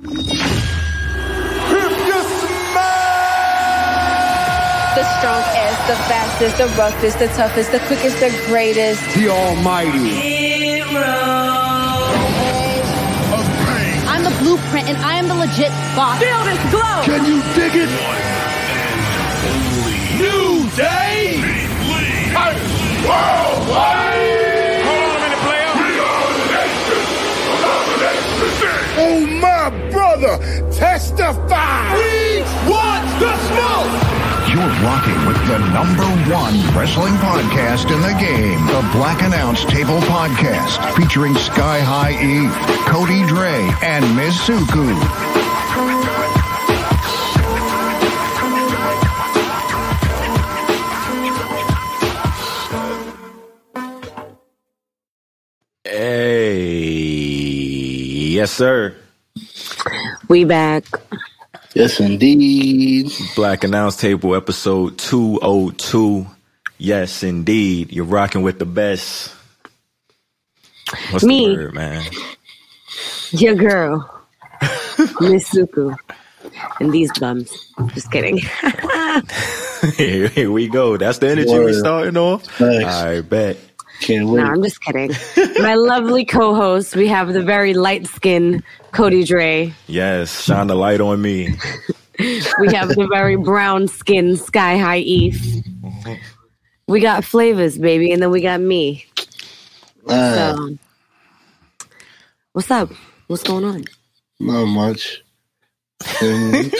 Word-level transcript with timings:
The 0.00 0.14
strongest, 5.18 5.80
the 5.88 5.96
fastest, 6.06 6.56
the 6.58 6.66
roughest, 6.78 7.18
the 7.18 7.26
toughest, 7.28 7.72
the 7.72 7.80
quickest, 7.80 8.20
the 8.20 8.30
greatest. 8.46 9.02
The 9.16 9.28
Almighty. 9.28 10.82
I'm 14.06 14.22
the 14.22 14.30
blueprint 14.38 14.88
and 14.88 14.98
I 14.98 15.14
am 15.14 15.26
the 15.26 15.34
legit 15.34 15.72
boss. 15.96 16.20
Feel 16.20 16.44
this 16.44 16.70
glow. 16.70 17.02
Can 17.02 17.24
you 17.26 17.42
dig 17.56 17.74
it? 17.74 17.90
New 20.16 20.70
Day. 20.76 21.42
Oh, 23.10 24.07
brother, 30.18 30.70
testify. 30.72 31.94
We 31.94 32.40
want 32.70 33.04
the 33.20 33.36
smoke. 33.46 33.92
You're 34.50 34.74
rocking 34.82 35.26
with 35.26 35.36
the 35.46 35.58
number 35.72 36.08
one 36.32 36.54
wrestling 36.76 37.14
podcast 37.14 37.92
in 37.92 38.00
the 38.00 38.14
game, 38.18 38.66
the 38.66 38.88
Black 38.92 39.22
Announce 39.22 39.64
Table 39.64 40.00
Podcast, 40.00 40.96
featuring 40.96 41.34
Sky 41.36 41.80
High 41.80 42.12
E, 42.12 42.48
Cody 42.88 43.26
Dre, 43.26 43.70
and 43.82 44.04
Mizuku. 44.16 44.96
Hey, 55.84 56.74
yes, 58.30 58.50
sir. 58.52 58.96
We 60.28 60.44
back. 60.44 60.84
Yes, 61.74 62.00
indeed. 62.00 63.10
Black 63.36 63.64
Announce 63.64 63.96
Table 63.96 64.34
episode 64.34 64.98
202. 64.98 66.26
Yes, 66.78 67.22
indeed. 67.22 67.92
You're 67.92 68.04
rocking 68.04 68.42
with 68.42 68.58
the 68.58 68.66
best. 68.66 69.32
What's 71.10 71.24
Me. 71.24 71.46
the 71.48 71.54
word, 71.54 71.74
man? 71.74 72.04
Your 73.30 73.54
girl, 73.54 74.22
Miss 75.20 75.50
Suku. 75.50 75.96
And 76.80 76.92
these 76.92 77.10
bums. 77.18 77.72
Just 77.94 78.10
kidding. 78.10 78.38
here, 79.96 80.28
here 80.28 80.50
we 80.50 80.68
go. 80.68 80.96
That's 80.96 81.18
the 81.18 81.28
energy 81.30 81.58
we 81.58 81.58
Word. 81.66 81.74
starting 81.74 82.16
off. 82.16 82.44
Thanks. 82.44 82.86
I 82.86 83.20
bet. 83.22 83.58
Can't 84.00 84.28
wait. 84.28 84.40
no, 84.42 84.46
I'm 84.46 84.62
just 84.62 84.80
kidding. 84.82 85.10
My 85.62 85.74
lovely 85.74 86.24
co 86.24 86.54
host, 86.54 86.94
we 86.96 87.08
have 87.08 87.32
the 87.32 87.42
very 87.42 87.74
light 87.74 88.06
skinned 88.06 88.62
Cody 88.92 89.24
Dre. 89.24 89.72
Yes, 89.86 90.42
shine 90.44 90.68
the 90.68 90.74
light 90.76 91.00
on 91.00 91.20
me. 91.20 91.54
We 92.18 92.72
have 92.74 92.88
the 92.88 93.08
very 93.12 93.36
brown 93.36 93.86
skinned 93.88 94.38
Sky 94.40 94.76
High 94.78 94.98
Eve. 94.98 95.64
We 96.86 97.00
got 97.00 97.24
flavors, 97.24 97.76
baby, 97.78 98.12
and 98.12 98.22
then 98.22 98.30
we 98.30 98.40
got 98.40 98.60
me. 98.60 99.04
Ah, 100.08 100.54
So, 100.56 100.78
what's 102.52 102.70
up? 102.70 102.90
What's 103.26 103.42
going 103.42 103.64
on? 103.64 103.84
not 104.40 104.64
much. 104.66 105.22
You 106.22 106.70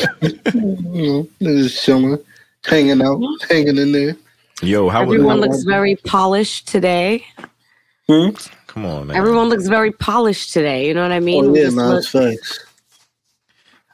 know, 0.55 1.29
just 1.43 1.85
chilling, 1.85 2.19
hanging 2.65 3.03
out, 3.03 3.21
hanging 3.51 3.77
in 3.77 3.93
there. 3.93 4.17
Yo, 4.63 4.89
how 4.89 5.03
Everyone 5.03 5.41
was 5.41 5.49
looks 5.51 5.63
very 5.65 5.97
polished 5.97 6.67
today. 6.69 7.25
Hmm? 8.09 8.31
Come 8.67 8.85
on, 8.87 9.07
man. 9.09 9.17
Everyone 9.17 9.49
looks 9.49 9.69
very 9.69 9.93
polished 9.93 10.53
today. 10.53 10.89
You 10.89 10.95
know 10.95 11.03
what 11.03 11.13
I 11.13 11.21
mean? 11.21 11.45
Oh 11.45 11.55
yeah, 11.55 11.71
man, 11.71 11.91
look- 11.91 12.05
it's. 12.15 12.65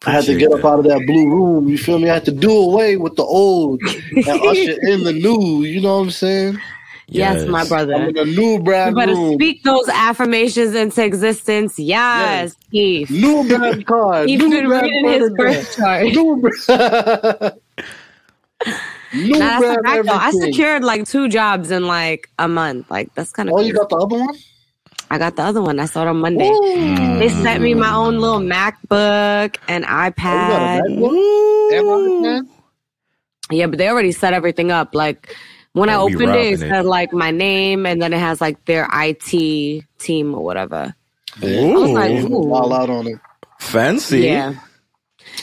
I 0.06 0.10
had 0.10 0.24
to 0.24 0.36
get 0.36 0.52
up 0.52 0.62
out 0.64 0.80
of 0.80 0.84
that 0.84 1.02
blue 1.06 1.30
room. 1.30 1.66
You 1.68 1.78
feel 1.78 1.98
me? 1.98 2.10
I 2.10 2.14
had 2.14 2.26
to 2.26 2.30
do 2.32 2.50
away 2.50 2.96
with 2.98 3.16
the 3.16 3.22
old 3.22 3.80
and 3.82 4.28
usher 4.28 4.78
in 4.86 5.02
the 5.04 5.12
new. 5.14 5.62
You 5.64 5.80
know 5.80 5.96
what 5.96 6.04
I'm 6.04 6.10
saying? 6.10 6.58
yes, 7.08 7.46
my 7.48 7.66
brother. 7.66 7.94
I'm 7.94 8.10
in 8.10 8.18
a 8.18 8.24
new 8.26 8.52
You 8.54 8.62
brand 8.62 8.94
better 8.96 9.12
room. 9.14 9.34
speak 9.34 9.62
those 9.62 9.88
affirmations 9.88 10.74
into 10.74 11.02
existence. 11.02 11.78
Yes, 11.78 12.54
Keith. 12.70 13.10
New 13.10 13.48
brand 13.48 13.86
card. 13.86 14.28
He's 14.28 14.38
new 14.40 14.50
been 14.50 14.66
brand 14.66 14.82
reading 14.84 15.08
his 15.22 15.30
birth 15.36 15.74
chart. 15.76 16.04
New 16.04 16.36
brand. 16.66 17.52
new 19.14 19.38
Nah, 19.38 19.60
that's 19.60 19.78
a 19.78 19.82
fact, 19.82 20.06
though. 20.06 20.12
I 20.12 20.30
secured 20.32 20.84
like 20.84 21.06
two 21.06 21.28
jobs 21.28 21.70
in 21.70 21.86
like 21.86 22.28
a 22.38 22.48
month. 22.48 22.90
Like 22.90 23.14
that's 23.14 23.30
kind 23.32 23.48
of. 23.48 23.54
Oh, 23.56 23.60
you 23.60 23.72
got 23.72 23.88
the 23.88 23.96
other 23.96 24.18
one? 24.18 24.34
I 25.10 25.18
got 25.18 25.36
the 25.36 25.42
other 25.42 25.62
one. 25.62 25.78
I 25.78 25.84
saw 25.86 26.02
it 26.02 26.08
on 26.08 26.16
Monday. 26.18 26.50
They 27.18 27.28
sent 27.28 27.62
me 27.62 27.74
my 27.74 27.94
own 27.94 28.18
little 28.18 28.40
MacBook 28.40 29.56
and 29.68 29.84
Oh, 29.84 29.88
you 29.88 30.10
got 30.10 30.16
iPad. 30.16 30.80
a 30.80 30.90
MacBook? 30.90 32.46
Yeah, 33.50 33.66
but 33.66 33.78
they 33.78 33.88
already 33.88 34.12
set 34.12 34.32
everything 34.32 34.70
up. 34.70 34.94
Like 34.94 35.36
when 35.72 35.88
I 35.90 35.94
Oh, 35.94 36.06
we 36.06 36.14
opened 36.14 36.30
it, 36.30 36.34
it 36.34 36.50
rocking 36.52 36.68
said 36.70 36.84
like 36.86 37.12
my 37.12 37.30
name, 37.30 37.84
and 37.86 38.00
then 38.00 38.12
it 38.12 38.18
has 38.18 38.40
like 38.40 38.64
their 38.64 38.88
IT 38.92 39.84
team 39.98 40.34
or 40.34 40.42
whatever. 40.42 40.94
Yeah. 41.40 41.60
I 41.60 41.72
was 41.74 41.90
like, 41.90 42.10
Ooh. 42.12 42.34
ooh. 42.34 42.52
All 42.54 42.72
out 42.72 42.90
on 42.90 43.06
it. 43.08 43.18
Fancy. 43.60 44.20
Yeah. 44.22 44.54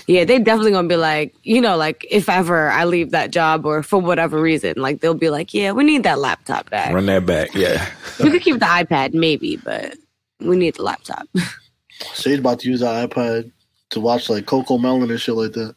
Yeah, 0.08 0.26
they 0.26 0.40
definitely 0.40 0.72
gonna 0.72 0.88
be 0.88 0.96
like, 0.96 1.36
you 1.44 1.62
know, 1.62 1.78
like 1.78 2.06
if 2.10 2.30
ever 2.30 2.70
I 2.70 2.86
leave 2.86 3.12
that 3.12 3.32
job 3.32 3.66
or 3.66 3.84
for 3.84 4.00
whatever 4.00 4.42
reason, 4.42 4.74
like 4.78 5.02
they'll 5.02 5.14
be 5.14 5.30
like, 5.30 5.54
yeah, 5.54 5.72
we 5.72 5.84
need 5.84 6.04
that 6.04 6.20
laptop 6.20 6.70
back. 6.70 6.94
Run 6.94 7.06
that 7.08 7.26
back. 7.26 7.54
Yeah. 7.54 7.90
we 8.24 8.32
could 8.32 8.42
keep 8.42 8.60
the 8.60 8.66
iPad, 8.66 9.14
maybe, 9.14 9.58
but 9.58 9.96
we 10.40 10.58
need 10.58 10.76
the 10.76 10.84
laptop. 10.84 11.28
Sage 12.14 12.40
about 12.40 12.60
to 12.60 12.70
use 12.70 12.80
the 12.80 12.88
iPad 12.88 13.52
to 13.92 14.00
watch 14.00 14.30
like 14.30 14.46
Cocomelon 14.46 15.10
and 15.10 15.20
shit 15.20 15.36
like 15.36 15.54
that. 15.54 15.76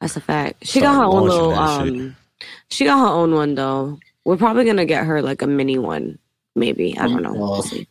That's 0.00 0.16
a 0.16 0.20
fact. 0.20 0.66
She 0.66 0.80
got 0.80 0.96
her 0.96 1.04
own 1.04 1.28
little 1.28 1.52
um 1.52 2.16
she 2.70 2.84
got 2.84 2.98
her 2.98 3.12
own 3.12 3.34
one 3.34 3.54
though. 3.54 3.98
We're 4.24 4.36
probably 4.36 4.64
gonna 4.64 4.86
get 4.86 5.04
her 5.04 5.22
like 5.22 5.42
a 5.42 5.46
mini 5.46 5.78
one, 5.78 6.18
maybe. 6.54 6.96
I 6.98 7.06
don't 7.08 7.22
know. 7.22 7.34
Oh. 7.36 7.50
We'll 7.52 7.62
see. 7.62 7.88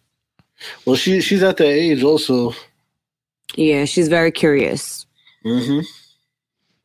Well, 0.86 0.96
she 0.96 1.22
she's 1.22 1.44
at 1.44 1.58
that 1.58 1.68
age 1.68 2.04
also. 2.04 2.54
Yeah, 3.56 3.86
she's 3.86 4.08
very 4.08 4.32
curious 4.32 5.06
Mm-hmm. 5.46 5.80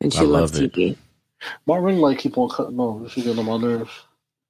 and 0.01 0.13
she 0.13 0.19
I 0.19 0.23
loves 0.23 0.53
love 0.53 0.63
it. 0.63 0.73
TV. 0.73 0.97
My 1.65 1.77
ring 1.77 1.99
light 1.99 2.17
keep 2.19 2.37
on 2.37 2.49
cutting 2.49 2.79
off. 2.79 3.11
She 3.11 3.21
getting 3.21 3.39
on 3.39 3.45
my 3.45 3.57
nerves. 3.57 3.91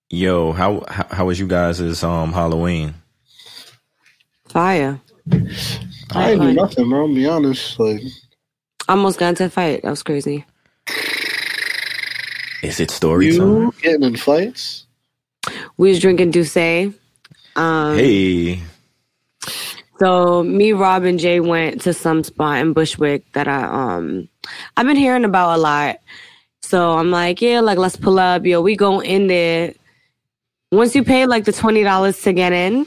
Yo, 0.10 0.52
how 0.54 0.84
how, 0.88 1.08
how 1.12 1.26
was 1.26 1.40
you 1.40 1.48
guys' 1.48 2.04
um 2.04 2.34
Halloween? 2.34 2.96
Fire. 4.48 5.00
I 6.12 6.32
ain't 6.32 6.42
do 6.42 6.54
nothing, 6.54 6.90
bro. 6.90 7.06
I'm 7.06 7.14
be 7.14 7.28
honest. 7.28 7.80
Like 7.80 8.02
Almost 8.88 9.20
got 9.20 9.30
into 9.30 9.46
a 9.46 9.50
fight. 9.50 9.84
That 9.84 9.92
was 9.92 10.02
crazy. 10.02 10.46
Is 12.64 12.80
it 12.80 12.90
story 12.90 13.38
time? 13.38 13.48
you 13.48 13.74
getting 13.82 14.04
in 14.04 14.16
fights. 14.18 14.88
We 15.78 15.90
was 15.90 16.00
drinking 16.00 16.32
D'USSÉ. 16.32 16.94
Um 17.56 17.98
Hey. 17.98 18.64
So 20.00 20.44
me, 20.44 20.72
Rob, 20.72 21.04
and 21.04 21.20
Jay 21.20 21.40
went 21.42 21.82
to 21.82 21.94
some 21.94 22.24
spot 22.24 22.60
in 22.60 22.74
Bushwick 22.74 23.30
that 23.34 23.48
I 23.48 23.64
um 23.64 24.30
I've 24.78 24.86
been 24.86 24.96
hearing 24.96 25.26
about 25.26 25.58
a 25.58 25.62
lot. 25.62 26.00
So 26.62 26.94
I'm 26.98 27.12
like, 27.12 27.42
yeah, 27.42 27.60
like 27.60 27.78
let's 27.78 27.98
pull 27.98 28.20
up. 28.20 28.46
Yo, 28.46 28.62
we 28.62 28.76
go 28.76 29.02
in 29.02 29.28
there. 29.28 29.74
Once 30.72 30.96
you 30.96 31.04
pay 31.04 31.26
like 31.26 31.46
the 31.46 31.52
twenty 31.52 31.84
dollars 31.84 32.22
to 32.22 32.34
get 32.34 32.54
in, 32.54 32.86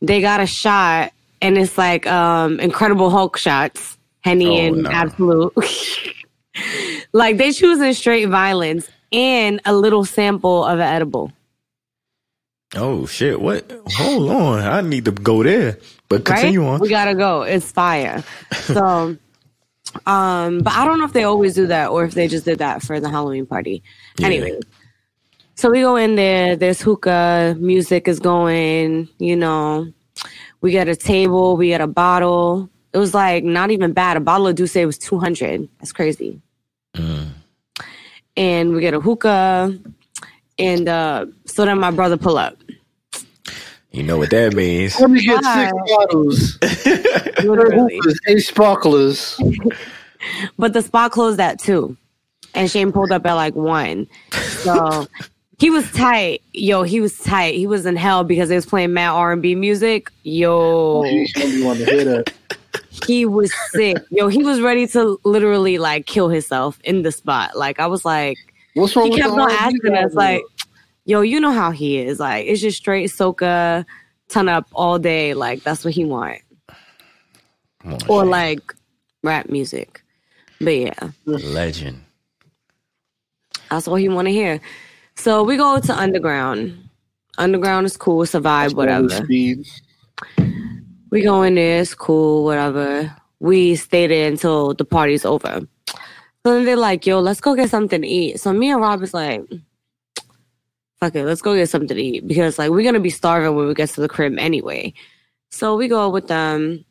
they 0.00 0.20
got 0.20 0.40
a 0.40 0.46
shot 0.46 1.12
and 1.42 1.58
it's 1.58 1.76
like 1.76 2.06
um 2.06 2.58
Incredible 2.60 3.10
Hulk 3.10 3.36
shots, 3.36 3.98
Henny 4.22 4.60
Oh, 4.60 4.66
and 4.66 4.82
no. 4.84 4.90
Absolut. 4.90 5.54
like 7.12 7.36
they 7.36 7.52
choosing 7.52 7.92
straight 7.92 8.26
violence 8.26 8.88
and 9.12 9.60
a 9.66 9.74
little 9.74 10.04
sample 10.06 10.64
of 10.64 10.78
an 10.78 10.94
edible. 10.94 11.30
Oh 12.74 13.04
shit! 13.04 13.38
What? 13.38 13.70
Hold 13.96 14.30
on, 14.30 14.60
I 14.60 14.80
need 14.80 15.04
to 15.04 15.10
go 15.10 15.42
there. 15.42 15.78
But 16.12 16.26
continue 16.26 16.60
right? 16.60 16.74
on. 16.74 16.80
We 16.80 16.88
gotta 16.88 17.14
go. 17.14 17.42
It's 17.42 17.72
fire. 17.72 18.22
So, 18.52 19.16
um, 20.06 20.58
but 20.58 20.72
I 20.74 20.84
don't 20.84 20.98
know 20.98 21.06
if 21.06 21.14
they 21.14 21.24
always 21.24 21.54
do 21.54 21.66
that 21.68 21.88
or 21.88 22.04
if 22.04 22.12
they 22.12 22.28
just 22.28 22.44
did 22.44 22.58
that 22.58 22.82
for 22.82 23.00
the 23.00 23.08
Halloween 23.08 23.46
party. 23.46 23.82
Yeah. 24.18 24.26
Anyway, 24.26 24.60
so 25.54 25.70
we 25.70 25.80
go 25.80 25.96
in 25.96 26.16
there. 26.16 26.54
There's 26.54 26.82
hookah, 26.82 27.56
music 27.58 28.08
is 28.08 28.20
going. 28.20 29.08
You 29.18 29.36
know, 29.36 29.90
we 30.60 30.72
got 30.72 30.88
a 30.88 30.96
table, 30.96 31.56
we 31.56 31.70
got 31.70 31.80
a 31.80 31.86
bottle. 31.86 32.68
It 32.92 32.98
was 32.98 33.14
like 33.14 33.42
not 33.42 33.70
even 33.70 33.94
bad. 33.94 34.18
A 34.18 34.20
bottle 34.20 34.48
of 34.48 34.56
D'USSÉ 34.56 34.84
was 34.84 34.98
two 34.98 35.18
hundred. 35.18 35.66
That's 35.78 35.92
crazy. 35.92 36.42
Mm. 36.94 37.28
And 38.36 38.72
we 38.72 38.80
get 38.80 38.92
a 38.92 39.00
hookah, 39.00 39.78
and 40.58 40.88
uh, 40.88 41.26
so 41.46 41.64
then 41.64 41.80
my 41.80 41.90
brother 41.90 42.18
pull 42.18 42.36
up. 42.36 42.56
You 43.92 44.02
know 44.02 44.16
what 44.16 44.30
that 44.30 44.54
means? 44.54 44.98
Let 44.98 45.10
me 45.10 45.20
get 45.20 45.44
six 45.44 45.72
bottles. 45.86 46.58
Literally. 47.44 47.96
Hoopers, 47.96 48.20
eight 48.28 48.40
sparklers. 48.40 49.40
But 50.56 50.72
the 50.72 50.82
spot 50.82 51.10
closed 51.10 51.40
at 51.40 51.58
two, 51.58 51.96
and 52.54 52.70
Shane 52.70 52.92
pulled 52.92 53.10
up 53.10 53.26
at 53.26 53.32
like 53.34 53.56
one. 53.56 54.06
So 54.30 55.08
he 55.58 55.68
was 55.68 55.90
tight, 55.90 56.42
yo. 56.52 56.84
He 56.84 57.00
was 57.00 57.18
tight. 57.18 57.56
He 57.56 57.66
was 57.66 57.86
in 57.86 57.96
hell 57.96 58.22
because 58.22 58.48
they 58.48 58.54
was 58.54 58.64
playing 58.64 58.92
mad 58.92 59.10
R 59.10 59.32
and 59.32 59.42
B 59.42 59.56
music, 59.56 60.12
yo. 60.22 61.02
Oh, 61.02 61.04
you 61.04 61.64
want 61.64 61.80
to 61.80 61.84
hear 61.86 62.04
that? 62.04 62.32
he 63.06 63.26
was 63.26 63.52
sick. 63.72 63.98
Yo, 64.10 64.28
he 64.28 64.44
was 64.44 64.60
ready 64.60 64.86
to 64.88 65.18
literally 65.24 65.78
like 65.78 66.06
kill 66.06 66.28
himself 66.28 66.78
in 66.84 67.02
the 67.02 67.10
spot. 67.10 67.56
Like 67.56 67.80
I 67.80 67.88
was 67.88 68.04
like, 68.04 68.38
What's 68.74 68.94
wrong 68.96 69.06
he 69.06 69.10
with 69.10 69.20
kept 69.20 69.34
the 69.34 69.42
on 69.42 69.50
asking 69.50 69.94
us 69.96 70.14
like, 70.14 70.42
yo, 71.04 71.20
you 71.20 71.40
know 71.40 71.52
how 71.52 71.70
he 71.70 71.98
is. 71.98 72.20
Like 72.20 72.46
it's 72.46 72.60
just 72.60 72.78
straight 72.78 73.10
soca, 73.10 73.84
turn 74.28 74.48
up 74.48 74.66
all 74.74 74.98
day. 74.98 75.34
Like 75.34 75.62
that's 75.62 75.84
what 75.84 75.94
he 75.94 76.04
want. 76.04 76.40
Come 77.82 77.94
on, 77.94 77.98
Or 78.08 78.22
Shane. 78.22 78.30
like 78.30 78.74
rap 79.22 79.48
music. 79.48 80.02
But 80.60 80.76
yeah. 80.76 81.08
legend. 81.26 82.02
That's 83.70 83.88
all 83.88 83.96
he 83.96 84.08
want 84.08 84.26
to 84.28 84.32
hear. 84.32 84.60
So 85.16 85.42
we 85.42 85.56
go 85.56 85.80
to 85.80 85.94
underground. 85.98 86.88
Underground 87.38 87.86
is 87.86 87.96
cool, 87.96 88.26
survive, 88.26 88.74
whatever. 88.74 89.08
We 89.28 91.20
go 91.22 91.42
in 91.42 91.54
there, 91.54 91.80
it's 91.80 91.94
cool, 91.94 92.44
whatever. 92.44 93.14
We 93.40 93.74
stay 93.76 94.06
there 94.06 94.28
until 94.28 94.74
the 94.74 94.84
party's 94.84 95.24
over. 95.24 95.60
So 96.44 96.54
then 96.54 96.64
they're 96.64 96.76
like, 96.76 97.06
yo, 97.06 97.20
let's 97.20 97.40
go 97.40 97.54
get 97.54 97.70
something 97.70 98.02
to 98.02 98.06
eat. 98.08 98.40
So 98.40 98.52
me 98.52 98.70
and 98.70 98.80
Rob 98.80 99.02
is 99.02 99.14
like, 99.14 99.42
fuck 101.02 101.16
it, 101.16 101.24
let's 101.24 101.42
go 101.42 101.56
get 101.56 101.68
something 101.68 101.88
to 101.88 102.00
eat. 102.00 102.28
Because 102.28 102.58
like 102.58 102.70
we're 102.70 102.84
gonna 102.84 103.00
be 103.00 103.10
starving 103.10 103.56
when 103.56 103.66
we 103.66 103.74
get 103.74 103.88
to 103.90 104.00
the 104.00 104.08
crib 104.08 104.38
anyway. 104.38 104.94
So 105.50 105.76
we 105.76 105.88
go 105.88 106.08
with 106.08 106.28
them. 106.28 106.84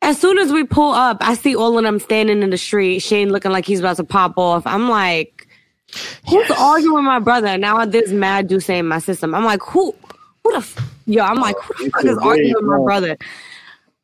As 0.00 0.18
soon 0.18 0.38
as 0.38 0.50
we 0.50 0.64
pull 0.64 0.92
up, 0.92 1.18
I 1.20 1.34
see 1.34 1.54
all 1.54 1.76
of 1.76 1.84
them 1.84 1.98
standing 1.98 2.42
in 2.42 2.50
the 2.50 2.58
street, 2.58 3.00
Shane 3.00 3.30
looking 3.30 3.50
like 3.50 3.66
he's 3.66 3.80
about 3.80 3.96
to 3.98 4.04
pop 4.04 4.38
off. 4.38 4.66
I'm 4.66 4.88
like, 4.88 5.46
who's 6.28 6.50
arguing 6.52 6.94
with 6.94 7.04
my 7.04 7.18
brother? 7.18 7.58
Now 7.58 7.84
this 7.84 8.10
mad 8.10 8.48
do 8.48 8.58
in 8.68 8.86
my 8.88 8.98
system. 8.98 9.34
I'm 9.34 9.44
like, 9.44 9.60
who 9.62 9.94
who 10.42 10.52
the 10.52 10.58
f- 10.58 10.90
yo, 11.04 11.22
I'm 11.22 11.36
like, 11.36 11.56
who 11.58 11.84
the 11.84 11.90
fuck 11.90 12.04
is 12.04 12.18
arguing 12.18 12.54
with 12.56 12.64
my 12.64 12.78
brother? 12.78 13.18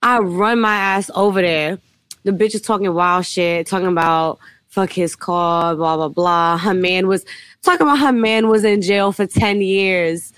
I 0.02 0.18
run 0.18 0.60
my 0.60 0.76
ass 0.76 1.10
over 1.14 1.40
there. 1.40 1.78
The 2.24 2.32
bitch 2.32 2.54
is 2.54 2.60
talking 2.62 2.92
wild 2.92 3.24
shit, 3.24 3.66
talking 3.66 3.88
about 3.88 4.38
fuck 4.72 4.90
his 4.90 5.14
car, 5.14 5.76
blah 5.76 5.96
blah 5.96 6.08
blah. 6.08 6.58
Her 6.58 6.74
man 6.74 7.06
was 7.06 7.24
talking 7.62 7.86
about 7.86 7.98
her 7.98 8.12
man 8.12 8.48
was 8.48 8.64
in 8.64 8.82
jail 8.82 9.12
for 9.12 9.26
10 9.26 9.60
years. 9.60 10.32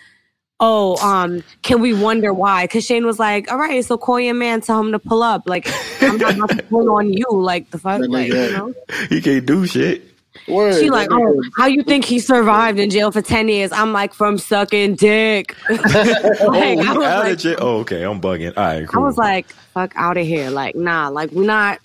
Oh, 0.61 0.97
um, 1.05 1.43
can 1.63 1.81
we 1.81 1.93
wonder 1.95 2.33
why? 2.33 2.67
Cause 2.67 2.85
Shane 2.85 3.07
was 3.07 3.19
like, 3.19 3.51
All 3.51 3.59
right, 3.59 3.85
so 3.85 3.97
call 3.97 4.21
your 4.21 4.35
man, 4.35 4.61
tell 4.61 4.81
him 4.81 4.93
to 4.93 4.99
pull 4.99 5.23
up. 5.23 5.43
Like, 5.47 5.69
I'm 6.03 6.19
not 6.19 6.35
about 6.35 6.51
to 6.51 6.63
pull 6.71 6.91
on 6.91 7.13
you, 7.13 7.27
like 7.31 7.71
the 7.71 7.79
fuck, 7.79 8.03
like, 8.09 8.29
you 8.29 8.35
know? 8.35 8.75
He 9.09 9.21
can't 9.21 9.47
do 9.47 9.67
shit. 9.67 10.03
Word. 10.49 10.81
She 10.81 10.91
like, 10.91 11.09
oh, 11.13 11.43
how 11.57 11.67
you 11.67 11.83
think 11.85 12.05
he 12.05 12.19
survived 12.19 12.79
in 12.81 12.91
jail 12.91 13.13
for 13.13 13.23
10 13.23 13.49
years? 13.49 13.71
I'm 13.73 13.93
like, 13.93 14.13
from 14.13 14.37
sucking 14.37 14.97
dick. 14.97 15.57
Like, 15.69 15.79
oh, 16.41 16.51
I 16.51 16.75
was 16.75 16.89
out 16.89 16.99
like- 17.25 17.33
of 17.35 17.39
jail. 17.39 17.57
Oh, 17.61 17.79
okay. 17.81 18.03
I'm 18.03 18.21
bugging. 18.21 18.53
All 18.57 18.65
right, 18.65 18.87
I 18.93 18.99
was 18.99 19.17
like, 19.17 19.49
fuck 19.75 19.93
out 19.97 20.17
of 20.17 20.27
here. 20.27 20.51
Like, 20.51 20.75
nah, 20.75 21.09
like 21.09 21.31
we're 21.31 21.47
not 21.47 21.79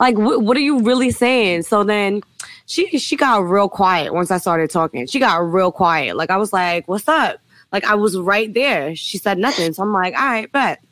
like 0.00 0.14
wh- 0.16 0.42
what 0.42 0.56
are 0.56 0.60
you 0.60 0.80
really 0.80 1.10
saying? 1.10 1.62
So 1.62 1.84
then 1.84 2.22
she 2.66 2.98
she 2.98 3.16
got 3.16 3.46
real 3.48 3.68
quiet 3.68 4.12
once 4.12 4.30
I 4.30 4.38
started 4.38 4.70
talking. 4.70 5.06
She 5.06 5.18
got 5.18 5.36
real 5.38 5.72
quiet. 5.72 6.16
Like 6.16 6.30
I 6.30 6.36
was 6.36 6.52
like, 6.52 6.86
what's 6.88 7.08
up? 7.08 7.38
Like 7.72 7.84
I 7.84 7.94
was 7.94 8.16
right 8.16 8.52
there. 8.52 8.94
She 8.96 9.18
said 9.18 9.38
nothing. 9.38 9.72
So 9.72 9.82
I'm 9.82 9.92
like, 9.92 10.14
all 10.14 10.26
right, 10.26 10.50
bet. 10.50 10.82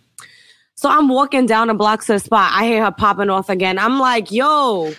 So 0.76 0.88
I'm 0.88 1.08
walking 1.08 1.46
down 1.46 1.68
the 1.68 1.74
block 1.74 2.04
to 2.04 2.14
the 2.14 2.18
spot. 2.18 2.50
I 2.52 2.66
hear 2.66 2.84
her 2.84 2.90
popping 2.90 3.30
off 3.30 3.48
again. 3.48 3.78
I'm 3.78 3.98
like, 3.98 4.30
yo. 4.30 4.92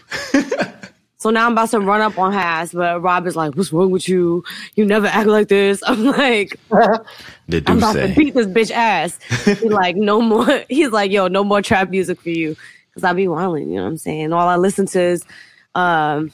so 1.17 1.29
now 1.29 1.45
I'm 1.45 1.51
about 1.51 1.69
to 1.71 1.79
run 1.79 2.01
up 2.01 2.17
on 2.17 2.31
her 2.31 2.39
ass, 2.39 2.73
but 2.73 3.01
Rob 3.01 3.27
is 3.27 3.35
like, 3.35 3.55
what's 3.55 3.73
wrong 3.73 3.91
with 3.91 4.07
you? 4.07 4.43
You 4.75 4.85
never 4.85 5.07
act 5.07 5.27
like 5.27 5.49
this. 5.49 5.83
I'm 5.87 6.05
like, 6.05 6.59
the 6.69 7.63
I'm 7.67 7.77
about 7.77 7.93
to 7.97 8.13
beat 8.15 8.33
this 8.33 8.47
bitch 8.47 8.71
ass. 8.71 9.19
He's 9.43 9.63
like, 9.63 9.95
no 9.97 10.21
more. 10.21 10.63
He's 10.69 10.91
like, 10.91 11.11
yo, 11.11 11.27
no 11.27 11.43
more 11.43 11.61
trap 11.61 11.89
music 11.89 12.21
for 12.21 12.29
you. 12.29 12.55
Cause 12.95 13.03
I 13.03 13.13
be 13.13 13.27
wilding, 13.27 13.69
you 13.69 13.75
know 13.75 13.83
what 13.83 13.89
I'm 13.89 13.97
saying? 13.97 14.31
All 14.33 14.47
I 14.47 14.55
listen 14.55 14.85
to 14.87 15.01
is 15.01 15.23
um 15.75 16.31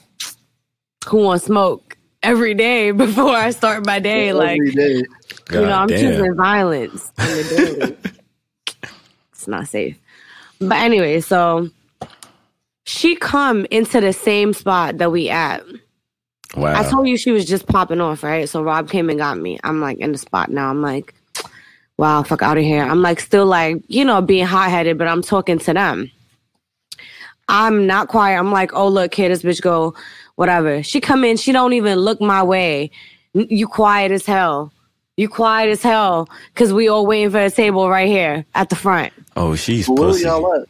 Who 1.08 1.18
Want 1.18 1.42
Smoke 1.42 1.96
every 2.22 2.54
day 2.54 2.90
before 2.92 3.34
I 3.34 3.50
start 3.50 3.84
my 3.84 3.98
day. 3.98 4.32
Like, 4.32 4.60
every 4.60 4.72
day. 4.72 5.02
you 5.50 5.60
know, 5.60 5.72
I'm 5.72 5.88
damn. 5.88 6.00
choosing 6.00 6.36
violence 6.36 7.10
in 7.18 7.24
the 7.24 7.54
daily. 7.56 7.96
it's 9.32 9.48
not 9.48 9.68
safe. 9.68 9.98
But 10.60 10.78
anyway, 10.78 11.20
so 11.20 11.68
she 12.84 13.16
come 13.16 13.66
into 13.70 14.00
the 14.00 14.12
same 14.12 14.52
spot 14.52 14.98
that 14.98 15.10
we 15.10 15.28
at. 15.28 15.64
Wow. 16.56 16.78
I 16.78 16.88
told 16.88 17.08
you 17.08 17.16
she 17.16 17.32
was 17.32 17.44
just 17.44 17.66
popping 17.66 18.00
off, 18.00 18.22
right? 18.22 18.48
So 18.48 18.62
Rob 18.62 18.88
came 18.88 19.08
and 19.10 19.18
got 19.18 19.38
me. 19.38 19.58
I'm 19.64 19.80
like 19.80 19.98
in 19.98 20.12
the 20.12 20.18
spot 20.18 20.50
now. 20.50 20.68
I'm 20.68 20.82
like, 20.82 21.14
wow, 21.96 22.22
fuck 22.22 22.42
out 22.42 22.58
of 22.58 22.64
here. 22.64 22.82
I'm 22.82 23.02
like 23.02 23.20
still 23.20 23.46
like, 23.46 23.82
you 23.88 24.04
know, 24.04 24.20
being 24.20 24.46
hot 24.46 24.70
headed, 24.70 24.98
but 24.98 25.08
I'm 25.08 25.22
talking 25.22 25.58
to 25.60 25.72
them. 25.72 26.10
I'm 27.52 27.86
not 27.86 28.08
quiet. 28.08 28.38
I'm 28.38 28.50
like, 28.50 28.72
oh 28.72 28.88
look, 28.88 29.12
kid, 29.12 29.30
this 29.30 29.42
bitch 29.42 29.60
go, 29.60 29.94
whatever. 30.36 30.82
She 30.82 31.00
come 31.00 31.22
in, 31.22 31.36
she 31.36 31.52
don't 31.52 31.74
even 31.74 31.98
look 31.98 32.20
my 32.20 32.42
way. 32.42 32.90
You 33.34 33.68
quiet 33.68 34.10
as 34.10 34.24
hell. 34.26 34.72
You 35.18 35.28
quiet 35.28 35.68
as 35.70 35.82
hell. 35.82 36.28
Cause 36.54 36.72
we 36.72 36.88
all 36.88 37.06
waiting 37.06 37.30
for 37.30 37.38
a 37.40 37.50
table 37.50 37.88
right 37.90 38.08
here 38.08 38.46
at 38.54 38.70
the 38.70 38.76
front. 38.76 39.12
oh, 39.36 39.54
she's 39.54 39.86
Where 39.88 39.96
pussy. 40.08 40.24
y'all 40.24 40.54
at? 40.54 40.66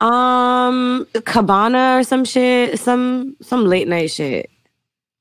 Um 0.00 1.06
Cabana 1.24 1.98
or 1.98 2.02
some 2.02 2.24
shit. 2.24 2.78
Some 2.78 3.36
some 3.40 3.64
late 3.66 3.88
night 3.88 4.10
shit 4.10 4.50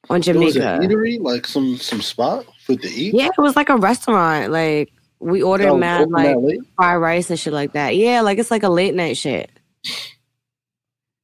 on 0.09 0.17
It 0.21 0.35
was 0.35 0.55
Jamaica. 0.55 0.73
an 0.81 0.89
eatery, 0.89 1.21
like 1.21 1.45
some 1.47 1.77
some 1.77 2.01
spot 2.01 2.45
for 2.65 2.75
to 2.75 2.87
eat. 2.89 3.13
Yeah, 3.13 3.27
it 3.27 3.41
was 3.41 3.55
like 3.55 3.69
a 3.69 3.77
restaurant. 3.77 4.51
Like 4.51 4.91
we 5.19 5.41
ordered 5.41 5.67
That 5.69 5.77
mad 5.77 6.09
like 6.09 6.25
that 6.35 6.65
fried 6.75 6.99
rice 6.99 7.29
and 7.29 7.39
shit 7.39 7.53
like 7.53 7.73
that. 7.73 7.95
Yeah, 7.95 8.21
like 8.21 8.39
it's 8.39 8.51
like 8.51 8.63
a 8.63 8.69
late 8.69 8.95
night 8.95 9.15
shit. 9.17 9.49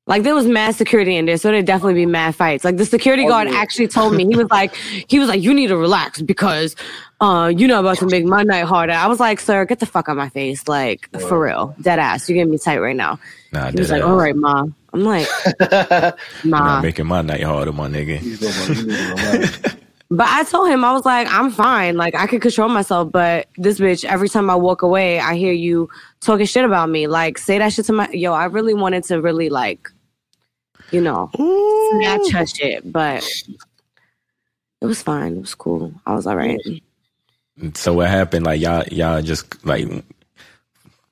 Like 0.09 0.23
there 0.23 0.33
was 0.35 0.47
mad 0.47 0.75
security 0.75 1.15
in 1.15 1.25
there, 1.25 1.37
so 1.37 1.51
there'd 1.51 1.65
definitely 1.65 1.93
be 1.93 2.05
mad 2.07 2.35
fights. 2.35 2.65
Like 2.65 2.75
the 2.77 2.85
security 2.85 3.23
Oh, 3.25 3.29
guard 3.29 3.47
yeah. 3.47 3.55
actually 3.57 3.87
told 3.87 4.13
me 4.15 4.25
he 4.25 4.35
was 4.35 4.49
like, 4.49 4.73
he 5.07 5.19
was 5.19 5.29
like, 5.29 5.41
you 5.41 5.53
need 5.53 5.67
to 5.67 5.77
relax 5.77 6.19
because 6.21 6.75
uh 7.21 7.51
you 7.55 7.67
know 7.67 7.79
about 7.79 7.97
to 7.99 8.07
make 8.07 8.25
my 8.25 8.41
night 8.43 8.65
harder. 8.65 8.93
I 8.93 9.07
was 9.07 9.19
like, 9.21 9.39
sir, 9.39 9.63
get 9.65 9.79
the 9.79 9.85
fuck 9.85 10.09
out 10.09 10.13
of 10.13 10.17
my 10.17 10.29
face, 10.29 10.67
like 10.67 11.07
for 11.29 11.39
real, 11.39 11.75
dead 11.79 11.99
ass. 11.99 12.27
You're 12.27 12.35
getting 12.37 12.51
me 12.51 12.57
tight 12.57 12.79
right 12.79 12.95
now. 12.95 13.19
Nah, 13.53 13.71
He 13.71 13.77
was 13.79 13.91
like, 13.91 14.01
ass. 14.01 14.07
all 14.09 14.15
right, 14.15 14.35
ma. 14.35 14.65
I'm 14.91 15.03
like, 15.03 15.27
You're 15.71 16.13
not 16.45 16.81
making 16.81 17.05
my 17.05 17.21
night 17.21 17.43
harder, 17.43 17.71
my 17.71 17.87
nigga. 17.87 18.17
He's 18.17 18.39
the 18.39 18.47
one, 18.47 18.77
you 18.77 18.85
need 18.87 18.97
to 18.97 19.33
relax. 19.61 19.75
But 20.11 20.27
I 20.27 20.43
told 20.43 20.69
him 20.69 20.83
I 20.83 20.91
was 20.91 21.05
like, 21.05 21.27
I'm 21.29 21.51
fine. 21.51 21.95
Like 21.95 22.15
I 22.15 22.25
can 22.25 22.39
control 22.39 22.67
myself. 22.69 23.11
But 23.11 23.45
this 23.57 23.79
bitch, 23.79 24.03
every 24.05 24.27
time 24.27 24.49
I 24.49 24.55
walk 24.55 24.81
away, 24.81 25.19
I 25.19 25.35
hear 25.35 25.53
you 25.53 25.87
talking 26.19 26.47
shit 26.47 26.65
about 26.65 26.89
me. 26.89 27.05
Like 27.05 27.37
say 27.37 27.59
that 27.59 27.71
shit 27.73 27.85
to 27.85 27.93
my 27.93 28.09
yo. 28.09 28.33
I 28.33 28.45
really 28.45 28.73
wanted 28.73 29.03
to 29.03 29.21
really 29.21 29.49
like, 29.49 29.87
you 30.91 31.01
know, 31.01 31.29
snatch 31.35 32.31
her 32.31 32.45
shit, 32.45 32.91
but 32.91 33.23
it 34.81 34.85
was 34.85 35.01
fine. 35.01 35.37
It 35.37 35.41
was 35.41 35.55
cool. 35.55 35.93
I 36.05 36.15
was 36.15 36.25
all 36.25 36.35
right. 36.35 36.59
Mm. 37.59 37.75
So 37.75 37.93
what 37.93 38.09
happened? 38.09 38.45
Like 38.45 38.61
y'all, 38.61 38.85
y'all 38.87 39.21
just 39.21 39.65
like 39.65 39.87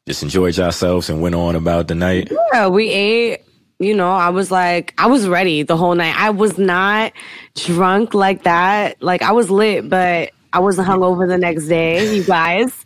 just 0.07 0.24
enjoyed 0.24 0.57
yourselves 0.57 1.10
and 1.10 1.22
went 1.22 1.36
on 1.36 1.55
about 1.55 1.88
the 1.88 1.96
night. 1.96 2.31
Yeah, 2.53 2.67
we 2.67 2.89
ate. 2.89 3.41
You 3.79 3.96
know, 3.96 4.12
I 4.12 4.29
was 4.29 4.50
like, 4.50 4.93
I 4.98 5.05
was 5.05 5.27
ready 5.27 5.62
the 5.62 5.77
whole 5.77 5.93
night. 5.93 6.15
I 6.17 6.31
was 6.31 6.57
not 6.57 7.13
drunk 7.55 8.15
like 8.15 8.43
that. 8.43 9.01
Like 9.03 9.22
I 9.22 9.34
was 9.34 9.51
lit, 9.51 9.88
but 9.88 10.31
I 10.53 10.60
wasn't 10.60 10.88
mm. 10.88 10.96
hungover 10.96 11.27
the 11.27 11.38
next 11.38 11.67
day. 11.67 12.15
You 12.15 12.24
guys, 12.24 12.86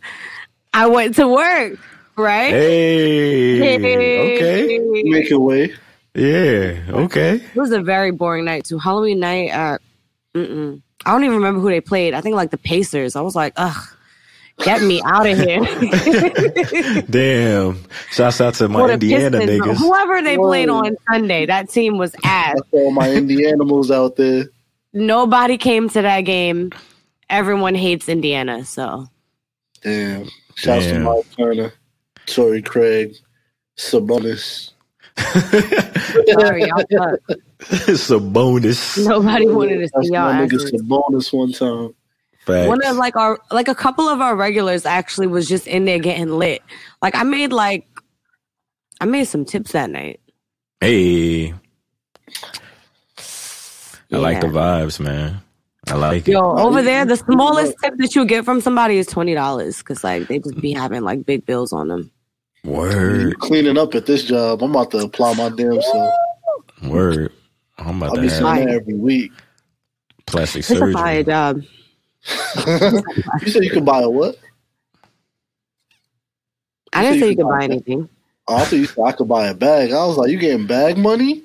I 0.74 0.88
went 0.88 1.14
to 1.16 1.28
work. 1.28 1.78
Right? 2.14 2.50
Hey, 2.50 4.36
okay, 4.36 5.02
Make 5.04 5.30
your 5.30 5.40
way. 5.40 5.74
Yeah, 6.14 6.80
okay. 6.88 7.36
It 7.36 7.56
was 7.56 7.72
a 7.72 7.80
very 7.80 8.10
boring 8.10 8.44
night 8.44 8.64
too. 8.64 8.78
Halloween 8.78 9.20
night 9.20 9.50
at 9.50 9.80
mm-mm. 10.34 10.82
I 11.04 11.12
don't 11.12 11.24
even 11.24 11.36
remember 11.36 11.60
who 11.60 11.68
they 11.68 11.80
played. 11.80 12.14
I 12.14 12.20
think 12.20 12.36
like 12.36 12.50
the 12.50 12.58
Pacers. 12.58 13.16
I 13.16 13.22
was 13.22 13.34
like, 13.34 13.54
ugh, 13.56 13.96
get 14.58 14.82
me 14.82 15.00
out 15.04 15.26
of 15.26 15.38
here. 15.38 15.60
Damn. 17.10 17.84
Shouts 18.10 18.40
out 18.40 18.54
to 18.54 18.68
my 18.68 18.90
Indiana 18.90 19.38
Pistons. 19.38 19.60
niggas. 19.60 19.76
Whoever 19.78 20.22
they 20.22 20.36
played 20.36 20.68
on 20.68 20.96
Sunday, 21.10 21.46
that 21.46 21.70
team 21.70 21.98
was 21.98 22.14
ass. 22.24 22.58
All 22.70 22.92
my 22.92 23.10
Indianimals 23.10 23.90
out 23.90 24.16
there. 24.16 24.44
Nobody 24.92 25.56
came 25.56 25.88
to 25.90 26.02
that 26.02 26.20
game. 26.22 26.70
Everyone 27.30 27.74
hates 27.74 28.08
Indiana, 28.08 28.64
so 28.64 29.06
Damn. 29.82 30.28
Shouts 30.54 30.84
to 30.86 30.92
Damn. 30.92 31.02
Mike 31.04 31.24
Turner, 31.36 31.72
Torrey 32.26 32.62
Craig, 32.62 33.14
Sabonis. 33.78 34.71
sorry, 36.32 36.64
y'all 36.66 36.84
suck. 36.90 37.20
it's 37.88 38.10
a 38.10 38.18
bonus. 38.18 38.98
Nobody 38.98 39.46
wanted 39.46 39.78
to 39.78 39.88
see 39.88 40.12
y'all 40.12 40.32
my 40.32 40.46
nigga 40.46 40.54
asses. 40.54 40.82
Sabonis 40.82 41.32
one 41.32 41.52
time. 41.52 41.94
Facts. 42.46 42.68
One 42.68 42.84
of 42.84 42.96
like 42.96 43.14
our 43.14 43.38
like 43.50 43.68
a 43.68 43.74
couple 43.74 44.08
of 44.08 44.20
our 44.20 44.34
regulars 44.34 44.84
actually 44.84 45.28
was 45.28 45.48
just 45.48 45.66
in 45.66 45.84
there 45.84 45.98
getting 45.98 46.30
lit. 46.30 46.62
Like 47.00 47.14
I 47.14 47.22
made 47.22 47.52
like 47.52 47.86
I 49.00 49.04
made 49.04 49.24
some 49.24 49.44
tips 49.44 49.72
that 49.72 49.90
night. 49.90 50.20
hey, 50.80 51.52
I 54.10 54.16
like 54.16 54.40
the 54.40 54.48
vibes, 54.48 54.98
man. 54.98 55.40
I 55.88 55.94
like 55.94 56.28
it. 56.28 56.32
Yo, 56.32 56.40
over 56.40 56.82
there, 56.82 57.04
the 57.04 57.16
smallest 57.16 57.74
tip 57.82 57.94
that 57.98 58.14
you 58.14 58.24
get 58.24 58.44
from 58.44 58.60
somebody 58.60 58.98
is 58.98 59.06
twenty 59.06 59.34
dollars 59.34 59.78
because 59.78 60.02
like 60.02 60.26
they 60.26 60.38
just 60.38 60.60
be 60.60 60.72
having 60.72 61.02
like 61.02 61.24
big 61.24 61.46
bills 61.46 61.72
on 61.72 61.88
them. 61.88 62.10
Word, 62.64 63.38
Cleaning 63.40 63.76
up 63.76 63.94
at 63.94 64.06
this 64.06 64.22
job. 64.24 64.62
I'm 64.62 64.70
about 64.70 64.90
to 64.92 64.98
apply 64.98 65.34
my 65.34 65.48
damn 65.50 65.80
self. 65.82 66.14
word. 66.84 67.32
I'm 67.78 67.96
about 67.96 68.10
I'll 68.10 68.14
to 68.16 68.20
be 68.22 68.28
have 68.28 68.36
sitting 68.56 68.68
every 68.68 68.94
week. 68.94 69.32
plastic 70.26 70.60
It's 70.60 70.70
a 70.70 70.92
fire 70.92 71.24
surgery. 71.24 71.24
job. 71.24 71.62
you 73.42 73.50
said 73.50 73.64
you 73.64 73.70
could 73.70 73.84
buy 73.84 74.02
a 74.02 74.08
what? 74.08 74.36
I 76.92 77.02
didn't 77.02 77.14
said 77.14 77.20
say 77.20 77.26
you 77.26 77.30
you 77.30 77.36
could 77.36 77.42
could 77.44 77.48
buy 77.50 77.58
buy- 77.58 77.64
anything. 77.64 78.08
Oh, 78.48 78.56
I 78.56 78.64
thought 78.64 78.76
you 78.76 78.86
said 78.86 79.04
I 79.04 79.12
could 79.12 79.28
buy 79.28 79.46
a 79.48 79.54
bag. 79.54 79.90
I 79.92 80.04
was 80.06 80.16
like, 80.16 80.30
you 80.30 80.38
getting 80.38 80.66
bag 80.66 80.98
money? 80.98 81.42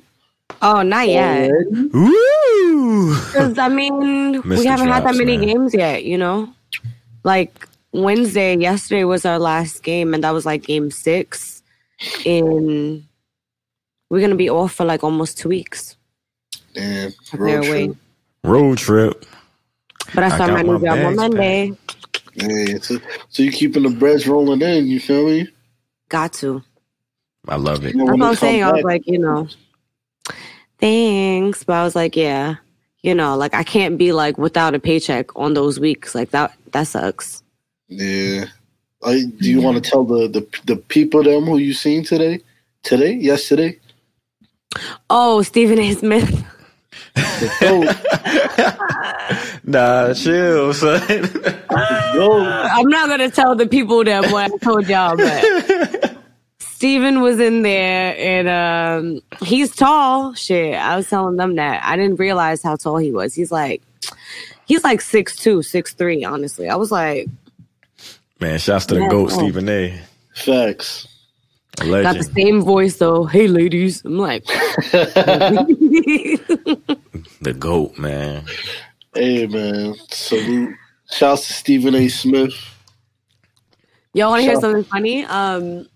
Oh, 0.62 0.82
not 0.84 1.08
yet. 1.08 1.50
Already? 1.50 1.88
Woo! 1.94 3.16
Because 3.26 3.58
I 3.58 3.70
mean, 3.70 4.42
we 4.44 4.66
haven't 4.66 4.88
had 4.88 5.04
that 5.06 5.16
many 5.16 5.38
man. 5.38 5.48
games 5.48 5.74
yet. 5.74 6.04
You 6.04 6.18
know, 6.20 6.54
like 7.24 7.67
Wednesday, 7.94 8.56
yesterday 8.58 9.04
was 9.04 9.26
our 9.26 9.40
last 9.40 9.84
game, 9.84 10.14
and 10.14 10.24
that 10.24 10.32
was 10.32 10.46
like 10.46 10.64
game 10.64 10.92
six. 10.92 11.64
In 12.26 13.08
we're 14.10 14.22
gonna 14.22 14.36
be 14.36 14.50
off 14.50 14.74
for 14.74 14.86
like 14.86 15.04
almost 15.04 15.38
two 15.38 15.50
weeks. 15.50 15.96
Damn. 16.74 17.08
if 17.10 17.32
They're 17.32 17.40
road 17.42 17.66
away. 17.66 17.86
trip. 17.88 17.98
Road 18.44 18.78
trip. 18.78 19.26
But 20.14 20.24
I 20.24 20.28
I 20.28 20.36
start 20.36 20.52
my 20.52 20.62
new 20.62 20.80
job 20.80 21.00
on 21.00 21.16
Monday. 21.16 21.74
Yeah, 22.36 22.78
so, 22.82 23.00
so 23.30 23.42
you 23.44 23.52
keeping 23.52 23.84
the 23.84 23.90
breads 23.90 24.28
rolling 24.28 24.62
in, 24.62 24.86
you 24.86 25.00
feel 25.00 25.26
me? 25.26 25.48
Got 26.08 26.34
to. 26.34 26.64
I 27.48 27.56
love 27.56 27.84
it. 27.84 27.96
You 27.96 28.06
know, 28.06 28.06
That's 28.06 28.20
what 28.20 28.28
I'm 28.28 28.36
saying. 28.36 28.62
come 28.62 28.70
I 28.70 28.74
was 28.74 28.84
like, 28.84 29.08
you 29.08 29.18
know, 29.18 29.48
thanks. 30.80 31.64
But 31.64 31.74
I 31.74 31.84
was 31.84 31.96
like, 31.96 32.16
yeah, 32.16 32.56
you 33.02 33.16
know, 33.16 33.36
like 33.36 33.54
I 33.54 33.64
can't 33.64 33.98
be 33.98 34.12
like 34.12 34.38
without 34.38 34.76
a 34.76 34.80
paycheck 34.80 35.36
on 35.36 35.56
those 35.56 35.80
weeks. 35.80 36.14
Like 36.14 36.30
that, 36.32 36.54
that 36.74 36.84
sucks. 36.84 37.42
Yeah. 37.88 38.46
I, 39.04 39.24
do 39.40 39.50
you 39.50 39.62
want 39.62 39.84
to 39.84 39.90
tell 39.90 40.04
the, 40.04 40.28
the 40.28 40.48
the 40.66 40.76
people 40.76 41.24
them 41.24 41.46
who 41.46 41.58
you 41.58 41.74
seen 41.74 42.04
today? 42.04 42.42
Today? 42.84 43.14
Yesterday? 43.14 43.80
Oh, 45.10 45.42
Stephen 45.44 45.80
A. 45.80 45.94
Smith. 45.94 46.46
Go, 47.62 47.82
Nah, 49.64 50.14
chill, 50.14 50.74
son. 50.74 51.02
go. 52.14 52.44
I'm 52.46 52.88
not 52.88 53.10
gonna 53.10 53.30
tell 53.30 53.56
the 53.56 53.68
people 53.68 54.04
that 54.04 54.32
what 54.32 54.52
I 54.52 54.58
told 54.58 54.88
y'all, 54.88 55.16
but 55.18 56.18
Stephen 56.60 57.22
was 57.22 57.40
in 57.40 57.62
there 57.64 58.16
and 58.18 58.48
um 58.48 59.22
he's 59.44 59.76
tall. 59.76 60.34
Shit. 60.34 60.76
I 60.76 60.96
was 60.96 61.10
telling 61.10 61.36
them 61.36 61.56
that. 61.56 61.84
I 61.84 61.96
didn't 61.96 62.18
realize 62.18 62.64
how 62.64 62.76
tall 62.76 62.98
he 62.98 63.12
was. 63.12 63.34
He's 63.34 63.52
like 63.52 63.82
he's 64.66 64.84
like 64.84 65.02
six 65.02 65.36
two, 65.36 65.62
six 65.62 65.94
three, 65.94 66.24
honestly. 66.24 66.70
I 66.70 66.76
was 66.76 66.92
like, 66.92 67.28
Man, 68.40 68.60
shouts 68.60 68.86
to 68.88 68.96
the 68.96 69.02
Yeah, 69.02 69.10
GOAT. 69.10 69.32
Stephen 69.32 69.70
A. 69.70 70.00
Facts. 70.36 71.08
A 71.80 71.86
got 71.86 72.18
the 72.18 72.24
same 72.24 72.62
voice 72.62 72.98
though. 72.98 73.26
Hey 73.26 73.48
ladies. 73.48 74.04
I'm 74.04 74.18
like 74.18 74.44
The 77.42 77.54
GOAT, 77.58 77.98
man. 77.98 78.44
Hey 79.14 79.46
man, 79.48 79.96
salute. 80.10 80.76
Shouts 81.12 81.48
to 81.48 81.54
Stephen 81.54 81.96
A. 81.96 82.08
Smith. 82.10 82.54
Y'all 84.14 84.32
want 84.32 84.42
to 84.42 84.50
hear 84.50 84.60
something 84.60 84.84
funny? 84.86 85.26
Um, 85.26 85.88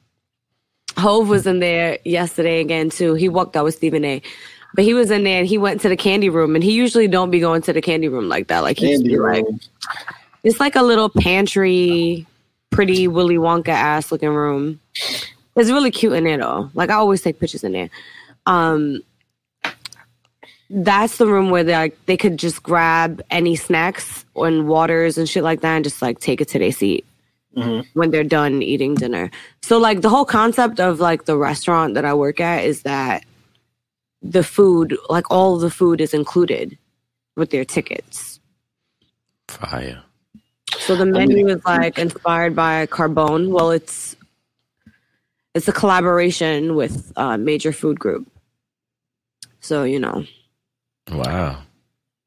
Hov 0.97 1.27
was 1.27 1.47
in 1.47 1.59
there 1.59 1.97
yesterday 2.05 2.61
again 2.61 2.89
too. 2.89 3.15
He 3.15 3.29
walked 3.29 3.55
out 3.55 3.63
with 3.63 3.75
Stephen 3.75 4.05
A. 4.05 4.21
But 4.73 4.85
he 4.85 4.93
was 4.93 5.11
in 5.11 5.23
there 5.23 5.39
and 5.39 5.47
he 5.47 5.57
went 5.57 5.81
to 5.81 5.89
the 5.89 5.97
candy 5.97 6.29
room 6.29 6.55
and 6.55 6.63
he 6.63 6.71
usually 6.71 7.07
don't 7.07 7.29
be 7.31 7.39
going 7.39 7.61
to 7.63 7.73
the 7.73 7.81
candy 7.81 8.07
room 8.07 8.29
like 8.29 8.47
that. 8.47 8.59
Like 8.59 8.77
he's 8.77 8.99
Andy 8.99 9.17
like 9.17 9.43
room. 9.43 9.59
it's 10.43 10.59
like 10.59 10.75
a 10.75 10.83
little 10.83 11.09
pantry, 11.09 12.25
pretty 12.71 13.07
Willy 13.07 13.35
Wonka 13.37 13.69
ass 13.69 14.11
looking 14.11 14.29
room. 14.29 14.79
It's 15.55 15.69
really 15.69 15.91
cute 15.91 16.13
in 16.13 16.23
there 16.23 16.37
though. 16.37 16.71
Like 16.73 16.89
I 16.89 16.95
always 16.95 17.21
take 17.21 17.39
pictures 17.39 17.63
in 17.63 17.71
there. 17.73 17.89
Um 18.45 19.01
that's 20.69 21.17
the 21.17 21.27
room 21.27 21.49
where 21.49 21.63
they 21.65 21.73
like 21.73 22.05
they 22.05 22.15
could 22.17 22.37
just 22.37 22.63
grab 22.63 23.21
any 23.29 23.55
snacks 23.57 24.25
and 24.35 24.67
waters 24.67 25.17
and 25.17 25.27
shit 25.27 25.43
like 25.43 25.61
that 25.61 25.75
and 25.75 25.83
just 25.83 26.01
like 26.01 26.19
take 26.19 26.39
it 26.41 26.47
to 26.49 26.59
their 26.59 26.71
seat 26.71 27.05
Mhm. 27.57 27.85
when 27.93 28.11
they're 28.11 28.23
done 28.23 28.61
eating 28.63 28.95
dinner. 28.95 29.29
So 29.61 29.77
like 29.77 29.99
the 30.01 30.07
whole 30.09 30.23
concept 30.23 30.79
of 30.79 31.01
like 31.01 31.25
the 31.25 31.35
restaurant 31.37 31.95
that 31.95 32.05
I 32.05 32.13
work 32.13 32.39
at 32.39 32.63
is 32.63 32.83
that 32.83 33.25
the 34.21 34.43
food, 34.43 34.95
like 35.09 35.29
all 35.29 35.57
the 35.57 35.69
food 35.69 35.99
is 35.99 36.13
included 36.13 36.77
with 37.35 37.49
their 37.49 37.65
tickets. 37.65 38.39
Fire. 39.49 40.01
So 40.91 40.97
the 40.97 41.05
menu 41.05 41.47
is 41.47 41.63
like 41.63 41.97
inspired 41.97 42.53
by 42.53 42.85
Carbone. 42.87 43.47
Well, 43.51 43.71
it's 43.71 44.17
it's 45.55 45.69
a 45.69 45.71
collaboration 45.71 46.75
with 46.75 47.13
uh, 47.15 47.37
Major 47.37 47.71
Food 47.71 47.97
Group. 47.97 48.27
So 49.61 49.85
you 49.85 49.99
know, 49.99 50.25
Wow. 51.09 51.61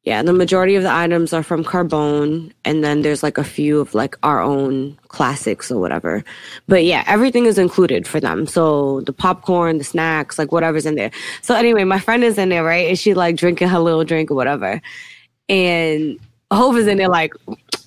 yeah, 0.05 0.23
the 0.23 0.33
majority 0.33 0.77
of 0.77 0.83
the 0.83 0.91
items 0.91 1.35
are 1.35 1.43
from 1.43 1.63
Carbone, 1.63 2.53
and 2.65 2.83
then 2.83 3.03
there's 3.03 3.23
like 3.23 3.37
a 3.37 3.45
few 3.45 3.81
of 3.81 3.95
like 3.95 4.17
our 4.23 4.41
own 4.41 4.97
classics 5.09 5.71
or 5.71 5.79
whatever. 5.79 6.25
But 6.67 6.87
yeah, 6.87 7.05
everything 7.07 7.45
is 7.45 7.59
included 7.59 8.09
for 8.09 8.19
them. 8.19 8.47
So 8.47 9.03
the 9.03 9.13
popcorn, 9.13 9.77
the 9.77 9.85
snacks, 9.85 10.39
like 10.39 10.53
whatever's 10.53 10.87
in 10.87 10.95
there. 10.95 11.11
So 11.43 11.55
anyway, 11.55 11.85
my 11.85 11.99
friend 11.99 12.25
is 12.25 12.39
in 12.39 12.49
there, 12.49 12.65
right? 12.65 12.89
And 12.89 12.99
she 12.99 13.13
like 13.13 13.37
drinking 13.37 13.69
her 13.69 13.79
little 13.79 14.05
drink 14.05 14.31
or 14.31 14.35
whatever, 14.37 14.81
and 15.51 16.19
Hov 16.51 16.77
is 16.79 16.87
in 16.87 16.99
there 16.99 17.09
like, 17.09 17.35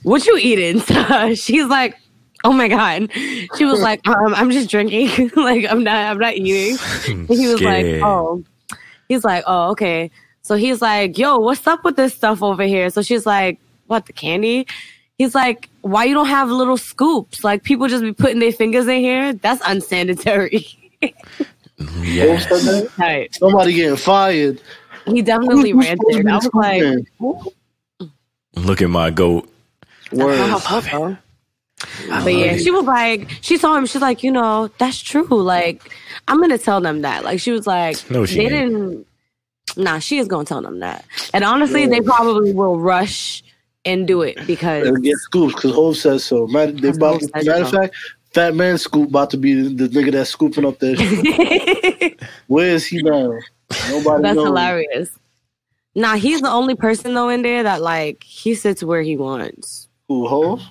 "What 0.04 0.25
you 0.25 0.38
eating?" 0.38 0.80
So 0.88 1.36
she's 1.36 1.66
like. 1.68 1.98
Oh 2.44 2.54
my 2.54 2.68
god! 2.68 3.12
She 3.58 3.66
was 3.66 3.82
like, 3.82 4.08
um, 4.08 4.34
"I'm 4.36 4.51
just 4.51 4.70
drinking. 4.70 5.32
like 5.36 5.66
I'm 5.68 5.84
not. 5.84 5.96
I'm 5.96 6.20
not 6.20 6.36
eating." 6.36 6.77
And 7.08 7.27
he 7.27 7.48
was 7.48 7.58
Scared. 7.58 7.94
like, 7.94 8.01
"Oh." 8.04 8.44
He's 9.10 9.25
like, 9.25 9.44
"Oh, 9.48 9.72
okay." 9.72 10.12
So 10.44 10.56
he's 10.56 10.80
like, 10.80 11.18
"Yo, 11.18 11.39
what's 11.39 11.66
up 11.66 11.84
with 11.84 11.96
this 11.96 12.13
stuff 12.13 12.44
over 12.44 12.62
here?" 12.63 12.92
So 12.92 13.01
she's 13.01 13.25
like, 13.25 13.60
"What 13.88 14.06
the 14.06 14.13
candy?" 14.13 14.68
He's 15.18 15.34
like, 15.34 15.68
"Why 15.82 16.04
you 16.04 16.13
don't 16.13 16.27
have 16.27 16.50
little 16.50 16.77
scoops? 16.77 17.44
Like 17.44 17.63
people 17.63 17.88
just 17.88 18.04
be 18.04 18.13
putting 18.13 18.38
their 18.38 18.51
fingers 18.54 18.88
in 18.88 19.00
here. 19.00 19.34
That's 19.34 19.62
unsanitary." 19.66 20.66
Yes. 22.01 22.46
Who 22.46 22.60
said 22.60 22.84
that? 22.86 22.98
Right. 22.98 23.36
Somebody 23.36 23.74
getting 23.74 23.96
fired. 23.98 24.62
He 25.06 25.22
definitely 25.22 25.72
Who's 25.72 25.86
ranted. 25.86 26.27
I 26.27 26.36
was 26.36 26.50
like, 26.54 26.82
scooping? 27.16 28.13
Look 28.56 28.82
at 28.82 28.89
my 28.89 29.10
GOAT. 29.12 29.48
Word. 30.12 30.38
"How 30.50 30.58
about 30.58 30.84
though?" 30.92 31.18
But 32.10 32.34
yeah, 32.34 32.58
she 32.58 32.72
was 32.72 32.86
like, 32.86 33.30
she 33.42 33.58
told 33.60 33.78
him, 33.78 33.86
she's 33.86 34.02
like, 34.02 34.24
you 34.24 34.32
know, 34.32 34.68
that's 34.80 35.00
true. 35.00 35.28
Like, 35.28 35.92
I'm 36.28 36.42
gonna 36.42 36.58
tell 36.58 36.82
them 36.82 37.02
that. 37.04 37.24
Like, 37.24 37.40
she 37.40 37.52
was 37.52 37.68
like, 37.68 37.98
No, 38.10 38.26
she 38.26 38.38
they 38.38 38.42
ain't. 38.46 38.52
didn't. 38.52 39.08
Nah, 39.76 40.00
she 40.00 40.18
is 40.18 40.28
gonna 40.28 40.46
tell 40.46 40.62
them 40.64 40.80
that. 40.80 41.06
And 41.36 41.44
honestly, 41.44 41.86
they 41.86 42.02
probably 42.02 42.52
will 42.52 42.80
rush 42.80 43.44
and 43.86 44.08
do 44.08 44.22
it 44.24 44.38
because 44.48 44.86
They'll 44.86 44.96
get 44.96 45.18
scoops 45.18 45.54
because 45.54 45.74
Hov 45.76 45.96
says 45.98 46.24
so. 46.24 46.48
Matter, 46.48 46.72
they 46.72 46.90
about, 46.90 47.22
matter 47.36 47.62
of 47.64 47.70
fact, 47.70 47.96
Fat 48.34 48.56
Man 48.56 48.78
Scoop 48.80 49.10
about 49.10 49.30
to 49.32 49.38
be 49.38 49.54
the, 49.62 49.88
the 49.88 49.90
nigga 49.90 50.12
that's 50.12 50.32
scooping 50.32 50.66
up 50.66 50.80
there. 50.80 50.96
Where 52.48 52.70
is 52.70 52.86
he 52.88 53.04
now? 53.04 53.34
Nobody 53.90 54.24
That's 54.24 54.36
knows. 54.36 54.46
hilarious. 54.48 55.10
Nah, 55.94 56.16
he's 56.16 56.42
the 56.42 56.50
only 56.50 56.76
person 56.76 57.14
though 57.14 57.30
in 57.30 57.42
there 57.44 57.64
that 57.64 57.82
like 57.82 58.24
he 58.24 58.56
sits 58.56 58.84
where 58.84 59.02
he 59.02 59.16
wants. 59.16 59.87
Who, 60.08 60.28
Hov? 60.28 60.62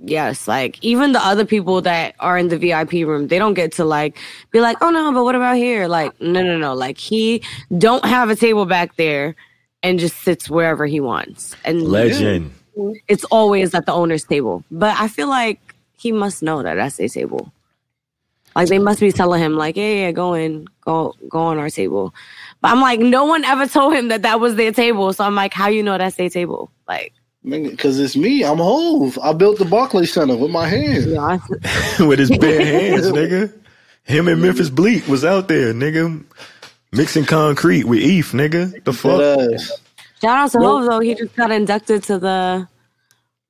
Yes, 0.00 0.46
like 0.46 0.78
even 0.80 1.12
the 1.12 1.24
other 1.24 1.44
people 1.44 1.80
that 1.82 2.14
are 2.20 2.38
in 2.38 2.48
the 2.48 2.56
VIP 2.56 2.92
room, 3.06 3.26
they 3.26 3.38
don't 3.38 3.54
get 3.54 3.72
to 3.72 3.84
like 3.84 4.16
be 4.52 4.60
like, 4.60 4.76
"Oh 4.80 4.90
no, 4.90 5.12
but 5.12 5.24
what 5.24 5.34
about 5.34 5.56
here?" 5.56 5.88
Like, 5.88 6.20
no, 6.20 6.40
no, 6.42 6.56
no. 6.56 6.74
Like 6.74 6.98
he 6.98 7.42
don't 7.76 8.04
have 8.04 8.30
a 8.30 8.36
table 8.36 8.64
back 8.64 8.94
there 8.94 9.34
and 9.82 9.98
just 9.98 10.16
sits 10.18 10.48
wherever 10.48 10.86
he 10.86 11.00
wants. 11.00 11.56
And 11.64 11.82
Legend. 11.82 12.52
it's 13.08 13.24
always 13.24 13.74
at 13.74 13.86
the 13.86 13.92
owner's 13.92 14.24
table. 14.24 14.62
But 14.70 14.96
I 14.98 15.08
feel 15.08 15.28
like 15.28 15.74
he 15.96 16.12
must 16.12 16.42
know 16.42 16.62
that 16.62 16.74
that's 16.74 16.96
their 16.96 17.08
table. 17.08 17.52
Like 18.54 18.68
they 18.68 18.78
must 18.78 19.00
be 19.00 19.12
telling 19.12 19.40
him, 19.40 19.56
like, 19.56 19.76
yeah, 19.76 19.92
yeah, 19.92 20.10
go 20.10 20.34
in, 20.34 20.66
go, 20.80 21.14
go 21.28 21.38
on 21.40 21.58
our 21.58 21.70
table. 21.70 22.12
But 22.60 22.72
I'm 22.72 22.80
like, 22.80 22.98
no 22.98 23.24
one 23.24 23.44
ever 23.44 23.66
told 23.68 23.94
him 23.94 24.08
that 24.08 24.22
that 24.22 24.40
was 24.40 24.56
their 24.56 24.72
table. 24.72 25.12
So 25.12 25.24
I'm 25.24 25.34
like, 25.34 25.54
how 25.54 25.68
you 25.68 25.82
know 25.82 25.96
that's 25.96 26.16
their 26.16 26.30
table? 26.30 26.70
Like, 26.88 27.12
Because 27.44 27.98
it's 27.98 28.16
me. 28.16 28.44
I'm 28.44 28.58
Hov. 28.58 29.18
I 29.22 29.32
built 29.32 29.58
the 29.58 29.64
Barclays 29.64 30.12
Center 30.12 30.36
with 30.36 30.50
my 30.50 30.66
hands. 30.68 31.06
you 31.06 31.18
I, 31.18 31.38
With 32.00 32.18
his 32.18 32.36
bare 32.36 32.64
hands, 32.64 33.06
nigga. 33.12 33.52
Him 34.04 34.28
and 34.28 34.40
Memphis 34.42 34.70
Bleek 34.70 35.06
was 35.06 35.24
out 35.24 35.48
there, 35.48 35.72
nigga. 35.72 36.24
Mixing 36.92 37.24
concrete 37.26 37.84
with 37.84 38.00
Eve, 38.00 38.30
nigga. 38.32 38.82
The 38.84 38.92
fuck? 38.92 39.18
That 39.18 39.52
ass. 39.54 39.72
shout 40.20 40.38
out 40.38 40.50
to 40.52 40.58
Hov 40.58 40.86
though. 40.86 41.00
He 41.00 41.14
just 41.14 41.36
got 41.36 41.50
inducted 41.50 42.02
to 42.04 42.18
the 42.18 42.66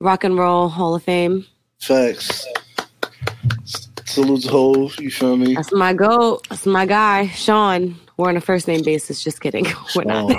Rock 0.01 0.23
and 0.23 0.37
Roll 0.37 0.67
Hall 0.67 0.95
of 0.95 1.03
Fame. 1.03 1.45
Facts. 1.79 2.45
Salute 4.05 4.41
to 4.43 4.49
Hov. 4.49 4.99
You 4.99 5.09
feel 5.09 5.37
me? 5.37 5.55
That's 5.55 5.71
my 5.71 5.93
goat. 5.93 6.45
That's 6.49 6.65
my 6.65 6.85
guy, 6.85 7.27
Shawn. 7.27 7.95
We're 8.17 8.27
on 8.27 8.35
a 8.35 8.41
first 8.41 8.67
name 8.67 8.83
basis. 8.83 9.23
Just 9.23 9.39
kidding. 9.39 9.65
We're 9.95 10.03
not. 10.03 10.35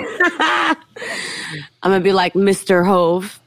I'm 1.81 1.91
gonna 1.91 1.99
be 1.99 2.13
like 2.13 2.33
Mr. 2.33 2.85
Hov. 2.85 3.40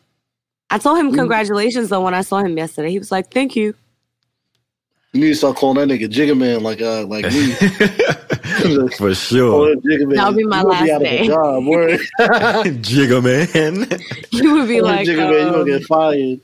I 0.75 0.79
told 0.79 0.99
him 0.99 1.13
congratulations 1.15 1.89
though 1.89 2.01
when 2.03 2.15
I 2.15 2.23
saw 2.23 2.39
him 2.39 2.57
yesterday. 2.59 2.91
He 2.91 2.99
was 2.99 3.13
like, 3.13 3.31
"Thank 3.31 3.55
you." 3.55 3.77
You 5.13 5.21
need 5.21 5.29
to 5.29 5.35
start 5.37 5.55
calling 5.57 5.87
that 5.87 5.95
nigga 5.95 6.09
Jigga 6.11 6.37
Man 6.37 6.65
like 6.65 6.83
uh 6.83 7.07
like 7.07 7.27
me. 7.27 7.53
For 8.97 9.15
sure. 9.15 9.71
him 9.71 9.81
Jigga 9.83 10.09
Man. 10.09 10.17
That'll 10.17 10.33
be 10.33 10.43
my 10.43 10.59
You 10.59 10.63
gonna 10.65 10.69
last 10.75 10.91
out 10.91 10.97
of 10.97 11.03
a 11.03 11.05
name. 11.05 11.27
Job, 11.27 11.65
word. 11.67 12.01
Jigga 12.83 13.23
man. 13.23 14.01
You 14.33 14.55
would 14.55 14.67
be 14.67 14.81
Call 14.81 14.89
like, 14.89 15.07
Jigga 15.07 15.31
Man, 15.31 15.33
you 15.33 15.45
gonna 15.53 15.59
um, 15.61 15.67
get 15.67 15.85
fired. 15.85 16.41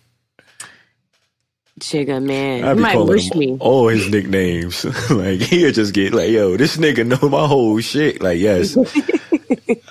Jigga 1.81 2.23
man. 2.23 2.65
I 2.65 2.69
You 2.71 2.75
be 2.77 2.83
might 2.83 2.93
calling 2.93 3.09
wish 3.09 3.33
him 3.33 3.39
me. 3.41 3.57
all 3.59 3.89
his 3.89 4.09
nicknames. 4.09 4.85
like 5.11 5.41
he'll 5.41 5.73
just 5.73 5.93
get 5.93 6.15
like, 6.15 6.31
yo, 6.31 6.57
this 6.57 6.77
nigga 6.77 7.05
know 7.05 7.29
my 7.29 7.49
whole 7.49 7.81
shit. 7.81 8.23
Like, 8.23 8.39
yes. 8.39 8.77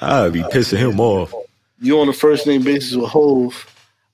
I'd 0.01 0.31
be 0.31 0.43
pissing 0.43 0.77
him 0.77 1.01
off. 1.01 1.33
You 1.81 1.99
on 1.99 2.07
a 2.07 2.13
first 2.13 2.47
name 2.47 2.63
basis 2.63 2.95
with 2.95 3.09
Hov. 3.09 3.65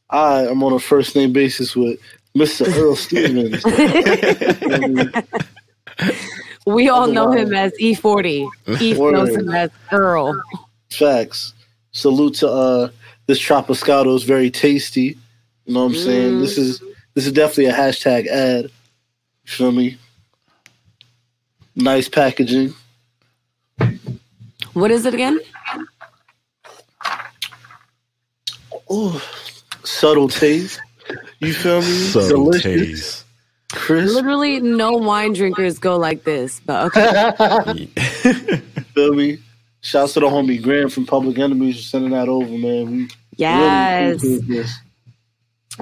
I 0.10 0.48
am 0.48 0.64
on 0.64 0.74
a 0.74 0.80
first 0.80 1.16
name 1.16 1.34
basis 1.34 1.76
with 1.76 2.00
Mr. 2.36 2.68
Earl 2.78 2.96
Stevens. 2.96 3.64
We 6.66 6.90
all 6.90 7.08
know 7.08 7.32
him 7.32 7.54
as 7.54 7.72
E40. 7.74 8.50
Eve 8.82 8.98
Word. 8.98 9.14
knows 9.14 9.36
him 9.36 9.50
as 9.52 9.70
Earl. 9.92 10.42
Facts. 10.90 11.54
Salute 11.92 12.34
to 12.36 12.50
uh 12.50 12.90
this 13.28 13.40
Tropiscato 13.40 14.16
is 14.16 14.24
very 14.24 14.50
tasty. 14.50 15.18
You 15.66 15.74
know 15.74 15.82
what 15.86 15.92
I'm 15.92 15.96
saying? 15.96 16.42
This 16.42 16.58
is 16.58 16.80
this 17.14 17.26
is 17.28 17.32
definitely 17.32 17.68
a 17.68 17.74
hashtag 17.74 18.28
ad. 18.28 18.66
You 18.66 18.70
feel 19.46 19.72
me? 19.72 19.98
Nice 21.76 22.10
packaging. 22.10 22.74
What 24.74 24.92
is 24.92 25.06
it 25.06 25.14
again? 25.14 25.40
Ooh, 28.92 29.20
subtle 29.86 30.28
taste. 30.28 30.80
You 31.40 31.54
feel 31.54 31.82
me? 31.82 31.88
Subtle 31.88 32.46
Delicious, 32.46 32.64
taste. 32.64 33.26
crisp. 33.72 34.16
Literally, 34.16 34.60
no 34.60 34.94
wine 34.94 35.34
drinkers 35.34 35.80
go 35.80 35.98
like 35.98 36.24
this. 36.24 36.60
But 36.66 36.88
okay, 36.98 37.86
feel 38.94 39.14
me? 39.14 39.38
Shouts 39.82 40.14
to 40.14 40.20
the 40.20 40.26
homie 40.28 40.62
Graham 40.62 40.90
from 40.90 41.06
Public 41.06 41.38
Enemies 41.38 41.78
for 41.78 41.84
sending 41.84 42.12
that 42.12 42.28
over, 42.28 42.50
man. 42.50 42.92
We 42.92 43.08
yes. 43.38 44.24
really. 44.24 44.66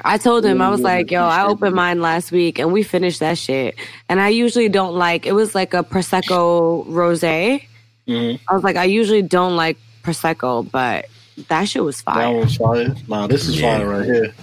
I 0.04 0.18
told 0.18 0.44
him 0.44 0.62
I 0.62 0.70
was 0.70 0.82
like, 0.82 1.12
"Yo, 1.12 1.24
I 1.24 1.46
opened 1.46 1.76
mine 1.76 2.02
last 2.02 2.32
week, 2.32 2.60
and 2.60 2.74
we 2.74 2.84
finished 2.84 3.20
that 3.22 3.38
shit." 3.38 3.76
And 4.10 4.20
I 4.20 4.30
usually 4.30 4.68
don't 4.68 4.96
like. 4.96 5.26
It 5.26 5.34
was 5.34 5.54
like 5.56 5.74
a 5.74 5.84
prosecco 5.84 6.86
rosé. 6.88 7.64
Mhm. 8.08 8.40
I 8.50 8.54
was 8.54 8.64
like, 8.64 8.76
I 8.76 8.84
usually 8.86 9.22
don't 9.22 9.56
like 9.56 9.78
prosecco, 10.04 10.70
but 10.70 11.06
that 11.48 11.66
shit 11.66 11.84
was 11.84 11.98
That 12.04 12.14
fire. 12.14 12.32
one's 12.36 12.56
fire. 12.56 12.96
Nah, 13.08 13.28
this 13.28 13.48
is 13.48 13.60
Yeah. 13.60 13.78
fire 13.78 13.88
right 13.90 14.06
here. 14.06 14.34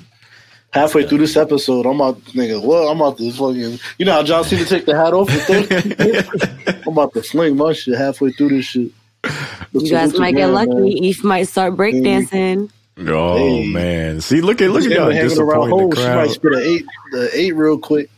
Halfway 0.73 1.04
through 1.06 1.18
this 1.18 1.37
episode, 1.37 1.85
I'm 1.85 2.00
out, 2.00 2.23
nigga. 2.26 2.62
Well, 2.62 2.88
I'm 2.88 3.02
out 3.02 3.18
to 3.18 3.30
fucking. 3.32 3.80
You 3.99 4.04
know 4.06 4.12
how 4.12 4.23
John 4.23 4.44
Cena 4.44 4.64
take 4.64 4.87
the 4.87 4.97
hat 4.97 5.12
off? 5.12 5.28
and 5.28 5.66
thing? 5.68 6.75
I'm 6.87 6.92
about 6.92 7.12
to 7.14 7.23
fling 7.23 7.56
my 7.56 7.73
shit 7.73 7.99
halfway 7.99 8.30
through 8.32 8.50
this 8.50 8.66
shit. 8.66 8.90
But 9.23 9.82
You 9.82 9.90
guys 9.90 10.16
might 10.18 10.37
get 10.37 10.50
Graham, 10.50 10.68
lucky. 10.68 10.75
man. 10.75 10.87
Eve 11.04 11.25
might 11.25 11.42
start 11.49 11.75
breakdancing. 11.76 12.70
Oh 13.06 13.37
Hey. 13.37 13.66
man. 13.66 14.20
See, 14.20 14.40
look 14.40 14.61
at 14.61 14.70
look 14.70 14.85
at 14.85 14.92
Him 14.92 14.97
y'all 14.97 15.11
hanging 15.11 15.38
around 15.40 15.70
disappointing 15.70 15.78
Hov, 15.80 15.90
the 15.90 15.97
She 15.97 16.09
might 16.09 16.30
spit 16.30 16.52
an 16.52 16.61
eight, 16.62 16.85
the 17.12 17.30
eight 17.32 17.54
real 17.56 17.78
quick. 17.78 18.11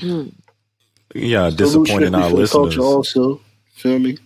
Hmm. 0.00 0.22
Y'all 1.14 1.50
Salute 1.50 1.56
disappointing 1.58 1.88
strictly 2.08 2.14
our 2.14 2.22
for 2.30 2.34
the 2.36 2.40
listeners. 2.40 2.50
Culture 2.76 2.80
also, 2.82 3.40
feel 3.74 3.98
me? 3.98 4.18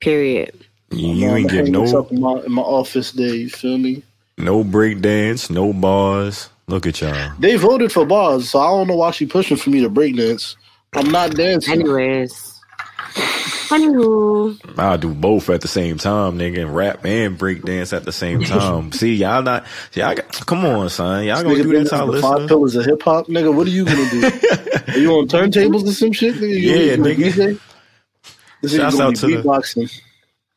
Period. 0.00 0.59
You, 0.90 1.08
you 1.12 1.28
ain't 1.30 1.50
get 1.50 1.68
no 1.68 1.84
up 1.98 2.10
in 2.10 2.20
my, 2.20 2.40
in 2.40 2.52
my 2.52 2.62
office 2.62 3.12
day. 3.12 3.34
You 3.36 3.50
feel 3.50 3.78
me? 3.78 4.02
no 4.38 4.64
break 4.64 5.00
dance, 5.00 5.50
no 5.50 5.72
bars. 5.72 6.48
Look 6.66 6.86
at 6.86 7.00
y'all. 7.00 7.32
They 7.38 7.56
voted 7.56 7.92
for 7.92 8.06
bars, 8.06 8.50
so 8.50 8.58
I 8.58 8.68
don't 8.70 8.86
know 8.88 8.96
why 8.96 9.10
she 9.10 9.26
pushing 9.26 9.56
for 9.56 9.70
me 9.70 9.80
to 9.82 9.88
break 9.88 10.16
dance. 10.16 10.56
I'm 10.94 11.10
not 11.10 11.34
dancing. 11.36 11.74
Anyways. 11.80 12.60
Anywho. 13.70 14.78
I'll 14.78 14.98
do 14.98 15.14
both 15.14 15.48
at 15.50 15.60
the 15.60 15.68
same 15.68 15.98
time, 15.98 16.38
nigga, 16.38 16.60
and 16.62 16.74
rap 16.74 17.04
and 17.04 17.38
break 17.38 17.62
dance 17.62 17.92
at 17.92 18.04
the 18.04 18.12
same 18.12 18.40
time. 18.44 18.90
See, 18.92 19.14
y'all 19.14 19.42
not. 19.42 19.64
See, 19.92 20.02
I 20.02 20.14
got, 20.16 20.28
come 20.46 20.64
on, 20.64 20.88
son. 20.90 21.24
Y'all 21.24 21.42
gonna 21.42 21.54
Nigga, 21.56 21.62
do 21.62 21.72
that 21.72 21.78
this 21.80 21.88
to 21.90 21.96
our 22.00 22.06
the 22.12 22.20
five 22.20 22.30
listeners? 22.32 22.48
pillars 22.48 22.76
of 22.76 22.84
hip 22.86 23.02
hop, 23.02 23.26
nigga. 23.28 23.54
What 23.54 23.66
are 23.66 23.70
you 23.70 23.84
gonna 23.84 24.10
do? 24.10 24.24
are 24.92 24.98
you 24.98 25.12
on 25.12 25.28
turntables 25.28 25.84
or 25.88 25.92
some 25.92 26.12
shit, 26.12 26.34
nigga? 26.36 26.48
You- 26.48 26.56
Yeah, 26.56 26.76
you 26.76 26.96
gonna 26.96 27.08
nigga. 27.10 27.32
DJ? 27.32 27.60
This 28.62 28.74
Shouts 28.76 28.94
nigga 28.94 28.98
gonna 28.98 29.04
out 29.04 29.10
be 29.10 29.16
to 29.18 29.26
the- 29.26 29.42
beatboxing. 29.42 30.00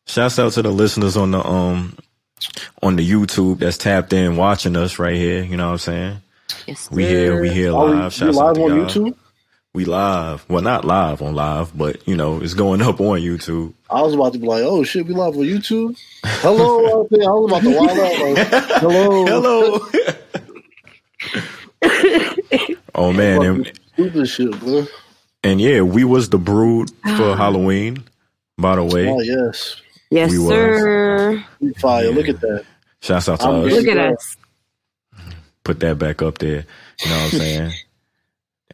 Shouts 0.05 0.37
out 0.39 0.51
to 0.53 0.61
the 0.61 0.71
listeners 0.71 1.15
on 1.17 1.31
the 1.31 1.45
um 1.45 1.95
on 2.81 2.95
the 2.97 3.09
YouTube 3.09 3.59
that's 3.59 3.77
tapped 3.77 4.11
in 4.13 4.35
watching 4.35 4.75
us 4.75 4.99
right 4.99 5.15
here. 5.15 5.43
You 5.43 5.57
know 5.57 5.67
what 5.67 5.71
I'm 5.73 5.77
saying? 5.79 6.17
Yes, 6.67 6.91
We 6.91 7.05
here, 7.05 7.41
we 7.41 7.49
here 7.49 7.73
Are 7.73 7.85
we, 7.85 7.93
live. 7.93 8.13
Shouts 8.13 8.37
out 8.37 8.43
live 8.45 8.55
to 8.55 8.61
on 8.63 8.75
y'all. 8.77 8.85
YouTube? 8.85 9.15
We 9.73 9.85
live. 9.85 10.45
Well, 10.49 10.61
not 10.61 10.85
live 10.85 11.21
on 11.23 11.33
live, 11.33 11.75
but 11.75 12.07
you 12.07 12.15
know, 12.15 12.41
it's 12.41 12.53
going 12.53 12.81
up 12.81 12.99
on 13.01 13.19
YouTube. 13.21 13.73
I 13.89 14.01
was 14.01 14.13
about 14.13 14.33
to 14.33 14.39
be 14.39 14.45
like, 14.45 14.61
oh 14.63 14.83
shit, 14.83 15.07
we 15.07 15.13
live 15.15 15.35
on 15.35 15.43
YouTube. 15.43 15.97
Hello 16.23 17.01
out 17.01 17.07
there. 17.09 17.23
I 17.23 17.31
was 17.31 17.51
about 17.51 17.63
to 17.63 17.75
wild 17.75 17.89
out. 17.89 18.19
Like, 18.19 18.47
hello. 18.81 19.79
Hello. 21.81 22.75
oh 22.95 23.13
man, 23.13 23.41
and, 23.41 23.71
Stupid 23.93 24.27
shit, 24.27 24.59
bro. 24.59 24.85
and 25.43 25.59
yeah, 25.61 25.81
we 25.81 26.03
was 26.03 26.29
the 26.29 26.37
brood 26.37 26.91
for 27.17 27.35
Halloween. 27.35 28.03
By 28.57 28.75
the 28.75 28.83
way, 28.83 29.07
Oh 29.09 29.19
yes, 29.21 29.81
Yes, 30.13 30.29
We 30.31 30.37
sir. 30.37 31.43
We 31.59 31.73
fire. 31.73 32.05
Yeah. 32.09 32.15
Look 32.15 32.29
at 32.29 32.39
that. 32.41 32.65
shouts 33.01 33.27
out 33.29 33.39
to 33.39 33.47
I'm 33.47 33.65
us. 33.65 33.71
Look 33.73 33.87
at 33.87 33.97
us. 33.97 34.37
Put 35.63 35.79
that 35.79 35.97
back 35.97 36.21
up 36.21 36.37
there. 36.37 36.65
You 37.03 37.09
know 37.09 37.15
what 37.15 37.33
I'm 37.33 37.39
saying? 37.39 37.71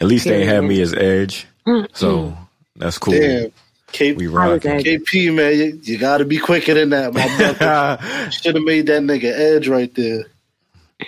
At 0.02 0.08
least 0.08 0.26
they 0.26 0.42
ain't 0.42 0.50
have 0.50 0.64
me 0.64 0.82
as 0.82 0.94
Edge, 0.94 1.46
so 1.94 2.36
that's 2.76 2.98
cool. 2.98 3.14
Damn. 3.14 3.52
K- 3.92 4.14
We 4.14 4.28
I 4.28 4.30
rocking. 4.32 4.72
KP 4.80 5.34
man, 5.34 5.58
you, 5.58 5.80
you 5.84 5.98
got 5.98 6.18
to 6.20 6.26
be 6.26 6.38
quicker 6.38 6.74
than 6.74 6.90
that, 6.92 7.14
my 7.14 7.26
brother. 7.58 8.32
Should 8.32 8.56
have 8.56 8.64
made 8.64 8.86
that 8.88 9.02
nigga 9.02 9.32
edge 9.32 9.68
right 9.68 9.94
there. 9.96 10.26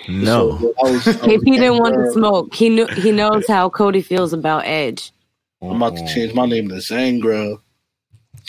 no. 0.08 0.58
So, 0.58 0.74
I 0.84 0.90
was, 0.90 1.06
I 1.06 1.10
was- 1.10 1.18
KP 1.20 1.44
didn't 1.44 1.78
want 1.78 1.94
to 1.94 2.10
smoke. 2.12 2.54
He 2.54 2.68
knew 2.70 2.86
he 2.86 3.12
knows 3.12 3.46
how 3.46 3.68
Cody 3.70 4.02
feels 4.02 4.32
about 4.32 4.64
Edge. 4.66 5.12
I'm 5.60 5.80
about 5.80 5.96
to 5.96 6.06
change 6.12 6.34
my 6.34 6.44
name 6.46 6.68
to 6.70 6.76
Zangra. 6.76 7.58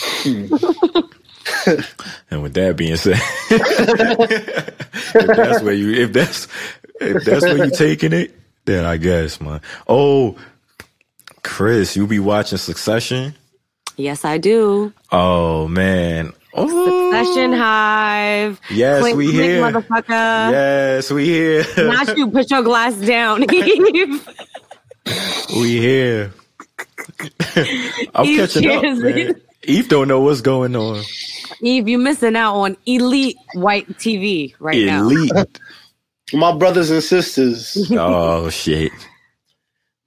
Hmm. 0.02 0.56
And 2.32 2.42
with 2.42 2.54
that 2.56 2.76
being 2.78 2.96
said, 2.96 3.20
if 3.50 5.28
that's 5.38 5.62
where 5.62 5.74
you 5.74 5.92
if 5.94 6.14
that's 6.14 6.48
if 7.00 7.24
that's 7.26 7.44
where 7.44 7.66
you 7.66 7.72
taking 7.72 8.14
it, 8.14 8.34
then 8.66 8.86
I 8.86 8.98
guess, 8.98 9.40
man. 9.40 9.62
Oh, 9.88 10.36
Chris, 11.44 11.96
you 11.96 12.08
be 12.08 12.20
watching 12.20 12.58
Succession? 12.58 13.36
Yes, 13.98 14.26
I 14.26 14.38
do. 14.40 14.94
Oh 15.12 15.68
man. 15.68 16.34
Oh, 16.56 17.12
Session 17.12 17.52
Hive. 17.54 18.60
Yes, 18.70 19.02
Clink, 19.02 19.18
we 19.18 19.26
clink, 19.32 19.42
here. 19.42 19.62
motherfucker. 19.62 20.52
Yes, 20.52 21.12
we 21.12 21.26
here. 21.26 21.66
Not 21.78 22.16
you. 22.18 22.30
Put 22.30 22.50
your 22.52 22.62
glass 22.62 22.96
down. 22.96 23.44
Eve. 23.54 24.28
we 25.56 25.80
here. 25.80 26.34
I'm 28.16 28.26
Eve, 28.26 28.40
catching 28.40 28.70
up, 28.72 28.84
man. 28.84 29.42
Eve 29.66 29.88
don't 29.88 30.08
know 30.08 30.22
what's 30.22 30.42
going 30.42 30.76
on. 30.76 31.04
Eve, 31.62 31.88
you're 31.88 32.00
missing 32.00 32.36
out 32.36 32.56
on 32.56 32.78
elite 32.86 33.38
white 33.54 33.88
TV 33.98 34.54
right 34.60 34.86
now. 34.86 35.04
Elite. 35.04 35.32
My 36.34 36.56
brothers 36.56 36.90
and 36.90 37.04
sisters, 37.04 37.78
oh 37.92 38.50
shit. 38.50 38.92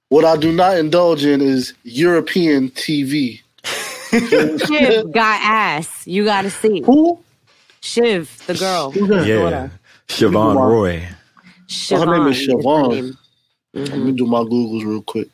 what 0.09 0.25
I 0.25 0.35
do 0.35 0.51
not 0.51 0.77
indulge 0.77 1.23
in 1.23 1.41
is 1.41 1.73
European 1.83 2.69
TV. 2.69 3.41
Shiv 4.09 5.11
got 5.11 5.41
ass. 5.41 6.05
You 6.05 6.25
got 6.25 6.41
to 6.41 6.51
see. 6.51 6.81
Who? 6.81 7.19
Shiv, 7.81 8.45
the 8.45 8.55
girl. 8.55 8.91
Yeah. 9.25 9.69
Siobhan 10.07 10.55
Roy. 10.55 11.07
Siobhan. 11.67 12.05
her 12.07 12.17
name 12.17 12.27
is 12.27 12.47
her 12.47 12.53
Siobhan. 12.53 12.89
name. 12.91 13.17
Let 13.73 13.91
me 13.91 13.97
mm-hmm. 13.97 14.15
do 14.15 14.25
my 14.25 14.39
Googles 14.39 14.85
real 14.85 15.01
quick. 15.01 15.29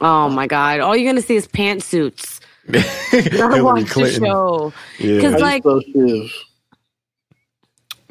Oh 0.00 0.28
my 0.28 0.46
God. 0.46 0.80
All 0.80 0.96
you're 0.96 1.10
going 1.10 1.20
to 1.20 1.26
see 1.26 1.36
is 1.36 1.46
pantsuits. 1.46 2.40
Gotta 2.72 3.30
Hillary 3.30 3.62
watch 3.62 3.94
the 3.94 4.10
show. 4.12 4.72
Cause 5.20 5.32
How 5.32 5.38
like, 5.38 5.62
Shiv? 5.62 6.32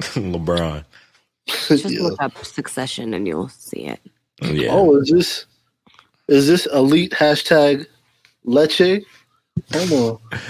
LeBron. 0.00 0.84
just 1.46 1.84
Yeah. 1.90 2.02
look 2.02 2.22
up 2.22 2.44
Succession 2.44 3.14
and 3.14 3.26
you'll 3.26 3.48
see 3.48 3.86
it. 3.86 4.00
Yeah. 4.42 4.70
Oh, 4.72 4.96
is 4.96 5.10
this 5.10 5.46
is 6.28 6.46
this 6.46 6.66
elite 6.66 7.12
hashtag 7.12 7.86
leche? 8.44 9.02
Hold 9.74 9.92
on. 9.92 10.40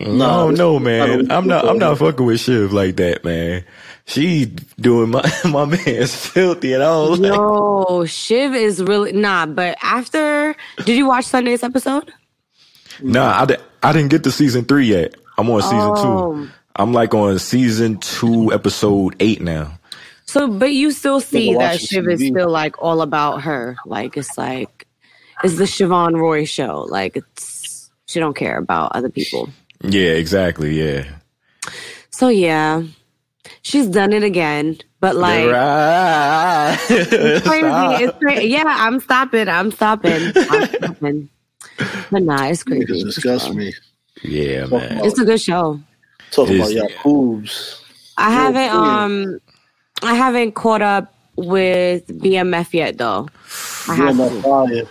no, 0.18 0.50
this- 0.50 0.58
no, 0.58 0.78
man. 0.78 1.30
I'm 1.30 1.46
not. 1.46 1.66
I'm 1.66 1.78
not 1.78 1.98
fucking 1.98 2.26
with 2.26 2.40
Shiv 2.40 2.72
like 2.72 2.96
that, 2.96 3.24
man. 3.24 3.64
She 4.06 4.46
doing 4.78 5.10
my 5.10 5.22
my 5.46 5.64
man's 5.64 6.14
filthy, 6.14 6.74
and 6.74 6.82
I 6.82 6.90
was 6.98 7.18
like, 7.20 7.32
Yo, 7.32 8.04
Shiv 8.04 8.54
is 8.54 8.82
really 8.82 9.12
nah. 9.12 9.46
But 9.46 9.78
after, 9.80 10.54
did 10.84 10.96
you 10.96 11.06
watch 11.06 11.24
Sunday's 11.24 11.62
episode? 11.62 12.12
Nah, 13.02 13.42
I, 13.42 13.44
di- 13.46 13.56
I 13.82 13.92
didn't 13.92 14.10
get 14.10 14.24
to 14.24 14.32
season 14.32 14.64
three 14.64 14.86
yet. 14.86 15.14
I'm 15.36 15.50
on 15.50 15.62
season 15.62 15.78
Oh. 15.80 16.34
two. 16.44 16.50
I'm 16.76 16.92
like 16.92 17.14
on 17.14 17.38
season 17.38 17.98
two, 17.98 18.52
episode 18.52 19.16
eight 19.20 19.40
now. 19.40 19.78
So, 20.26 20.48
but 20.48 20.72
you 20.72 20.90
still 20.90 21.20
see 21.20 21.52
that 21.52 21.58
watched 21.72 21.86
Shiv 21.88 22.08
is 22.08 22.20
still 22.26 22.50
like 22.50 22.82
all 22.82 23.02
about 23.02 23.42
her. 23.42 23.76
Like 23.86 24.16
it's 24.16 24.36
like 24.38 24.86
It's 25.44 25.56
the 25.56 25.64
Siobhan 25.64 26.16
Roy 26.18 26.44
show. 26.46 26.86
Like 26.88 27.16
it's 27.16 27.90
she 28.06 28.18
don't 28.20 28.34
care 28.34 28.58
about 28.58 28.92
other 28.96 29.08
people. 29.10 29.50
Yeah, 29.82 30.10
exactly. 30.12 30.80
Yeah. 30.80 31.04
So 32.10 32.28
yeah, 32.28 32.82
she's 33.62 33.86
done 33.86 34.12
it 34.12 34.22
again. 34.24 34.78
But 35.00 35.14
like, 35.16 35.48
Right. 35.50 36.78
it's 36.90 37.46
crazy. 37.46 38.04
It's 38.04 38.18
crazy. 38.18 38.48
Yeah, 38.48 38.64
I'm 38.66 38.98
stopping. 39.00 39.48
I'm 39.48 39.70
stopping. 39.70 40.32
I'm 40.34 40.66
stopping. 40.66 41.28
But 42.10 42.22
nah, 42.22 42.46
it's 42.46 42.64
Niggas 42.64 42.86
crazy. 42.86 43.04
disgust 43.04 43.54
me. 43.54 43.72
yeah, 44.22 44.66
man. 44.66 45.04
It's 45.04 45.18
a 45.18 45.24
good 45.24 45.40
show. 45.40 45.80
Talking 46.30 46.60
Is- 46.60 46.72
about 46.72 46.90
y'all 46.90 47.02
boobs. 47.04 47.80
I 48.16 48.30
haven't 48.30 48.70
cool. 48.70 48.80
um 48.84 49.38
I 50.02 50.14
haven't 50.14 50.52
caught 50.54 50.82
up 50.82 51.12
with 51.36 52.06
BMF 52.06 52.72
yet 52.72 52.98
though. 52.98 53.28
I 53.88 53.96
You're 53.96 54.06
have 54.06 54.16
not 54.16 54.42
fire. 54.42 54.82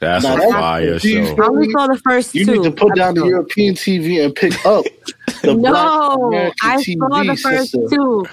That's 0.00 0.24
Nah, 0.24 0.32
a 0.32 0.36
that's- 0.38 0.52
fire 0.52 0.94
you- 0.94 1.26
show. 1.26 1.42
I 1.42 1.46
only 1.46 1.70
saw 1.70 1.86
the 1.88 1.98
first 2.02 2.34
You 2.34 2.46
two. 2.46 2.52
need 2.52 2.62
to 2.64 2.70
put 2.70 2.94
down 2.94 3.14
the 3.14 3.20
episodes. 3.20 3.30
European 3.30 3.74
TV 3.74 4.24
and 4.24 4.34
pick 4.34 4.64
up 4.64 4.84
the 5.42 5.54
No, 5.54 6.28
American 6.28 6.54
I 6.62 6.76
TV, 6.82 6.98
saw 7.08 7.22
the 7.24 7.36
first 7.36 7.70
sister. 7.72 7.88
two. 7.96 8.26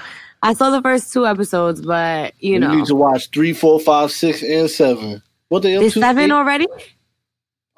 I 0.43 0.53
saw 0.53 0.69
the 0.69 0.81
first 0.81 1.11
two 1.11 1.25
episodes, 1.27 1.81
but 1.81 2.33
you 2.39 2.53
You 2.53 2.59
know, 2.59 2.73
need 2.75 2.85
to 2.85 2.95
watch 2.95 3.29
three, 3.31 3.51
four, 3.53 3.79
five, 3.81 4.11
six, 4.11 4.43
and 4.43 4.69
seven. 4.69 5.21
What 5.49 5.63
the? 5.63 5.75
up 5.75 5.81
there's 5.81 5.93
seven 5.95 6.25
Eight? 6.25 6.31
already. 6.31 6.67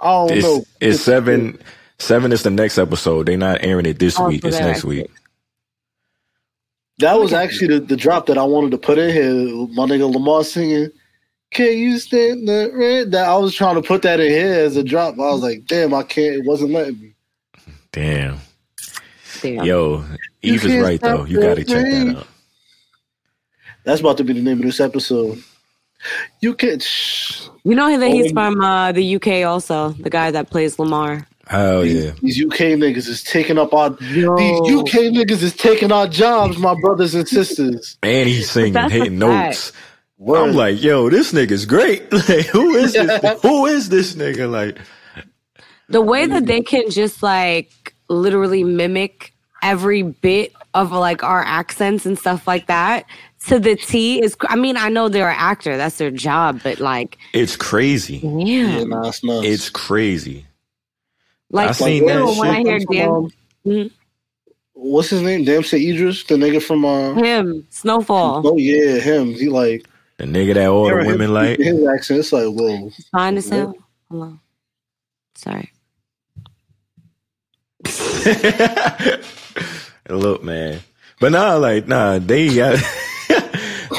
I 0.02 0.10
don't 0.12 0.32
It's, 0.32 0.44
know. 0.46 0.64
it's 0.80 1.02
seven. 1.02 1.60
Seven 1.98 2.32
is 2.32 2.44
the 2.44 2.50
next 2.50 2.78
episode. 2.78 3.26
They're 3.28 3.38
not 3.38 3.60
airing 3.62 3.86
it 3.86 4.00
this 4.00 4.18
Oh, 4.18 4.28
week. 4.28 4.46
It's 4.46 4.58
next 4.60 4.86
week. 4.86 5.08
That 7.00 7.16
oh, 7.16 7.22
was 7.22 7.34
actually 7.34 7.80
the, 7.80 7.86
the 7.86 7.96
drop 7.98 8.26
that 8.28 8.38
I 8.38 8.44
wanted 8.44 8.72
to 8.72 8.78
put 8.78 8.98
in 8.98 9.14
here. 9.14 9.34
My 9.74 9.86
nigga 9.86 10.12
Lamar 10.12 10.44
singing. 10.44 10.90
Can 11.52 11.78
you 11.78 11.98
stand 12.00 12.48
the 12.48 12.72
red? 12.74 13.12
That 13.12 13.28
I 13.28 13.36
was 13.38 13.56
trying 13.56 13.76
to 13.76 13.82
put 13.82 14.02
that 14.04 14.20
in 14.20 14.30
here 14.30 14.54
as 14.66 14.78
a 14.78 14.84
drop. 14.84 15.16
I 15.16 15.32
was 15.32 15.42
like, 15.42 15.66
damn, 15.66 15.94
I 15.94 16.04
can't. 16.04 16.36
It 16.36 16.46
wasn't 16.46 16.72
letting 16.72 17.00
me. 17.02 17.16
Damn. 17.92 18.38
Damn. 19.42 19.66
Yo, 19.66 20.06
You 20.42 20.54
Eve 20.54 20.66
is 20.66 20.82
right 20.84 21.02
though. 21.02 21.26
You 21.26 21.42
got 21.42 21.56
to 21.56 21.64
check 21.64 21.86
that 21.86 22.16
out. 22.18 22.28
That's 23.84 24.02
about 24.02 24.18
to 24.18 24.24
be 24.24 24.34
the 24.34 24.42
name 24.42 24.60
of 24.60 24.64
this 24.66 24.80
episode. 24.80 25.42
You 26.42 26.54
can. 26.54 26.80
Shh. 26.80 27.48
You 27.64 27.76
know 27.76 27.98
that 27.98 28.08
he's 28.10 28.32
Oh. 28.32 28.34
from 28.34 28.62
uh, 28.62 28.92
the 28.92 29.16
UK 29.16 29.46
also. 29.46 29.90
The 29.90 30.10
guy 30.10 30.32
that 30.32 30.50
plays 30.50 30.80
Lamar. 30.80 31.28
Oh 31.52 31.82
These, 31.82 32.04
yeah. 32.06 32.12
these 32.22 32.46
UK 32.46 32.58
niggas 32.78 33.08
is 33.08 33.24
taking 33.24 33.58
up 33.58 33.74
our. 33.74 33.90
Yo. 34.02 34.36
These 34.38 34.60
UK 34.80 35.12
niggas 35.14 35.42
is 35.42 35.56
taking 35.56 35.92
our 35.92 36.08
jobs, 36.08 36.58
my 36.58 36.76
brothers 36.80 37.16
and 37.16 37.28
sisters. 37.28 37.98
And 38.04 38.30
he's 38.30 38.50
singing, 38.52 38.74
That's 38.74 38.94
hitting 38.94 39.18
notes. 39.20 39.72
Word. 40.20 40.50
I'm 40.50 40.54
like, 40.56 40.82
yo, 40.82 41.10
this 41.10 41.32
nigga's 41.32 41.66
great. 41.66 42.04
Like, 42.12 42.46
who 42.48 42.76
is 42.76 42.94
this? 42.94 43.42
who 43.42 43.66
is 43.66 43.90
this 43.90 44.14
nigga? 44.16 44.50
Like, 44.52 44.78
The 45.88 46.02
way 46.02 46.26
that 46.28 46.46
they 46.46 46.62
can 46.62 46.90
just 46.92 47.24
like 47.24 47.72
literally 48.10 48.64
mimic 48.64 49.34
every 49.64 50.04
bit 50.04 50.54
of 50.74 50.92
like 50.92 51.24
our 51.24 51.44
accents 51.44 52.06
and 52.06 52.18
stuff 52.20 52.48
like 52.48 52.68
that 52.68 53.06
to 53.48 53.60
the 53.60 53.76
T 53.76 54.22
is. 54.22 54.36
I 54.48 54.56
mean, 54.56 54.78
I 54.78 54.90
know 54.90 55.10
they're 55.10 55.30
an 55.30 55.36
actor; 55.38 55.78
that's 55.78 55.98
their 55.98 56.12
job. 56.12 56.62
But 56.64 56.80
like, 56.80 57.18
it's 57.34 57.56
crazy. 57.56 58.18
yeah, 58.18 58.80
yeah, 58.80 58.84
nah, 58.84 59.08
it's. 59.08 59.22
It's 59.24 59.70
crazy. 59.70 60.46
like 61.50 61.70
I 61.70 61.72
seen 61.72 62.06
that 62.06 62.28
still, 62.28 62.40
when 62.40 62.50
I 62.50 62.62
hear 62.62 62.80
Dan, 62.80 63.10
Um, 63.10 63.32
Mhm. 63.66 63.92
what's 64.74 65.10
his 65.10 65.22
name? 65.22 65.46
Damson 65.46 65.82
Idris, 65.82 66.24
the 66.24 66.36
nigga 66.36 66.62
from 66.62 66.86
uh. 66.86 67.14
him, 67.16 67.66
Snowfall, 67.70 68.42
Oh 68.46 68.58
yeah, 68.58 69.00
him. 69.00 69.34
He 69.34 69.50
like 69.50 69.86
The 70.18 70.26
nigga 70.26 70.54
that 70.56 70.70
all 70.70 70.90
the 70.90 70.96
women 70.98 71.22
him 71.30 71.34
like. 71.34 71.60
his 71.60 71.86
accent. 71.88 72.20
It's 72.20 72.32
like 72.32 72.46
whoa. 72.48 72.92
fine 73.12 73.38
as 73.38 73.50
hell. 73.50 73.74
Hello, 74.10 74.40
sorry. 75.36 75.72
Look, 80.10 80.44
man. 80.44 80.80
But 81.20 81.32
nah, 81.34 81.56
like, 81.56 81.88
nah, 81.88 82.18
they 82.20 82.56
got, 82.56 82.80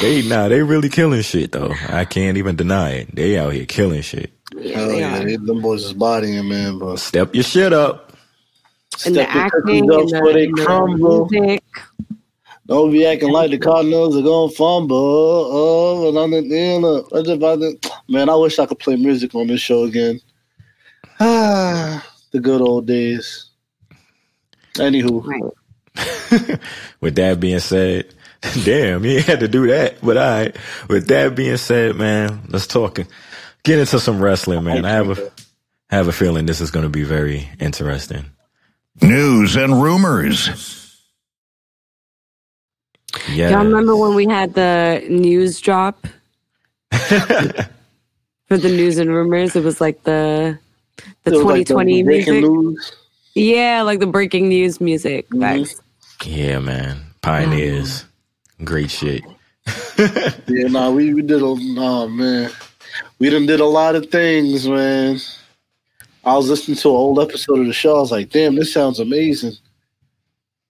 they, 0.01 0.23
nah, 0.23 0.49
they 0.49 0.63
really 0.63 0.89
killing 0.89 1.23
shit 1.23 1.53
though. 1.53 1.75
I 1.89 2.05
can't 2.05 2.39
even 2.39 2.57
deny 2.57 2.93
it. 2.93 3.15
They 3.17 3.39
out 3.39 3.53
here 3.53 3.67
killing 3.67 4.03
shit. 4.03 4.33
Yeah, 4.57 4.79
Hell 4.79 4.89
they 4.89 5.01
yeah, 5.01 5.19
are. 5.21 5.25
they, 5.25 5.37
them 5.37 5.61
boys 5.63 5.85
is 5.85 5.93
bodying 5.95 6.49
man, 6.49 6.79
but 6.79 6.99
Step 6.99 7.35
your 7.35 7.45
shit 7.45 7.73
up. 7.73 8.13
And 9.05 9.17
the 9.17 9.23
step 9.23 9.35
your 9.35 9.45
acting, 9.45 9.51
cookies 9.51 9.91
and 9.91 9.91
up 9.91 10.09
the, 10.13 10.33
they 10.33 10.47
and 10.47 10.57
crumble. 10.57 11.29
music. 11.31 11.65
Don't 12.67 12.93
be 12.93 13.07
acting 13.07 13.31
like 13.31 13.51
the 13.51 13.59
Cardinals 13.59 14.17
are 14.17 14.23
gonna 14.23 14.53
fumble. 14.53 14.97
Oh, 14.97 16.09
and 16.09 16.19
I'm 16.19 16.31
the 16.31 16.43
you 16.43 16.81
know, 16.81 17.07
I 17.13 17.19
just 17.23 17.31
about 17.37 17.61
to- 17.61 17.79
man. 18.09 18.29
I 18.29 18.37
wish 18.37 18.59
I 18.59 18.67
could 18.67 18.79
play 18.79 18.97
music 18.97 19.35
on 19.35 19.49
this 19.49 19.61
show 19.61 19.85
again. 19.85 20.21
Ah, 21.21 22.07
the 22.33 22.41
good 22.41 22.61
old 22.61 22.87
days. 22.87 23.47
Anywho, 24.77 25.25
Right. 25.25 25.43
With 27.01 27.17
that 27.17 27.41
being 27.41 27.59
said, 27.61 28.15
damn, 28.65 29.05
you 29.05 29.21
had 29.21 29.41
to 29.41 29.49
do 29.49 29.67
that. 29.69 30.01
But 30.03 30.17
all 30.17 30.23
right. 30.23 30.57
With 30.89 31.09
that 31.09 31.35
being 31.35 31.57
said, 31.57 31.97
man, 31.97 32.43
let's 32.49 32.67
talk. 32.67 32.99
Get 33.63 33.79
into 33.79 34.01
some 34.01 34.21
wrestling, 34.21 34.65
man. 34.65 34.85
I 34.85 34.91
have 34.91 35.19
a 35.19 35.31
have 35.91 36.09
a 36.09 36.13
feeling 36.13 36.47
this 36.47 36.61
is 36.61 36.71
going 36.71 36.85
to 36.85 36.89
be 36.89 37.03
very 37.03 37.49
interesting. 37.59 38.27
News 39.03 39.57
and 39.57 39.83
rumors. 39.83 40.49
Yeah. 43.31 43.51
Y'all 43.51 43.65
remember 43.65 43.97
when 43.97 44.15
we 44.15 44.27
had 44.27 44.55
the 44.55 45.05
news 45.09 45.61
drop 45.61 46.07
for 46.93 48.57
the 48.57 48.69
news 48.69 48.99
and 48.99 49.11
rumors? 49.11 49.57
It 49.57 49.65
was 49.65 49.81
like 49.81 50.03
the 50.05 50.59
the 51.25 51.33
it 51.33 51.37
was 51.37 51.45
like 51.45 51.67
2020 51.67 52.03
music. 52.05 52.43
news. 52.43 52.93
Yeah, 53.35 53.83
like 53.83 53.99
the 53.99 54.07
breaking 54.07 54.49
news 54.49 54.81
music. 54.81 55.29
Mhm. 55.31 55.81
Yeah, 56.25 56.59
man. 56.61 57.01
Pioneers. 57.23 58.05
Great 58.65 58.91
shit. 58.91 59.23
Yeah, 60.49 60.69
nah, 60.69 60.91
we, 60.91 61.13
we 61.13 61.21
did 61.21 61.43
a 61.43 61.45
oh 61.45 62.09
man. 62.09 62.51
We 63.19 63.29
done 63.29 63.45
did 63.45 63.61
a 63.61 63.67
lot 63.67 63.95
of 63.95 64.11
things, 64.11 64.67
man. 64.67 65.19
I 66.25 66.37
was 66.37 66.49
listening 66.49 66.79
to 66.79 66.89
an 66.89 66.97
old 66.97 67.21
episode 67.21 67.61
of 67.61 67.67
the 67.67 67.73
show. 67.73 67.97
I 67.97 68.01
was 68.01 68.11
like, 68.11 68.31
damn, 68.31 68.55
this 68.55 68.73
sounds 68.73 68.99
amazing. 68.99 69.53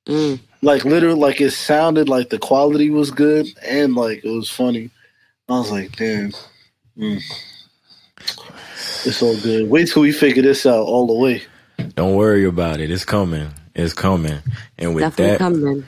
Mm. 0.07 0.41
Like 0.63 0.85
literally 0.85 1.19
like 1.19 1.41
it 1.41 1.53
sounded 1.53 2.09
like 2.09 2.31
the 2.31 2.39
quality 2.39 2.91
was 2.91 3.11
good 3.11 3.47
and 3.65 3.95
like 3.95 4.25
it 4.25 4.31
was 4.31 4.51
funny. 4.51 4.91
I 5.49 5.53
was 5.53 5.71
like, 5.71 5.97
damn. 5.97 6.33
Mm. 6.99 7.23
It's 9.07 9.23
all 9.23 9.41
good. 9.41 9.71
Wait 9.71 9.89
till 9.89 10.03
we 10.03 10.13
figure 10.13 10.43
this 10.43 10.67
out 10.67 10.85
all 10.85 11.07
the 11.07 11.15
way. 11.15 11.43
Don't 11.95 12.17
worry 12.17 12.45
about 12.45 12.81
it. 12.81 12.91
It's 12.91 13.05
coming. 13.05 13.49
It's 13.75 13.95
coming. 13.95 14.41
And 14.79 14.95
with 14.95 15.03
Definitely 15.03 15.31
that 15.31 15.39
coming. 15.39 15.85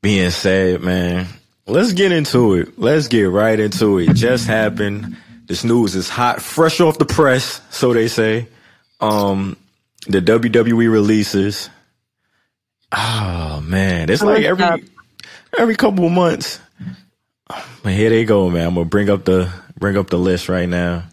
Being 0.00 0.30
said, 0.30 0.80
man, 0.80 1.26
let's 1.66 1.92
get 1.92 2.12
into 2.12 2.54
it. 2.54 2.78
Let's 2.78 3.08
get 3.08 3.24
right 3.24 3.58
into 3.58 3.98
it. 3.98 4.14
Just 4.14 4.46
happened. 4.46 5.16
This 5.46 5.64
news 5.64 5.94
is 5.94 6.08
hot, 6.08 6.42
fresh 6.42 6.80
off 6.80 6.98
the 6.98 7.06
press, 7.06 7.60
so 7.70 7.92
they 7.94 8.08
say. 8.08 8.48
Um, 9.00 9.56
the 10.06 10.20
WWE 10.20 10.90
releases. 10.90 11.70
Oh 12.92 13.60
man, 13.64 14.08
it's 14.08 14.22
like 14.22 14.44
every 14.44 14.84
every 15.58 15.76
couple 15.76 16.06
of 16.06 16.12
months. 16.12 16.60
But 17.82 17.92
here 17.92 18.10
they 18.10 18.24
go, 18.24 18.48
man. 18.50 18.68
I'm 18.68 18.74
gonna 18.74 18.86
bring 18.86 19.10
up 19.10 19.24
the 19.24 19.52
bring 19.78 19.96
up 19.96 20.08
the 20.08 20.18
list 20.18 20.48
right 20.48 20.68
now. 20.68 21.04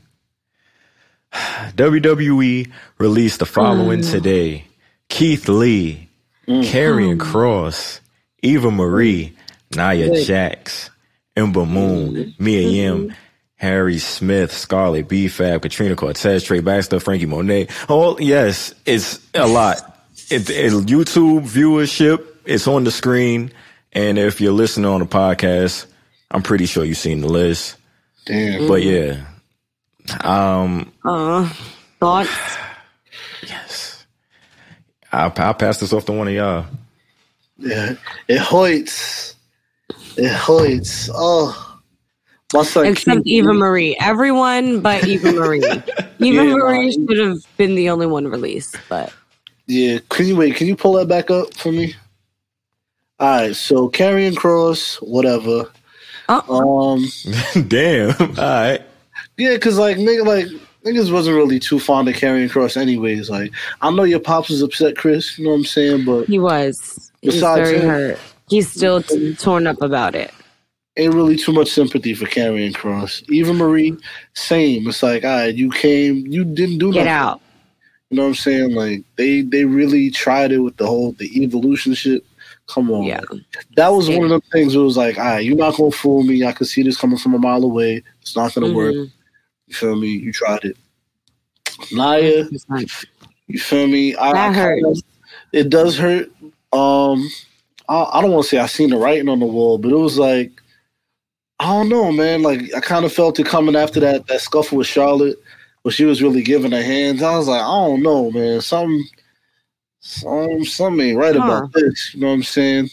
WWE 1.33 2.71
released 2.97 3.39
the 3.39 3.45
following 3.45 3.99
mm. 4.01 4.11
today: 4.11 4.65
Keith 5.09 5.49
Lee, 5.49 6.09
mm-hmm. 6.47 6.61
Karrion 6.61 7.17
Kross, 7.17 7.99
Eva 8.45 8.71
Marie, 8.71 9.35
Nia 9.75 10.23
Jax, 10.23 10.89
Ember 11.35 11.65
Moon, 11.65 12.33
Mia 12.39 12.61
Yim, 12.61 13.13
Harry 13.55 13.97
Smith, 13.97 14.53
Scarlett 14.53 15.07
B. 15.07 15.27
Fab, 15.27 15.61
Katrina 15.61 15.95
Cortez, 15.95 16.43
Trey 16.43 16.59
Baxter, 16.59 16.99
Franky 16.99 17.25
Monet. 17.25 17.67
Oh 17.89 18.17
yes, 18.19 18.73
it's 18.85 19.19
a 19.33 19.47
lot. 19.47 19.77
It, 20.29 20.49
it, 20.49 20.71
YouTube 20.71 21.47
viewership, 21.47 22.25
it's 22.45 22.67
on 22.67 22.83
the 22.83 22.91
screen, 22.91 23.51
and 23.93 24.17
if 24.17 24.39
you're 24.41 24.53
listening 24.53 24.85
on 24.85 24.99
the 24.99 25.05
podcast, 25.05 25.87
I'm 26.31 26.41
pretty 26.41 26.65
sure 26.65 26.83
you've 26.83 26.97
seen 26.97 27.21
the 27.21 27.27
list. 27.27 27.77
Damn. 28.25 28.67
But 28.67 28.81
yeah, 28.83 29.25
um, 30.21 30.91
Uh, 31.03 31.47
thoughts? 31.99 32.29
I'll, 35.11 35.33
I'll 35.37 35.53
pass 35.53 35.79
this 35.79 35.93
off 35.93 36.05
to 36.05 36.11
one 36.11 36.27
of 36.27 36.33
y'all. 36.33 36.65
Yeah. 37.57 37.95
It 38.27 38.39
hurts. 38.39 39.35
It 40.17 40.31
hurts. 40.31 41.09
Oh. 41.13 41.61
My 42.53 42.63
son 42.63 42.85
Except 42.85 43.23
Keith- 43.23 43.43
Eva 43.43 43.53
Marie. 43.53 43.97
Everyone 43.99 44.79
but 44.81 45.05
Eva 45.07 45.31
Marie. 45.33 45.59
Eva 45.63 45.83
Yeah, 46.19 46.43
Marie 46.43 46.95
nah. 46.95 47.07
should 47.15 47.19
have 47.27 47.37
been 47.57 47.75
the 47.75 47.89
only 47.89 48.05
one 48.05 48.27
released, 48.27 48.77
but 48.87 49.11
Yeah, 49.67 49.99
can 50.09 50.27
you 50.27 50.35
wait? 50.35 50.55
Can 50.55 50.67
you 50.67 50.75
pull 50.75 50.93
that 50.93 51.07
back 51.07 51.29
up 51.31 51.53
for 51.55 51.71
me? 51.71 51.95
All 53.19 53.27
right, 53.41 53.55
so 53.55 53.89
Karrion 53.89 54.33
Kross, 54.35 54.95
whatever. 54.97 55.71
Oh. 56.29 56.91
Um, 56.93 57.05
Damn. 57.67 58.11
All 58.21 58.35
right. 58.35 58.81
yeah, 59.37 59.57
cause 59.57 59.77
like 59.77 59.97
nigga, 59.97 60.25
like 60.25 60.47
niggas 60.85 61.11
wasn't 61.11 61.35
really 61.35 61.59
too 61.59 61.79
fond 61.79 62.07
of 62.09 62.15
Karrion 62.15 62.49
Kross 62.49 62.77
anyways. 62.77 63.29
Like 63.29 63.51
I 63.81 63.89
know 63.91 64.03
your 64.03 64.19
pops 64.19 64.49
was 64.49 64.61
upset, 64.61 64.97
Chris. 64.97 65.37
You 65.37 65.45
know 65.45 65.51
what 65.51 65.57
I'm 65.57 65.65
saying? 65.65 66.05
But 66.05 66.25
He 66.27 66.39
was. 66.39 67.11
He's 67.25 67.35
Besides 67.35 67.69
very 67.69 67.79
him- 67.81 67.89
hurt. 67.89 68.19
He's 68.47 68.71
still 68.71 69.01
torn 69.37 69.65
up 69.67 69.81
about 69.81 70.13
it. 70.15 70.31
ain't 70.97 71.13
really 71.13 71.35
too 71.35 71.51
much 71.51 71.69
sympathy 71.69 72.13
for 72.13 72.25
Karrion 72.25 72.71
Kross. 72.73 73.27
Eva 73.29 73.53
Marie, 73.53 73.97
same. 74.33 74.87
It's 74.87 75.01
like, 75.03 75.25
all 75.25 75.31
right, 75.31 75.53
you 75.55 75.69
came, 75.71 76.25
you 76.27 76.45
didn't 76.45 76.77
do 76.77 76.87
nothing. 76.87 76.93
Get 76.93 77.05
nothing. 77.05 77.07
out. 77.09 77.41
You 78.11 78.17
know 78.17 78.23
what 78.23 78.29
I'm 78.29 78.35
saying? 78.35 78.75
Like 78.75 79.01
they 79.17 79.41
they 79.41 79.65
really 79.65 80.09
tried 80.11 80.51
it 80.51 80.59
with 80.59 80.77
the 80.77 80.85
whole 80.85 81.13
the 81.13 81.25
evolution 81.43 81.95
shit. 81.95 82.23
Come 82.67 82.89
on, 82.91 83.03
Yeah. 83.03 83.21
that 83.75 83.89
was 83.89 84.09
one 84.09 84.31
of 84.31 84.41
the 84.41 84.49
things. 84.51 84.73
It 84.73 84.79
was 84.79 84.95
like, 84.97 85.17
all 85.17 85.25
right, 85.25 85.43
you're 85.43 85.55
not 85.57 85.75
gonna 85.75 85.91
fool 85.91 86.23
me. 86.23 86.45
I 86.45 86.51
could 86.51 86.67
see 86.67 86.81
this 86.83 86.97
coming 86.97 87.17
from 87.17 87.33
a 87.33 87.39
mile 87.39 87.63
away. 87.63 88.01
It's 88.21 88.35
not 88.35 88.53
gonna 88.53 88.71
work. 88.73 88.93
Mhm. 88.95 89.11
You 89.67 89.73
feel 89.75 89.95
me? 89.95 90.07
You 90.09 90.31
tried 90.31 90.63
it. 90.63 90.77
Nia, 91.91 92.47
you 93.47 93.59
feel 93.59 93.87
me? 93.87 94.15
I, 94.15 94.31
That 94.33 94.49
I 94.49 94.53
hurts. 94.53 95.01
it 95.51 95.69
does 95.69 95.97
hurt. 95.97 96.31
Um, 96.75 97.29
I, 97.87 98.03
I 98.13 98.21
don't 98.21 98.31
want 98.31 98.43
to 98.43 98.49
say 98.49 98.57
I 98.57 98.65
seen 98.65 98.89
the 98.89 98.97
writing 98.97 99.29
on 99.29 99.39
the 99.39 99.45
wall, 99.45 99.77
but 99.77 99.91
it 99.91 99.97
was 99.97 100.17
like 100.17 100.51
I 101.59 101.65
don't 101.65 101.89
know, 101.89 102.11
man. 102.11 102.41
Like 102.41 102.73
I 102.75 102.81
kind 102.81 103.05
of 103.05 103.13
felt 103.13 103.39
it 103.39 103.45
coming 103.45 103.75
after 103.75 103.99
that 104.01 104.27
that 104.27 104.41
scuffle 104.41 104.77
with 104.77 104.87
Charlotte, 104.87 105.37
where 105.83 105.91
she 105.91 106.05
was 106.05 106.21
really 106.21 106.43
giving 106.43 106.71
her 106.71 106.83
hands. 106.83 107.23
I 107.23 107.37
was 107.37 107.47
like, 107.47 107.61
I 107.61 107.65
don't 107.65 108.03
know, 108.03 108.29
man. 108.31 108.59
Some, 108.61 109.03
some, 109.99 110.65
something 110.65 111.09
ain't 111.09 111.17
right 111.17 111.35
about 111.35 111.71
this. 111.73 112.13
You 112.13 112.21
know 112.21 112.27
what 112.27 112.33
I'm 112.33 112.43
saying? 112.43 112.89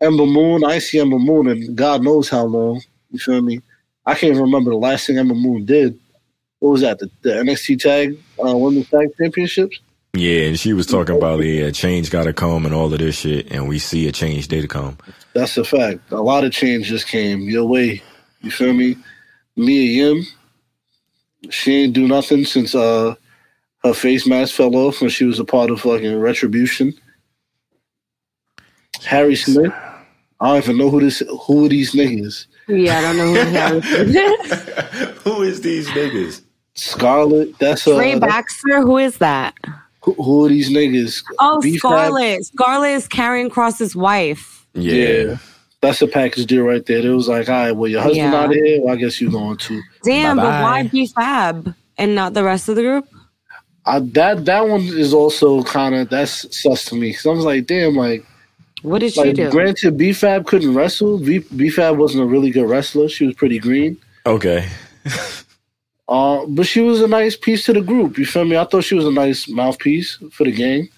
Ember 0.00 0.26
Moon, 0.26 0.64
I 0.64 0.78
see 0.78 0.98
Ember 0.98 1.18
Moon, 1.18 1.48
and 1.48 1.76
God 1.76 2.02
knows 2.02 2.28
how 2.28 2.44
long. 2.44 2.82
You 3.10 3.18
feel 3.18 3.42
me? 3.42 3.60
I 4.06 4.14
can't 4.14 4.32
even 4.32 4.42
remember 4.42 4.70
the 4.70 4.76
last 4.76 5.06
thing 5.06 5.18
Ember 5.18 5.34
Moon 5.34 5.64
did. 5.64 5.98
What 6.58 6.70
was 6.70 6.80
that? 6.80 6.98
The, 6.98 7.10
the 7.20 7.30
NXT 7.30 7.80
Tag 7.80 8.18
uh, 8.44 8.56
Women's 8.56 8.88
Tag 8.88 9.08
Championships. 9.18 9.78
Yeah, 10.14 10.42
and 10.42 10.60
she 10.60 10.72
was 10.72 10.86
talking 10.86 11.16
about 11.16 11.36
the 11.40 11.64
uh, 11.64 11.70
change 11.70 12.10
got 12.10 12.24
to 12.24 12.32
come 12.32 12.66
and 12.66 12.74
all 12.74 12.92
of 12.92 12.98
this 12.98 13.20
shit, 13.20 13.50
and 13.50 13.68
we 13.68 13.78
see 13.78 14.08
a 14.08 14.12
change 14.12 14.48
did 14.48 14.68
come. 14.68 14.98
That's 15.34 15.56
a 15.56 15.64
fact. 15.64 16.00
A 16.10 16.20
lot 16.20 16.44
of 16.44 16.52
change 16.52 16.86
just 16.86 17.06
came 17.06 17.42
your 17.42 17.64
way. 17.64 18.02
You 18.40 18.50
feel 18.50 18.72
me? 18.72 18.96
Mia 19.56 19.82
Yim, 19.82 20.26
she 21.50 21.84
ain't 21.84 21.92
do 21.92 22.08
nothing 22.08 22.44
since 22.44 22.74
uh 22.74 23.14
her 23.84 23.94
face 23.94 24.26
mask 24.26 24.54
fell 24.54 24.74
off 24.76 25.00
when 25.00 25.10
she 25.10 25.24
was 25.24 25.38
a 25.38 25.44
part 25.44 25.70
of 25.70 25.80
fucking 25.80 26.18
Retribution. 26.18 26.94
Harry 29.04 29.34
Smith, 29.34 29.72
I 30.40 30.48
don't 30.48 30.62
even 30.62 30.78
know 30.78 30.88
who 30.90 31.00
this 31.00 31.22
who 31.46 31.66
are 31.66 31.68
these 31.68 31.92
niggas. 31.92 32.46
Yeah, 32.68 32.98
I 32.98 33.02
don't 33.02 33.16
know 33.16 33.34
who 33.34 33.80
he 33.80 34.18
is. 34.18 35.22
Who 35.24 35.42
is 35.42 35.60
these 35.60 35.88
niggas? 35.88 36.42
Scarlett, 36.74 37.58
that's 37.58 37.86
uh, 37.86 37.96
Trey 37.96 38.18
Baxter, 38.18 38.80
who 38.80 38.98
is 38.98 39.18
that? 39.18 39.54
Who, 40.02 40.14
who 40.14 40.44
are 40.44 40.48
these 40.48 40.70
niggas? 40.70 41.22
Oh, 41.38 41.60
B-Fab? 41.60 41.78
Scarlett. 41.78 42.44
Scarlett 42.44 42.90
is 42.92 43.08
Karrion 43.08 43.48
Kross's 43.50 43.94
wife. 43.94 44.66
Yeah. 44.74 45.36
That's 45.80 46.00
a 46.02 46.06
package 46.06 46.46
deal 46.46 46.64
right 46.64 46.84
there. 46.86 47.04
It 47.04 47.08
was 47.14 47.28
like, 47.28 47.48
all 47.48 47.54
right, 47.54 47.72
well, 47.72 47.88
your 47.90 48.00
husband 48.00 48.16
Yeah. 48.18 48.30
not 48.30 48.52
here. 48.52 48.80
Well, 48.82 48.94
I 48.94 48.96
guess 48.96 49.20
you're 49.20 49.30
going 49.32 49.56
to. 49.58 49.82
Damn, 50.04 50.36
but 50.36 50.42
Bye-bye. 50.44 50.62
why 50.62 50.82
B 50.88 51.06
Fab 51.08 51.74
and 51.98 52.14
not 52.14 52.34
the 52.34 52.44
rest 52.44 52.68
of 52.68 52.76
the 52.76 52.82
group? 52.82 53.08
I, 53.84 53.98
that 53.98 54.44
that 54.44 54.68
one 54.68 54.82
is 54.82 55.12
also 55.12 55.64
kind 55.64 55.94
of 55.96 56.08
that's 56.08 56.56
sus 56.56 56.84
to 56.86 56.94
me 56.94 57.08
because 57.10 57.26
I 57.26 57.30
was 57.30 57.44
like, 57.44 57.66
damn, 57.66 57.96
like 57.96 58.24
What 58.82 59.00
did 59.00 59.12
she 59.12 59.32
do? 59.32 59.50
granted, 59.50 59.98
BFAB 59.98 60.46
couldn't 60.46 60.72
wrestle. 60.74 61.18
B- 61.18 61.40
BFAB 61.40 61.96
wasn't 61.96 62.22
a 62.22 62.26
really 62.26 62.50
good 62.52 62.68
wrestler. 62.70 63.08
She 63.08 63.26
was 63.26 63.34
pretty 63.34 63.58
green. 63.58 63.96
Okay. 64.24 64.68
Uh, 66.12 66.44
but 66.46 66.66
she 66.66 66.82
was 66.82 67.00
a 67.00 67.08
nice 67.08 67.34
piece 67.36 67.64
to 67.64 67.72
the 67.72 67.80
group. 67.80 68.18
You 68.18 68.26
feel 68.26 68.44
me? 68.44 68.54
I 68.54 68.64
thought 68.64 68.84
she 68.84 68.94
was 68.94 69.06
a 69.06 69.10
nice 69.10 69.48
mouthpiece 69.48 70.18
for 70.30 70.44
the 70.44 70.52
game. 70.52 70.90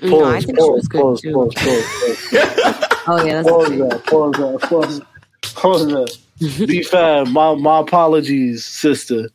no, 0.00 0.24
I 0.24 0.40
think 0.40 0.58
she 0.58 0.70
was 0.70 0.88
good 0.88 1.02
pause, 1.02 1.20
too. 1.20 1.32
pause, 1.34 1.54
pause, 1.54 2.30
pause, 2.30 2.88
Oh 3.08 3.22
yeah, 3.26 3.42
that's 3.42 3.50
pause 3.50 3.68
that, 3.68 4.06
pause 4.06 4.32
that, 4.36 4.60
pause, 4.62 5.00
pause 5.54 5.86
that. 5.88 6.18
BFAB, 6.40 7.30
my 7.32 7.54
my 7.56 7.80
apologies, 7.80 8.64
sister. 8.64 9.28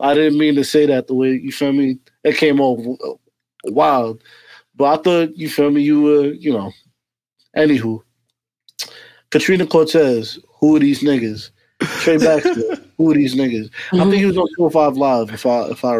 I 0.00 0.14
didn't 0.14 0.40
mean 0.40 0.56
to 0.56 0.64
say 0.64 0.86
that 0.86 1.06
the 1.06 1.14
way 1.14 1.34
you 1.34 1.52
feel 1.52 1.72
me. 1.72 1.98
It 2.24 2.36
came 2.36 2.60
off 2.60 2.98
wild, 3.66 4.24
but 4.74 4.98
I 4.98 5.02
thought 5.04 5.36
you 5.36 5.48
feel 5.48 5.70
me. 5.70 5.82
You 5.82 6.02
were, 6.02 6.32
you 6.32 6.52
know. 6.52 6.72
Anywho, 7.56 8.02
Katrina 9.30 9.66
Cortez. 9.66 10.40
Who 10.58 10.74
are 10.74 10.80
these 10.80 11.00
niggas? 11.00 11.50
Trey 12.00 12.16
Baxter. 12.16 12.78
who 13.02 13.10
are 13.10 13.14
these 13.14 13.34
niggas? 13.34 13.70
I 13.92 13.98
think 14.04 14.14
he 14.14 14.26
was 14.26 14.38
on 14.38 14.46
205 14.56 14.96
Live. 14.96 15.30
If 15.30 15.44
I, 15.46 15.62
if 15.70 15.84
I, 15.84 15.96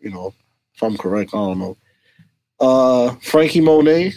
you 0.00 0.10
know, 0.10 0.32
if 0.74 0.82
I'm 0.82 0.96
correct, 0.96 1.34
I 1.34 1.38
don't 1.38 1.58
know. 1.58 1.76
Uh, 2.58 3.14
Franky 3.22 3.60
Monet. 3.60 4.14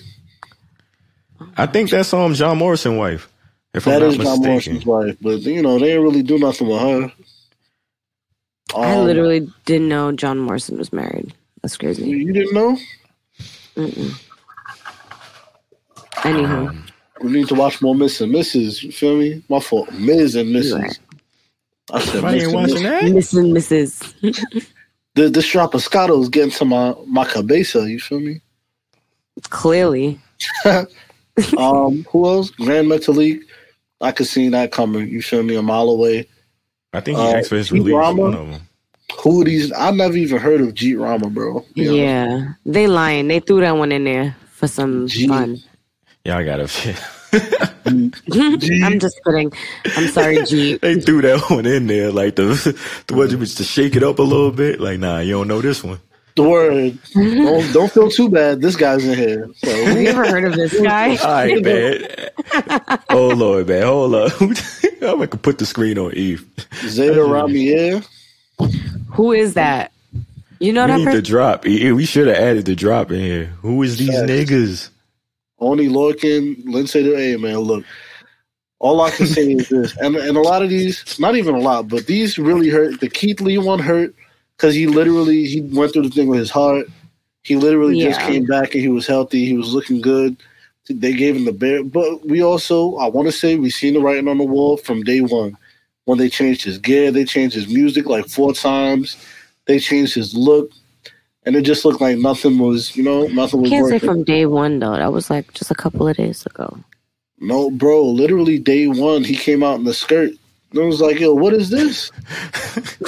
I 1.57 1.65
think 1.65 1.89
that's 1.89 2.13
um 2.13 2.33
John 2.33 2.57
Morrison 2.57 2.97
wife. 2.97 3.29
If 3.73 3.85
That 3.85 4.01
I'm 4.01 4.09
is 4.09 4.17
not 4.17 4.35
John. 4.37 4.39
Morrison's 4.41 4.85
wife, 4.85 5.17
but 5.21 5.41
you 5.41 5.61
know 5.61 5.77
they 5.77 5.87
didn't 5.87 6.03
really 6.03 6.23
do 6.23 6.37
nothing 6.39 6.67
with 6.67 6.79
her. 6.81 7.11
I 8.75 8.95
Um, 8.95 9.05
literally 9.05 9.49
didn't 9.65 9.89
know 9.89 10.11
John 10.11 10.39
Morrison 10.39 10.77
was 10.77 10.93
married. 10.93 11.33
That's 11.61 11.75
crazy. 11.75 12.07
You 12.09 12.31
didn't 12.33 12.53
know? 12.53 12.77
Mm-mm. 13.75 14.11
Anywho, 16.23 16.69
Um, 16.69 16.85
We 17.21 17.31
need 17.31 17.47
to 17.49 17.55
watch 17.55 17.81
more 17.81 17.95
Miz 17.95 18.21
and 18.21 18.33
Mrs. 18.33 18.83
You 18.83 18.91
feel 18.91 19.17
me? 19.17 19.43
My 19.49 19.59
fault. 19.59 19.91
Miz 19.93 20.35
and 20.35 20.55
Mrs. 20.55 20.99
Right. 21.91 22.01
I 22.01 22.05
said 22.05 22.23
I 22.23 22.31
Miss 22.31 22.43
ain't 22.43 22.43
and 22.43 22.53
watching 22.53 22.75
Mrs. 22.77 23.01
that. 23.01 23.13
Miz 23.13 23.33
and 23.33 23.55
Mrs. 23.57 24.65
The, 25.15 25.29
this 25.29 25.45
Strapascato 25.51 26.21
is 26.21 26.29
getting 26.29 26.51
to 26.51 26.65
my, 26.65 26.93
my 27.07 27.25
cabeza. 27.25 27.89
You 27.89 27.99
feel 27.99 28.19
me? 28.19 28.41
Clearly, 29.43 30.19
um, 31.57 32.05
who 32.09 32.25
else? 32.27 32.49
Gran 32.51 32.85
Metalik. 32.85 33.41
I 34.01 34.11
could 34.11 34.27
see 34.27 34.49
that 34.49 34.71
coming. 34.71 35.07
You 35.09 35.21
feel 35.21 35.43
me? 35.43 35.55
A 35.55 35.61
mile 35.61 35.89
away. 35.89 36.27
I 36.93 36.99
think 37.01 37.17
he 37.17 37.23
Uh, 37.23 37.33
asked 37.37 37.49
for 37.49 37.55
his 37.55 37.69
Pete 37.69 37.79
release. 37.79 37.93
Rama? 37.95 38.21
One 38.21 38.33
of 38.35 38.49
them. 38.49 38.61
Who 39.21 39.43
these? 39.43 39.71
I 39.73 39.91
never 39.91 40.15
even 40.15 40.37
heard 40.39 40.61
of 40.61 40.73
Jeet 40.73 40.99
Rama, 41.01 41.29
bro. 41.29 41.65
You 41.73 41.85
know? 41.85 41.93
yeah, 41.95 42.53
they 42.65 42.87
lying. 42.87 43.27
They 43.27 43.39
threw 43.39 43.59
that 43.61 43.75
one 43.77 43.91
in 43.91 44.03
there 44.03 44.35
for 44.51 44.67
some 44.67 45.07
Gee. 45.07 45.27
fun. 45.27 45.57
Yeah, 46.25 46.37
I 46.37 46.43
got 46.43 46.67
to. 46.67 46.95
I'm 47.85 48.99
just 48.99 49.19
kidding. 49.23 49.51
I'm 49.95 50.07
sorry, 50.09 50.43
G. 50.47 50.77
they 50.77 50.99
threw 50.99 51.21
that 51.21 51.49
one 51.49 51.65
in 51.65 51.87
there, 51.87 52.11
like 52.11 52.35
the 52.35 52.45
the 53.07 53.15
what 53.15 53.33
was 53.35 53.55
to 53.55 53.63
shake 53.63 53.95
it 53.95 54.03
up 54.03 54.19
a 54.19 54.23
little 54.23 54.51
bit. 54.51 54.79
Like, 54.79 54.99
nah, 54.99 55.19
you 55.19 55.33
don't 55.33 55.47
know 55.47 55.61
this 55.61 55.83
one. 55.83 55.99
The 56.35 56.43
word. 56.47 56.97
don't, 57.13 57.73
don't 57.73 57.91
feel 57.91 58.09
too 58.09 58.29
bad. 58.29 58.61
This 58.61 58.75
guy's 58.77 59.05
in 59.05 59.17
here. 59.17 59.49
So 59.55 59.69
Have 59.85 59.97
you 59.99 60.07
ever 60.07 60.25
heard 60.25 60.45
of 60.45 60.53
this 60.53 60.79
guy? 60.79 61.17
All 61.23 61.27
right, 61.31 61.61
man. 61.63 62.07
oh 63.09 63.27
Lord, 63.29 63.67
man, 63.67 63.83
hold 63.83 64.15
up. 64.15 64.39
I'm 64.41 64.53
gonna 65.01 65.27
put 65.27 65.57
the 65.57 65.65
screen 65.65 65.97
on 65.97 66.13
Eve. 66.13 66.45
Zayda 66.83 67.27
Ramier. 67.27 68.07
Who 69.13 69.31
is 69.33 69.55
that? 69.55 69.91
You 70.59 70.73
know 70.73 70.85
We 70.85 70.91
that 70.91 70.97
need 70.99 71.15
the 71.15 71.21
drop. 71.21 71.63
We 71.65 72.05
should 72.05 72.27
have 72.27 72.37
added 72.37 72.65
the 72.65 72.75
drop 72.75 73.11
in 73.11 73.19
here. 73.19 73.45
Who 73.61 73.81
is 73.83 73.97
these 73.97 74.09
Facts. 74.09 74.29
niggas? 74.31 74.89
Oney 75.59 75.87
Lorcan, 75.87 76.61
Lindsay, 76.65 77.03
hey 77.03 77.35
man, 77.37 77.59
look. 77.59 77.85
All 78.79 79.01
I 79.01 79.11
can 79.11 79.27
say 79.27 79.51
is 79.51 79.67
this, 79.67 79.97
and 79.97 80.15
and 80.15 80.37
a 80.37 80.41
lot 80.41 80.61
of 80.61 80.69
these, 80.69 81.19
not 81.19 81.35
even 81.35 81.55
a 81.55 81.59
lot, 81.59 81.89
but 81.89 82.05
these 82.05 82.37
really 82.37 82.69
hurt. 82.69 82.99
The 83.01 83.09
Keith 83.09 83.41
Lee 83.41 83.57
one 83.57 83.79
hurt 83.79 84.15
because 84.55 84.73
he 84.73 84.87
literally 84.87 85.45
he 85.45 85.61
went 85.61 85.91
through 85.91 86.03
the 86.03 86.09
thing 86.09 86.27
with 86.27 86.39
his 86.39 86.51
heart. 86.51 86.87
He 87.43 87.55
literally 87.55 87.99
just 87.99 88.19
came 88.21 88.45
back 88.45 88.73
and 88.73 88.81
he 88.81 88.89
was 88.89 89.07
healthy. 89.07 89.45
He 89.45 89.55
was 89.55 89.73
looking 89.73 90.01
good. 90.01 90.37
They 90.89 91.13
gave 91.13 91.35
him 91.35 91.45
the 91.45 91.53
bear, 91.53 91.83
but 91.83 92.25
we 92.25 92.41
also, 92.41 92.95
I 92.95 93.07
want 93.07 93.27
to 93.27 93.31
say, 93.31 93.55
we 93.55 93.69
seen 93.69 93.93
the 93.93 93.99
writing 93.99 94.27
on 94.27 94.39
the 94.39 94.43
wall 94.43 94.77
from 94.77 95.03
day 95.03 95.21
one. 95.21 95.55
When 96.05 96.17
they 96.17 96.29
changed 96.29 96.63
his 96.63 96.79
gear, 96.79 97.11
they 97.11 97.25
changed 97.25 97.55
his 97.55 97.67
music 97.67 98.07
like 98.07 98.27
four 98.27 98.53
times. 98.53 99.15
They 99.65 99.77
changed 99.77 100.15
his 100.15 100.33
look, 100.33 100.71
and 101.45 101.55
it 101.55 101.61
just 101.61 101.85
looked 101.85 102.01
like 102.01 102.17
nothing 102.17 102.57
was, 102.57 102.95
you 102.95 103.03
know, 103.03 103.27
nothing 103.27 103.61
was 103.61 103.69
Can't 103.69 103.87
say 103.87 103.99
from 103.99 104.23
day 104.23 104.45
one 104.45 104.79
though. 104.79 104.95
That 104.95 105.13
was 105.13 105.29
like 105.29 105.53
just 105.53 105.71
a 105.71 105.75
couple 105.75 106.07
of 106.07 106.17
days 106.17 106.45
ago. 106.45 106.77
No, 107.39 107.71
bro. 107.71 108.05
Literally 108.05 108.59
day 108.59 108.87
one, 108.87 109.23
he 109.23 109.35
came 109.35 109.63
out 109.63 109.79
in 109.79 109.85
the 109.85 109.93
skirt. 109.93 110.31
And 110.71 110.79
I 110.79 110.85
was 110.85 111.01
like, 111.01 111.19
"Yo, 111.19 111.33
what 111.33 111.53
is 111.53 111.69
this?" 111.69 112.11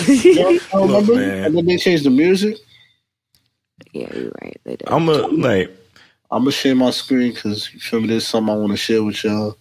You 0.07 0.35
know, 0.35 0.49
I 0.49 0.59
don't 0.71 0.87
Look, 0.87 1.07
remember. 1.07 1.45
And 1.45 1.55
then 1.57 1.65
they 1.65 1.77
changed 1.77 2.05
the 2.05 2.09
music. 2.09 2.57
Yeah, 3.91 4.07
you're 4.15 4.31
right. 4.41 4.59
They 4.63 4.77
did. 4.77 4.89
I'm 4.89 5.07
a 5.09 5.13
like. 5.13 5.69
I'm 6.31 6.43
gonna 6.43 6.51
share 6.51 6.75
my 6.75 6.91
screen 6.91 7.33
because 7.33 7.71
you 7.73 7.79
feel 7.79 7.99
me. 8.01 8.07
There's 8.07 8.25
something 8.25 8.53
I 8.53 8.57
want 8.57 8.71
to 8.71 8.77
share 8.77 9.03
with 9.03 9.23
y'all. 9.23 9.57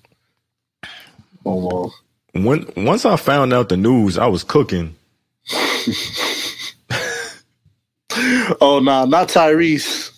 Oh, 1.45 1.69
on. 1.69 1.91
When 2.45 2.71
once 2.77 3.05
I 3.05 3.17
found 3.17 3.53
out 3.53 3.69
the 3.69 3.77
news, 3.77 4.17
I 4.17 4.29
was 4.29 4.45
cooking. 4.45 4.95
Oh 8.61 8.81
nah, 8.83 9.05
not 9.05 9.29
Tyrese. 9.29 10.11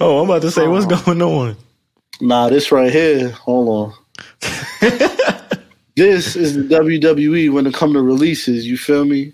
Oh, 0.00 0.20
I'm 0.20 0.30
about 0.30 0.42
to 0.42 0.50
say, 0.50 0.68
what's 0.68 0.86
going 0.86 1.20
on? 1.20 1.56
Nah, 2.20 2.48
this 2.48 2.70
right 2.72 2.90
here. 2.92 3.30
Hold 3.30 3.68
on. 3.68 3.94
this 5.96 6.36
is 6.36 6.54
the 6.54 6.62
WWE 6.62 7.52
when 7.52 7.66
it 7.66 7.74
come 7.74 7.92
to 7.92 8.00
releases. 8.00 8.66
You 8.66 8.78
feel 8.78 9.04
me? 9.04 9.32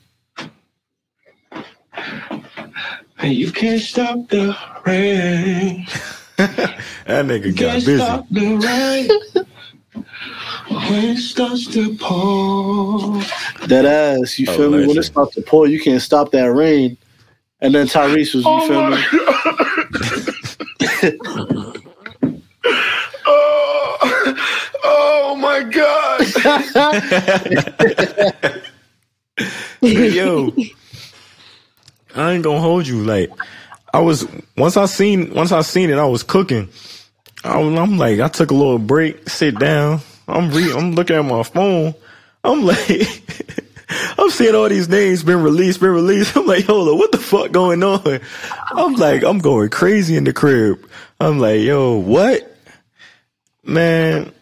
And 3.19 3.33
you 3.35 3.53
can't 3.53 3.81
stop 3.81 4.29
the 4.31 4.57
rain. 4.87 5.87
that 6.37 6.77
nigga 7.07 7.55
got 7.55 7.57
Can't 7.57 7.85
busy. 7.85 7.97
stop 7.99 8.27
the 8.31 8.57
rain. 8.57 10.05
when 10.89 11.05
it 11.05 11.19
starts 11.19 11.67
to 11.69 11.95
pour. 11.99 13.21
That 13.69 13.85
ass, 13.85 14.39
you 14.39 14.47
Oh, 14.49 14.57
feel 14.57 14.71
me? 14.71 14.87
When 14.87 14.97
it 14.99 15.03
starts 15.05 15.35
to 15.37 15.43
pour, 15.43 15.67
you 15.69 15.79
can't 15.81 16.03
stop 16.03 16.33
that 16.33 16.53
rain. 16.53 16.97
And 17.63 17.75
then 17.75 17.87
Tyrese 17.87 18.35
was, 18.35 18.45
you 18.45 18.45
Oh 18.45 18.67
feel 18.67 18.83
my 18.83 18.91
me? 18.91 19.05
Oh, 23.25 24.35
oh 24.85 25.37
my 25.37 25.63
God. 25.63 26.21
Yo, 29.81 30.53
I 32.15 32.33
ain't 32.33 32.45
gonna 32.45 32.61
hold 32.61 32.87
you. 32.87 33.03
Like, 33.05 33.31
I 33.95 34.01
was 34.01 34.27
once 34.57 34.77
I 34.77 34.87
seen 34.87 35.33
once 35.35 35.53
I 35.53 35.63
seen 35.63 35.91
it, 35.91 35.99
I 35.99 36.05
was 36.05 36.23
cooking. 36.23 36.69
I, 37.45 37.59
I'm 37.61 37.97
like, 37.97 38.21
I 38.21 38.29
took 38.29 38.51
a 38.51 38.55
little 38.55 38.79
break, 38.79 39.29
sit 39.29 39.59
down. 39.59 40.01
I'm 40.29 40.51
re, 40.51 40.73
I'm 40.73 40.93
looking 40.95 41.17
at 41.17 41.25
my 41.25 41.43
phone. 41.43 41.95
I'm 42.45 42.65
like, 42.65 42.79
I'm 44.19 44.31
seeing 44.31 44.55
all 44.55 44.69
these 44.69 44.89
names 44.89 45.23
been 45.23 45.43
released, 45.43 45.81
been 45.81 45.91
released. 45.91 46.37
I'm 46.37 46.47
like, 46.47 46.65
hold 46.65 46.89
on, 46.89 46.99
what 46.99 47.13
the 47.13 47.19
fuck 47.19 47.53
going 47.53 47.83
on? 47.83 48.21
I'm 48.71 48.95
like, 48.95 49.23
I'm 49.25 49.39
going 49.39 49.71
crazy 49.71 50.17
in 50.17 50.25
the 50.25 50.33
crib. 50.33 50.89
I'm 51.21 51.39
like, 51.39 51.61
yo, 51.61 51.97
what? 51.97 52.49
Man, 53.65 54.33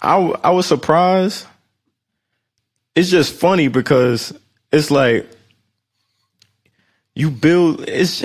I, 0.00 0.16
I 0.16 0.50
was 0.50 0.66
surprised. 0.66 1.46
It's 2.94 3.10
just 3.10 3.32
funny 3.34 3.68
because 3.68 4.34
it's 4.70 4.90
like 4.90 5.28
you 7.14 7.30
build 7.30 7.84
it's 7.88 8.24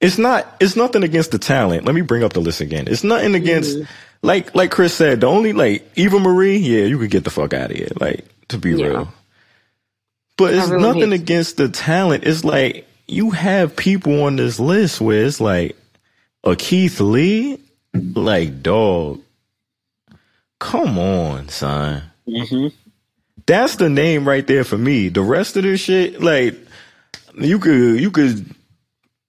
it's 0.00 0.18
not 0.18 0.56
it's 0.60 0.76
nothing 0.76 1.02
against 1.02 1.30
the 1.30 1.38
talent. 1.38 1.84
Let 1.84 1.94
me 1.94 2.02
bring 2.02 2.22
up 2.22 2.32
the 2.32 2.40
list 2.40 2.60
again. 2.60 2.86
It's 2.88 3.04
nothing 3.04 3.34
against 3.34 3.76
mm-hmm. 3.76 3.92
like 4.22 4.54
like 4.54 4.70
Chris 4.70 4.94
said, 4.94 5.20
the 5.20 5.26
only 5.26 5.52
like 5.52 5.90
Eva 5.96 6.18
Marie, 6.18 6.58
yeah, 6.58 6.84
you 6.84 6.98
could 6.98 7.10
get 7.10 7.24
the 7.24 7.30
fuck 7.30 7.54
out 7.54 7.70
of 7.70 7.76
here. 7.76 7.88
Like, 7.98 8.24
to 8.48 8.58
be 8.58 8.70
Yeah. 8.72 8.86
real. 8.86 9.12
But 10.36 10.54
it's 10.54 10.64
Everyone 10.64 10.82
nothing 10.82 11.10
hates- 11.12 11.22
against 11.22 11.56
the 11.56 11.68
talent. 11.68 12.24
It's 12.24 12.44
like 12.44 12.86
you 13.08 13.30
have 13.30 13.74
people 13.76 14.24
on 14.24 14.36
this 14.36 14.58
list 14.60 15.00
where 15.00 15.24
it's 15.24 15.40
like 15.40 15.76
a 16.44 16.54
Keith 16.56 17.00
Lee, 17.00 17.58
like 17.94 18.62
dog. 18.62 19.20
Come 20.58 20.98
on, 20.98 21.48
son. 21.48 22.02
hmm 22.26 22.68
That's 23.46 23.76
the 23.76 23.88
name 23.88 24.26
right 24.26 24.46
there 24.46 24.64
for 24.64 24.78
me. 24.78 25.08
The 25.08 25.22
rest 25.22 25.56
of 25.56 25.62
this 25.62 25.80
shit, 25.80 26.20
like 26.22 26.56
you 27.38 27.58
could 27.58 28.00
you 28.00 28.10
could 28.10 28.44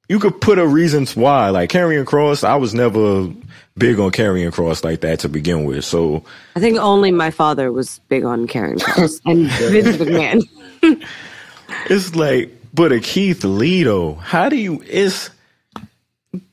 you 0.10 0.20
could 0.20 0.40
put 0.40 0.60
a 0.60 0.66
reasons 0.66 1.16
why. 1.16 1.50
Like 1.50 1.70
Karrion 1.70 2.06
Kross, 2.06 2.44
I 2.44 2.56
was 2.56 2.74
never 2.74 3.30
big 3.78 4.00
on 4.00 4.12
Karrion 4.12 4.52
Kross 4.52 4.84
like 4.84 5.02
that 5.02 5.20
to 5.20 5.30
begin 5.30 5.66
with. 5.66 5.86
So 5.86 6.24
I 6.56 6.60
think 6.60 6.78
only 6.80 7.12
my 7.12 7.32
father 7.32 7.72
was 7.72 8.00
big 8.10 8.24
on 8.24 8.48
Karrion 8.48 8.78
Kross 8.78 9.22
and 9.26 9.48
Vince 9.48 9.98
McMahon. 9.98 10.44
it's 11.90 12.16
like, 12.16 12.52
but 12.74 12.92
a 12.92 13.00
Keith 13.00 13.44
Lee 13.44 13.84
though, 13.84 14.16
how 14.16 14.50
do 14.50 14.56
you? 14.56 14.84
It's 14.86 15.30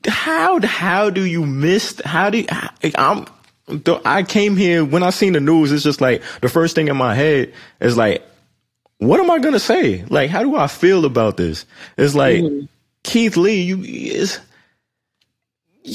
how 0.07 0.59
how 0.65 1.09
do 1.09 1.23
you 1.23 1.45
miss? 1.45 2.01
How 2.03 2.29
do 2.29 2.39
you, 2.39 2.47
I'm? 2.97 3.25
I 4.05 4.21
came 4.21 4.55
here 4.55 4.85
when 4.85 5.01
I 5.01 5.09
seen 5.09 5.33
the 5.33 5.39
news. 5.39 5.71
It's 5.71 5.83
just 5.83 6.01
like 6.01 6.21
the 6.41 6.49
first 6.49 6.75
thing 6.75 6.87
in 6.87 6.97
my 6.97 7.15
head 7.15 7.51
is 7.79 7.97
like, 7.97 8.23
what 8.99 9.19
am 9.19 9.31
I 9.31 9.39
gonna 9.39 9.59
say? 9.59 10.03
Like, 10.03 10.29
how 10.29 10.43
do 10.43 10.55
I 10.55 10.67
feel 10.67 11.05
about 11.05 11.37
this? 11.37 11.65
It's 11.97 12.13
like 12.13 12.43
mm-hmm. 12.43 12.65
Keith 13.05 13.37
Lee. 13.37 13.61
You 13.61 13.81
is 13.83 14.39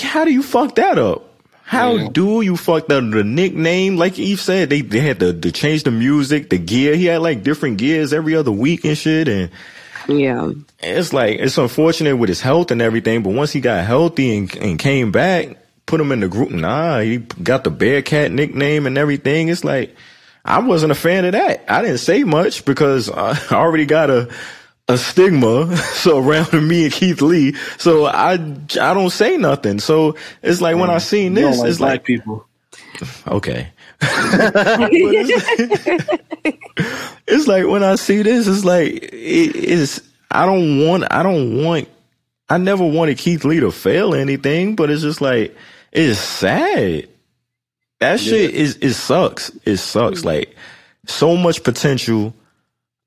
how 0.03 0.25
do 0.25 0.33
you 0.33 0.43
fuck 0.43 0.77
that 0.77 0.99
up? 0.99 1.27
How 1.65 2.09
do 2.09 2.41
you 2.41 2.57
fuck 2.57 2.89
the, 2.89 3.01
the 3.01 3.23
nickname? 3.23 3.97
Like 3.97 4.19
Eve 4.19 4.41
said, 4.41 4.71
they, 4.71 4.81
they 4.81 4.99
had 5.01 5.21
to, 5.21 5.33
to 5.33 5.53
change 5.53 5.85
the 5.85 5.93
music, 5.93 6.51
the 6.51 6.59
gear. 6.59 6.97
He 6.97 7.05
had 7.07 7.23
like 7.23 7.45
different 7.45 7.79
gears 7.79 8.13
every 8.13 8.35
other 8.35 8.51
week 8.51 8.85
and 8.85 8.99
shit. 8.99 9.29
And 9.29 9.51
Yeah. 10.09 10.51
it's 10.81 11.13
like, 11.13 11.39
it's 11.39 11.59
unfortunate 11.59 12.17
with 12.17 12.29
his 12.29 12.41
health 12.41 12.73
and 12.73 12.83
everything. 12.83 13.23
But 13.23 13.35
once 13.35 13.53
he 13.53 13.61
got 13.61 13.85
healthy 13.85 14.37
and, 14.37 14.57
and 14.57 14.79
came 14.81 15.13
back, 15.13 15.59
put 15.87 16.01
him 16.01 16.11
in 16.11 16.19
the 16.19 16.29
group. 16.29 16.51
Nah, 16.51 17.01
he 17.01 17.19
got 17.19 17.63
the 17.63 17.71
Bearcat 17.71 18.33
nickname 18.33 18.87
and 18.87 18.99
everything. 18.99 19.49
It's 19.49 19.63
like, 19.63 19.95
I 20.45 20.59
wasn't 20.59 20.91
a 20.91 20.97
fan 20.97 21.25
of 21.25 21.33
that. 21.33 21.65
I 21.69 21.83
didn't 21.83 21.99
say 21.99 22.25
much 22.25 22.65
because 22.65 23.09
I 23.09 23.39
already 23.53 23.87
got 23.87 24.11
a, 24.11 24.29
a 24.91 24.99
stigma 24.99 25.77
surrounding 25.95 26.67
me 26.67 26.85
and 26.85 26.93
Keith 26.93 27.23
Lee. 27.23 27.55
So 27.79 28.07
I, 28.07 28.33
I 28.33 28.95
don't 28.95 29.11
say 29.11 29.37
nothing. 29.37 29.79
So 29.79 30.17
it's 30.43 30.61
like 30.61 30.77
when 30.77 30.91
I 30.91 30.99
seen 30.99 31.35
this, 31.35 31.59
like 31.59 31.69
it's 31.69 31.79
black 31.79 31.91
like, 31.91 32.05
people. 32.05 32.47
okay. 33.29 33.69
It's, 34.03 35.39
it's 37.27 37.47
like 37.47 37.67
when 37.67 37.83
I 37.83 37.95
see 37.95 38.23
this, 38.23 38.47
it's 38.47 38.65
like 38.65 38.93
it 38.93 39.57
is. 39.57 40.03
I 40.31 40.47
don't 40.47 40.87
want. 40.87 41.05
I 41.11 41.23
don't 41.23 41.63
want. 41.63 41.89
I 42.49 42.59
never 42.59 42.85
wanted 42.85 43.19
Keith 43.19 43.45
Lee 43.45 43.61
to 43.61 43.71
fail 43.71 44.15
anything, 44.15 44.75
but 44.75 44.91
it's 44.91 45.03
just 45.03 45.21
like 45.21 45.57
it's 45.93 46.19
sad. 46.19 47.09
That 48.01 48.19
shit 48.19 48.55
is 48.55 48.79
it 48.81 48.95
sucks. 48.95 49.51
It 49.65 49.77
sucks. 49.77 50.21
Mm-hmm. 50.21 50.27
Like 50.27 50.57
so 51.07 51.37
much 51.37 51.63
potential, 51.63 52.35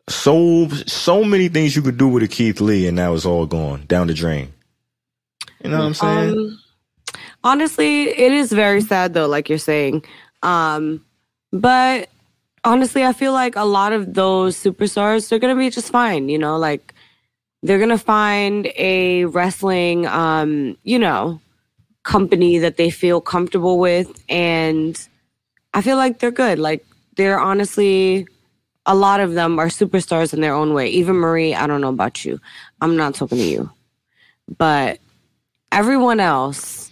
so 0.09 0.67
so 0.69 1.23
many 1.23 1.47
things 1.47 1.75
you 1.75 1.81
could 1.81 1.97
do 1.97 2.07
with 2.07 2.23
a 2.23 2.27
Keith 2.27 2.59
Lee, 2.59 2.87
and 2.87 2.95
now 2.95 3.13
it's 3.13 3.25
all 3.25 3.45
gone 3.45 3.85
down 3.87 4.07
the 4.07 4.13
drain. 4.13 4.53
You 5.63 5.69
know 5.69 5.79
what 5.79 5.85
I'm 5.85 5.93
saying? 5.93 6.29
Um, 6.37 6.59
honestly, 7.43 8.09
it 8.09 8.31
is 8.33 8.51
very 8.51 8.81
sad 8.81 9.13
though, 9.13 9.27
like 9.27 9.47
you're 9.47 9.57
saying. 9.57 10.03
Um, 10.41 11.05
but 11.53 12.09
honestly, 12.65 13.05
I 13.05 13.13
feel 13.13 13.31
like 13.31 13.55
a 13.55 13.63
lot 13.63 13.93
of 13.93 14.13
those 14.13 14.61
superstars, 14.61 15.29
they're 15.29 15.39
gonna 15.39 15.55
be 15.55 15.69
just 15.69 15.89
fine. 15.91 16.27
You 16.27 16.37
know, 16.37 16.57
like 16.57 16.93
they're 17.61 17.79
gonna 17.79 17.97
find 17.97 18.67
a 18.75 19.25
wrestling, 19.25 20.05
um, 20.07 20.77
you 20.83 20.99
know, 20.99 21.39
company 22.03 22.57
that 22.57 22.75
they 22.75 22.89
feel 22.89 23.21
comfortable 23.21 23.79
with, 23.79 24.21
and 24.27 25.07
I 25.73 25.81
feel 25.81 25.95
like 25.95 26.19
they're 26.19 26.31
good. 26.31 26.59
Like 26.59 26.85
they're 27.15 27.39
honestly. 27.39 28.27
A 28.85 28.95
lot 28.95 29.19
of 29.19 29.33
them 29.33 29.59
are 29.59 29.67
superstars 29.67 30.33
in 30.33 30.41
their 30.41 30.53
own 30.53 30.73
way. 30.73 30.87
Eva 30.89 31.13
Marie, 31.13 31.55
I 31.55 31.67
don't 31.67 31.81
know 31.81 31.89
about 31.89 32.25
you. 32.25 32.39
I'm 32.81 32.97
not 32.97 33.15
talking 33.15 33.37
to 33.37 33.43
you. 33.43 33.71
But 34.57 34.99
everyone 35.71 36.19
else, 36.19 36.91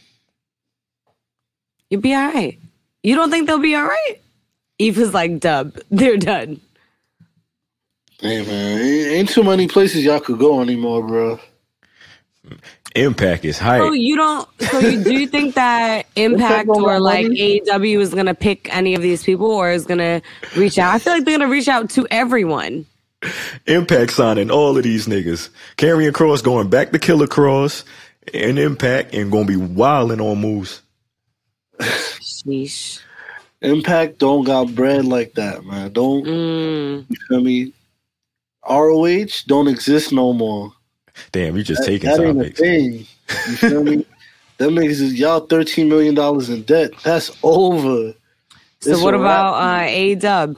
you'll 1.89 2.01
be 2.01 2.13
all 2.13 2.31
right. 2.31 2.57
You 3.03 3.15
don't 3.15 3.29
think 3.29 3.47
they'll 3.47 3.59
be 3.59 3.75
all 3.75 3.83
right? 3.83 4.21
Eve 4.79 4.97
is 4.97 5.13
like, 5.13 5.39
dub, 5.39 5.77
they're 5.91 6.17
done. 6.17 6.61
Hey 8.19 8.45
man, 8.45 8.79
ain't, 8.79 9.07
ain't 9.07 9.29
too 9.29 9.43
many 9.43 9.67
places 9.67 10.03
y'all 10.03 10.19
could 10.19 10.37
go 10.37 10.61
anymore, 10.61 11.01
bro. 11.05 11.39
Impact 12.95 13.45
is 13.45 13.57
hype. 13.57 13.81
So 13.81 13.91
you 13.93 14.15
don't. 14.15 14.47
So 14.59 14.79
you, 14.79 15.03
do 15.03 15.13
you 15.13 15.27
think 15.27 15.55
that 15.55 16.07
Impact 16.15 16.67
or 16.69 16.99
like 16.99 17.23
money? 17.27 17.61
AEW 17.61 17.99
is 17.99 18.13
gonna 18.13 18.33
pick 18.35 18.73
any 18.75 18.95
of 18.95 19.01
these 19.01 19.23
people, 19.23 19.49
or 19.49 19.71
is 19.71 19.85
gonna 19.85 20.21
reach 20.57 20.77
out? 20.77 20.93
I 20.95 20.99
feel 20.99 21.13
like 21.13 21.25
they're 21.25 21.37
gonna 21.37 21.49
reach 21.51 21.67
out 21.69 21.89
to 21.91 22.05
everyone. 22.11 22.85
Impact 23.67 24.11
signing 24.11 24.49
all 24.51 24.77
of 24.77 24.83
these 24.83 25.07
niggas. 25.07 25.49
Karrion 25.77 26.11
Kross 26.11 26.43
going 26.43 26.69
back 26.69 26.91
to 26.91 26.99
Killer 26.99 27.27
Kross 27.27 27.83
and 28.33 28.57
Impact 28.59 29.13
and 29.13 29.31
gonna 29.31 29.45
be 29.45 29.55
wilding 29.57 30.19
on 30.19 30.39
moves. 30.41 30.81
Sheesh. 31.79 32.99
Impact 33.61 34.17
don't 34.17 34.43
got 34.43 34.73
bread 34.73 35.05
like 35.05 35.33
that, 35.35 35.63
man. 35.63 35.93
Don't 35.93 36.25
Mm. 36.25 37.05
you 37.09 37.15
feel 37.29 37.41
me? 37.41 37.73
ROH 38.67 39.43
don't 39.47 39.67
exist 39.67 40.11
no 40.11 40.33
more. 40.33 40.73
Damn, 41.31 41.55
you 41.55 41.63
just 41.63 41.83
taking 41.83 42.09
that 42.09 42.19
ain't 42.19 42.41
a 42.41 42.49
thing. 42.49 42.93
You 42.93 43.55
feel 43.55 43.83
me? 43.83 44.05
Them 44.57 44.75
niggas 44.75 45.01
is 45.01 45.13
y'all 45.15 45.39
thirteen 45.39 45.89
million 45.89 46.13
dollars 46.13 46.49
in 46.49 46.61
debt. 46.63 46.91
That's 47.03 47.31
over. 47.41 48.13
So 48.81 48.91
It's 48.91 49.01
what 49.01 49.15
about 49.15 49.53
wrap. 49.59 49.81
uh, 49.81 49.85
A 49.87 50.15
Dub? 50.15 50.57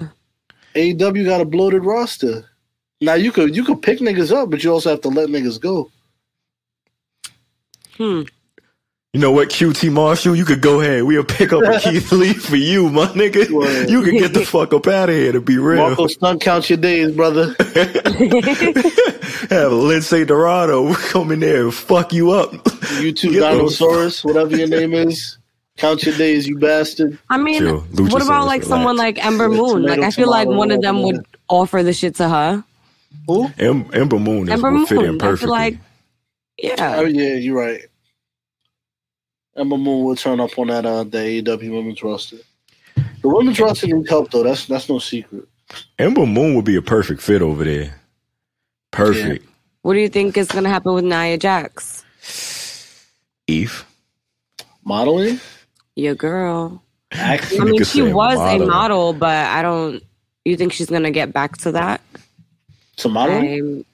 AEW 0.75 1.25
got 1.25 1.39
a 1.41 1.45
bloated 1.45 1.85
roster. 1.85 2.49
Now 2.99 3.13
you 3.13 3.31
could 3.31 3.55
you 3.55 3.63
could 3.63 3.81
pick 3.81 3.99
niggas 3.99 4.31
up, 4.35 4.49
but 4.49 4.63
you 4.63 4.71
also 4.71 4.89
have 4.89 5.01
to 5.01 5.09
let 5.09 5.29
niggas 5.29 5.59
go. 5.59 5.89
Hmm. 7.97 8.23
You 9.13 9.19
know 9.19 9.31
what, 9.31 9.49
QT 9.49 9.91
Marshall? 9.91 10.35
You 10.35 10.43
could 10.43 10.61
go 10.61 10.81
ahead. 10.81 11.03
We'll 11.03 11.23
pick 11.23 11.53
up 11.53 11.61
a 11.61 11.79
Keith 11.79 12.11
Lee 12.11 12.33
for 12.33 12.55
you, 12.55 12.89
my 12.89 13.05
nigga. 13.09 13.47
Word. 13.51 13.87
You 13.87 14.01
can 14.01 14.17
get 14.17 14.33
the 14.33 14.43
fuck 14.43 14.73
up 14.73 14.87
out 14.87 15.09
of 15.09 15.15
here 15.15 15.31
to 15.33 15.39
be 15.39 15.59
real. 15.59 15.85
Marko 15.87 16.07
Stunt 16.07 16.41
count 16.41 16.67
your 16.67 16.77
days, 16.79 17.11
brother. 17.15 17.49
Have 17.59 17.67
Lince 19.71 20.25
Dorado 20.25 20.95
come 20.95 21.31
in 21.31 21.41
there 21.41 21.65
and 21.65 21.73
fuck 21.73 22.11
you 22.11 22.31
up. 22.31 22.53
You 22.99 23.11
two 23.11 23.33
Get 23.33 23.41
those- 23.41 23.77
Dinosaurus, 23.77 24.25
whatever 24.25 24.57
your 24.57 24.67
name 24.67 24.93
is. 24.93 25.37
Count 25.77 26.03
your 26.05 26.15
days, 26.17 26.47
you 26.47 26.57
bastard. 26.57 27.19
I 27.29 27.37
mean, 27.37 27.59
Chill. 27.59 27.79
what 27.81 28.21
about 28.21 28.21
Luchasaurus, 28.21 28.45
like 28.47 28.63
someone 28.63 28.97
like 28.97 29.23
Ember 29.23 29.47
Yeah, 29.51 29.57
Moon? 29.61 29.83
Like 29.83 29.99
I 29.99 30.09
feel 30.09 30.29
like 30.29 30.47
one 30.47 30.71
of 30.71 30.81
them 30.81 31.03
whatever. 31.03 31.17
would 31.17 31.27
offer 31.49 31.83
the 31.83 31.93
shit 31.93 32.15
to 32.15 32.27
her. 32.29 32.63
Who? 33.27 33.47
Em, 33.59 33.85
Ember 33.93 34.17
Moon 34.17 34.47
is 34.47 34.53
Ember 34.53 34.71
would 34.71 34.87
fit 34.87 34.97
in 34.99 35.05
Moon. 35.05 35.15
I 35.21 35.23
perfectly. 35.23 35.37
feel 35.45 35.49
like, 35.51 35.77
yeah. 36.57 36.95
Oh 36.97 37.05
yeah, 37.05 37.27
yeah, 37.27 37.35
you're 37.35 37.59
right. 37.59 37.81
Ember 39.55 39.77
Moon 39.77 40.03
will 40.03 40.15
turn 40.15 40.39
up 40.39 40.57
on 40.57 40.67
that 40.67 40.85
uh 40.85 41.03
the 41.03 41.17
AEW 41.41 41.71
women's 41.71 42.01
roster. 42.03 42.37
The 42.95 43.29
women's 43.29 43.59
roster 43.59 43.87
needs 43.87 44.09
help 44.09 44.31
though. 44.31 44.43
That's 44.43 44.65
that's 44.65 44.89
no 44.89 44.99
secret. 44.99 45.47
Ember 45.99 46.25
Moon 46.25 46.55
would 46.55 46.65
be 46.65 46.75
a 46.75 46.81
perfect 46.81 47.21
fit 47.21 47.41
over 47.41 47.63
there. 47.63 47.99
Perfect. 48.91 49.45
what 49.81 49.93
do 49.93 49.99
you 49.99 50.09
think 50.09 50.37
is 50.37 50.47
gonna 50.47 50.69
happen 50.69 50.93
with 50.93 51.03
Nia 51.05 51.37
Jax? 51.37 52.03
Eve. 53.47 53.85
Modeling, 54.85 55.39
Your 55.95 56.15
girl. 56.15 56.83
acting. 57.11 57.61
I 57.61 57.63
mean, 57.65 57.77
she 57.79 58.01
say 58.01 58.11
was 58.13 58.33
a 58.37 58.57
model. 58.59 58.67
model, 58.67 59.13
but 59.13 59.45
I 59.45 59.61
don't. 59.61 60.03
You 60.45 60.57
think 60.57 60.73
she's 60.73 60.89
gonna 60.89 61.11
get 61.11 61.31
back 61.31 61.57
to 61.59 61.71
that? 61.71 62.01
To 62.97 63.09
modeling? 63.09 63.47
I'm- 63.53 63.85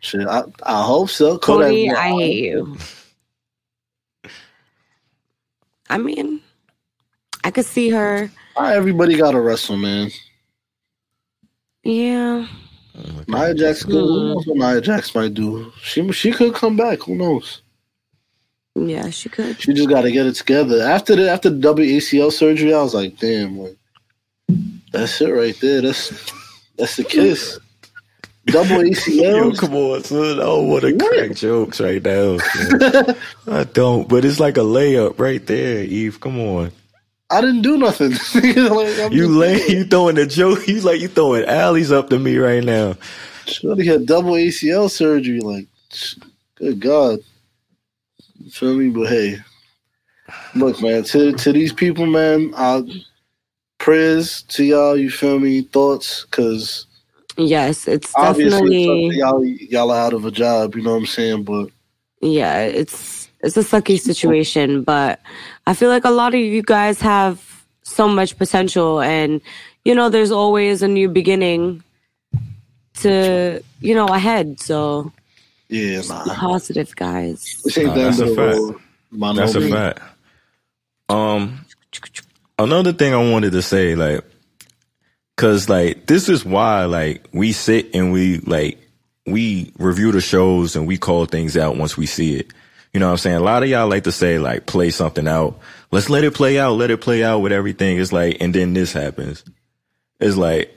Shit, 0.00 0.26
I, 0.26 0.42
I 0.64 0.82
hope 0.82 1.10
so. 1.10 1.38
Cody, 1.38 1.88
I 1.88 2.08
hate 2.10 2.42
you. 2.44 2.76
I 5.92 5.98
mean, 5.98 6.40
I 7.44 7.50
could 7.50 7.66
see 7.66 7.90
her. 7.90 8.30
Everybody 8.58 9.14
got 9.14 9.32
to 9.32 9.40
wrestle, 9.40 9.76
man. 9.76 10.10
Yeah, 11.84 12.46
Nia 13.28 13.54
Jax, 13.54 13.82
good. 13.82 13.92
Who 13.92 14.34
knows 14.34 14.46
what 14.46 14.56
Nia 14.56 14.80
Jax 14.80 15.14
might 15.14 15.34
do? 15.34 15.70
She 15.82 16.10
she 16.12 16.32
could 16.32 16.54
come 16.54 16.78
back. 16.78 17.00
Who 17.02 17.14
knows? 17.14 17.60
yeah, 18.74 19.10
she 19.10 19.28
could. 19.28 19.60
She 19.60 19.74
just 19.74 19.90
got 19.90 20.02
to 20.02 20.10
get 20.10 20.26
it 20.26 20.34
together. 20.34 20.80
After 20.80 21.14
the 21.14 21.30
after 21.30 21.50
the 21.50 21.74
WACL 21.74 22.32
surgery, 22.32 22.72
I 22.72 22.82
was 22.82 22.94
like, 22.94 23.18
damn, 23.18 23.58
like 23.58 23.76
that's 24.92 25.20
it 25.20 25.28
right 25.28 25.58
there. 25.60 25.82
That's 25.82 26.32
that's 26.78 26.96
the 26.96 27.04
kiss. 27.04 27.58
Double 28.46 28.82
Yo, 29.06 29.52
ACL. 29.52 29.56
come 29.56 29.74
on, 29.74 30.04
son. 30.04 30.40
I 30.40 30.44
don't 30.44 30.68
want 30.68 30.82
to 30.82 30.94
crack 30.94 31.34
jokes 31.34 31.80
right 31.80 32.02
now. 32.02 32.38
I 33.48 33.64
don't, 33.64 34.08
but 34.08 34.24
it's 34.24 34.40
like 34.40 34.56
a 34.56 34.60
layup 34.62 35.18
right 35.18 35.44
there, 35.46 35.84
Eve. 35.84 36.20
Come 36.20 36.40
on. 36.40 36.72
I 37.30 37.40
didn't 37.40 37.62
do 37.62 37.78
nothing. 37.78 38.12
like, 38.34 39.12
You 39.12 39.28
lay, 39.28 39.66
you 39.68 39.84
throwing 39.84 40.18
a 40.18 40.26
joke. 40.26 40.68
You 40.68 40.80
like 40.80 41.00
you 41.00 41.08
throwing 41.08 41.44
alleys 41.46 41.92
up 41.92 42.10
to 42.10 42.18
me 42.18 42.36
right 42.38 42.64
now. 42.64 42.96
Shorty 43.46 43.86
had 43.86 44.06
double 44.06 44.32
ACL 44.32 44.90
surgery. 44.90 45.40
Like, 45.40 45.66
good 46.56 46.80
God. 46.80 47.20
You 48.40 48.50
feel 48.50 48.76
me? 48.76 48.90
But 48.90 49.08
hey, 49.08 49.38
look, 50.54 50.80
man, 50.82 51.04
to 51.04 51.32
to 51.32 51.52
these 51.52 51.72
people, 51.72 52.06
man, 52.06 52.54
I 52.56 52.82
prayers 53.78 54.42
to 54.48 54.64
y'all. 54.64 54.96
You 54.96 55.10
feel 55.10 55.38
me? 55.40 55.62
Thoughts, 55.62 56.24
because 56.24 56.86
Yes, 57.36 57.88
it's 57.88 58.12
obviously 58.14 58.60
definitely. 58.60 59.16
y'all 59.16 59.44
y'all 59.44 59.90
are 59.90 60.00
out 60.06 60.12
of 60.12 60.24
a 60.24 60.30
job. 60.30 60.74
You 60.76 60.82
know 60.82 60.92
what 60.92 60.98
I'm 60.98 61.06
saying? 61.06 61.44
But 61.44 61.70
yeah, 62.20 62.60
it's 62.60 63.28
it's 63.40 63.56
a 63.56 63.60
sucky 63.60 63.98
situation, 63.98 64.82
but 64.82 65.20
I 65.66 65.74
feel 65.74 65.88
like 65.88 66.04
a 66.04 66.10
lot 66.10 66.34
of 66.34 66.40
you 66.40 66.62
guys 66.62 67.00
have 67.00 67.64
so 67.82 68.06
much 68.06 68.36
potential, 68.36 69.00
and 69.00 69.40
you 69.84 69.94
know, 69.94 70.08
there's 70.08 70.30
always 70.30 70.82
a 70.82 70.88
new 70.88 71.08
beginning 71.08 71.82
to 72.94 73.62
you 73.80 73.94
know 73.94 74.06
ahead. 74.06 74.60
So 74.60 75.10
yeah, 75.68 76.02
nah, 76.08 76.34
positive, 76.34 76.94
guys. 76.96 77.60
this 77.64 77.78
Nah, 77.78 77.94
that's 77.94 78.18
a 78.18 78.26
fact. 78.26 78.38
road. 78.58 78.76
by 79.12 79.32
no 79.32 79.40
That's 79.40 79.54
a 79.54 79.68
fact. 79.70 80.00
Um, 81.08 81.64
another 82.58 82.92
thing 82.92 83.14
I 83.14 83.30
wanted 83.30 83.52
to 83.52 83.62
say, 83.62 83.94
like, 83.94 84.22
cause 85.36 85.68
like 85.68 86.06
this 86.06 86.28
is 86.28 86.44
why 86.44 86.84
like 86.84 87.26
we 87.32 87.52
sit 87.52 87.94
and 87.94 88.12
we 88.12 88.38
like 88.38 88.78
we 89.26 89.72
review 89.78 90.12
the 90.12 90.20
shows 90.20 90.76
and 90.76 90.86
we 90.86 90.98
call 90.98 91.26
things 91.26 91.56
out 91.56 91.76
once 91.76 91.96
we 91.96 92.06
see 92.06 92.36
it. 92.36 92.52
You 92.92 93.00
know 93.00 93.06
what 93.06 93.12
I'm 93.12 93.18
saying? 93.18 93.36
A 93.36 93.40
lot 93.40 93.62
of 93.62 93.68
y'all 93.68 93.88
like 93.88 94.04
to 94.04 94.12
say 94.12 94.38
like 94.38 94.66
play 94.66 94.90
something 94.90 95.26
out. 95.26 95.58
Let's 95.90 96.10
let 96.10 96.24
it 96.24 96.34
play 96.34 96.58
out. 96.58 96.72
Let 96.72 96.90
it 96.90 97.00
play 97.00 97.24
out 97.24 97.38
with 97.38 97.52
everything. 97.52 97.98
It's 97.98 98.12
like, 98.12 98.38
and 98.40 98.54
then 98.54 98.74
this 98.74 98.92
happens. 98.92 99.44
It's 100.20 100.36
like, 100.36 100.74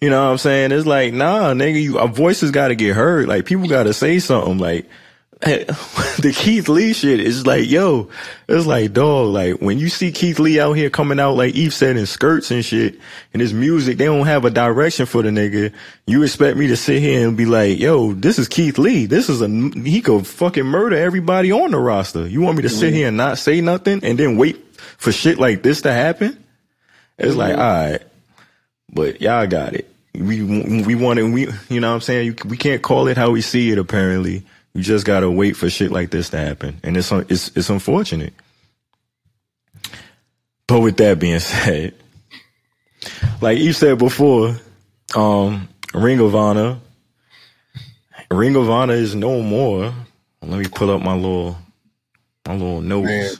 you 0.00 0.10
know 0.10 0.22
what 0.22 0.32
I'm 0.32 0.38
saying? 0.38 0.72
It's 0.72 0.86
like, 0.86 1.14
nah, 1.14 1.54
nigga, 1.54 1.82
you, 1.82 1.98
our 1.98 2.08
voices 2.08 2.50
got 2.50 2.68
to 2.68 2.74
get 2.74 2.94
heard. 2.94 3.26
Like 3.28 3.46
people 3.46 3.68
got 3.68 3.84
to 3.84 3.94
say 3.94 4.18
something. 4.18 4.58
Like 4.58 4.88
the 5.40 6.32
Keith 6.34 6.66
Lee 6.66 6.94
shit 6.94 7.20
is 7.20 7.46
like, 7.46 7.68
yo, 7.68 8.08
it's 8.48 8.64
like, 8.64 8.94
dog, 8.94 9.34
like 9.34 9.56
when 9.56 9.78
you 9.78 9.90
see 9.90 10.10
Keith 10.10 10.38
Lee 10.38 10.58
out 10.58 10.72
here 10.72 10.88
coming 10.88 11.20
out, 11.20 11.36
like 11.36 11.54
Eve 11.54 11.74
said, 11.74 11.98
in 11.98 12.06
skirts 12.06 12.50
and 12.50 12.64
shit, 12.64 12.98
and 13.34 13.42
his 13.42 13.52
music, 13.52 13.98
they 13.98 14.06
don't 14.06 14.24
have 14.24 14.46
a 14.46 14.50
direction 14.50 15.04
for 15.04 15.22
the 15.22 15.28
nigga. 15.28 15.74
You 16.06 16.22
expect 16.22 16.56
me 16.56 16.68
to 16.68 16.76
sit 16.76 17.02
here 17.02 17.28
and 17.28 17.36
be 17.36 17.44
like, 17.44 17.78
yo, 17.78 18.14
this 18.14 18.38
is 18.38 18.48
Keith 18.48 18.78
Lee. 18.78 19.04
This 19.04 19.28
is 19.28 19.42
a, 19.42 19.48
he 19.48 20.00
could 20.00 20.26
fucking 20.26 20.64
murder 20.64 20.96
everybody 20.96 21.52
on 21.52 21.70
the 21.70 21.78
roster. 21.78 22.26
You 22.26 22.40
want 22.40 22.56
me 22.56 22.62
to 22.62 22.70
sit 22.70 22.86
mm-hmm. 22.86 22.96
here 22.96 23.08
and 23.08 23.18
not 23.18 23.36
say 23.36 23.60
nothing 23.60 24.02
and 24.04 24.18
then 24.18 24.38
wait 24.38 24.56
for 24.96 25.12
shit 25.12 25.38
like 25.38 25.62
this 25.62 25.82
to 25.82 25.92
happen? 25.92 26.42
It's 27.18 27.36
like, 27.36 27.52
mm-hmm. 27.52 27.60
all 27.60 27.90
right, 27.90 28.02
but 28.90 29.20
y'all 29.20 29.46
got 29.46 29.74
it. 29.74 29.86
We, 30.14 30.42
we 30.82 30.94
want 30.94 31.18
it, 31.18 31.24
we, 31.24 31.46
you 31.68 31.80
know 31.80 31.90
what 31.90 31.96
I'm 31.96 32.00
saying? 32.00 32.38
We 32.46 32.56
can't 32.56 32.80
call 32.80 33.08
it 33.08 33.18
how 33.18 33.32
we 33.32 33.42
see 33.42 33.70
it 33.70 33.76
apparently. 33.76 34.46
You 34.76 34.82
just 34.82 35.06
gotta 35.06 35.30
wait 35.30 35.56
for 35.56 35.70
shit 35.70 35.90
like 35.90 36.10
this 36.10 36.28
to 36.30 36.36
happen, 36.36 36.78
and 36.82 36.98
it's 36.98 37.10
it's 37.10 37.50
it's 37.56 37.70
unfortunate. 37.70 38.34
But 40.66 40.80
with 40.80 40.98
that 40.98 41.18
being 41.18 41.38
said, 41.40 41.94
like 43.40 43.56
you 43.56 43.72
said 43.72 43.96
before, 43.96 44.54
um, 45.14 45.66
Ring 45.94 46.20
of 46.20 46.34
Honor, 46.34 46.78
Ring 48.30 48.54
of 48.54 48.68
Honor 48.68 48.92
is 48.92 49.14
no 49.14 49.40
more. 49.40 49.94
Let 50.42 50.58
me 50.60 50.66
pull 50.68 50.90
up 50.90 51.00
my 51.00 51.14
little 51.14 51.56
my 52.46 52.52
little 52.52 52.82
notes. 52.82 53.06
Man. 53.06 53.30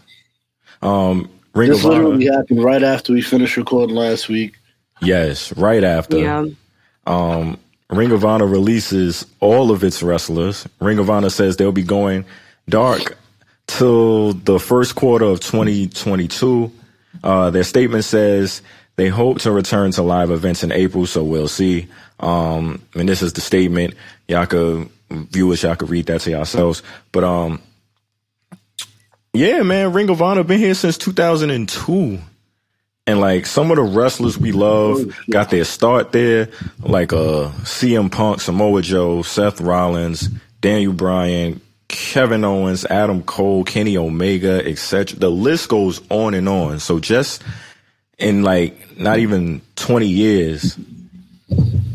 Um, 0.80 1.30
Ring 1.53 1.68
This 1.68 1.84
of 1.84 1.91
Honor, 1.91 2.05
literally 2.05 2.26
happened 2.26 2.64
right 2.64 2.82
after 2.82 3.12
we 3.12 3.20
finished 3.20 3.59
recording 3.59 3.95
last 3.95 4.30
week. 4.30 4.55
yes, 5.03 5.55
right 5.55 5.84
after. 5.84 6.16
Yeah, 6.18 6.47
um, 7.07 7.59
Ring 7.91 8.11
of 8.11 8.24
Honor 8.24 8.47
releases 8.47 9.26
all 9.41 9.70
of 9.70 9.84
its 9.84 10.03
wrestlers. 10.03 10.66
Ring 10.80 10.99
of 10.99 11.09
Honor 11.09 11.30
says 11.30 11.57
they'll 11.57 11.72
be 11.72 11.82
going 11.82 12.24
dark 12.68 13.16
till 13.66 14.32
the 14.32 14.59
first 14.59 14.97
quarter 14.97 15.24
of 15.24 15.41
2022. 15.41 16.72
Uh, 17.22 17.51
their 17.51 17.62
statement 17.64 18.05
says 18.05 18.62
they 18.97 19.09
hope 19.09 19.41
to 19.41 19.53
return 19.53 19.93
to 19.93 20.03
live 20.03 20.30
events 20.30 20.64
in 20.64 20.72
April, 20.72 21.07
so 21.07 21.22
we'll 21.22 21.49
see. 21.49 21.87
Um, 22.18 22.82
and 22.95 23.09
this 23.09 23.22
is 23.22 23.34
the 23.34 23.41
statement. 23.41 23.95
Y'all 24.26 24.47
could, 24.47 24.89
viewers, 25.11 25.62
y'all 25.62 25.76
could 25.76 25.91
read 25.91 26.07
that 26.07 26.22
to 26.22 26.30
yourselves. 26.30 26.82
But, 27.12 27.22
um, 27.22 27.61
yeah, 29.32 29.62
man, 29.62 29.93
Ring 29.93 30.09
of 30.09 30.22
Honor 30.22 30.45
been 30.45 30.59
here 30.59 30.74
since 30.74 30.99
2002. 30.99 32.18
And 33.07 33.21
like 33.21 33.47
some 33.47 33.71
of 33.71 33.77
the 33.77 33.85
wrestlers 33.85 34.37
we 34.37 34.51
love 34.51 35.17
got 35.31 35.51
their 35.51 35.65
start 35.65 36.11
there, 36.11 36.49
like 36.81 37.13
uh 37.13 37.51
CM 37.63 38.11
Punk, 38.11 38.41
Samoa 38.41 38.83
Joe, 38.83 39.23
Seth 39.23 39.61
Rollins, 39.61 40.29
Daniel 40.61 40.93
Bryan, 40.93 41.61
Kevin 41.89 42.45
Owens, 42.45 42.85
Adam 42.87 43.23
Cole, 43.23 43.63
Kenny 43.63 43.97
Omega, 43.97 44.67
etc. 44.67 45.19
The 45.19 45.31
list 45.31 45.69
goes 45.69 46.01
on 46.11 46.35
and 46.35 46.49
on. 46.49 46.81
So 46.81 46.99
just 46.99 47.45
in 48.19 48.43
like 48.43 48.99
not 48.99 49.21
even 49.21 49.61
20 49.77 50.09
years, 50.09 50.77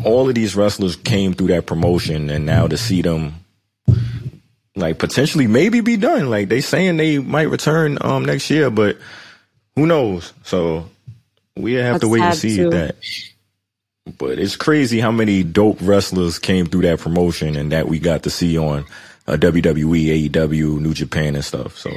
all 0.05 0.29
of 0.29 0.35
these 0.35 0.55
wrestlers 0.55 0.95
came 0.95 1.33
through 1.33 1.47
that 1.47 1.65
promotion 1.65 2.29
and 2.29 2.45
now 2.45 2.67
to 2.67 2.77
see 2.77 3.01
them 3.01 3.33
like 4.75 4.97
potentially 4.97 5.47
maybe 5.47 5.81
be 5.81 5.97
done. 5.97 6.29
Like 6.29 6.47
they 6.47 6.61
saying 6.61 6.95
they 6.95 7.19
might 7.19 7.49
return 7.49 7.97
um 7.99 8.23
next 8.23 8.49
year, 8.49 8.69
but 8.69 8.97
who 9.75 9.85
knows? 9.85 10.33
So 10.43 10.89
we 11.57 11.73
have 11.73 11.99
to 12.01 12.07
wait 12.07 12.23
and 12.23 12.35
see 12.35 12.57
too. 12.57 12.69
that. 12.69 12.95
But 14.17 14.39
it's 14.39 14.55
crazy 14.55 14.99
how 14.99 15.11
many 15.11 15.43
dope 15.43 15.77
wrestlers 15.81 16.39
came 16.39 16.65
through 16.65 16.81
that 16.81 16.99
promotion 16.99 17.55
and 17.55 17.71
that 17.71 17.87
we 17.87 17.99
got 17.99 18.23
to 18.23 18.29
see 18.29 18.57
on 18.57 18.85
uh, 19.27 19.37
WWE, 19.37 20.29
AEW, 20.29 20.79
New 20.79 20.93
Japan, 20.93 21.35
and 21.35 21.45
stuff. 21.45 21.77
So 21.77 21.91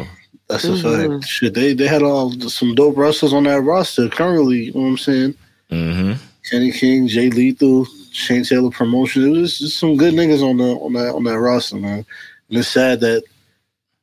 That's 0.49 0.65
a 0.65 0.69
Mhm. 0.69 1.11
fact. 1.21 1.25
Shit, 1.29 1.55
they 1.55 1.73
they 1.73 1.87
had 1.87 2.03
all 2.03 2.31
some 2.51 2.75
dope 2.75 2.97
wrestlers 2.99 3.33
on 3.33 3.45
that 3.45 3.63
roster 3.63 4.09
currently. 4.09 4.65
You 4.67 4.73
know 4.75 4.81
what 4.83 4.87
I'm 4.89 4.99
saying? 4.99 5.35
hmm 5.71 6.13
Kenny 6.51 6.71
King, 6.71 7.09
Jay 7.09 7.31
Lethal, 7.31 7.87
Shane 8.13 8.45
Taylor 8.45 8.71
promotion. 8.71 9.25
It 9.25 9.41
was 9.41 9.59
just 9.59 9.79
some 9.79 9.97
good 9.97 10.13
niggas 10.13 10.43
on 10.43 10.59
the 10.59 10.75
on 10.77 10.93
that 10.93 11.15
on 11.15 11.25
that 11.25 11.39
roster, 11.41 11.77
man. 11.77 12.05
And 12.51 12.59
it's 12.59 12.69
sad 12.69 13.01
that 13.01 13.25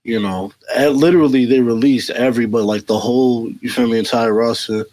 you 0.04 0.20
know, 0.20 0.52
at, 0.76 0.96
literally 0.96 1.46
they 1.46 1.60
released 1.60 2.10
everybody, 2.10 2.64
like 2.66 2.88
the 2.88 2.98
whole 2.98 3.50
you 3.62 3.70
feel 3.70 3.88
me, 3.88 4.00
entire 4.00 4.34
roster, 4.34 4.86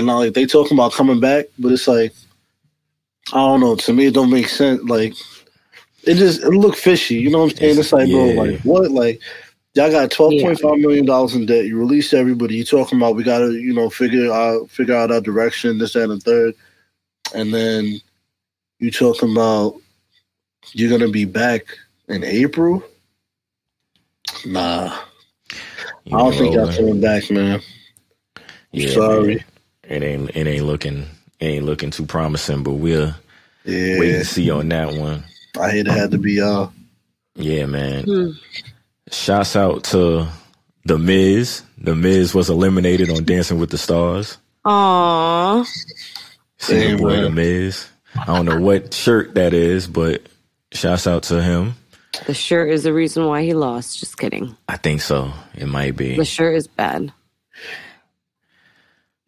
and 0.00 0.06
now 0.06 0.18
like 0.18 0.32
they 0.32 0.46
talking 0.46 0.76
about 0.78 0.92
coming 0.94 1.20
back, 1.20 1.44
but 1.58 1.72
it's 1.72 1.86
like 1.86 2.12
I 3.32 3.36
don't 3.36 3.60
know. 3.60 3.76
To 3.76 3.92
me, 3.92 4.06
it 4.06 4.14
don't 4.14 4.30
make 4.30 4.48
sense. 4.48 4.82
Like 4.84 5.14
it 6.04 6.14
just 6.14 6.42
it 6.42 6.48
look 6.48 6.74
fishy. 6.74 7.16
You 7.16 7.30
know 7.30 7.40
what 7.40 7.52
I'm 7.52 7.56
saying? 7.58 7.78
It's 7.78 7.92
like, 7.92 8.08
Yeah. 8.08 8.14
bro, 8.14 8.24
like 8.44 8.60
what? 8.62 8.90
Like 8.90 9.20
y'all 9.74 9.90
got 9.90 10.10
twelve 10.10 10.32
point 10.40 10.58
five 10.58 10.78
million 10.78 11.04
dollars 11.04 11.34
in 11.34 11.44
debt. 11.44 11.66
You 11.66 11.78
released 11.78 12.14
everybody. 12.14 12.56
You 12.56 12.64
talking 12.64 12.98
about 12.98 13.14
we 13.14 13.22
gotta, 13.22 13.52
you 13.52 13.74
know, 13.74 13.90
figure 13.90 14.32
out 14.32 14.70
figure 14.70 14.96
out 14.96 15.12
our 15.12 15.20
direction, 15.20 15.76
this, 15.78 15.92
that, 15.92 16.10
and 16.10 16.12
the 16.12 16.20
third. 16.20 16.54
And 17.34 17.52
then 17.52 18.00
you 18.78 18.90
talking 18.90 19.32
about 19.32 19.74
you're 20.72 20.90
gonna 20.90 21.10
be 21.12 21.26
back 21.26 21.64
in 22.08 22.24
April. 22.24 22.82
Nah, 24.46 24.98
You 26.04 26.16
I 26.16 26.22
don't 26.22 26.32
think 26.32 26.54
y'all 26.54 26.62
rolling. 26.62 26.76
coming 26.76 27.00
back, 27.02 27.30
man. 27.30 27.60
Yeah, 28.72 28.94
sorry. 28.94 29.34
man. 29.36 29.44
It 29.90 30.02
ain't 30.04 30.30
it 30.34 30.46
ain't 30.46 30.64
looking 30.64 31.00
it 31.40 31.44
ain't 31.44 31.64
looking 31.66 31.90
too 31.90 32.06
promising, 32.06 32.62
but 32.62 32.74
we'll 32.74 33.12
Yeah, 33.64 33.98
wait 33.98 34.14
and 34.14 34.26
see 34.26 34.48
on 34.50 34.68
that 34.68 34.94
one. 34.94 35.24
I 35.60 35.70
hate 35.70 35.86
it 35.88 35.92
had 35.92 36.12
to 36.12 36.18
be 36.18 36.34
y'all. 36.34 36.72
Yeah, 37.34 37.66
man. 37.66 38.04
Hmm. 38.04 38.30
Shouts 39.10 39.56
out 39.56 39.84
to 39.84 40.28
the 40.84 40.96
Miz. 40.98 41.62
The 41.78 41.96
Miz 41.96 42.34
was 42.34 42.48
eliminated 42.50 43.10
on 43.10 43.24
Dancing 43.24 43.58
with 43.58 43.70
the 43.70 43.78
Stars. 43.78 44.38
Aww. 44.64 45.66
See 46.58 46.92
the 46.92 46.96
boy 46.96 47.08
man. 47.14 47.22
the 47.24 47.30
Miz. 47.30 47.86
I 48.14 48.26
don't 48.26 48.46
know 48.46 48.60
what 48.60 48.94
shirt 48.94 49.34
that 49.34 49.52
is, 49.54 49.88
but 49.88 50.22
shouts 50.72 51.06
out 51.06 51.24
to 51.24 51.42
him. 51.42 51.74
The 52.26 52.34
shirt 52.34 52.70
is 52.70 52.82
the 52.84 52.92
reason 52.92 53.26
why 53.26 53.42
he 53.42 53.54
lost. 53.54 53.98
Just 53.98 54.18
kidding. 54.18 54.56
I 54.68 54.76
think 54.76 55.00
so. 55.00 55.32
It 55.54 55.66
might 55.66 55.96
be. 55.96 56.16
The 56.16 56.24
shirt 56.24 56.54
is 56.56 56.68
bad. 56.68 57.12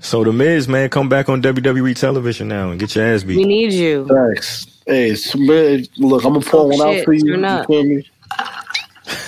So 0.03 0.25
the 0.25 0.33
Miz, 0.33 0.67
man, 0.69 0.89
come 0.91 1.09
back 1.09 1.29
on 1.29 1.41
WWE 1.43 1.97
television 1.97 2.49
now 2.49 2.71
and 2.71 2.81
get 2.81 2.95
your 2.95 3.07
ass 3.07 3.23
beat. 3.23 3.37
We 3.37 3.45
need 3.45 3.73
you. 3.73 4.07
Thanks. 4.09 4.67
Hey, 4.87 5.11
it's- 5.11 5.35
look, 5.37 6.25
I'm 6.25 6.33
gonna 6.35 6.45
pour 6.45 6.61
oh, 6.63 6.65
one 6.67 6.77
shit, 6.79 6.99
out 7.01 7.05
for 7.05 7.13
you. 7.13 7.21
turn 7.21 7.41
You 7.41 7.47
up. 7.47 7.67
feel 7.69 7.85
me? 7.85 8.09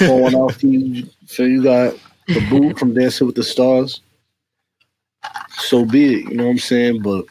pour 0.01 0.20
one 0.22 0.35
out 0.35 0.53
for 0.55 0.66
you. 0.66 1.07
So 1.27 1.45
you 1.45 1.62
got 1.62 1.95
the 2.27 2.41
boot 2.51 2.79
from 2.79 2.93
Dancing 2.93 3.27
with 3.27 3.37
the 3.37 3.45
Stars. 3.45 4.01
So 5.59 5.85
be 5.85 6.14
it. 6.16 6.29
You 6.31 6.35
know 6.35 6.45
what 6.45 6.51
I'm 6.51 6.59
saying? 6.59 7.03
But 7.03 7.27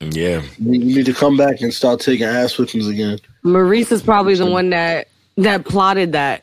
Yeah. 0.00 0.42
you 0.58 0.72
you 0.72 0.96
need 0.96 1.06
to 1.06 1.14
come 1.14 1.36
back 1.36 1.60
and 1.60 1.72
start 1.72 2.00
taking 2.00 2.26
ass 2.26 2.54
whippings 2.56 2.88
again. 2.88 3.18
Maurice 3.44 3.92
is 3.92 4.02
probably 4.02 4.34
the 4.34 4.46
one 4.46 4.70
that 4.70 5.06
that 5.36 5.64
plotted 5.64 6.12
that. 6.12 6.42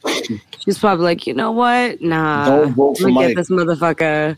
She's 0.60 0.80
probably 0.80 1.06
like, 1.06 1.28
you 1.28 1.34
know 1.34 1.52
what? 1.52 2.02
Nah, 2.02 2.46
Don't 2.46 2.74
vote 2.74 2.98
for 2.98 3.04
let 3.04 3.08
me 3.08 3.14
Mike. 3.14 3.28
get 3.28 3.36
this 3.36 3.50
motherfucker 3.50 4.38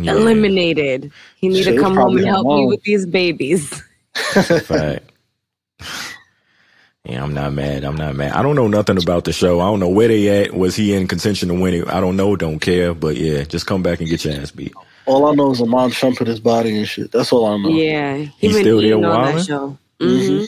Yeah. 0.00 0.12
eliminated. 0.14 1.12
He 1.36 1.48
need 1.48 1.64
Shit, 1.64 1.74
to 1.76 1.80
come 1.80 1.96
home 1.96 2.16
and 2.16 2.26
her 2.26 2.32
help 2.32 2.46
me 2.48 2.66
with 2.66 2.82
these 2.82 3.06
babies. 3.06 3.82
Fact. 4.14 5.10
Yeah, 7.04 7.22
I'm 7.22 7.34
not 7.34 7.52
mad. 7.52 7.84
I'm 7.84 7.96
not 7.96 8.16
mad. 8.16 8.32
I 8.32 8.42
don't 8.42 8.56
know 8.56 8.66
nothing 8.68 8.98
about 9.00 9.24
the 9.24 9.32
show. 9.32 9.60
I 9.60 9.66
don't 9.66 9.78
know 9.80 9.88
where 9.88 10.08
they 10.08 10.44
at. 10.44 10.54
Was 10.54 10.74
he 10.74 10.92
in 10.94 11.06
contention 11.06 11.48
to 11.50 11.54
win 11.54 11.74
it? 11.74 11.88
I 11.88 12.00
don't 12.00 12.16
know. 12.16 12.34
Don't 12.36 12.58
care. 12.58 12.94
But 12.94 13.16
yeah, 13.16 13.44
just 13.44 13.66
come 13.66 13.82
back 13.82 14.00
and 14.00 14.08
get 14.08 14.24
your 14.24 14.34
ass 14.34 14.50
beat. 14.50 14.74
All 15.06 15.26
I 15.26 15.34
know 15.34 15.52
is 15.52 15.60
a 15.60 15.64
Iman 15.64 15.90
Shumpert 15.90 16.26
his 16.26 16.40
body 16.40 16.76
and 16.76 16.88
shit. 16.88 17.12
That's 17.12 17.32
all 17.32 17.46
I 17.46 17.56
know. 17.58 17.70
Yeah, 17.70 18.16
he 18.16 18.30
He's 18.38 18.58
still 18.58 18.80
there 18.80 18.86
eating 18.96 19.04
on 19.04 19.20
wilding? 19.20 19.36
that 19.36 19.44
show. 19.46 19.78
hmm 20.00 20.44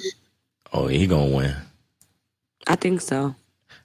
Oh, 0.73 0.87
he 0.89 1.07
gonna 1.07 1.35
win. 1.37 1.55
I 2.67 2.75
think 2.77 3.01
so. 3.03 3.35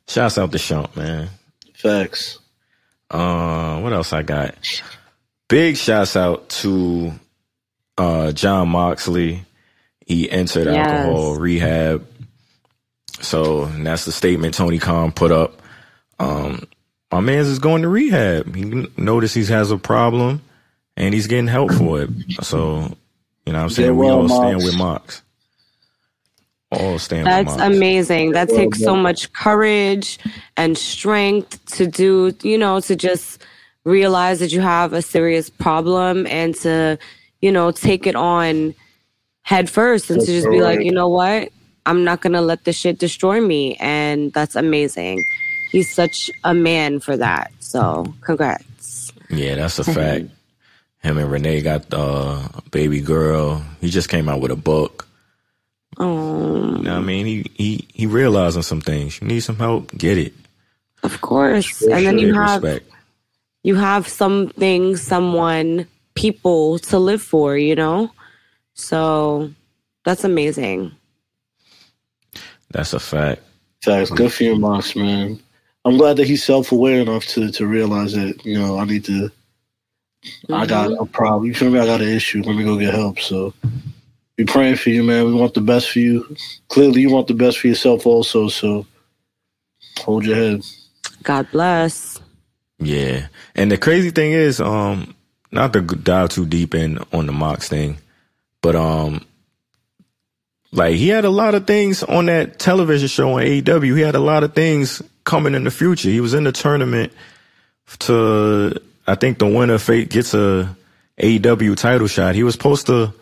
Shouts 0.07 0.37
out 0.37 0.51
to 0.51 0.57
Shump, 0.57 0.95
man. 0.95 1.29
Facts. 1.73 2.39
Uh, 3.09 3.79
what 3.81 3.93
else 3.93 4.13
I 4.13 4.21
got? 4.21 4.55
Big 5.49 5.77
shouts 5.77 6.15
out 6.15 6.49
to 6.49 7.11
uh 7.97 8.31
Jon 8.31 8.69
Moxley. 8.69 9.45
He 10.05 10.29
entered 10.29 10.65
Yes. 10.67 10.91
alcohol 10.91 11.35
rehab. 11.35 12.07
So 13.21 13.63
and 13.65 13.85
that's 13.85 14.05
the 14.05 14.11
statement 14.11 14.53
Tony 14.55 14.79
Khan 14.79 15.11
put 15.11 15.31
up. 15.31 15.61
Um, 16.19 16.67
my 17.11 17.19
man's 17.19 17.47
is 17.47 17.59
going 17.59 17.83
to 17.83 17.89
rehab. 17.89 18.55
He 18.55 18.87
noticed 18.97 19.35
he 19.35 19.45
has 19.45 19.71
a 19.71 19.77
problem, 19.77 20.41
and 20.97 21.13
he's 21.13 21.27
getting 21.27 21.47
help 21.47 21.71
for 21.73 22.01
it. 22.01 22.09
So, 22.41 22.95
you 23.45 23.53
know, 23.53 23.59
what 23.59 23.63
I'm 23.63 23.69
saying 23.69 23.89
Get 23.89 23.95
we 23.95 24.05
well, 24.07 24.21
all 24.21 24.29
stand 24.29 24.57
with 24.57 24.77
Mox. 24.77 25.21
All 26.73 26.99
stand 26.99 27.27
That's 27.27 27.53
with 27.53 27.61
amazing. 27.61 28.31
That 28.31 28.49
takes 28.49 28.79
so 28.79 28.95
much 28.95 29.31
courage 29.33 30.19
and 30.57 30.77
strength 30.77 31.63
to 31.77 31.87
do, 31.87 32.33
you 32.43 32.57
know, 32.57 32.79
to 32.81 32.95
just 32.95 33.43
realize 33.83 34.39
that 34.39 34.51
you 34.51 34.61
have 34.61 34.93
a 34.93 35.01
serious 35.01 35.49
problem 35.49 36.25
and 36.27 36.55
to, 36.55 36.97
you 37.41 37.51
know, 37.51 37.71
take 37.71 38.07
it 38.07 38.15
on 38.15 38.73
head 39.41 39.69
first 39.69 40.09
and 40.09 40.21
to 40.21 40.25
just 40.25 40.49
be 40.49 40.61
like, 40.61 40.81
you 40.81 40.91
know 40.91 41.09
what? 41.09 41.49
I'm 41.85 42.03
not 42.03 42.21
going 42.21 42.33
to 42.33 42.41
let 42.41 42.63
this 42.63 42.77
shit 42.77 42.97
destroy 42.97 43.41
me. 43.41 43.75
And 43.75 44.31
that's 44.33 44.55
amazing. 44.55 45.23
He's 45.71 45.93
such 45.93 46.31
a 46.43 46.53
man 46.53 46.99
for 46.99 47.17
that. 47.17 47.51
So, 47.59 48.13
congrats. 48.21 49.11
Yeah, 49.29 49.55
that's 49.55 49.79
a 49.79 49.83
fact. 49.83 50.27
Him 51.01 51.17
and 51.17 51.29
Renee 51.29 51.61
got 51.61 51.93
uh, 51.93 52.47
a 52.53 52.61
baby 52.71 53.01
girl. 53.01 53.61
He 53.81 53.89
just 53.89 54.07
came 54.07 54.29
out 54.29 54.39
with 54.39 54.51
a 54.51 54.55
book. 54.55 55.07
Oh, 55.99 56.75
You 56.77 56.83
know 56.83 56.97
I 56.97 57.01
mean? 57.01 57.25
He 57.25 57.51
he 57.55 57.87
he 57.93 58.05
realizing 58.07 58.63
some 58.63 58.81
things. 58.81 59.21
You 59.21 59.27
need 59.27 59.41
some 59.41 59.57
help, 59.57 59.91
get 59.97 60.17
it. 60.17 60.33
of 61.03 61.21
course. 61.21 61.81
And 61.83 62.05
then 62.05 62.17
you 62.17 62.33
have 62.33 62.63
respect. 62.63 62.89
you 63.63 63.75
have 63.75 64.07
something, 64.07 64.95
someone, 64.97 65.87
people 66.15 66.79
to 66.79 66.99
live 66.99 67.21
for, 67.21 67.57
you 67.57 67.75
know? 67.75 68.11
So 68.73 69.51
that's 70.05 70.23
amazing. 70.23 70.91
That's 72.71 72.93
a 72.93 72.99
fact. 72.99 73.41
Facts. 73.83 74.09
Good 74.09 74.33
for 74.33 74.43
your 74.43 74.57
Mox, 74.57 74.95
man. 74.95 75.39
I'm 75.85 75.97
glad 75.97 76.17
that 76.17 76.27
he's 76.27 76.43
self 76.43 76.71
aware 76.71 77.01
enough 77.01 77.25
to 77.27 77.51
to 77.51 77.67
realize 77.67 78.13
that, 78.13 78.43
you 78.45 78.57
know, 78.57 78.77
I 78.79 78.85
need 78.85 79.05
to 79.05 79.29
I 80.51 80.65
got 80.65 80.89
Mm-hmm. 80.89 81.03
a 81.03 81.05
problem. 81.05 81.45
You 81.45 81.53
feel 81.53 81.69
me? 81.69 81.79
I 81.79 81.85
got 81.85 82.01
an 82.01 82.07
issue. 82.07 82.41
Let 82.43 82.55
me 82.55 82.63
go 82.63 82.77
get 82.79 82.93
help. 82.93 83.19
So 83.19 83.53
we 84.37 84.45
praying 84.45 84.77
for 84.77 84.89
you, 84.89 85.03
man. 85.03 85.25
We 85.25 85.33
want 85.33 85.53
the 85.53 85.61
best 85.61 85.91
for 85.91 85.99
you. 85.99 86.35
Clearly 86.69 87.01
you 87.01 87.11
want 87.11 87.27
the 87.27 87.33
best 87.33 87.59
for 87.59 87.67
yourself 87.67 88.05
also, 88.05 88.47
so 88.47 88.85
hold 89.99 90.25
your 90.25 90.35
head. 90.35 90.65
God 91.21 91.47
bless. 91.51 92.19
Yeah. 92.79 93.27
And 93.55 93.71
the 93.71 93.77
crazy 93.77 94.11
thing 94.11 94.31
is, 94.31 94.59
um, 94.59 95.15
not 95.51 95.71
to 95.73 95.81
dive 95.81 96.29
too 96.29 96.45
deep 96.45 96.73
in 96.73 96.97
on 97.13 97.27
the 97.27 97.31
Mox 97.31 97.69
thing, 97.69 97.97
but 98.61 98.75
um, 98.75 99.23
like 100.71 100.95
he 100.95 101.09
had 101.09 101.25
a 101.25 101.29
lot 101.29 101.53
of 101.53 101.67
things 101.67 102.01
on 102.01 102.25
that 102.25 102.57
television 102.57 103.07
show 103.07 103.33
on 103.33 103.43
AEW. 103.43 103.95
He 103.95 104.01
had 104.01 104.15
a 104.15 104.19
lot 104.19 104.43
of 104.43 104.53
things 104.53 105.01
coming 105.23 105.53
in 105.53 105.63
the 105.63 105.71
future. 105.71 106.09
He 106.09 106.21
was 106.21 106.33
in 106.33 106.43
the 106.43 106.51
tournament 106.51 107.13
to, 107.99 108.81
I 109.05 109.13
think 109.15 109.37
the 109.37 109.45
winner 109.45 109.77
fate 109.77 110.09
gets 110.09 110.33
a 110.33 110.75
AEW 111.19 111.77
title 111.77 112.07
shot. 112.07 112.33
He 112.33 112.43
was 112.43 112.55
supposed 112.55 112.87
to 112.87 113.13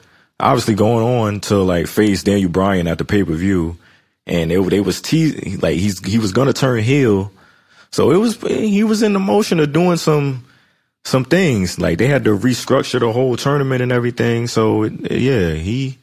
obviously 0.42 0.76
going 0.76 1.06
on 1.06 1.40
to 1.42 1.58
like 1.58 1.88
face 1.88 2.24
Daniel 2.24 2.50
Bryan 2.50 2.88
at 2.88 2.98
the 2.98 3.06
pay 3.06 3.24
per 3.24 3.34
view, 3.34 3.78
and 4.26 4.52
it, 4.52 4.70
they 4.70 4.80
was 4.80 5.02
teasing 5.02 5.60
like 5.60 5.78
he's 5.78 6.04
he 6.06 6.20
was 6.20 6.32
gonna 6.32 6.54
turn 6.54 6.84
heel. 6.84 7.32
So 7.92 8.12
it 8.12 8.18
was 8.18 8.38
he 8.42 8.84
was 8.84 9.04
in 9.04 9.14
the 9.14 9.20
motion 9.20 9.60
of 9.60 9.74
doing 9.74 9.98
some 9.98 10.46
some 11.04 11.26
things. 11.26 11.80
Like 11.80 11.98
they 11.98 12.08
had 12.08 12.24
to 12.26 12.38
restructure 12.38 13.00
the 13.00 13.12
whole 13.12 13.36
tournament 13.38 13.82
and 13.82 13.92
everything. 13.92 14.48
So 14.48 14.84
it, 14.84 15.12
yeah, 15.12 15.54
he 15.54 15.98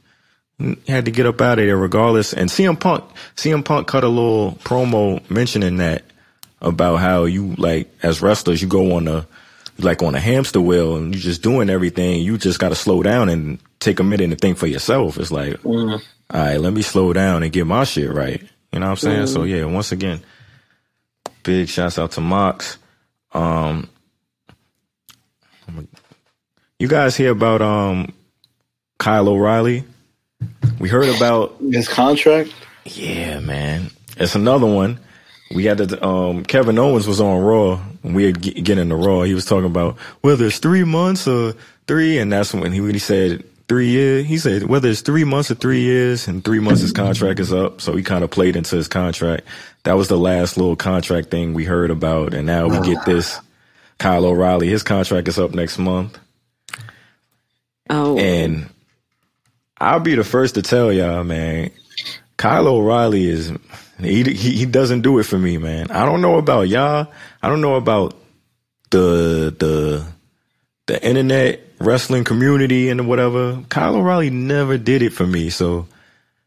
had 0.87 1.05
to 1.05 1.11
get 1.11 1.27
up 1.27 1.41
out 1.41 1.59
of 1.59 1.67
there 1.67 1.77
regardless. 1.77 2.33
And 2.33 2.51
CM 2.51 2.79
Punk 2.79 3.05
CM 3.37 3.65
Punk 3.65 3.89
cut 3.89 4.05
a 4.05 4.09
little 4.09 4.53
promo 4.63 5.29
mentioning 5.31 5.77
that 5.79 6.05
about 6.61 6.97
how 6.97 7.25
you 7.25 7.55
like 7.57 7.89
as 8.03 8.21
wrestlers 8.21 8.61
you 8.61 8.69
go 8.69 8.97
on 8.97 9.09
a 9.09 9.27
like 9.79 10.03
on 10.03 10.15
a 10.15 10.21
hamster 10.21 10.61
wheel 10.61 10.97
and 10.97 11.15
you're 11.15 11.21
just 11.23 11.43
doing 11.43 11.71
everything. 11.71 12.21
You 12.21 12.37
just 12.39 12.59
got 12.59 12.71
to 12.71 12.75
slow 12.75 13.03
down 13.03 13.29
and 13.29 13.59
take 13.81 14.01
a 14.01 14.05
minute 14.05 14.25
and 14.31 14.41
think 14.41 14.59
for 14.59 14.67
yourself. 14.67 15.19
It's 15.19 15.31
like, 15.31 15.55
Mm. 15.63 16.03
all 16.31 16.41
right, 16.41 16.57
let 16.61 16.73
me 16.73 16.83
slow 16.83 17.13
down 17.13 17.43
and 17.43 17.53
get 17.53 17.67
my 17.67 17.85
shit 17.85 18.13
right. 18.13 18.43
You 18.73 18.81
know 18.81 18.87
what 18.87 18.91
I'm 18.93 18.97
saying? 18.99 19.27
So 19.29 19.45
yeah, 19.45 19.65
once 19.65 19.93
again, 19.93 20.21
big 21.43 21.69
shouts 21.69 21.99
out 21.99 22.11
to 22.13 22.21
Mox. 22.21 22.77
Um, 23.33 23.89
you 26.79 26.89
guys 26.89 27.17
hear 27.17 27.31
about 27.31 27.63
um 27.63 28.13
Kyle 28.99 29.29
O'Reilly? 29.29 29.85
We 30.79 30.89
heard 30.89 31.09
about 31.15 31.57
His 31.61 31.89
contract? 31.89 32.53
yeah, 32.85 33.41
man. 33.41 33.91
It's 34.17 34.35
another 34.35 34.67
one. 34.67 34.99
We 35.55 35.65
had 35.65 35.79
the 35.79 36.05
um 36.05 36.45
Kevin 36.45 36.79
Owens 36.79 37.07
was 37.07 37.21
on 37.21 37.41
Raw. 37.41 37.81
When 38.03 38.15
we 38.15 38.25
had 38.25 38.41
getting 38.41 38.89
the 38.89 38.97
Raw, 38.97 39.23
he 39.23 39.35
was 39.35 39.45
talking 39.45 39.67
about 39.67 39.99
whether 40.21 40.47
it's 40.47 40.59
three 40.59 40.85
months 40.85 41.27
or 41.27 41.55
three, 41.87 42.19
and 42.19 42.33
that's 42.33 42.55
when 42.55 42.73
he 42.73 42.81
when 42.81 42.93
he 42.93 42.99
said 42.99 43.45
three 43.69 43.89
years. 43.89 44.27
He 44.27 44.39
said 44.39 44.65
whether 44.65 44.89
it's 44.89 45.01
three 45.01 45.25
months 45.25 45.51
or 45.51 45.55
three 45.55 45.81
years, 45.81 46.29
and 46.29 46.45
three 46.45 46.61
months 46.61 46.81
his 46.81 46.93
contract 46.93 47.41
is 47.41 47.53
up. 47.53 47.81
So 47.81 47.97
he 47.97 48.03
kind 48.03 48.25
of 48.25 48.31
played 48.31 48.57
into 48.57 48.77
his 48.77 48.89
contract. 48.89 49.45
That 49.85 49.95
was 49.95 50.09
the 50.09 50.19
last 50.19 50.57
little 50.57 50.77
contract 50.77 51.31
thing 51.31 51.55
we 51.55 51.65
heard 51.65 51.91
about, 51.91 52.35
and 52.35 52.47
now 52.47 52.69
we 52.69 52.81
get 52.87 53.05
this. 53.05 53.41
Kyle 53.99 54.25
O'Reilly, 54.27 54.69
his 54.69 54.85
contract 54.85 55.27
is 55.27 55.39
up 55.41 55.55
next 55.55 55.77
month. 55.77 56.19
Oh, 57.91 58.17
And 58.19 58.69
I'll 59.81 60.01
be 60.01 60.15
the 60.15 60.25
first 60.25 60.55
to 60.55 60.63
tell 60.63 60.93
y'all, 60.93 61.25
man, 61.25 61.71
Kyle 62.37 62.69
O'Reilly 62.69 63.27
is 63.29 63.53
he, 64.01 64.23
he 64.25 64.53
he 64.53 64.67
doesn't 64.67 65.03
do 65.03 65.19
it 65.19 65.25
for 65.25 65.39
me, 65.39 65.59
man. 65.59 65.91
I 65.91 66.05
don't 66.05 66.21
know 66.21 66.39
about 66.39 66.69
y'all. 66.69 67.09
I 67.43 67.49
don't 67.49 67.61
know 67.61 67.75
about 67.75 68.17
the 68.91 69.55
the 69.59 70.07
the 70.87 71.05
internet 71.05 71.61
wrestling 71.81 72.25
community 72.25 72.89
and 72.89 73.09
whatever. 73.09 73.63
Kyle 73.69 73.97
O'Reilly 73.97 74.31
never 74.31 74.79
did 74.79 75.03
it 75.03 75.13
for 75.13 75.27
me, 75.27 75.51
so 75.51 75.87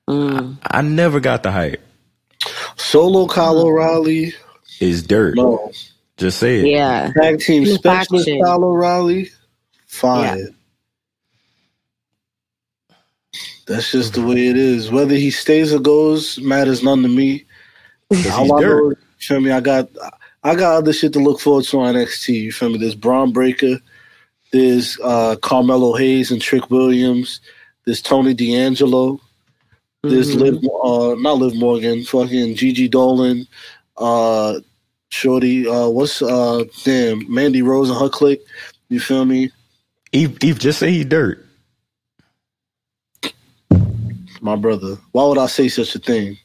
I, 0.08 0.56
I 0.64 0.82
never 0.82 1.20
got 1.20 1.44
the 1.44 1.52
hype. 1.52 1.82
Solo 2.76 3.28
Kyle 3.28 3.60
O'Reilly. 3.60 4.34
Is 4.80 5.04
dirt. 5.04 5.36
No. 5.36 5.72
Just 6.18 6.40
say 6.40 6.60
it. 6.62 6.68
Yeah. 6.68 7.12
Tag 7.20 7.40
team 7.40 7.64
New 7.64 7.76
specialist 7.76 8.26
faction. 8.28 8.44
Kyle 8.44 8.64
O'Reilly. 8.64 9.30
Fire. 9.86 10.50
That's 13.72 13.92
just 13.92 14.14
the 14.16 14.22
way 14.22 14.48
it 14.48 14.58
is. 14.58 14.92
Whether 14.92 15.16
he 15.16 15.32
stays 15.32 15.74
or 15.74 15.80
goes 15.80 16.38
matters 16.40 16.84
none 16.84 17.02
to 17.04 17.08
me. 17.08 17.46
he's 18.10 18.28
All 18.30 18.54
I 18.58 18.62
dirt. 18.62 18.84
know, 18.84 18.90
you 18.90 18.96
feel 19.20 19.40
me? 19.40 19.52
I 19.52 19.60
got 19.62 19.90
I 20.44 20.56
got 20.56 20.76
other 20.78 20.92
shit 20.94 21.14
to 21.14 21.20
look 21.20 21.40
forward 21.40 21.66
to 21.66 21.80
on 21.80 21.96
NXT. 21.96 22.34
You 22.42 22.52
feel 22.52 22.70
me? 22.70 22.78
There's 22.80 22.96
Bron 22.96 23.32
Breakker, 23.32 23.78
there's 24.52 24.98
uh, 25.04 25.36
Carmelo 25.42 25.94
Hayes 25.96 26.32
and 26.32 26.42
Trick 26.42 26.70
Williams, 26.70 27.40
there's 27.86 28.02
Tony 28.02 28.34
D'Angelo, 28.34 29.20
there's 30.04 30.36
Mhm. 30.36 30.40
Liv, 30.42 30.56
uh, 30.84 31.16
not 31.22 31.38
Liv 31.38 31.56
Morgan, 31.56 32.04
fucking 32.04 32.56
Gigi 32.56 32.88
Dolan, 32.90 33.48
uh, 33.98 34.60
Shorty, 35.10 35.68
uh, 35.68 35.88
what's 35.90 36.22
uh, 36.22 36.64
damn 36.84 37.32
Mandy 37.34 37.62
Rose 37.62 37.90
and 37.90 38.00
her 38.00 38.10
clique. 38.10 38.42
You 38.90 39.00
feel 39.00 39.26
me? 39.26 39.52
Eve, 40.12 40.38
Eve, 40.44 40.60
just 40.60 40.80
say 40.80 40.92
he 40.92 41.04
dirt. 41.06 41.46
My 44.42 44.58
brother. 44.58 44.98
Why 45.14 45.26
would 45.26 45.40
I 45.40 45.48
say 45.48 45.70
such 45.70 45.96
a 45.96 46.00
thing? 46.00 46.38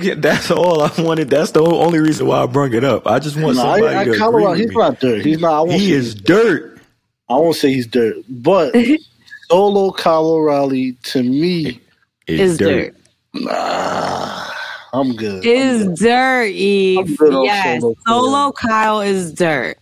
Get, 0.00 0.22
that's 0.22 0.50
all 0.50 0.82
I 0.82 0.92
wanted. 1.00 1.30
That's 1.30 1.52
the 1.52 1.62
only 1.62 2.00
reason 2.00 2.26
why 2.26 2.42
I 2.42 2.46
brung 2.46 2.74
it 2.74 2.84
up. 2.84 3.06
I 3.06 3.20
just 3.20 3.36
want 3.36 3.56
No, 3.56 3.62
somebody 3.64 3.96
I, 3.96 4.02
I 4.02 4.04
to 4.04 4.12
agree 4.14 4.22
O'Reilly, 4.26 4.50
with 4.50 4.60
he's 4.60 4.68
me. 4.70 4.76
not 4.76 5.00
dirt. 5.00 5.26
He's 5.26 5.40
not. 5.40 5.54
I 5.54 5.62
won't 5.62 5.72
He 5.72 5.90
say 5.90 5.92
is 5.92 6.14
dirt. 6.14 6.80
I 7.28 7.34
won't 7.34 7.56
say 7.56 7.72
he's 7.72 7.86
dirt, 7.86 8.16
but 8.28 8.74
solo 9.50 9.92
Kyle 9.92 10.26
O'Reilly 10.26 10.92
to 11.04 11.22
me, 11.22 11.80
Is 12.26 12.40
Is 12.40 12.58
dirt. 12.58 12.94
nah, 13.34 14.50
I'm 14.92 15.16
good. 15.16 15.52
I'm 15.56 15.70
Is 15.70 15.78
good. 15.78 15.96
dirt, 15.96 16.46
Eve. 16.52 17.18
Good 17.18 17.38
Yes. 17.44 17.82
Solo 17.82 17.94
Solo, 18.06 18.52
Kyle. 18.52 18.52
Kyle 18.52 19.00
is 19.00 19.32
dirt. 19.32 19.78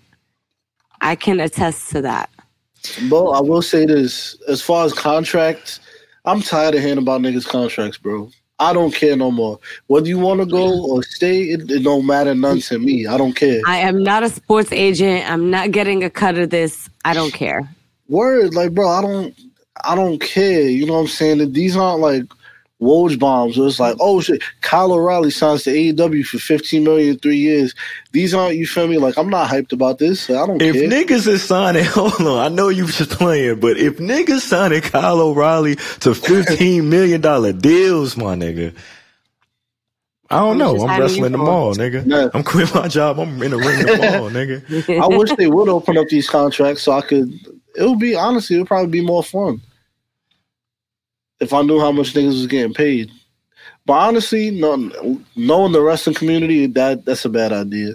I 1.01 1.17
can 1.17 1.41
attest 1.41 1.91
to 1.93 2.03
that. 2.03 2.31
But 3.11 3.25
I 3.31 3.41
will 3.41 3.63
say 3.63 3.87
this: 3.87 4.41
as 4.49 4.63
far 4.63 4.85
as 4.87 4.93
contracts, 4.93 5.81
I'm 6.27 6.43
tired 6.43 6.75
of 6.75 6.81
hearing 6.81 6.99
about 6.99 7.21
niggas' 7.21 7.47
contracts, 7.47 7.99
bro. 7.99 8.31
I 8.59 8.73
don't 8.73 8.93
care 8.93 9.17
no 9.17 9.31
more. 9.31 9.61
Whether 9.87 10.09
you 10.09 10.19
want 10.19 10.41
to 10.41 10.47
go 10.47 10.87
or 10.87 11.03
stay, 11.03 11.43
it, 11.45 11.71
it 11.71 11.85
don't 11.85 12.07
matter 12.07 12.35
none 12.35 12.61
to 12.63 12.79
me. 12.79 13.07
I 13.07 13.17
don't 13.17 13.35
care. 13.35 13.61
I 13.67 13.79
am 13.79 14.03
not 14.03 14.23
a 14.23 14.29
sports 14.31 14.73
agent. 14.73 15.31
I'm 15.31 15.51
not 15.51 15.71
getting 15.71 16.03
a 16.03 16.11
cut 16.11 16.37
of 16.39 16.51
this. 16.51 16.89
I 17.05 17.15
don't 17.15 17.33
care. 17.33 17.69
Word, 18.09 18.55
like, 18.55 18.73
bro, 18.73 18.89
I 18.89 19.03
don't, 19.03 19.39
I 19.85 19.95
don't 19.95 20.21
care. 20.21 20.63
You 20.63 20.87
know 20.87 20.95
what 20.95 21.01
I'm 21.01 21.07
saying? 21.07 21.39
That 21.39 21.53
These 21.53 21.77
aren't 21.77 22.01
like 22.01 22.25
Woj 22.81 23.19
bombs. 23.19 23.57
Where 23.57 23.67
it's 23.69 23.81
like, 23.81 23.97
oh 24.01 24.21
shit, 24.21 24.43
Kyle 24.61 24.93
O'Reilly 24.93 25.31
signs 25.31 25.63
to 25.65 25.71
AEW 25.71 26.25
for 26.27 26.39
15 26.39 26.85
million 26.85 27.11
in 27.11 27.19
three 27.19 27.39
years. 27.39 27.75
These 28.13 28.35
aren't, 28.35 28.57
you 28.57 28.67
feel 28.67 28.87
me? 28.87 28.99
Like, 28.99 29.17
I'm 29.17 29.31
not 29.31 29.49
hyped 29.49 29.73
about 29.73 29.99
this. 29.99 30.29
I 30.29 30.47
don't 30.47 30.61
If 30.61 30.75
care. 30.75 30.89
niggas 30.89 31.27
is 31.27 31.43
signing, 31.43 31.85
hold 31.87 32.21
on, 32.21 32.39
I 32.39 32.49
know 32.55 32.69
you 32.69 32.87
just 32.87 33.11
playing, 33.13 33.61
but 33.61 33.79
if 33.79 33.97
niggas 33.99 34.41
signing 34.41 34.83
Kyle 34.83 35.21
O'Reilly 35.21 35.77
to 36.01 36.15
fifteen 36.15 36.91
million 36.91 37.21
dollar 37.23 37.53
deals, 37.55 38.17
my 38.17 38.35
nigga, 38.35 38.75
I 40.29 40.41
don't 40.41 40.59
know. 40.59 40.77
I'm 40.87 41.01
wrestling 41.01 41.33
you 41.33 41.39
them 41.39 41.47
for- 41.47 41.73
nigga. 41.75 42.05
Yeah. 42.07 42.29
I'm 42.35 42.43
quitting 42.43 42.75
my 42.75 42.89
job. 42.89 43.19
I'm 43.21 43.41
in 43.43 43.53
the 43.53 43.59
ring 43.59 43.87
the 43.87 43.93
tomorrow, 43.93 44.29
nigga. 44.29 45.01
I 45.03 45.17
wish 45.17 45.31
they 45.37 45.47
would 45.47 45.69
open 45.69 45.97
up 45.97 46.09
these 46.09 46.29
contracts 46.29 46.83
so 46.83 46.93
I 46.93 47.01
could. 47.03 47.33
It 47.77 47.85
would 47.89 48.01
be 48.01 48.17
honestly, 48.17 48.57
it 48.57 48.59
would 48.61 48.69
probably 48.69 48.91
be 48.91 49.05
more 49.05 49.23
fun 49.23 49.61
if 51.41 51.53
I 51.53 51.63
knew 51.63 51.81
how 51.81 51.93
much 51.93 52.15
niggas 52.15 52.29
was 52.29 52.47
getting 52.47 52.75
paid. 52.75 53.11
But 53.85 53.95
honestly, 53.95 54.51
no, 54.51 55.21
knowing 55.37 55.73
the 55.73 55.81
wrestling 55.81 56.17
community, 56.17 56.67
that 56.67 57.05
that's 57.05 57.25
a 57.25 57.29
bad 57.29 57.53
idea. 57.53 57.95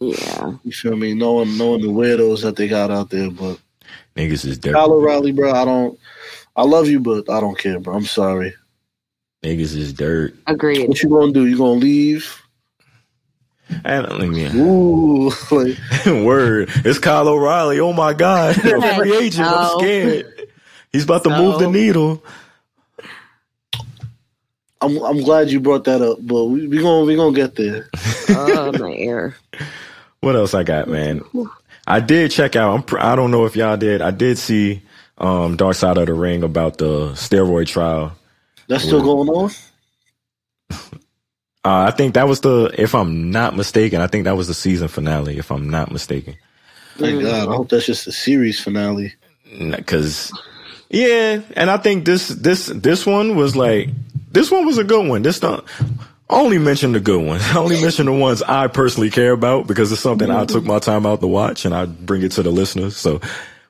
Yeah. 0.00 0.54
You 0.64 0.72
feel 0.72 0.96
me? 0.96 1.14
Knowing 1.14 1.58
knowing 1.58 1.82
the 1.82 1.88
weirdos 1.88 2.42
that 2.42 2.56
they 2.56 2.68
got 2.68 2.90
out 2.90 3.10
there, 3.10 3.30
but 3.30 3.58
Niggas 4.18 4.44
is 4.44 4.58
dirty. 4.58 4.74
Kyle 4.74 4.92
O'Reilly, 4.92 5.30
bro, 5.30 5.52
I 5.52 5.64
don't. 5.64 5.98
I 6.56 6.64
love 6.64 6.88
you, 6.88 6.98
but 6.98 7.30
I 7.30 7.40
don't 7.40 7.56
care, 7.56 7.78
bro. 7.78 7.94
I'm 7.94 8.04
sorry. 8.04 8.52
Niggas 9.44 9.76
is 9.76 9.92
dirt. 9.92 10.34
Agreed. 10.48 10.88
What 10.88 11.00
you 11.02 11.08
gonna 11.08 11.32
do? 11.32 11.46
You 11.46 11.56
gonna 11.56 11.78
leave? 11.78 12.42
And 13.84 14.06
I 14.06 14.18
mean, 14.26 14.56
Ooh, 14.56 15.28
like, 15.52 15.76
word. 16.06 16.70
It's 16.84 16.98
Kyle 16.98 17.28
O'Reilly. 17.28 17.78
Oh 17.78 17.92
my 17.92 18.12
God. 18.12 18.56
Free 18.60 19.16
agent. 19.16 19.46
I'm 19.46 19.78
scared. 19.78 20.48
He's 20.90 21.04
about 21.04 21.22
to 21.24 21.30
move 21.30 21.60
the 21.60 21.70
needle. 21.70 22.24
I'm 24.80 24.98
I'm 24.98 25.22
glad 25.22 25.50
you 25.50 25.60
brought 25.60 25.84
that 25.84 26.02
up, 26.02 26.18
but 26.20 26.44
we 26.44 26.68
we 26.68 26.78
gonna 26.78 27.04
we 27.04 27.16
gonna 27.16 27.34
get 27.34 27.56
there. 27.56 27.88
oh, 28.28 28.72
my 28.72 28.90
ear. 28.90 29.36
What 30.20 30.36
else 30.36 30.54
I 30.54 30.62
got, 30.62 30.88
man? 30.88 31.22
I 31.86 32.00
did 32.00 32.30
check 32.30 32.56
out. 32.56 32.74
I'm, 32.74 32.82
pr- 32.82 33.00
I 33.00 33.16
don't 33.16 33.30
know 33.30 33.44
if 33.46 33.56
y'all 33.56 33.76
did. 33.76 34.02
I 34.02 34.10
did 34.10 34.36
see 34.38 34.82
um, 35.16 35.56
Dark 35.56 35.74
Side 35.74 35.96
of 35.96 36.06
the 36.06 36.14
Ring 36.14 36.42
about 36.42 36.78
the 36.78 37.10
steroid 37.12 37.66
trial. 37.66 38.12
That's 38.68 38.84
still 38.84 39.02
going 39.02 39.28
on. 39.28 39.50
Uh, 41.64 41.86
I 41.88 41.90
think 41.90 42.14
that 42.14 42.28
was 42.28 42.40
the, 42.40 42.74
if 42.78 42.94
I'm 42.94 43.30
not 43.30 43.56
mistaken, 43.56 44.00
I 44.00 44.06
think 44.06 44.24
that 44.24 44.36
was 44.36 44.48
the 44.48 44.54
season 44.54 44.88
finale. 44.88 45.38
If 45.38 45.50
I'm 45.50 45.68
not 45.70 45.90
mistaken, 45.90 46.36
Thank 46.96 47.22
God. 47.22 47.48
I 47.48 47.54
hope 47.54 47.68
that's 47.68 47.86
just 47.86 48.04
the 48.04 48.12
series 48.12 48.60
finale. 48.60 49.14
because 49.70 50.32
yeah, 50.90 51.42
and 51.56 51.70
I 51.70 51.76
think 51.76 52.04
this 52.04 52.28
this 52.28 52.66
this 52.66 53.06
one 53.06 53.36
was 53.36 53.54
like 53.54 53.90
this 54.32 54.50
one 54.50 54.66
was 54.66 54.78
a 54.78 54.84
good 54.84 55.06
one. 55.08 55.22
This 55.22 55.40
don't 55.40 55.64
only 56.30 56.58
mention 56.58 56.92
the 56.92 57.00
good 57.00 57.24
ones. 57.24 57.42
I 57.46 57.56
only 57.58 57.80
mention 57.80 58.06
the 58.06 58.12
ones 58.12 58.42
I 58.42 58.66
personally 58.66 59.10
care 59.10 59.32
about 59.32 59.66
because 59.66 59.90
it's 59.92 60.00
something 60.00 60.30
I 60.30 60.44
took 60.44 60.64
my 60.64 60.78
time 60.78 61.06
out 61.06 61.20
to 61.20 61.26
watch 61.26 61.64
and 61.64 61.74
I 61.74 61.86
bring 61.86 62.22
it 62.22 62.32
to 62.32 62.42
the 62.42 62.50
listeners. 62.50 62.96
So, 62.96 63.20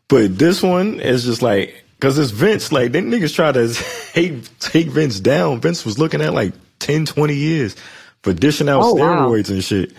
but 0.08 0.38
this 0.38 0.62
one 0.62 1.00
is 1.00 1.24
just 1.24 1.42
like 1.42 1.84
because 1.94 2.18
it's 2.18 2.30
Vince. 2.30 2.72
Like 2.72 2.92
them 2.92 3.10
niggas 3.10 3.34
try 3.34 3.52
to 3.52 3.68
hate 4.12 4.48
take 4.60 4.88
Vince 4.88 5.20
down. 5.20 5.60
Vince 5.60 5.84
was 5.84 5.98
looking 5.98 6.20
at 6.20 6.34
like 6.34 6.52
10, 6.80 7.06
20 7.06 7.34
years 7.34 7.76
for 8.22 8.32
dishing 8.32 8.68
out 8.68 8.82
Oh, 8.82 8.94
wow. 8.94 9.28
steroids 9.28 9.50
and 9.50 9.62
shit. 9.62 9.92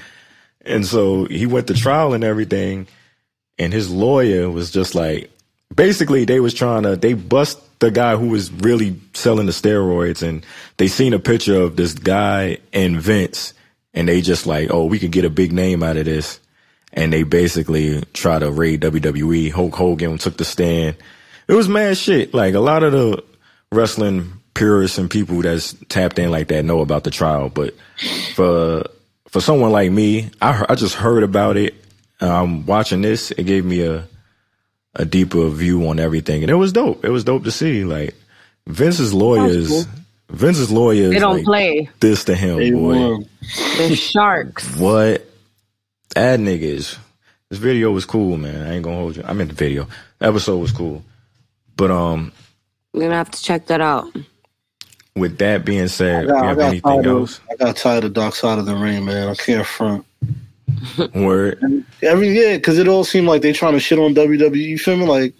And 0.66 0.86
so 0.86 1.26
he 1.26 1.46
went 1.46 1.68
to 1.68 1.74
trial 1.74 2.14
and 2.14 2.24
everything. 2.24 2.88
And 3.58 3.72
his 3.74 3.90
lawyer 3.90 4.50
was 4.50 4.72
just 4.72 4.96
like, 4.96 5.32
basically 5.74 6.26
they 6.26 6.40
was 6.40 6.54
trying 6.54 6.84
to, 6.84 6.96
they 6.96 7.14
bust 7.14 7.60
the 7.80 7.92
guy 7.92 8.16
who 8.16 8.30
was 8.30 8.52
really 8.52 9.00
selling 9.14 9.46
the 9.46 9.52
steroids 9.52 10.28
and 10.28 10.46
they 10.78 10.88
seen 10.88 11.14
a 11.14 11.20
picture 11.20 11.62
of 11.62 11.76
this 11.76 11.94
guy 11.94 12.58
and 12.74 13.00
Vince 13.00 13.54
and 13.94 14.08
they 14.08 14.22
just 14.22 14.46
like, 14.46 14.70
oh, 14.72 14.86
we 14.86 15.00
could 15.00 15.12
get 15.12 15.26
a 15.26 15.30
big 15.30 15.52
name 15.52 15.84
out 15.84 15.98
of 15.98 16.06
this. 16.06 16.40
And 16.92 17.14
they 17.14 17.24
basically 17.24 18.02
try 18.14 18.40
to 18.40 18.52
raid 18.52 18.82
WWE. 18.82 19.52
Hulk 19.52 19.76
Hogan 19.76 20.18
took 20.18 20.38
the 20.38 20.46
stand. 20.46 20.98
It 21.48 21.54
was 21.54 21.70
mad 21.70 21.98
shit. 21.98 22.34
Like 22.34 22.56
a 22.56 22.60
lot 22.60 22.84
of 22.84 22.92
the 22.92 23.24
wrestling 23.72 24.34
purists 24.54 24.98
and 24.98 25.10
people 25.10 25.42
that's 25.42 25.74
tapped 25.88 26.20
in 26.20 26.32
like 26.32 26.48
that 26.50 26.66
know 26.66 26.82
about 26.82 27.04
the 27.04 27.12
trial, 27.12 27.50
but 27.50 27.76
for 28.34 28.84
for 29.30 29.42
someone 29.42 29.72
like 29.72 29.92
me, 29.92 30.32
I 30.42 30.66
I 30.70 30.76
just 30.76 30.96
heard 30.96 31.24
about 31.24 31.58
it. 31.58 31.76
I'm 32.20 32.30
um, 32.30 32.66
watching 32.66 33.02
this, 33.02 33.32
it 33.32 33.44
gave 33.44 33.64
me 33.64 33.86
a 33.86 34.06
a 34.96 35.06
deeper 35.06 35.48
view 35.50 35.88
on 35.88 36.00
everything, 36.00 36.42
and 36.44 36.50
it 36.52 36.56
was 36.56 36.74
dope. 36.74 37.04
It 37.06 37.10
was 37.10 37.24
dope 37.24 37.44
to 37.46 37.52
see. 37.52 37.84
Like 37.84 38.16
Vince's 38.68 39.14
lawyers, 39.14 39.68
cool. 39.70 39.84
Vince's 40.32 40.72
lawyers, 40.72 41.12
They 41.12 41.20
don't 41.20 41.38
like, 41.38 41.46
play. 41.46 41.90
this 42.00 42.24
to 42.26 42.36
him, 42.36 42.58
They 42.58 42.72
boy. 42.72 43.00
won. 43.00 43.26
They're 43.78 43.96
sharks. 43.96 44.68
What? 44.78 45.26
Ad 46.16 46.40
niggas. 46.40 46.98
This 47.50 47.60
video 47.60 47.92
was 47.92 48.06
cool, 48.06 48.38
man. 48.38 48.68
I 48.68 48.74
ain't 48.76 48.84
gonna 48.84 48.96
hold 48.98 49.16
you. 49.18 49.24
I 49.26 49.34
meant 49.34 49.50
the 49.50 49.56
video. 49.56 49.88
episode 50.22 50.58
was 50.58 50.72
cool. 50.72 51.04
But 51.76 51.92
um, 51.92 52.32
I'm 52.94 53.00
gonna 53.02 53.16
have 53.16 53.32
to 53.32 53.42
check 53.42 53.68
that 53.68 53.82
out. 53.82 54.08
with 55.16 55.38
that 55.40 55.66
being 55.66 55.84
I 55.84 55.88
said, 55.88 56.28
got, 56.28 56.44
you 56.44 56.44
I 56.44 56.48
have 56.48 56.58
got 56.58 56.68
anything 56.70 57.04
tired 57.04 57.06
else? 57.08 57.38
of, 57.38 57.44
I 57.52 57.56
got 57.56 57.78
tired 57.78 58.04
of 58.04 58.14
Dark 58.14 58.36
Side 58.36 58.60
of 58.60 58.66
the 58.66 58.76
Ring, 58.76 59.06
man. 59.06 59.30
I 59.30 59.36
can't 59.36 59.66
front. 59.66 60.06
Word. 61.16 61.86
Every 62.02 62.30
yeah, 62.30 62.58
because 62.58 62.78
it 62.78 62.88
all 62.88 63.04
seemed 63.04 63.28
like 63.28 63.42
they 63.42 63.54
trying 63.54 63.74
to 63.74 63.80
shit 63.80 64.00
on 64.00 64.16
WWE. 64.16 64.56
You 64.56 64.78
feel 64.78 64.98
me? 64.98 65.06
Like 65.06 65.34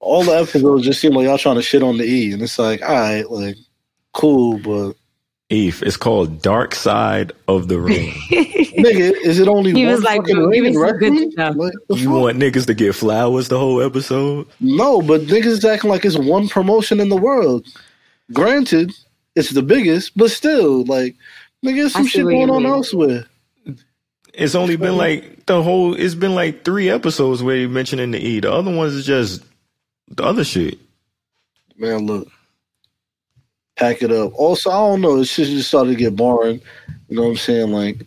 all 0.00 0.24
the 0.24 0.32
episodes 0.32 0.84
just 0.84 1.00
seem 1.00 1.12
like 1.12 1.24
y'all 1.24 1.38
trying 1.38 1.56
to 1.56 1.62
shit 1.62 1.82
on 1.82 1.98
the 1.98 2.04
E, 2.04 2.32
and 2.32 2.42
it's 2.42 2.58
like, 2.58 2.82
all 2.82 2.94
right, 2.94 3.30
like 3.30 3.56
cool, 4.12 4.58
but 4.58 4.94
Eve, 5.50 5.82
it's 5.84 5.96
called 5.96 6.40
Dark 6.40 6.74
Side 6.74 7.32
of 7.46 7.68
the 7.68 7.78
Ring. 7.78 8.12
nigga, 8.30 9.12
is 9.22 9.38
it 9.38 9.48
only 9.48 9.72
He 9.72 9.84
one 9.84 9.94
was 9.94 10.02
like, 10.02 10.20
fucking 10.22 10.34
"Give 10.34 10.48
ring 10.48 10.62
me 10.62 10.68
in 10.68 10.74
good 10.74 10.80
wrestling? 10.80 11.32
Like, 11.36 11.74
you 11.90 12.04
fuck? 12.04 12.14
want 12.14 12.38
niggas 12.38 12.66
to 12.66 12.74
get 12.74 12.94
flowers 12.94 13.48
the 13.48 13.58
whole 13.58 13.82
episode? 13.82 14.46
No, 14.60 15.02
but 15.02 15.22
niggas 15.22 15.46
is 15.46 15.64
acting 15.64 15.90
like 15.90 16.04
it's 16.04 16.16
one 16.16 16.48
promotion 16.48 17.00
in 17.00 17.10
the 17.10 17.16
world. 17.16 17.66
Granted, 18.32 18.92
it's 19.34 19.50
the 19.50 19.62
biggest, 19.62 20.16
but 20.16 20.30
still, 20.30 20.84
like, 20.84 21.16
nigga, 21.64 21.90
some 21.90 22.06
shit 22.06 22.24
going 22.24 22.50
on 22.50 22.62
mean. 22.62 22.72
elsewhere. 22.72 23.26
It's 24.32 24.54
only 24.54 24.76
been 24.76 24.96
like 24.96 25.46
the 25.46 25.62
whole. 25.62 25.94
It's 25.94 26.14
been 26.14 26.34
like 26.34 26.64
three 26.64 26.88
episodes 26.88 27.42
where 27.42 27.56
you 27.56 27.68
mentioning 27.68 28.12
the 28.12 28.18
E. 28.18 28.40
The 28.40 28.50
other 28.52 28.74
ones 28.74 28.94
is 28.94 29.04
just 29.04 29.42
the 30.08 30.24
other 30.24 30.44
shit. 30.44 30.78
Man, 31.76 32.06
look. 32.06 32.28
pack 33.76 34.02
it 34.02 34.10
up. 34.12 34.32
Also, 34.34 34.70
I 34.70 34.74
don't 34.74 35.00
know. 35.00 35.20
It's 35.20 35.34
just, 35.34 35.50
just 35.50 35.68
started 35.68 35.90
to 35.90 35.96
get 35.96 36.16
boring. 36.16 36.60
You 37.08 37.16
know 37.16 37.22
what 37.22 37.28
I'm 37.28 37.36
saying? 37.36 37.72
Like 37.72 38.06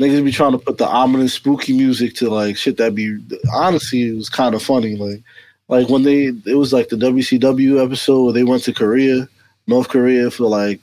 niggas 0.00 0.24
be 0.24 0.32
trying 0.32 0.52
to 0.52 0.58
put 0.58 0.78
the 0.78 0.86
ominous, 0.86 1.34
spooky 1.34 1.72
music 1.76 2.14
to 2.16 2.30
like 2.30 2.56
shit 2.56 2.76
that 2.78 2.94
be. 2.94 3.18
Honestly, 3.52 4.08
it 4.08 4.16
was 4.16 4.28
kind 4.28 4.54
of 4.54 4.62
funny. 4.62 4.96
Like, 4.96 5.22
like 5.68 5.88
when 5.88 6.02
they 6.02 6.26
it 6.46 6.56
was 6.56 6.72
like 6.72 6.88
the 6.88 6.96
WCW 6.96 7.84
episode 7.84 8.24
where 8.24 8.32
they 8.32 8.44
went 8.44 8.62
to 8.64 8.72
Korea, 8.72 9.28
North 9.66 9.88
Korea 9.88 10.30
for 10.30 10.44
like 10.44 10.80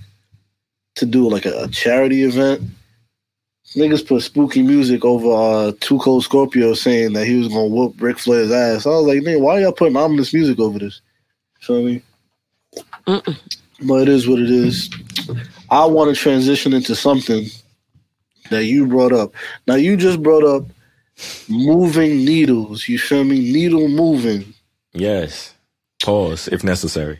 to 0.95 1.05
do 1.05 1.29
like 1.29 1.45
a, 1.45 1.63
a 1.63 1.67
charity 1.67 2.23
event. 2.23 2.61
Niggas 3.75 4.05
put 4.05 4.21
spooky 4.21 4.61
music 4.61 5.03
over 5.03 5.31
uh, 5.31 5.71
Two 5.79 5.97
Cold 5.99 6.23
Scorpio 6.23 6.73
saying 6.73 7.13
that 7.13 7.25
he 7.25 7.35
was 7.35 7.47
gonna 7.47 7.67
whoop 7.67 7.95
Ric 7.99 8.19
Flair's 8.19 8.51
ass. 8.51 8.85
I 8.85 8.89
was 8.89 9.07
like, 9.07 9.19
nigga, 9.19 9.39
why 9.39 9.59
y'all 9.59 9.71
putting 9.71 9.97
ominous 9.97 10.33
music 10.33 10.59
over 10.59 10.77
this? 10.77 11.01
Feel 11.59 11.83
me? 11.83 12.01
Mm-mm. 13.07 13.39
But 13.81 14.03
it 14.03 14.09
is 14.09 14.27
what 14.27 14.39
it 14.39 14.49
is. 14.49 14.89
I 15.69 15.85
want 15.85 16.13
to 16.13 16.21
transition 16.21 16.73
into 16.73 16.95
something 16.95 17.45
that 18.49 18.65
you 18.65 18.85
brought 18.85 19.13
up. 19.13 19.33
Now 19.65 19.75
you 19.75 19.97
just 19.97 20.21
brought 20.21 20.43
up 20.43 20.67
moving 21.49 22.23
needles. 22.23 22.87
You 22.87 22.99
feel 22.99 23.23
me? 23.23 23.39
Needle 23.39 23.87
moving. 23.87 24.53
Yes. 24.93 25.55
Pause 26.03 26.49
if 26.49 26.63
necessary. 26.63 27.19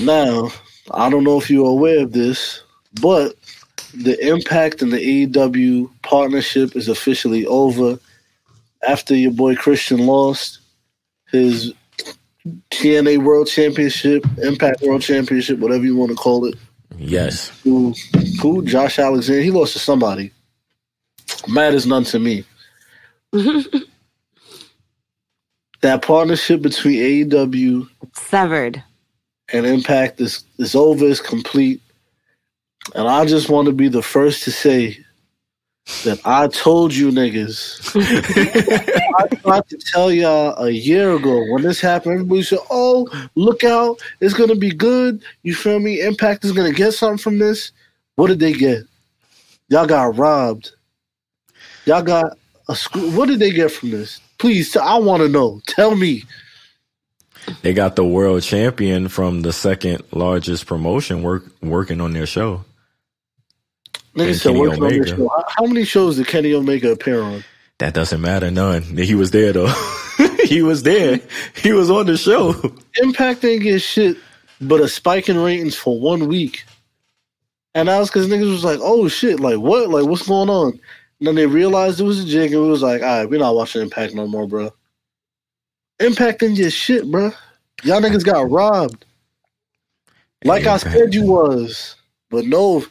Now, 0.00 0.50
I 0.90 1.10
don't 1.10 1.24
know 1.24 1.38
if 1.38 1.50
you're 1.50 1.68
aware 1.68 2.02
of 2.02 2.12
this, 2.12 2.62
but 3.00 3.34
the 3.96 4.18
Impact 4.26 4.82
and 4.82 4.92
the 4.92 5.26
AEW 5.26 5.90
partnership 6.02 6.74
is 6.76 6.88
officially 6.88 7.46
over 7.46 7.98
after 8.86 9.14
your 9.14 9.32
boy 9.32 9.54
Christian 9.54 10.06
lost 10.06 10.58
his 11.30 11.72
TNA 12.70 13.24
World 13.24 13.46
Championship, 13.46 14.24
Impact 14.42 14.82
World 14.82 15.02
Championship, 15.02 15.58
whatever 15.58 15.84
you 15.84 15.96
want 15.96 16.10
to 16.10 16.16
call 16.16 16.44
it. 16.44 16.54
Yes. 16.96 17.48
Who, 17.62 17.94
who? 18.40 18.64
Josh 18.64 18.98
Alexander. 18.98 19.40
He 19.42 19.50
lost 19.50 19.72
to 19.72 19.78
somebody. 19.78 20.30
Matters 21.48 21.86
none 21.86 22.04
to 22.04 22.18
me. 22.18 22.44
that 25.80 26.02
partnership 26.02 26.62
between 26.62 27.28
AEW 27.30 27.88
Severed. 28.14 28.82
and 29.52 29.66
Impact 29.66 30.20
is 30.20 30.44
is 30.58 30.74
over, 30.74 31.04
is 31.04 31.20
complete. 31.20 31.80
And 32.94 33.08
I 33.08 33.24
just 33.24 33.48
want 33.48 33.66
to 33.66 33.72
be 33.72 33.88
the 33.88 34.02
first 34.02 34.44
to 34.44 34.52
say 34.52 34.98
that 36.04 36.20
I 36.24 36.48
told 36.48 36.94
you 36.94 37.10
niggas. 37.10 37.94
I 39.18 39.26
tried 39.36 39.68
to 39.68 39.78
tell 39.92 40.10
y'all 40.10 40.62
a 40.62 40.70
year 40.70 41.14
ago 41.14 41.42
when 41.52 41.62
this 41.62 41.80
happened. 41.80 42.14
Everybody 42.14 42.42
said, 42.42 42.60
"Oh, 42.70 43.08
look 43.34 43.64
out! 43.64 44.00
It's 44.20 44.34
gonna 44.34 44.54
be 44.54 44.70
good." 44.70 45.22
You 45.42 45.54
feel 45.54 45.80
me? 45.80 46.00
Impact 46.00 46.44
is 46.44 46.52
gonna 46.52 46.72
get 46.72 46.92
something 46.92 47.18
from 47.18 47.38
this. 47.38 47.72
What 48.16 48.28
did 48.28 48.40
they 48.40 48.52
get? 48.52 48.84
Y'all 49.68 49.86
got 49.86 50.16
robbed. 50.16 50.72
Y'all 51.86 52.02
got 52.02 52.38
a 52.68 52.76
screw. 52.76 53.10
What 53.10 53.28
did 53.28 53.38
they 53.38 53.50
get 53.50 53.72
from 53.72 53.90
this? 53.90 54.20
Please, 54.38 54.72
t- 54.72 54.78
I 54.78 54.96
want 54.98 55.22
to 55.22 55.28
know. 55.28 55.60
Tell 55.66 55.94
me. 55.96 56.24
They 57.62 57.74
got 57.74 57.96
the 57.96 58.04
world 58.04 58.42
champion 58.42 59.08
from 59.08 59.42
the 59.42 59.52
second 59.52 60.02
largest 60.12 60.66
promotion 60.66 61.22
work 61.22 61.44
working 61.60 62.00
on 62.00 62.14
their 62.14 62.26
show. 62.26 62.64
Nigga 64.14 64.26
And 64.28 64.36
said 64.36 64.48
Kenny 64.48 64.60
working 64.60 64.82
on 64.84 64.98
this 64.98 65.08
show. 65.10 65.30
How- 65.48 65.66
many 65.66 65.84
shows 65.84 66.16
did 66.16 66.26
Kenny 66.28 66.54
Omega 66.54 66.92
appear 66.92 67.20
on? 67.20 67.44
That 67.78 67.94
doesn't 67.94 68.20
matter 68.20 68.50
none. 68.50 68.82
He 68.82 69.14
was 69.14 69.32
there 69.32 69.52
though. 69.52 69.72
he 70.44 70.62
was 70.62 70.84
there. 70.84 71.20
He 71.56 71.72
was 71.72 71.90
on 71.90 72.06
the 72.06 72.16
show. 72.16 72.54
Impact 73.02 73.44
ain't 73.44 73.62
get 73.62 73.82
shit 73.82 74.16
but 74.60 74.80
a 74.80 74.88
spike 74.88 75.28
in 75.28 75.38
ratings 75.38 75.76
for 75.76 75.98
one 75.98 76.28
week. 76.28 76.64
And 77.74 77.88
that 77.88 77.98
was 77.98 78.08
because 78.08 78.28
niggas 78.28 78.50
was 78.50 78.64
like, 78.64 78.78
oh 78.80 79.08
shit, 79.08 79.40
like 79.40 79.58
what? 79.58 79.90
Like 79.90 80.06
what's 80.06 80.26
going 80.26 80.48
on? 80.48 80.78
And 81.18 81.28
then 81.28 81.34
they 81.34 81.46
realized 81.46 82.00
it 82.00 82.04
was 82.04 82.20
a 82.20 82.24
jig 82.24 82.52
and 82.52 82.64
it 82.64 82.68
was 82.68 82.82
like, 82.82 83.02
all 83.02 83.20
right, 83.20 83.28
we're 83.28 83.40
not 83.40 83.54
watching 83.54 83.82
Impact 83.82 84.14
no 84.14 84.26
more, 84.26 84.46
bro. 84.46 84.72
Impact 86.00 86.40
didn't 86.40 86.56
get 86.56 86.72
shit, 86.72 87.10
bro. 87.10 87.32
Y'all 87.82 88.00
niggas 88.00 88.24
got 88.24 88.50
robbed. 88.50 89.04
Like 90.44 90.66
I 90.66 90.76
said 90.76 91.14
you 91.14 91.24
was. 91.24 91.96
But 92.30 92.46
no, 92.46 92.84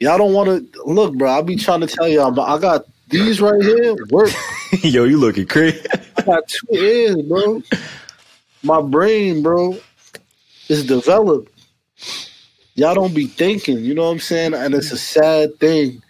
y'all 0.00 0.18
don't 0.18 0.32
want 0.32 0.72
to 0.72 0.82
look, 0.84 1.14
bro. 1.14 1.30
I'll 1.30 1.42
be 1.42 1.56
trying 1.56 1.80
to 1.80 1.86
tell 1.86 2.08
y'all, 2.08 2.32
but 2.32 2.48
I 2.48 2.58
got 2.58 2.86
these 3.08 3.40
right 3.40 3.62
here. 3.62 3.94
Work. 4.10 4.30
Yo, 4.82 5.04
you 5.04 5.18
looking 5.18 5.46
crazy. 5.46 5.86
I 6.16 6.22
got 6.22 6.48
two 6.48 6.74
ears, 6.74 7.22
bro. 7.22 7.62
My 8.62 8.80
brain, 8.80 9.42
bro, 9.42 9.78
is 10.68 10.86
developed. 10.86 11.52
Y'all 12.74 12.94
don't 12.94 13.14
be 13.14 13.26
thinking, 13.26 13.78
you 13.78 13.94
know 13.94 14.04
what 14.04 14.12
I'm 14.12 14.20
saying? 14.20 14.54
And 14.54 14.74
it's 14.74 14.92
a 14.92 14.98
sad 14.98 15.58
thing. 15.58 16.02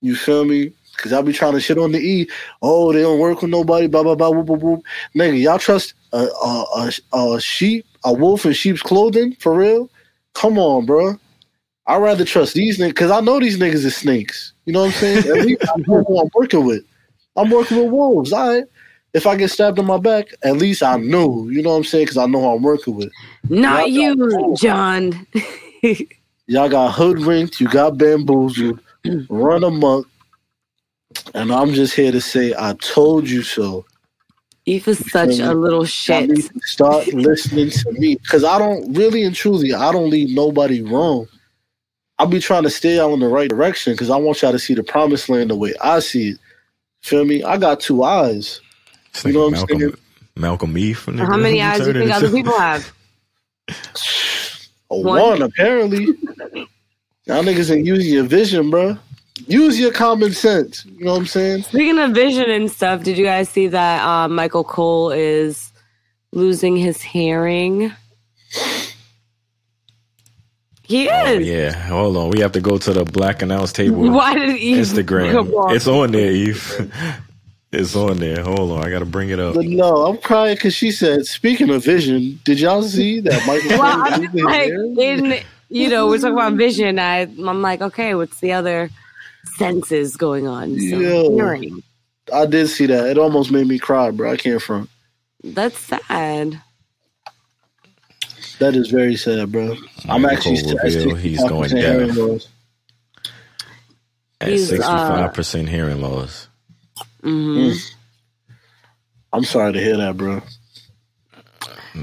You 0.00 0.16
feel 0.16 0.44
me? 0.44 0.72
Cause 0.96 1.10
y'all 1.10 1.22
be 1.22 1.32
trying 1.32 1.54
to 1.54 1.60
shit 1.60 1.76
on 1.76 1.90
the 1.90 1.98
E. 1.98 2.28
Oh, 2.62 2.92
they 2.92 3.02
don't 3.02 3.18
work 3.18 3.42
with 3.42 3.50
nobody. 3.50 3.88
Blah 3.88 4.04
blah 4.04 4.14
blah. 4.14 4.30
Whoop 4.30 4.46
whoop 4.46 4.60
whoop. 4.60 4.84
Nigga, 5.14 5.40
y'all 5.40 5.58
trust 5.58 5.94
a 6.12 6.18
a, 6.18 6.90
a, 7.12 7.34
a 7.34 7.40
sheep, 7.40 7.84
a 8.04 8.12
wolf 8.12 8.46
in 8.46 8.52
sheep's 8.52 8.80
clothing 8.80 9.34
for 9.34 9.54
real? 9.54 9.90
Come 10.34 10.56
on, 10.56 10.86
bro. 10.86 11.18
I'd 11.86 11.98
rather 11.98 12.24
trust 12.24 12.54
these 12.54 12.78
niggas 12.78 12.88
because 12.88 13.10
I 13.10 13.20
know 13.20 13.38
these 13.38 13.58
niggas 13.58 13.84
is 13.84 13.96
snakes. 13.96 14.52
You 14.64 14.72
know 14.72 14.80
what 14.80 14.86
I'm 14.86 14.92
saying? 14.92 15.18
At 15.18 15.46
least 15.46 15.62
I 15.68 15.76
know 15.86 16.02
who 16.04 16.20
I'm 16.20 16.30
working 16.34 16.64
with. 16.64 16.84
I'm 17.36 17.50
working 17.50 17.78
with 17.78 17.90
wolves. 17.90 18.32
All 18.32 18.48
right. 18.48 18.64
If 19.12 19.26
I 19.26 19.36
get 19.36 19.50
stabbed 19.50 19.78
in 19.78 19.86
my 19.86 19.98
back, 19.98 20.28
at 20.42 20.56
least 20.56 20.82
I 20.82 20.96
know. 20.96 21.48
You 21.48 21.62
know 21.62 21.70
what 21.70 21.76
I'm 21.76 21.84
saying? 21.84 22.04
Because 22.04 22.16
I 22.16 22.26
know 22.26 22.40
who 22.40 22.48
I'm 22.48 22.62
working 22.62 22.96
with. 22.96 23.12
Not 23.48 23.90
Y'all 23.90 24.16
got- 24.16 24.58
John. 24.58 25.26
Y'all 26.46 26.68
got 26.68 26.92
hoodwinked. 26.92 27.60
You 27.60 27.68
got 27.68 27.96
bamboozled. 27.96 28.80
run 29.28 29.62
amok. 29.62 30.06
And 31.34 31.52
I'm 31.52 31.72
just 31.74 31.94
here 31.94 32.10
to 32.12 32.20
say, 32.20 32.54
I 32.58 32.74
told 32.74 33.28
you 33.28 33.42
so. 33.42 33.84
Eve 34.66 34.88
is 34.88 35.10
such 35.10 35.38
a 35.38 35.52
little 35.52 35.84
shit. 35.84 36.30
start 36.62 37.06
listening 37.12 37.70
to 37.70 37.92
me. 37.92 38.16
Because 38.16 38.44
I 38.44 38.58
don't 38.58 38.94
really 38.94 39.22
and 39.22 39.34
truly, 39.34 39.74
I 39.74 39.92
don't 39.92 40.10
leave 40.10 40.34
nobody 40.34 40.80
wrong. 40.82 41.28
I'll 42.18 42.26
be 42.26 42.40
trying 42.40 42.62
to 42.62 42.70
steer 42.70 42.96
y'all 42.96 43.14
in 43.14 43.20
the 43.20 43.28
right 43.28 43.48
direction 43.48 43.92
because 43.92 44.10
I 44.10 44.16
want 44.16 44.40
y'all 44.42 44.52
to 44.52 44.58
see 44.58 44.74
the 44.74 44.84
promised 44.84 45.28
land 45.28 45.50
the 45.50 45.56
way 45.56 45.74
I 45.82 45.98
see 45.98 46.30
it. 46.30 46.38
Feel 47.02 47.24
me? 47.24 47.42
I 47.42 47.58
got 47.58 47.80
two 47.80 48.02
eyes. 48.02 48.60
You 49.24 49.32
know 49.32 49.48
what 49.48 49.58
I'm 49.58 49.66
saying? 49.68 49.80
Malcolm, 49.80 50.00
Malcolm 50.36 50.78
E. 50.78 50.92
From 50.92 51.18
How 51.18 51.36
many 51.36 51.60
eyes 51.60 51.80
do 51.80 51.86
you 51.86 51.92
think 51.92 52.10
other 52.10 52.30
people 52.32 52.58
have? 52.58 52.92
A 54.90 54.96
One. 54.96 55.20
one, 55.20 55.42
apparently. 55.42 56.06
Y'all 57.26 57.42
niggas 57.42 57.74
ain't 57.74 57.86
using 57.86 58.12
your 58.12 58.24
vision, 58.24 58.70
bro. 58.70 58.96
Use 59.46 59.78
your 59.78 59.92
common 59.92 60.32
sense. 60.32 60.84
You 60.84 61.04
know 61.04 61.12
what 61.12 61.18
I'm 61.20 61.26
saying? 61.26 61.62
Speaking 61.64 61.98
of 61.98 62.12
vision 62.12 62.48
and 62.50 62.70
stuff, 62.70 63.02
did 63.02 63.18
you 63.18 63.24
guys 63.24 63.48
see 63.48 63.66
that 63.66 64.06
uh, 64.06 64.28
Michael 64.28 64.64
Cole 64.64 65.10
is 65.10 65.72
losing 66.32 66.76
his 66.76 67.02
hearing? 67.02 67.92
He 70.84 71.08
Oh, 71.08 71.26
is. 71.32 71.46
yeah, 71.46 71.72
hold 71.72 72.16
on. 72.16 72.30
We 72.30 72.40
have 72.40 72.52
to 72.52 72.60
go 72.60 72.76
to 72.78 72.92
the 72.92 73.04
black 73.04 73.42
announce 73.42 73.72
table. 73.72 74.10
Why 74.10 74.34
did 74.34 74.56
Eve 74.56 74.86
come 74.86 75.04
Instagram. 75.06 75.52
on? 75.54 75.74
It's 75.74 75.86
on 75.86 76.12
there, 76.12 76.30
Eve. 76.30 76.90
it's 77.72 77.96
on 77.96 78.18
there. 78.18 78.42
Hold 78.42 78.70
on, 78.72 78.84
I 78.86 78.90
gotta 78.90 79.06
bring 79.06 79.30
it 79.30 79.38
up. 79.40 79.54
But 79.54 79.64
no, 79.66 80.06
I'm 80.06 80.18
crying 80.18 80.54
because 80.56 80.74
she 80.74 80.90
said, 80.90 81.26
speaking 81.26 81.70
of 81.70 81.84
vision, 81.84 82.38
did 82.44 82.60
y'all 82.60 82.82
see 82.82 83.20
that 83.20 83.46
Michael 83.46 83.78
Well, 83.78 84.02
I'm 84.02 84.22
just 84.22 84.34
like 84.34 84.68
in 84.98 85.40
you 85.70 85.88
know 85.88 86.06
we're 86.08 86.18
talking 86.18 86.34
about 86.34 86.52
vision. 86.54 86.98
I 86.98 87.20
I'm 87.22 87.62
like 87.62 87.80
okay, 87.80 88.14
what's 88.14 88.40
the 88.40 88.52
other 88.52 88.90
senses 89.56 90.16
going 90.16 90.46
on? 90.46 90.78
So 90.78 90.98
Yo. 90.98 91.34
hearing. 91.34 91.82
I 92.32 92.46
did 92.46 92.68
see 92.68 92.86
that. 92.86 93.06
It 93.06 93.18
almost 93.18 93.50
made 93.50 93.66
me 93.66 93.78
cry, 93.78 94.10
bro. 94.10 94.32
I 94.32 94.36
can't 94.36 94.60
front. 94.60 94.88
That's 95.42 95.78
sad. 95.78 96.60
That 98.60 98.76
is 98.76 98.90
very 98.90 99.16
sad, 99.16 99.52
bro. 99.52 99.76
I'm 100.08 100.24
Michael 100.24 100.26
actually 100.26 100.58
Cole 100.58 100.78
at 100.78 100.82
reveal 100.82 101.14
he's 101.14 101.44
going 101.44 101.72
hearing 101.72 102.08
deaf. 102.08 102.16
loss. 102.16 102.48
At 104.40 104.52
He's, 104.52 104.78
uh, 104.80 105.30
65% 105.30 105.68
hearing 105.68 106.00
loss. 106.02 106.48
hmm 107.22 107.72
I'm 109.32 109.44
sorry 109.44 109.72
to 109.74 109.80
hear 109.80 109.96
that, 109.98 110.16
bro. 110.16 110.42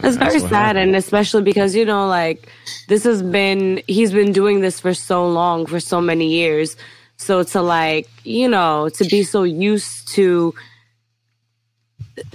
It's 0.03 0.17
very 0.17 0.39
what 0.39 0.51
sad, 0.51 0.77
and 0.77 0.95
especially 0.95 1.43
because 1.43 1.75
you 1.75 1.85
know, 1.85 2.07
like 2.07 2.49
this 2.87 3.03
has 3.03 3.23
been 3.23 3.81
he's 3.87 4.11
been 4.13 4.31
doing 4.31 4.61
this 4.61 4.79
for 4.79 4.93
so 4.93 5.27
long, 5.27 5.65
for 5.65 5.79
so 5.79 6.01
many 6.01 6.29
years. 6.29 6.77
So 7.17 7.43
to 7.43 7.61
like 7.61 8.09
you 8.23 8.49
know 8.49 8.89
to 8.95 9.05
be 9.05 9.23
so 9.23 9.43
used 9.43 10.07
to 10.15 10.53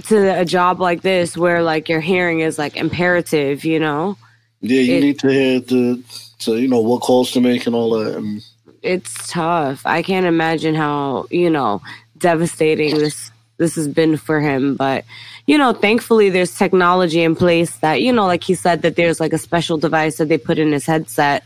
to 0.04 0.40
a 0.40 0.44
job 0.44 0.80
like 0.80 1.02
this 1.02 1.36
where 1.36 1.62
like 1.62 1.88
your 1.88 2.00
hearing 2.00 2.40
is 2.40 2.58
like 2.58 2.76
imperative, 2.76 3.64
you 3.64 3.78
know, 3.78 4.16
Yeah, 4.60 4.80
you 4.80 4.94
It- 4.96 5.00
need 5.00 5.18
to 5.20 5.28
hear 5.28 5.60
the, 5.60 6.02
to 6.40 6.56
you 6.58 6.68
know 6.68 6.80
what 6.80 7.02
calls 7.02 7.30
to 7.32 7.40
make 7.40 7.66
and 7.66 7.74
all 7.74 7.90
that. 7.90 8.16
And 8.16 8.42
it's 8.82 9.30
tough. 9.30 9.82
I 9.84 10.02
can't 10.02 10.26
imagine 10.26 10.74
how 10.74 11.26
you 11.30 11.50
know 11.50 11.80
devastating 12.18 12.98
this 12.98 13.30
this 13.58 13.74
has 13.74 13.88
been 13.88 14.16
for 14.16 14.40
him. 14.40 14.74
But, 14.76 15.04
you 15.46 15.56
know, 15.56 15.72
thankfully 15.72 16.28
there's 16.30 16.54
technology 16.56 17.22
in 17.22 17.34
place 17.34 17.76
that, 17.78 18.02
you 18.02 18.12
know, 18.12 18.26
like 18.26 18.44
he 18.44 18.54
said, 18.54 18.82
that 18.82 18.96
there's 18.96 19.18
like 19.18 19.32
a 19.32 19.38
special 19.38 19.78
device 19.78 20.18
that 20.18 20.28
they 20.28 20.38
put 20.38 20.58
in 20.58 20.72
his 20.72 20.84
headset 20.86 21.42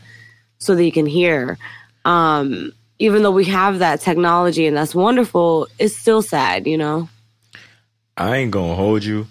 so 0.57 0.75
that 0.75 0.83
he 0.83 0.91
can 0.91 1.05
hear. 1.05 1.57
Um, 2.03 2.73
even 2.99 3.23
though 3.23 3.31
we 3.31 3.45
have 3.45 3.79
that 3.79 4.01
technology 4.01 4.67
and 4.67 4.75
that's 4.75 4.93
wonderful, 4.93 5.67
it's 5.79 5.95
still 5.95 6.21
sad, 6.21 6.67
you 6.67 6.77
know? 6.77 7.07
I 8.17 8.37
ain't 8.37 8.51
gonna 8.51 8.75
hold 8.75 9.03
you. 9.03 9.27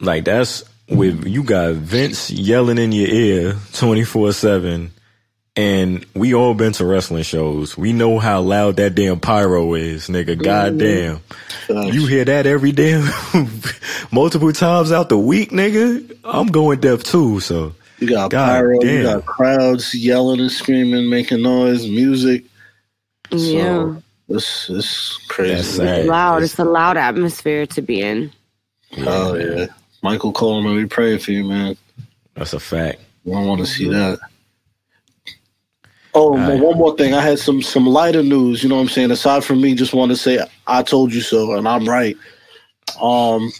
Like 0.00 0.24
that's 0.24 0.64
with 0.88 1.26
you 1.26 1.42
got 1.42 1.74
Vince 1.74 2.30
yelling 2.30 2.78
in 2.78 2.92
your 2.92 3.08
ear 3.08 3.56
24 3.74 4.32
7 4.32 4.90
and 5.58 6.06
we 6.14 6.34
all 6.34 6.54
been 6.54 6.72
to 6.74 6.84
wrestling 6.84 7.24
shows. 7.24 7.76
We 7.76 7.92
know 7.92 8.20
how 8.20 8.40
loud 8.40 8.76
that 8.76 8.94
damn 8.94 9.18
pyro 9.18 9.74
is, 9.74 10.06
nigga. 10.06 10.36
Mm-hmm. 10.36 10.42
Goddamn. 10.42 11.20
You 11.92 12.06
hear 12.06 12.24
that 12.24 12.46
every 12.46 12.70
damn 12.70 13.10
multiple 14.12 14.52
times 14.52 14.92
out 14.92 15.08
the 15.08 15.18
week, 15.18 15.50
nigga. 15.50 16.16
I'm 16.22 16.46
going 16.46 16.78
deaf 16.78 17.02
too, 17.02 17.40
so 17.40 17.74
You 17.98 18.08
got 18.08 18.30
God 18.30 18.46
pyro, 18.46 18.82
you 18.84 19.02
got 19.02 19.26
crowds 19.26 19.94
yelling 19.96 20.38
and 20.40 20.50
screaming, 20.50 21.10
making 21.10 21.42
noise, 21.42 21.88
music. 21.88 22.44
Yeah. 23.30 23.96
This 24.28 24.68
is 24.68 25.18
crazy. 25.28 25.54
That's 25.54 25.68
sad. 25.68 26.06
Loud. 26.06 26.42
It's 26.42 26.58
a 26.58 26.64
loud 26.64 26.96
atmosphere 26.96 27.66
to 27.66 27.82
be 27.82 28.02
in. 28.02 28.30
Oh 28.98 29.34
yeah. 29.34 29.66
Michael 30.02 30.32
Coleman, 30.32 30.74
we 30.76 30.86
praying 30.86 31.18
for 31.20 31.32
you, 31.32 31.44
man. 31.44 31.76
That's 32.34 32.52
a 32.52 32.60
fact. 32.60 33.00
I 33.26 33.30
don't 33.30 33.46
want 33.46 33.60
to 33.60 33.66
see 33.66 33.88
that. 33.88 34.18
Oh, 36.14 36.32
Alright. 36.32 36.60
one 36.60 36.78
more 36.78 36.96
thing. 36.96 37.14
I 37.14 37.20
had 37.20 37.38
some 37.38 37.62
some 37.62 37.86
lighter 37.86 38.22
news. 38.22 38.62
You 38.62 38.68
know 38.68 38.76
what 38.76 38.82
I'm 38.82 38.88
saying? 38.88 39.10
Aside 39.10 39.44
from 39.44 39.60
me, 39.60 39.74
just 39.74 39.94
want 39.94 40.10
to 40.10 40.16
say 40.16 40.38
I 40.66 40.82
told 40.82 41.12
you 41.12 41.20
so, 41.20 41.54
and 41.54 41.66
I'm 41.68 41.88
right. 41.88 42.16
Um, 43.00 43.50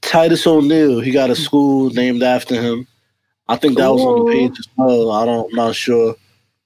Titus 0.00 0.46
O'Neil, 0.46 1.00
he 1.00 1.10
got 1.10 1.30
a 1.30 1.36
school 1.36 1.90
named 1.90 2.22
after 2.22 2.60
him. 2.60 2.86
I 3.48 3.56
think 3.56 3.76
that 3.78 3.88
was 3.88 4.00
on 4.02 4.26
the 4.26 4.32
page 4.32 4.58
as 4.58 4.68
well. 4.76 5.10
I 5.10 5.26
don't, 5.26 5.52
not 5.54 5.74
sure. 5.74 6.14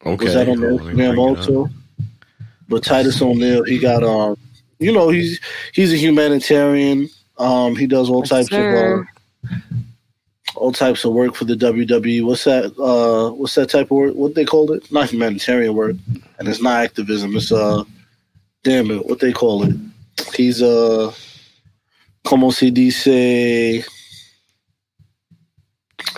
Okay. 0.04 0.24
Was 0.24 0.34
that 0.34 0.48
on 0.48 0.60
the 0.60 0.70
Let 0.72 0.80
Instagram 0.84 0.94
bring 0.96 1.10
up. 1.10 1.18
also? 1.18 1.70
But 2.74 2.82
Titus 2.82 3.22
O'Neil, 3.22 3.62
he 3.62 3.78
got 3.78 4.02
um, 4.02 4.36
you 4.80 4.90
know, 4.90 5.08
he's 5.08 5.38
he's 5.72 5.92
a 5.92 5.96
humanitarian. 5.96 7.08
Um, 7.38 7.76
he 7.76 7.86
does 7.86 8.10
all 8.10 8.22
Yes, 8.22 8.30
types 8.30 8.48
sir. 8.48 9.04
of 9.04 9.04
uh, 9.48 9.50
all 10.56 10.72
types 10.72 11.04
of 11.04 11.12
work 11.12 11.36
for 11.36 11.44
the 11.44 11.54
WWE. 11.54 12.24
What's 12.26 12.42
that? 12.42 12.76
Uh, 12.76 13.30
what's 13.30 13.54
that 13.54 13.70
type 13.70 13.86
of 13.86 13.90
work? 13.92 14.14
What 14.16 14.34
they 14.34 14.44
call 14.44 14.72
it? 14.72 14.90
Not 14.90 15.08
humanitarian 15.10 15.72
work, 15.76 15.94
and 16.40 16.48
it's 16.48 16.60
not 16.60 16.82
activism. 16.82 17.36
It's 17.36 17.52
uh, 17.52 17.84
damn 18.64 18.90
it, 18.90 19.06
what 19.06 19.20
they 19.20 19.32
call 19.32 19.62
it? 19.62 19.76
He's 20.34 20.60
uh, 20.60 21.12
como 22.24 22.50
se 22.50 22.72
dice? 22.72 23.86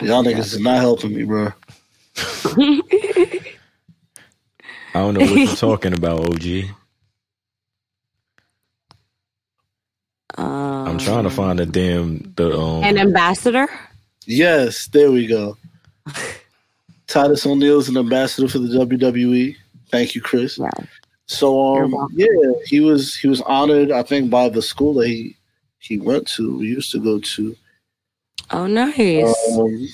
Y'all 0.01 0.25
niggas 0.25 0.55
is 0.55 0.61
not 0.61 0.79
helping 0.79 1.15
me, 1.15 1.25
bro. 1.25 1.53
I 4.97 5.01
don't 5.01 5.13
know 5.13 5.21
what 5.21 5.37
you're 5.37 5.57
talking 5.57 5.93
about, 5.93 6.21
OG. 6.21 6.71
I'm 10.39 10.97
trying 10.97 11.25
to 11.25 11.31
find 11.31 11.59
the 11.59 11.67
damn 11.67 12.33
the 12.37 12.57
um 12.59 12.83
An 12.83 12.97
ambassador? 12.97 13.69
Yes, 14.25 14.87
there 14.87 15.13
we 15.13 15.27
go. 15.27 15.59
Titus 17.09 17.45
O'Neil 17.45 17.79
is 17.79 17.91
an 17.91 17.99
ambassador 17.99 18.49
for 18.49 18.59
the 18.59 18.69
WWE. 18.69 19.55
Thank 19.91 20.15
you, 20.15 20.23
Chris. 20.23 20.59
So 21.27 21.77
um 21.77 22.09
yeah, 22.15 22.27
he 22.65 22.81
was 22.81 23.15
he 23.15 23.29
was 23.29 23.43
honored, 23.43 23.91
I 23.91 24.03
think, 24.03 24.31
by 24.31 24.49
the 24.49 24.63
school 24.63 24.95
that 24.95 25.09
he 25.09 25.37
he 25.79 25.99
went 25.99 26.27
to, 26.29 26.57
we 26.57 26.69
used 26.69 26.91
to 26.93 27.01
go 27.01 27.21
to. 27.21 27.55
Oh, 28.51 28.67
nice. 28.67 29.37
Um, 29.59 29.89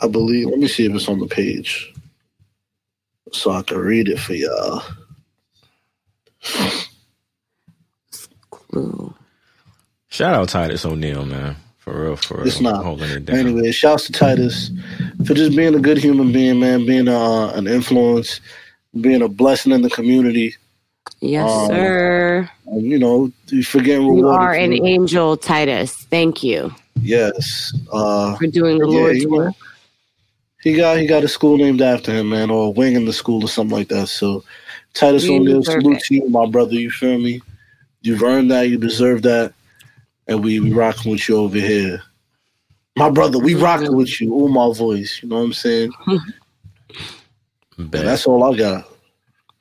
I 0.00 0.08
believe 0.08 0.46
let 0.48 0.58
me 0.58 0.66
see 0.66 0.86
if 0.86 0.94
it's 0.94 1.08
on 1.08 1.18
the 1.18 1.26
page. 1.26 1.89
So 3.32 3.50
I 3.52 3.62
can 3.62 3.78
read 3.78 4.08
it 4.08 4.18
for 4.18 4.34
y'all. 4.34 4.82
shout 10.08 10.34
out 10.34 10.48
Titus 10.48 10.84
O'Neil, 10.84 11.24
man. 11.24 11.56
For 11.78 12.02
real, 12.02 12.16
for 12.16 12.38
real. 12.38 12.46
It's 12.46 12.60
not. 12.60 12.84
holding 12.84 13.10
it 13.10 13.24
down. 13.24 13.38
Anyway, 13.38 13.70
shouts 13.72 14.06
to 14.06 14.12
Titus 14.12 14.70
for 15.26 15.34
just 15.34 15.56
being 15.56 15.74
a 15.74 15.80
good 15.80 15.98
human 15.98 16.30
being, 16.32 16.60
man, 16.60 16.84
being 16.84 17.08
uh, 17.08 17.52
an 17.54 17.66
influence, 17.66 18.40
being 19.00 19.22
a 19.22 19.28
blessing 19.28 19.72
in 19.72 19.82
the 19.82 19.90
community. 19.90 20.54
yes, 21.20 21.50
um, 21.50 21.68
sir. 21.68 22.50
And, 22.66 22.82
you 22.82 22.98
know, 22.98 23.32
you 23.48 23.64
forgetting 23.64 24.16
You 24.16 24.28
are 24.28 24.52
an 24.52 24.72
angel, 24.86 25.36
Titus. 25.36 25.94
Thank 26.10 26.42
you 26.42 26.72
Yes. 27.02 27.72
Uh, 27.92 28.36
for 28.36 28.46
doing 28.46 28.78
the 28.78 28.88
yeah, 28.88 28.98
Lord's 29.00 29.18
you 29.20 29.30
know, 29.30 29.36
work. 29.36 29.54
He 30.62 30.74
got 30.74 30.98
he 30.98 31.06
got 31.06 31.24
a 31.24 31.28
school 31.28 31.56
named 31.56 31.80
after 31.80 32.12
him, 32.12 32.30
man, 32.30 32.50
or 32.50 32.66
a 32.66 32.70
wing 32.70 32.94
in 32.94 33.04
the 33.04 33.12
school 33.12 33.44
or 33.44 33.48
something 33.48 33.76
like 33.76 33.88
that. 33.88 34.08
So 34.08 34.44
Titus 34.94 35.24
You 35.24 35.36
O'Neil, 35.36 35.60
deserve 35.60 35.82
salute 35.82 36.00
to 36.00 36.14
you, 36.14 36.28
my 36.28 36.46
brother. 36.46 36.74
You 36.74 36.90
feel 36.90 37.18
me? 37.18 37.40
You've 38.02 38.22
earned 38.22 38.50
that. 38.50 38.68
You 38.68 38.78
deserve 38.78 39.22
that. 39.22 39.52
And 40.26 40.44
we 40.44 40.60
we 40.60 40.72
rocking 40.72 41.12
with 41.12 41.28
you 41.28 41.36
over 41.36 41.58
here. 41.58 42.02
My 42.96 43.10
brother, 43.10 43.38
we 43.38 43.54
rocking 43.54 43.96
with 43.96 44.20
you. 44.20 44.32
All 44.34 44.48
my 44.48 44.76
voice. 44.76 45.20
You 45.22 45.28
know 45.28 45.36
what 45.36 45.42
I'm 45.42 45.52
saying? 45.52 45.92
That's 47.78 48.26
all 48.26 48.42
I 48.44 48.56
got. 48.56 48.84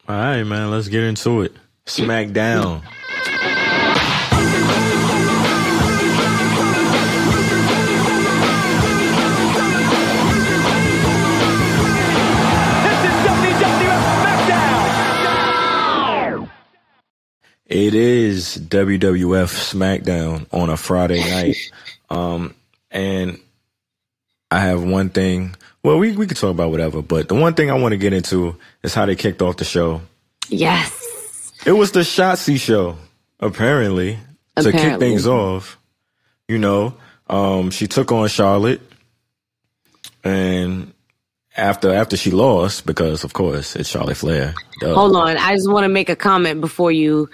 All 0.07 0.15
right, 0.15 0.43
man. 0.43 0.71
Let's 0.71 0.87
get 0.87 1.03
into 1.03 1.41
it. 1.41 1.53
Smackdown. 1.85 2.83
It 17.69 17.93
is 17.93 18.57
WWF 18.57 19.53
SmackDown 19.53 20.47
on 20.51 20.71
a 20.71 20.77
Friday 20.77 21.19
night. 21.19 21.55
Um, 22.11 22.55
and 22.89 23.39
I 24.49 24.61
have 24.61 24.83
one 24.83 25.09
thing. 25.09 25.55
Well, 25.83 25.99
we, 25.99 26.13
we 26.13 26.25
could 26.25 26.37
talk 26.37 26.49
about 26.49 26.71
whatever, 26.71 27.03
but 27.03 27.27
the 27.27 27.35
one 27.35 27.53
thing 27.53 27.69
I 27.69 27.75
want 27.75 27.91
to 27.91 27.97
get 27.97 28.13
into 28.13 28.55
is 28.81 28.95
how 28.95 29.05
they 29.05 29.15
kicked 29.15 29.43
off 29.43 29.57
the 29.57 29.63
show. 29.63 30.01
Yes. 30.47 31.53
It 31.67 31.73
was 31.73 31.91
the 31.91 31.99
Shotzi 31.99 32.59
show, 32.59 32.97
apparently, 33.39 34.17
to 34.55 34.71
kick 34.71 34.97
things 34.97 35.27
off. 35.27 35.77
You 36.47 36.57
know, 36.57 36.95
um, 37.29 37.69
she 37.69 37.85
took 37.85 38.11
on 38.11 38.27
Charlotte, 38.27 38.81
and 40.23 40.91
after 41.55 41.93
after 41.93 42.17
she 42.17 42.31
lost, 42.31 42.87
because 42.87 43.23
of 43.23 43.33
course 43.33 43.75
it's 43.75 43.87
Charlotte 43.87 44.17
Flair. 44.17 44.55
Duh. 44.79 44.95
Hold 44.95 45.15
on. 45.15 45.37
I 45.37 45.53
just 45.53 45.69
want 45.69 45.83
to 45.83 45.89
make 45.89 46.09
a 46.09 46.15
comment 46.15 46.59
before 46.59 46.91
you 46.91 47.29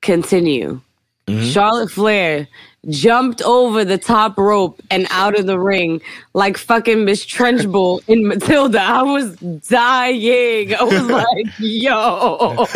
continue. 0.00 0.80
Mm-hmm. 1.26 1.44
Charlotte 1.50 1.90
Flair 1.90 2.48
jumped 2.88 3.42
over 3.42 3.84
the 3.84 3.98
top 3.98 4.38
rope 4.38 4.80
and 4.90 5.06
out 5.10 5.38
of 5.38 5.44
the 5.46 5.58
ring 5.58 6.00
like 6.32 6.56
fucking 6.56 7.04
Miss 7.04 7.26
Trunchbull 7.26 8.02
in 8.08 8.26
Matilda. 8.26 8.80
I 8.80 9.02
was 9.02 9.36
dying. 9.36 10.74
I 10.74 10.82
was 10.82 11.02
like, 11.06 11.46
yo. 11.58 12.66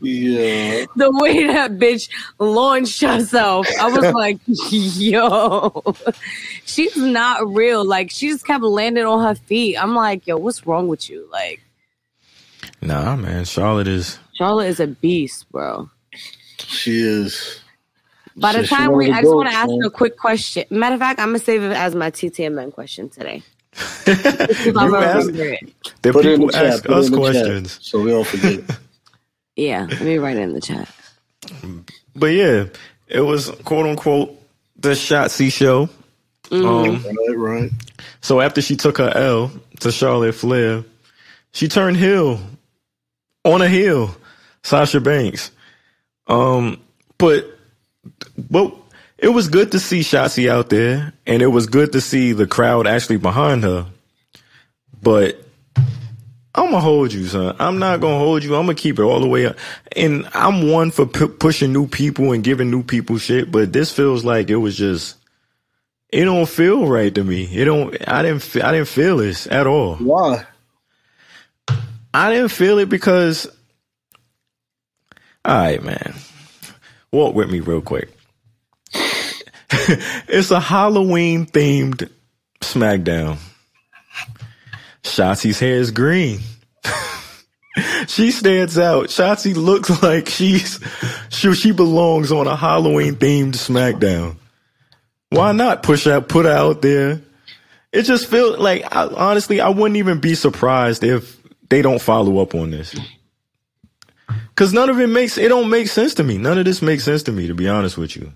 Yeah. 0.00 0.86
the 0.96 1.10
way 1.20 1.46
that 1.46 1.72
bitch 1.72 2.08
launched 2.38 3.02
herself, 3.02 3.68
I 3.78 3.90
was 3.90 4.12
like, 4.14 4.38
yo, 4.46 5.82
she's 6.64 6.96
not 6.96 7.46
real. 7.46 7.84
Like, 7.84 8.10
she 8.10 8.28
just 8.28 8.46
kept 8.46 8.64
landing 8.64 9.04
on 9.04 9.22
her 9.22 9.34
feet. 9.34 9.76
I'm 9.76 9.94
like, 9.94 10.26
yo, 10.26 10.38
what's 10.38 10.66
wrong 10.66 10.88
with 10.88 11.08
you? 11.10 11.28
Like, 11.30 11.60
Nah, 12.82 13.14
man, 13.16 13.44
Charlotte 13.44 13.88
is. 13.88 14.18
Charlotte 14.32 14.68
is 14.68 14.80
a 14.80 14.86
beast, 14.86 15.50
bro. 15.52 15.90
She 16.66 17.00
is. 17.00 17.60
By 18.36 18.52
the 18.52 18.60
She- 18.60 18.66
she 18.68 18.74
time 18.74 18.92
we, 18.92 19.10
I 19.10 19.20
just 19.22 19.34
want 19.34 19.48
to 19.50 19.54
ask 19.54 19.68
you 19.70 19.86
a 19.86 19.90
quick 19.90 20.16
question. 20.16 20.64
Matter 20.70 20.94
of 20.94 21.00
fact, 21.00 21.20
I'm 21.20 21.28
gonna 21.28 21.38
save 21.40 21.62
it 21.62 21.72
as 21.72 21.94
my 21.94 22.10
TTMN 22.10 22.72
question 22.72 23.08
today. 23.08 23.42
You 24.06 24.12
ask- 24.14 24.66
remember 24.66 25.56
the 26.02 26.12
Put 26.12 26.26
in 26.26 26.32
people 26.32 26.46
the 26.46 26.52
chat. 26.52 26.64
ask 26.66 26.88
us 26.90 27.06
in 27.06 27.12
chat 27.12 27.20
questions. 27.20 27.78
so 27.82 28.00
we 28.02 28.10
don't 28.10 28.26
forget. 28.26 28.60
Yeah, 29.56 29.86
let 29.90 30.00
me 30.00 30.16
write 30.16 30.36
it 30.38 30.42
in 30.42 30.54
the 30.54 30.60
chat. 30.60 30.88
But 32.16 32.26
yeah, 32.28 32.66
it 33.08 33.20
was 33.20 33.50
quote 33.64 33.84
unquote 33.84 34.40
the 34.78 34.90
Shotzi 34.90 35.52
show. 35.52 35.88
Um, 36.50 37.02
right, 37.04 37.36
right. 37.36 37.70
so 38.22 38.40
after 38.40 38.62
she 38.62 38.74
took 38.76 38.96
her 38.98 39.12
L 39.14 39.50
to 39.80 39.92
Charlotte 39.92 40.34
Flair, 40.34 40.82
she 41.52 41.68
turned 41.68 41.98
heel 41.98 42.40
on 43.44 43.60
a 43.60 43.68
heel, 43.68 44.16
Sasha 44.62 45.00
Banks. 45.00 45.50
Um, 46.30 46.80
but 47.18 47.44
well, 48.50 48.78
it 49.18 49.28
was 49.28 49.48
good 49.48 49.72
to 49.72 49.80
see 49.80 50.00
Shotzi 50.00 50.48
out 50.48 50.70
there, 50.70 51.12
and 51.26 51.42
it 51.42 51.48
was 51.48 51.66
good 51.66 51.92
to 51.92 52.00
see 52.00 52.32
the 52.32 52.46
crowd 52.46 52.86
actually 52.86 53.18
behind 53.18 53.64
her. 53.64 53.86
But 55.02 55.42
I'm 56.54 56.66
gonna 56.66 56.80
hold 56.80 57.12
you, 57.12 57.26
son. 57.26 57.56
I'm 57.58 57.78
not 57.78 58.00
gonna 58.00 58.18
hold 58.18 58.44
you. 58.44 58.54
I'm 58.54 58.62
gonna 58.66 58.74
keep 58.74 58.98
it 58.98 59.02
all 59.02 59.20
the 59.20 59.28
way 59.28 59.46
up. 59.46 59.56
And 59.96 60.28
I'm 60.34 60.70
one 60.70 60.90
for 60.90 61.04
p- 61.06 61.26
pushing 61.28 61.72
new 61.72 61.86
people 61.86 62.32
and 62.32 62.44
giving 62.44 62.70
new 62.70 62.82
people 62.82 63.18
shit, 63.18 63.50
but 63.50 63.72
this 63.72 63.92
feels 63.92 64.24
like 64.24 64.50
it 64.50 64.56
was 64.56 64.76
just. 64.76 65.16
It 66.10 66.24
don't 66.24 66.48
feel 66.48 66.88
right 66.88 67.14
to 67.14 67.22
me. 67.22 67.44
It 67.44 67.66
don't. 67.66 67.96
I 68.08 68.22
didn't. 68.22 68.42
fe- 68.42 68.62
I 68.62 68.72
didn't 68.72 68.88
feel 68.88 69.18
this 69.18 69.46
at 69.46 69.66
all. 69.66 69.96
Why? 69.96 70.44
I 72.14 72.30
didn't 72.32 72.50
feel 72.50 72.78
it 72.78 72.88
because. 72.88 73.46
All 75.44 75.54
right, 75.54 75.82
man. 75.82 76.14
Walk 77.12 77.34
with 77.34 77.50
me 77.50 77.60
real 77.60 77.80
quick. 77.80 78.10
it's 78.92 80.50
a 80.50 80.60
Halloween 80.60 81.46
themed 81.46 82.10
SmackDown. 82.60 83.38
Shotzi's 85.02 85.58
hair 85.58 85.76
is 85.76 85.90
green. 85.90 86.40
she 88.06 88.30
stands 88.30 88.78
out. 88.78 89.06
Shotzi 89.06 89.54
looks 89.56 90.02
like 90.02 90.28
she's 90.28 90.78
she, 91.30 91.54
she 91.54 91.72
belongs 91.72 92.30
on 92.32 92.46
a 92.46 92.56
Halloween 92.56 93.14
themed 93.14 93.54
SmackDown. 93.54 94.36
Why 95.30 95.52
not 95.52 95.82
push 95.82 96.06
out 96.06 96.28
put 96.28 96.44
her 96.46 96.52
out 96.52 96.82
there? 96.82 97.22
It 97.92 98.02
just 98.02 98.26
feels 98.26 98.58
like 98.58 98.84
I, 98.94 99.06
honestly, 99.06 99.60
I 99.60 99.70
wouldn't 99.70 99.96
even 99.96 100.20
be 100.20 100.34
surprised 100.34 101.02
if 101.02 101.40
they 101.68 101.82
don't 101.82 102.00
follow 102.00 102.38
up 102.40 102.54
on 102.54 102.70
this. 102.70 102.94
Cause 104.54 104.72
none 104.72 104.90
of 104.90 105.00
it 105.00 105.08
makes 105.08 105.38
it 105.38 105.48
don't 105.48 105.70
make 105.70 105.88
sense 105.88 106.14
to 106.14 106.24
me. 106.24 106.38
None 106.38 106.58
of 106.58 106.64
this 106.64 106.82
makes 106.82 107.04
sense 107.04 107.22
to 107.24 107.32
me, 107.32 107.46
to 107.46 107.54
be 107.54 107.68
honest 107.68 107.96
with 107.98 108.16
you. 108.16 108.32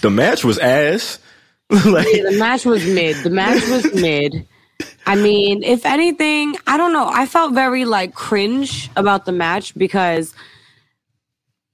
The 0.00 0.10
match 0.10 0.44
was 0.44 0.58
ass. 0.58 1.18
like 1.70 2.06
the 2.06 2.36
match 2.38 2.64
was 2.64 2.86
mid. 2.86 3.16
The 3.22 3.30
match 3.30 3.66
was 3.68 3.92
mid. 4.00 4.46
I 5.06 5.16
mean, 5.16 5.62
if 5.62 5.84
anything, 5.86 6.54
I 6.66 6.76
don't 6.76 6.92
know. 6.92 7.08
I 7.08 7.26
felt 7.26 7.54
very 7.54 7.84
like 7.84 8.14
cringe 8.14 8.90
about 8.96 9.24
the 9.24 9.32
match 9.32 9.74
because 9.74 10.34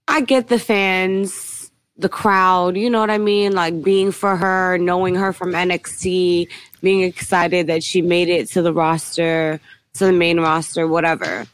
I 0.06 0.20
get 0.20 0.48
the 0.48 0.58
fans, 0.58 1.70
the 1.96 2.08
crowd, 2.08 2.76
you 2.76 2.90
know 2.90 3.00
what 3.00 3.10
I 3.10 3.18
mean? 3.18 3.52
Like 3.52 3.82
being 3.82 4.12
for 4.12 4.36
her, 4.36 4.78
knowing 4.78 5.14
her 5.16 5.32
from 5.32 5.52
NXT, 5.52 6.48
being 6.82 7.02
excited 7.02 7.66
that 7.68 7.82
she 7.82 8.02
made 8.02 8.28
it 8.28 8.48
to 8.50 8.62
the 8.62 8.72
roster, 8.72 9.60
to 9.94 10.06
the 10.06 10.12
main 10.12 10.40
roster, 10.40 10.86
whatever. 10.86 11.46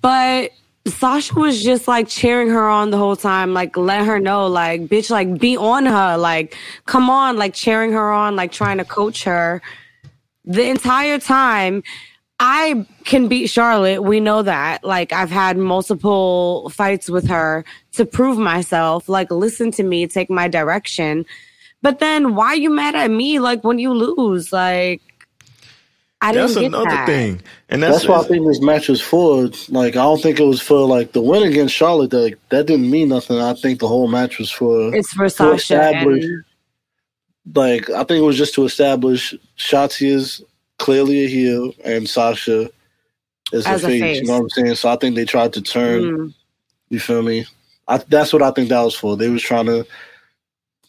But 0.00 0.52
Sasha 0.86 1.34
was 1.34 1.62
just 1.62 1.86
like 1.86 2.08
cheering 2.08 2.48
her 2.48 2.68
on 2.68 2.90
the 2.90 2.98
whole 2.98 3.16
time, 3.16 3.52
like 3.52 3.76
let 3.76 4.04
her 4.04 4.18
know, 4.18 4.46
like, 4.46 4.82
bitch, 4.82 5.10
like 5.10 5.38
be 5.38 5.56
on 5.56 5.86
her, 5.86 6.16
like, 6.16 6.56
come 6.86 7.08
on, 7.10 7.36
like 7.36 7.54
cheering 7.54 7.92
her 7.92 8.10
on, 8.12 8.36
like 8.36 8.52
trying 8.52 8.78
to 8.78 8.84
coach 8.84 9.24
her. 9.24 9.62
The 10.44 10.68
entire 10.68 11.18
time, 11.18 11.82
I 12.40 12.84
can 13.04 13.28
beat 13.28 13.46
Charlotte. 13.46 14.02
We 14.02 14.18
know 14.18 14.42
that. 14.42 14.82
Like, 14.82 15.12
I've 15.12 15.30
had 15.30 15.56
multiple 15.56 16.68
fights 16.70 17.08
with 17.08 17.28
her 17.28 17.64
to 17.92 18.04
prove 18.04 18.36
myself. 18.36 19.08
Like, 19.08 19.30
listen 19.30 19.70
to 19.72 19.84
me, 19.84 20.08
take 20.08 20.28
my 20.28 20.48
direction. 20.48 21.24
But 21.82 22.00
then 22.00 22.34
why 22.34 22.54
you 22.54 22.70
mad 22.70 22.96
at 22.96 23.12
me? 23.12 23.38
Like, 23.38 23.62
when 23.62 23.78
you 23.78 23.92
lose, 23.94 24.52
like, 24.52 25.00
I 26.22 26.32
didn't 26.32 26.46
that's 26.46 26.60
get 26.60 26.66
another 26.66 26.84
that. 26.84 27.06
thing. 27.06 27.42
And 27.68 27.82
that's, 27.82 27.96
That's 27.96 28.08
what 28.08 28.24
I 28.24 28.28
think 28.28 28.46
this 28.46 28.60
match 28.60 28.88
was 28.88 29.00
for. 29.00 29.50
Like, 29.68 29.96
I 29.96 30.02
don't 30.02 30.22
think 30.22 30.38
it 30.38 30.44
was 30.44 30.60
for 30.60 30.86
like 30.86 31.12
the 31.12 31.20
win 31.20 31.42
against 31.42 31.74
Charlotte. 31.74 32.12
Like, 32.12 32.38
that 32.50 32.66
didn't 32.66 32.88
mean 32.88 33.08
nothing. 33.08 33.38
I 33.40 33.54
think 33.54 33.80
the 33.80 33.88
whole 33.88 34.06
match 34.06 34.38
was 34.38 34.50
for 34.50 34.94
It's 34.94 35.12
for 35.12 35.24
to 35.24 35.30
Sasha. 35.30 35.82
And, 35.82 36.44
like 37.54 37.90
I 37.90 38.04
think 38.04 38.22
it 38.22 38.26
was 38.26 38.38
just 38.38 38.54
to 38.54 38.64
establish 38.64 39.34
Shotzi 39.58 40.14
is 40.14 40.44
clearly 40.78 41.24
a 41.24 41.28
heel 41.28 41.72
and 41.84 42.08
Sasha 42.08 42.70
is 43.52 43.66
As 43.66 43.82
a 43.82 43.88
a 43.88 43.90
face, 43.90 44.00
face. 44.00 44.20
You 44.20 44.26
know 44.28 44.34
what 44.34 44.42
I'm 44.42 44.50
saying? 44.50 44.74
So 44.76 44.90
I 44.90 44.96
think 44.96 45.16
they 45.16 45.24
tried 45.24 45.52
to 45.54 45.60
turn. 45.60 46.02
Mm. 46.02 46.34
You 46.90 47.00
feel 47.00 47.22
me? 47.22 47.46
I, 47.88 47.96
that's 47.98 48.32
what 48.32 48.42
I 48.42 48.52
think 48.52 48.68
that 48.68 48.80
was 48.80 48.94
for. 48.94 49.16
They 49.16 49.28
was 49.28 49.42
trying 49.42 49.66
to. 49.66 49.84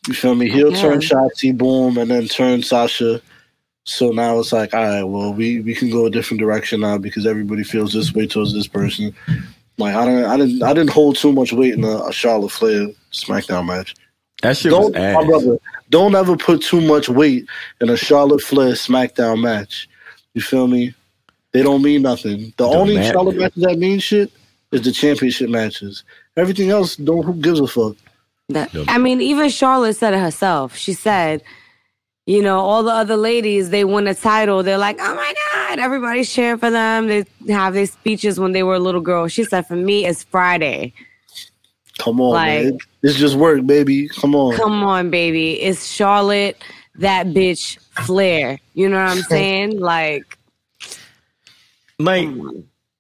You 0.08 0.14
feel 0.14 0.36
me? 0.36 0.50
Heel 0.50 0.72
turn 0.74 1.02
Yeah. 1.02 1.08
Shotzi, 1.10 1.58
boom, 1.58 1.98
and 1.98 2.12
then 2.12 2.28
turn 2.28 2.62
Sasha. 2.62 3.20
So 3.86 4.12
now 4.12 4.40
it's 4.40 4.54
like, 4.54 4.74
all 4.74 4.84
right, 4.84 5.04
well, 5.04 5.34
we 5.34 5.60
we 5.60 5.76
can 5.76 5.90
go 5.90 6.06
a 6.06 6.10
different 6.10 6.40
direction 6.40 6.82
now 6.82 6.98
because 6.98 7.26
everybody 7.26 7.64
feels 7.64 7.94
this 7.94 8.14
way 8.14 8.28
towards 8.28 8.54
this 8.54 8.68
person. 8.68 9.14
Like 9.78 9.96
I 9.96 10.06
don't, 10.06 10.26
I 10.26 10.38
didn't, 10.38 10.64
I 10.64 10.74
didn't 10.74 10.92
hold 10.92 11.16
too 11.18 11.34
much 11.34 11.52
weight 11.52 11.74
in 11.74 11.84
a, 11.84 12.06
a 12.06 12.14
Charlotte 12.14 12.52
Flair 12.52 12.88
SmackDown 13.12 13.66
match. 13.66 13.96
that 14.42 14.56
shit 14.56 14.72
Don't, 14.72 14.94
was 14.94 14.96
ass. 14.96 15.16
my 15.16 15.26
brother, 15.26 15.58
don't 15.90 16.16
ever 16.16 16.38
put 16.38 16.62
too 16.62 16.80
much 16.80 17.10
weight 17.10 17.46
in 17.82 17.90
a 17.90 17.98
Charlotte 17.98 18.42
Flair 18.42 18.74
SmackDown 18.74 19.42
match. 19.42 19.90
You 20.34 20.42
feel 20.42 20.68
me? 20.68 20.94
They 21.52 21.62
don't 21.62 21.82
mean 21.82 22.04
nothing. 22.04 22.54
The 22.58 22.66
only 22.66 22.96
mat- 22.96 23.14
Charlotte 23.14 23.36
matches 23.36 23.64
that 23.64 23.78
mean 23.78 24.00
shit 24.00 24.32
is 24.72 24.82
the 24.82 24.92
championship 24.92 25.50
matches. 25.50 26.04
Everything 26.38 26.70
else, 26.70 26.96
don't. 26.96 27.24
Who 27.24 27.34
gives 27.34 27.60
a 27.60 27.68
fuck? 27.68 27.96
That, 28.50 28.72
I 28.88 28.98
mean, 28.98 29.22
even 29.22 29.50
Charlotte 29.50 29.96
said 29.96 30.14
it 30.14 30.20
herself. 30.20 30.76
She 30.76 30.94
said, 30.94 31.44
you 32.26 32.42
know, 32.42 32.60
all 32.60 32.84
the 32.84 32.92
other 32.92 33.18
ladies, 33.18 33.70
they 33.70 33.84
win 33.84 34.08
a 34.08 34.16
title. 34.16 34.64
They're 34.64 34.78
like, 34.78 34.98
oh 35.00 35.16
my 35.16 35.34
God, 35.54 35.80
everybody's 35.80 36.32
cheering 36.32 36.58
for 36.58 36.70
them. 36.72 37.08
They 37.08 37.26
have 37.50 37.74
their 37.74 37.86
speeches 37.86 38.40
when 38.40 38.54
they 38.54 38.64
were 38.64 38.76
a 38.76 38.80
little 38.80 39.02
girl. 39.02 39.28
She 39.28 39.44
said, 39.44 39.68
for 39.68 39.76
me, 39.76 40.06
it's 40.06 40.24
Friday. 40.24 40.94
Come 42.00 42.22
on, 42.22 42.32
Like- 42.34 42.64
man. 42.66 42.78
It's 43.04 43.18
just 43.18 43.36
work, 43.36 43.66
baby. 43.66 44.08
Come 44.08 44.34
on. 44.34 44.56
Come 44.56 44.82
on, 44.82 45.10
baby. 45.10 45.62
It's 45.62 45.86
Charlotte, 45.86 46.56
that 46.96 47.28
bitch 47.28 47.78
Flair. 48.06 48.60
You 48.74 48.88
know 48.88 48.96
what 48.96 49.12
I'm 49.18 49.24
saying? 49.24 49.78
Like, 49.82 50.38
like 52.00 52.30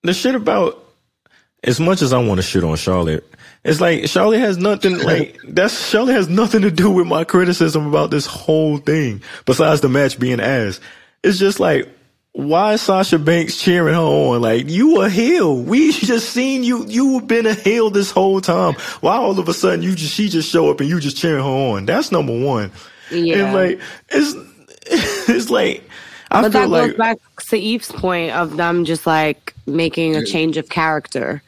the 0.04 0.14
shit 0.14 0.36
about 0.36 0.84
as 1.64 1.80
much 1.80 2.02
as 2.02 2.12
I 2.12 2.18
want 2.20 2.40
to 2.40 2.42
shit 2.42 2.66
on 2.66 2.76
Charlotte, 2.76 3.26
it's 3.64 3.80
like 3.80 4.08
Charlotte 4.08 4.40
has 4.40 4.58
nothing 4.58 5.00
like 5.00 5.40
that's 5.48 5.90
Charlotte 5.90 6.14
has 6.14 6.30
nothing 6.30 6.62
to 6.62 6.72
do 6.72 6.92
with 6.92 7.08
my 7.08 7.24
criticism 7.24 7.88
about 7.88 8.12
this 8.12 8.26
whole 8.26 8.78
thing 8.78 9.22
besides 9.46 9.82
the 9.82 9.90
match 9.90 10.20
being 10.20 10.40
ass. 10.40 10.80
It's 11.24 11.40
just 11.40 11.60
like 11.60 11.88
why 12.34 12.74
is 12.74 12.82
Sasha 12.82 13.20
Banks 13.20 13.62
cheering 13.62 13.94
her 13.94 14.00
on? 14.00 14.42
Like 14.42 14.68
you 14.68 15.02
a 15.02 15.10
heel. 15.10 15.56
We 15.62 15.92
just 15.94 16.32
seen 16.32 16.64
you. 16.64 16.86
You 16.88 17.20
have 17.20 17.28
been 17.28 17.46
a 17.46 17.54
heel 17.54 17.90
this 17.90 18.12
whole 18.12 18.42
time. 18.42 18.74
Why 19.02 19.16
all 19.16 19.40
of 19.40 19.48
a 19.48 19.54
sudden 19.54 19.84
you 19.84 19.96
just 19.96 20.14
she 20.14 20.30
just 20.30 20.52
show 20.52 20.70
up 20.70 20.80
and 20.80 20.90
you 20.90 21.00
just 21.00 21.18
cheering 21.18 21.44
her 21.44 21.50
on? 21.50 21.86
That's 21.86 22.12
number 22.12 22.38
one. 22.38 22.72
yeah. 23.12 23.46
And 23.46 23.54
like 23.54 23.80
it's 24.10 24.36
it's 25.30 25.50
like 25.50 25.88
I 26.32 26.42
but 26.42 26.52
feel 26.52 26.62
that 26.62 26.70
like 26.70 26.90
goes 26.90 26.98
back 26.98 27.18
to 27.50 27.58
Eve's 27.58 27.92
point 27.92 28.32
of 28.32 28.58
them 28.58 28.84
just 28.84 29.06
like 29.06 29.54
making 29.68 30.16
a 30.16 30.26
change 30.26 30.58
of 30.58 30.70
character. 30.70 31.42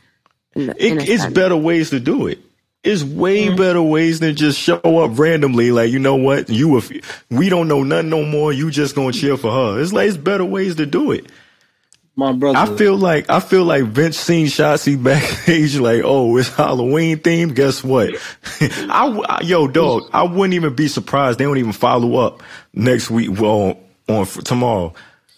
In 0.56 0.68
the, 0.68 0.86
it, 0.86 1.10
it's 1.10 1.24
sense. 1.24 1.34
better 1.34 1.56
ways 1.56 1.92
to 1.92 2.00
do 2.00 2.28
it. 2.28 2.40
It's 2.84 3.04
way 3.04 3.48
mm-hmm. 3.48 3.56
better 3.56 3.82
ways 3.82 4.20
than 4.20 4.36
just 4.36 4.60
show 4.60 4.78
up 4.78 5.18
randomly. 5.18 5.72
Like 5.72 5.92
you 5.92 6.00
know 6.00 6.16
what, 6.16 6.50
you 6.50 6.78
if 6.78 6.92
we 7.32 7.50
don't 7.50 7.68
know 7.68 7.84
nothing 7.84 8.10
no 8.10 8.24
more. 8.24 8.54
You 8.54 8.70
just 8.70 8.96
gonna 8.96 9.12
cheer 9.12 9.38
for 9.38 9.52
her. 9.52 9.82
It's 9.82 9.92
like 9.92 10.08
it's 10.08 10.18
better 10.18 10.46
ways 10.46 10.76
to 10.76 10.86
do 10.86 11.12
it. 11.12 11.26
My 12.18 12.32
brother. 12.32 12.58
I 12.58 12.78
feel 12.78 12.96
like 12.96 13.30
I 13.30 13.40
feel 13.40 13.66
like 13.66 13.84
Vince 13.84 14.18
seen 14.18 14.48
Shotzi 14.48 15.02
backstage. 15.04 15.78
Like, 15.78 16.04
oh, 16.06 16.38
it's 16.38 16.50
Halloween 16.50 17.18
themed. 17.18 17.56
Guess 17.56 17.84
what? 17.84 18.12
I 18.62 19.42
yo 19.44 19.68
dog, 19.68 20.10
I 20.14 20.24
wouldn't 20.24 20.54
even 20.54 20.76
be 20.76 20.88
surprised. 20.88 21.40
They 21.40 21.46
don't 21.46 21.58
even 21.58 21.74
follow 21.74 22.18
up 22.18 22.44
next 22.74 23.10
week. 23.10 23.38
Well, 23.38 23.80
on 24.08 24.22
f- 24.22 24.44
tomorrow. 24.44 24.94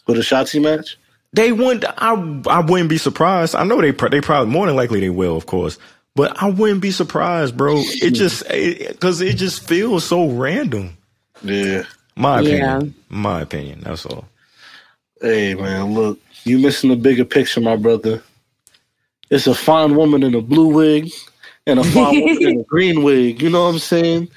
with 0.06 0.18
a 0.18 0.22
Shotzi 0.22 0.62
match. 0.62 0.98
They 1.38 1.52
wouldn't. 1.52 1.86
I 1.86 2.14
I 2.48 2.62
wouldn't 2.62 2.90
be 2.90 2.98
surprised. 2.98 3.56
I 3.56 3.64
know 3.64 3.80
they 3.80 3.92
they 3.92 4.22
probably 4.22 4.52
more 4.52 4.66
than 4.66 4.76
likely 4.76 5.00
they 5.00 5.12
will, 5.12 5.38
of 5.38 5.46
course. 5.46 5.78
But 6.16 6.42
I 6.42 6.50
wouldn't 6.50 6.82
be 6.82 6.90
surprised, 6.90 7.56
bro. 7.56 7.76
It 7.78 8.16
just 8.16 8.48
because 8.50 9.22
it, 9.22 9.36
just 9.36 9.68
feels 9.68 10.04
so 10.04 10.30
random. 10.30 10.98
Yeah. 11.44 11.84
My 12.16 12.40
opinion. 12.40 12.86
Yeah. 12.86 12.92
My 13.10 13.42
opinion. 13.42 13.82
That's 13.82 14.04
all. 14.08 14.28
Hey 15.22 15.54
man, 15.54 15.94
look, 15.94 16.20
you 16.44 16.58
missing 16.58 16.90
the 16.90 16.96
bigger 16.96 17.24
picture, 17.26 17.62
my 17.62 17.76
brother. 17.76 18.24
It's 19.30 19.46
a 19.46 19.54
fine 19.54 19.96
woman 19.96 20.24
in 20.24 20.34
a 20.34 20.42
blue 20.42 20.74
wig 20.74 21.12
and 21.68 21.80
a 21.80 21.84
fine 21.84 22.20
woman 22.20 22.42
in 22.42 22.60
a 22.62 22.64
green 22.68 23.04
wig. 23.04 23.44
You 23.44 23.52
know 23.52 23.66
what 23.66 23.74
I'm 23.74 23.80
saying? 23.80 24.30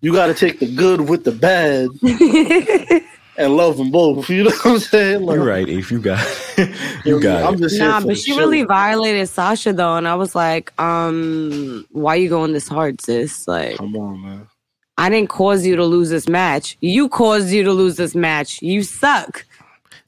You 0.00 0.12
got 0.12 0.26
to 0.26 0.34
take 0.34 0.58
the 0.58 0.74
good 0.74 1.02
with 1.02 1.22
the 1.22 1.30
bad 1.30 1.90
and 3.40 3.56
love 3.56 3.76
them 3.78 3.90
both. 3.90 4.28
You 4.30 4.44
know 4.44 4.50
what 4.50 4.66
I'm 4.66 4.78
saying? 4.78 5.22
Like, 5.22 5.36
You're 5.36 5.44
right. 5.44 5.68
If 5.68 5.90
you 5.90 6.00
got 6.00 6.24
you 7.04 7.20
got 7.20 7.44
I'm 7.44 7.54
it. 7.54 7.58
just 7.58 7.76
here 7.76 7.88
Nah, 7.88 8.00
but 8.00 8.16
she 8.18 8.32
show. 8.32 8.38
really 8.38 8.62
violated 8.64 9.28
Sasha 9.28 9.72
though, 9.72 9.96
and 9.96 10.06
I 10.06 10.14
was 10.14 10.34
like, 10.34 10.72
um, 10.80 11.86
why 11.90 12.14
you 12.16 12.28
going 12.28 12.52
this 12.52 12.68
hard, 12.68 13.00
sis? 13.00 13.46
Like, 13.48 13.76
Come 13.78 13.96
on, 13.96 14.22
man. 14.22 14.46
I 14.98 15.08
didn't 15.08 15.30
cause 15.30 15.64
you 15.64 15.76
to 15.76 15.84
lose 15.84 16.10
this 16.10 16.28
match. 16.28 16.76
You 16.80 17.08
caused 17.08 17.50
you 17.50 17.62
to 17.64 17.72
lose 17.72 17.96
this 17.96 18.14
match. 18.14 18.60
You 18.60 18.82
suck. 18.82 19.46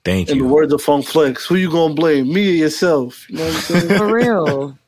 Thank 0.05 0.28
you. 0.28 0.35
In 0.35 0.39
the 0.41 0.49
words 0.49 0.72
of 0.72 0.83
Funk 0.83 1.07
Flex, 1.07 1.47
who 1.47 1.55
you 1.55 1.70
gonna 1.70 1.95
blame? 1.95 2.33
Me 2.33 2.51
or 2.51 2.55
yourself? 2.55 3.28
You 3.30 3.39
know 3.39 3.45
what 3.47 3.55
I'm 3.55 3.61
saying? 3.61 3.99
For 3.99 4.12
real. 4.12 4.78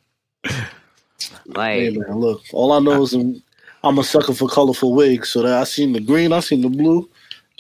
hey 1.55 1.91
like, 1.91 2.09
man, 2.09 2.19
look, 2.19 2.43
all 2.53 2.73
I 2.73 2.81
know 2.81 3.03
is 3.03 3.15
I'm, 3.15 3.43
I'm 3.83 3.99
a 3.99 4.05
sucker 4.05 4.35
for 4.35 4.49
colorful 4.49 4.95
wigs. 4.95 5.31
So 5.31 5.43
that 5.43 5.53
I 5.61 5.65
seen 5.65 5.93
the 5.93 6.01
green, 6.01 6.33
I 6.33 6.41
seen 6.41 6.61
the 6.63 6.69
blue. 6.69 7.09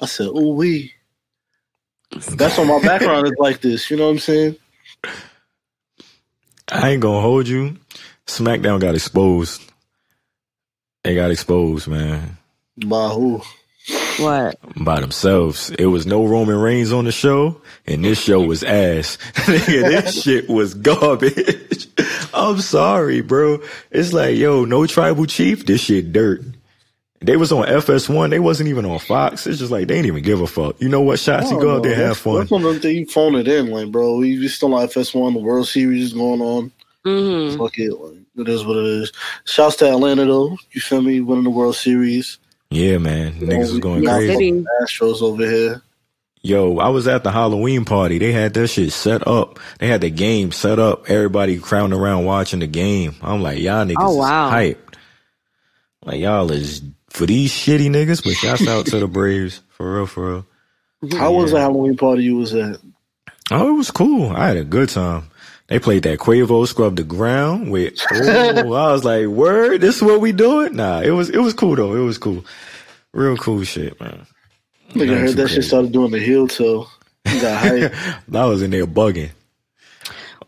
I 0.04 0.06
said, 0.06 0.26
ooh 0.26 0.52
wee. 0.52 0.92
That's 2.10 2.58
why 2.58 2.64
my 2.64 2.78
background 2.82 3.26
is 3.26 3.32
like 3.38 3.62
this. 3.62 3.90
You 3.90 3.96
know 3.96 4.04
what 4.04 4.10
I'm 4.10 4.18
saying? 4.18 4.56
I 6.70 6.90
ain't 6.90 7.00
gonna 7.00 7.22
hold 7.22 7.48
you. 7.48 7.78
SmackDown 8.26 8.80
got 8.80 8.94
exposed. 8.94 9.62
They 11.04 11.14
got 11.14 11.30
exposed, 11.30 11.88
man. 11.88 12.36
By 12.76 13.08
who? 13.08 13.40
What? 14.18 14.58
By 14.76 15.00
themselves. 15.00 15.70
It 15.70 15.86
was 15.86 16.04
no 16.04 16.26
Roman 16.26 16.58
Reigns 16.58 16.92
on 16.92 17.06
the 17.06 17.12
show, 17.12 17.62
and 17.86 18.04
this 18.04 18.20
show 18.20 18.42
was 18.42 18.62
ass. 18.62 19.16
Nigga, 19.32 19.88
this 19.88 20.22
shit 20.22 20.50
was 20.50 20.74
garbage. 20.74 21.88
I'm 22.34 22.60
sorry, 22.60 23.22
bro. 23.22 23.62
It's 23.90 24.12
like, 24.12 24.36
yo, 24.36 24.66
no 24.66 24.86
tribal 24.86 25.24
chief, 25.24 25.64
this 25.64 25.80
shit 25.80 26.12
dirt. 26.12 26.42
They 27.24 27.36
was 27.36 27.52
on 27.52 27.66
FS1. 27.66 28.30
They 28.30 28.38
wasn't 28.40 28.68
even 28.68 28.84
on 28.84 28.98
Fox. 28.98 29.46
It's 29.46 29.58
just 29.58 29.70
like 29.72 29.88
they 29.88 29.94
didn't 29.94 30.06
even 30.06 30.22
give 30.22 30.40
a 30.40 30.46
fuck. 30.46 30.80
You 30.80 30.88
know 30.88 31.00
what? 31.00 31.18
Shots, 31.18 31.50
you 31.50 31.60
go 31.60 31.76
out 31.76 31.82
there, 31.82 31.94
have 31.94 32.08
that's, 32.08 32.20
fun. 32.20 32.38
That's 32.40 32.50
one 32.50 32.64
of 32.64 32.72
them 32.72 32.80
things 32.82 32.98
you 32.98 33.06
phone 33.06 33.34
it 33.36 33.48
in, 33.48 33.68
like, 33.70 33.90
bro. 33.90 34.16
We 34.16 34.38
we 34.38 34.48
still 34.48 34.74
on 34.74 34.86
FS1. 34.86 35.34
The 35.34 35.40
World 35.40 35.66
Series 35.68 36.04
is 36.04 36.12
going 36.12 36.40
on. 36.40 36.72
Mm-hmm. 37.06 37.58
Fuck 37.58 37.78
it, 37.78 37.92
like, 37.92 38.18
it 38.36 38.48
is 38.48 38.64
what 38.64 38.76
it 38.78 38.84
is. 38.84 39.12
Shouts 39.44 39.76
to 39.76 39.90
Atlanta 39.90 40.24
though. 40.24 40.56
You 40.72 40.80
feel 40.80 41.02
me? 41.02 41.20
Winning 41.20 41.44
the 41.44 41.50
World 41.50 41.76
Series. 41.76 42.38
Yeah, 42.70 42.98
man. 42.98 43.34
Niggas 43.34 43.70
was 43.72 43.78
going 43.78 44.00
We 44.00 44.06
got 44.06 44.16
crazy. 44.16 44.32
fucking 44.32 44.66
Astros 44.82 45.22
over 45.22 45.44
here. 45.48 45.82
Yo, 46.42 46.76
I 46.78 46.88
was 46.88 47.06
at 47.08 47.24
the 47.24 47.30
Halloween 47.30 47.84
party. 47.86 48.18
They 48.18 48.32
had 48.32 48.52
that 48.54 48.68
shit 48.68 48.92
set 48.92 49.26
up. 49.26 49.58
They 49.78 49.86
had 49.86 50.00
the 50.02 50.10
game 50.10 50.52
set 50.52 50.78
up. 50.78 51.08
Everybody 51.08 51.58
crowding 51.58 51.96
around 51.96 52.24
watching 52.26 52.60
the 52.60 52.66
game. 52.66 53.14
I'm 53.22 53.40
like, 53.40 53.60
y'all 53.60 53.86
niggas 53.86 53.94
Oh, 53.98 54.16
wow. 54.16 54.48
is 54.48 54.52
hyped. 54.74 54.94
Like 56.04 56.20
y'all 56.20 56.50
is 56.52 56.82
for 57.14 57.26
these 57.26 57.52
shitty 57.52 57.88
niggas, 57.88 58.22
but 58.22 58.34
shouts 58.34 58.66
out 58.68 58.86
to 58.86 58.98
the 58.98 59.06
Braves. 59.08 59.62
For 59.70 59.94
real, 59.96 60.06
for 60.06 60.30
real. 60.30 60.46
How 61.18 61.32
was 61.32 61.50
the 61.52 61.60
Halloween 61.60 61.96
party 61.96 62.24
you 62.24 62.36
was 62.36 62.54
at? 62.54 62.78
Oh, 63.50 63.68
it 63.68 63.72
was 63.76 63.90
cool. 63.90 64.30
I 64.30 64.48
had 64.48 64.56
a 64.56 64.64
good 64.64 64.88
time. 64.88 65.30
They 65.68 65.78
played 65.78 66.02
that 66.02 66.18
Quavo 66.18 66.66
scrub 66.66 66.96
the 66.96 67.04
ground 67.04 67.70
with. 67.70 67.94
Oh, 68.12 68.72
I 68.74 68.92
was 68.92 69.04
like, 69.04 69.26
word, 69.26 69.80
this 69.80 69.96
is 69.96 70.02
what 70.02 70.20
we 70.20 70.32
doing? 70.32 70.76
Nah, 70.76 71.00
it 71.00 71.10
was 71.10 71.30
it 71.30 71.38
was 71.38 71.54
cool 71.54 71.74
though. 71.76 71.94
It 71.94 72.04
was 72.04 72.18
cool, 72.18 72.44
real 73.12 73.36
cool 73.36 73.62
shit, 73.64 73.98
man. 74.00 74.26
Nigga 74.90 74.94
Nothing 75.06 75.08
heard 75.08 75.28
that 75.30 75.36
crazy. 75.36 75.54
shit 75.54 75.64
started 75.64 75.92
doing 75.92 76.10
the 76.10 76.18
heel 76.20 76.48
toe. 76.48 76.86
He 77.24 77.40
got 77.40 77.58
hype. 77.62 77.94
I 78.34 78.44
was 78.44 78.60
in 78.62 78.70
there 78.70 78.86
bugging. 78.86 79.30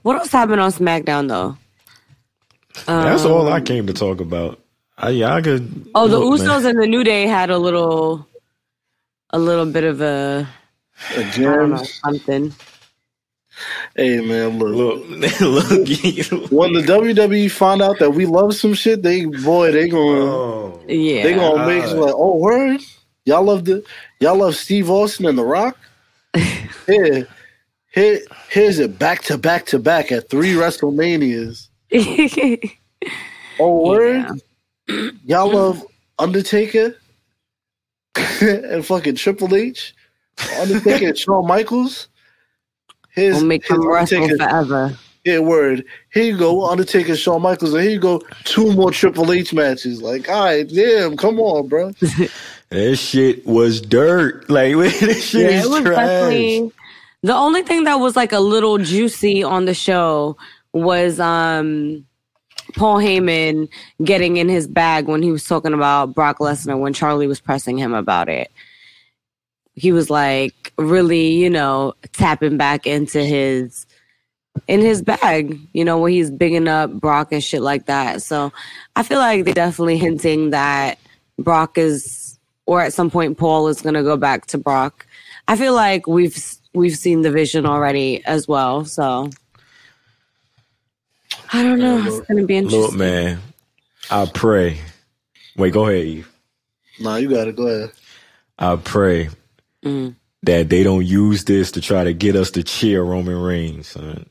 What 0.02 0.16
else 0.18 0.30
happened 0.30 0.60
on 0.60 0.70
SmackDown 0.70 1.28
though? 1.28 1.56
That's 2.86 3.24
all 3.24 3.48
I 3.48 3.58
Um, 3.58 3.64
came 3.64 3.86
to 3.86 3.92
talk 3.94 4.20
about. 4.20 4.60
I, 4.98 5.10
yeah, 5.10 5.34
I 5.34 5.42
could. 5.42 5.88
Oh, 5.94 6.08
the 6.08 6.18
look, 6.18 6.40
Usos 6.40 6.62
man. 6.62 6.70
and 6.70 6.82
the 6.82 6.86
New 6.86 7.04
Day 7.04 7.26
had 7.26 7.50
a 7.50 7.58
little, 7.58 8.26
a 9.30 9.38
little 9.38 9.66
bit 9.66 9.84
of 9.84 10.00
a, 10.00 10.48
A 11.16 11.24
I 11.24 11.30
don't 11.38 11.70
know, 11.70 11.82
something. 11.82 12.52
Hey 13.94 14.20
man, 14.20 14.58
look. 14.58 15.04
Look, 15.08 15.40
look. 15.40 16.50
When 16.50 16.72
the 16.74 16.82
WWE 16.86 17.50
find 17.50 17.80
out 17.80 17.98
that 18.00 18.10
we 18.10 18.26
love 18.26 18.54
some 18.54 18.74
shit, 18.74 19.02
they 19.02 19.24
boy, 19.24 19.72
they 19.72 19.88
gonna 19.88 20.20
oh, 20.24 20.82
Yeah. 20.86 21.22
they 21.22 21.34
gonna 21.34 21.66
make 21.66 21.82
God. 21.84 21.96
like, 21.96 22.14
oh 22.14 22.36
word, 22.36 22.80
y'all 23.24 23.42
love 23.44 23.64
the 23.64 23.82
y'all 24.20 24.36
love 24.36 24.56
Steve 24.56 24.90
Austin 24.90 25.26
and 25.26 25.38
The 25.38 25.44
Rock. 25.44 25.78
Here, 26.86 27.26
here, 27.92 28.20
here's 28.50 28.78
it 28.78 28.98
back 28.98 29.22
to 29.22 29.38
back 29.38 29.64
to 29.66 29.78
back 29.78 30.12
at 30.12 30.28
three 30.28 30.52
WrestleManias. 30.54 31.68
Oh 33.58 33.88
word, 33.88 34.26
y'all 35.24 35.50
love 35.50 35.84
Undertaker 36.18 36.96
and 38.40 38.84
fucking 38.84 39.16
Triple 39.16 39.54
H, 39.54 39.94
Undertaker 40.58 41.08
and 41.08 41.18
Shawn 41.18 41.46
Michaels. 41.46 42.08
Here's, 43.10 43.34
We'll 43.36 43.46
make 43.46 43.66
here's 43.66 43.78
them 43.80 43.88
wrestle 43.88 44.28
forever. 44.28 44.96
Yeah, 45.24 45.40
word. 45.40 45.84
Here 46.12 46.22
you 46.24 46.38
go, 46.38 46.66
Undertaker, 46.66 47.16
Shawn 47.16 47.42
Michaels, 47.42 47.74
and 47.74 47.82
here 47.82 47.90
you 47.92 47.98
go, 47.98 48.22
two 48.44 48.72
more 48.74 48.92
Triple 48.92 49.32
H 49.32 49.52
matches. 49.52 50.00
Like, 50.00 50.28
all 50.28 50.44
right, 50.44 50.68
damn, 50.68 51.16
come 51.16 51.40
on, 51.40 51.66
bro. 51.68 51.90
that 52.70 52.96
shit 52.96 53.44
was 53.46 53.80
dirt. 53.80 54.48
Like 54.48 54.74
this 55.00 55.24
shit 55.30 55.50
Yeah, 55.50 55.58
is 55.58 55.64
it 55.64 55.68
was 55.70 55.82
trash. 55.82 55.96
definitely 55.96 56.72
the 57.22 57.34
only 57.34 57.62
thing 57.62 57.84
that 57.84 57.96
was 57.96 58.14
like 58.14 58.32
a 58.32 58.38
little 58.40 58.78
juicy 58.78 59.42
on 59.42 59.64
the 59.64 59.74
show 59.74 60.36
was 60.72 61.18
um 61.18 62.06
Paul 62.76 62.98
Heyman 62.98 63.68
getting 64.04 64.36
in 64.36 64.48
his 64.48 64.68
bag 64.68 65.08
when 65.08 65.22
he 65.22 65.32
was 65.32 65.44
talking 65.44 65.72
about 65.72 66.14
Brock 66.14 66.38
Lesnar 66.38 66.78
when 66.78 66.92
Charlie 66.92 67.26
was 67.26 67.40
pressing 67.40 67.78
him 67.78 67.94
about 67.94 68.28
it. 68.28 68.52
He 69.74 69.92
was 69.92 70.08
like 70.08 70.72
really, 70.78 71.32
you 71.32 71.50
know, 71.50 71.94
tapping 72.12 72.56
back 72.56 72.86
into 72.86 73.24
his 73.24 73.86
in 74.68 74.80
his 74.80 75.02
bag, 75.02 75.58
you 75.72 75.84
know, 75.84 75.98
when 75.98 76.12
he's 76.12 76.30
bigging 76.30 76.68
up 76.68 76.92
Brock 76.92 77.32
and 77.32 77.42
shit 77.42 77.62
like 77.62 77.86
that. 77.86 78.22
So 78.22 78.52
I 78.94 79.02
feel 79.02 79.18
like 79.18 79.44
they're 79.44 79.54
definitely 79.54 79.98
hinting 79.98 80.50
that 80.50 80.98
Brock 81.38 81.76
is, 81.76 82.38
or 82.66 82.80
at 82.80 82.92
some 82.92 83.10
point 83.10 83.38
Paul 83.38 83.68
is 83.68 83.82
to 83.82 83.92
go 83.92 84.16
back 84.16 84.46
to 84.46 84.58
Brock. 84.58 85.06
I 85.48 85.56
feel 85.56 85.74
like 85.74 86.06
we've 86.06 86.36
we've 86.74 86.96
seen 86.96 87.22
the 87.22 87.30
vision 87.30 87.64
already 87.64 88.24
as 88.26 88.46
well. 88.46 88.84
So 88.84 89.30
I 91.52 91.62
don't 91.62 91.78
know. 91.78 92.04
It's 92.06 92.26
going 92.26 92.40
to 92.40 92.46
be 92.46 92.60
Look, 92.60 92.72
interesting. 92.92 92.98
man, 92.98 93.38
I 94.10 94.26
pray. 94.26 94.78
Wait, 95.56 95.72
go 95.72 95.86
ahead, 95.86 96.04
Eve. 96.04 96.32
Nah, 97.00 97.16
you 97.16 97.28
got 97.28 97.48
it. 97.48 97.56
Go 97.56 97.66
ahead. 97.66 97.92
I 98.58 98.76
pray 98.76 99.28
Mm. 99.84 100.14
that 100.42 100.68
they 100.70 100.82
don't 100.82 101.04
use 101.06 101.44
this 101.44 101.72
to 101.72 101.80
try 101.80 102.04
to 102.04 102.12
get 102.12 102.34
us 102.36 102.50
to 102.52 102.62
cheer 102.62 103.02
Roman 103.02 103.36
Reigns. 103.40 103.88
Son. 103.88 104.26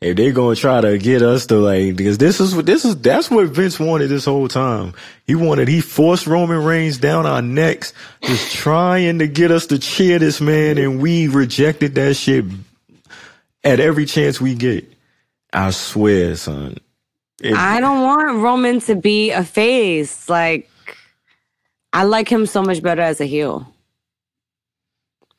If 0.00 0.16
they're 0.16 0.32
gonna 0.32 0.56
try 0.56 0.80
to 0.80 0.96
get 0.96 1.20
us 1.20 1.44
to 1.46 1.56
like, 1.56 1.94
because 1.94 2.16
this 2.16 2.40
is 2.40 2.54
what 2.54 2.64
this 2.64 2.86
is, 2.86 2.96
that's 2.96 3.30
what 3.30 3.48
Vince 3.48 3.78
wanted 3.78 4.08
this 4.08 4.24
whole 4.24 4.48
time. 4.48 4.94
He 5.26 5.34
wanted, 5.34 5.68
he 5.68 5.82
forced 5.82 6.26
Roman 6.26 6.64
Reigns 6.64 6.96
down 6.96 7.26
our 7.26 7.42
necks, 7.42 7.92
just 8.22 8.50
trying 8.50 9.18
to 9.18 9.28
get 9.28 9.50
us 9.50 9.66
to 9.66 9.78
cheer 9.78 10.18
this 10.18 10.40
man, 10.40 10.78
and 10.78 11.00
we 11.02 11.28
rejected 11.28 11.94
that 11.96 12.14
shit 12.14 12.46
at 13.62 13.78
every 13.78 14.06
chance 14.06 14.40
we 14.40 14.54
get. 14.54 14.90
I 15.52 15.70
swear, 15.70 16.36
son. 16.36 16.76
If- 17.42 17.56
I 17.56 17.80
don't 17.80 18.02
want 18.02 18.42
Roman 18.42 18.80
to 18.82 18.94
be 18.94 19.30
a 19.30 19.44
face. 19.44 20.28
Like 20.28 20.68
I 21.92 22.04
like 22.04 22.28
him 22.28 22.46
so 22.46 22.62
much 22.62 22.82
better 22.82 23.02
as 23.02 23.20
a 23.20 23.24
heel. 23.26 23.66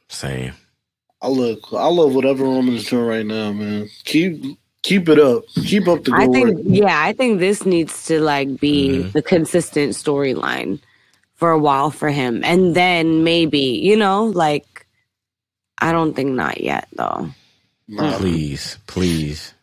Same. 0.10 0.54
I 1.22 1.28
look. 1.28 1.68
I 1.72 1.88
love 1.88 2.16
whatever 2.16 2.44
Roman's 2.44 2.86
doing 2.90 3.06
right 3.06 3.26
now, 3.26 3.52
man. 3.54 3.88
Keep 4.06 4.58
keep 4.82 5.08
it 5.08 5.20
up. 5.20 5.44
Keep 5.54 5.88
up 5.88 6.04
the 6.04 6.12
good 6.12 6.20
I 6.20 6.28
think 6.28 6.56
work. 6.58 6.66
yeah, 6.66 7.02
I 7.02 7.14
think 7.14 7.40
this 7.40 7.66
needs 7.66 8.06
to 8.08 8.20
like 8.20 8.60
be 8.60 8.90
Mm-hmm. 8.90 9.12
the 9.12 9.22
consistent 9.22 9.94
storyline 9.94 10.80
for 11.36 11.52
a 11.52 11.60
while 11.60 11.92
for 11.92 12.10
him. 12.10 12.42
And 12.44 12.76
then 12.76 13.24
maybe, 13.24 13.60
you 13.60 13.96
know, 13.96 14.26
like 14.26 14.88
I 15.78 15.92
don't 15.92 16.16
think 16.16 16.32
not 16.32 16.60
yet 16.62 16.88
though. 16.94 17.30
Nah, 17.88 18.18
Please, 18.18 18.78
please. 18.88 19.54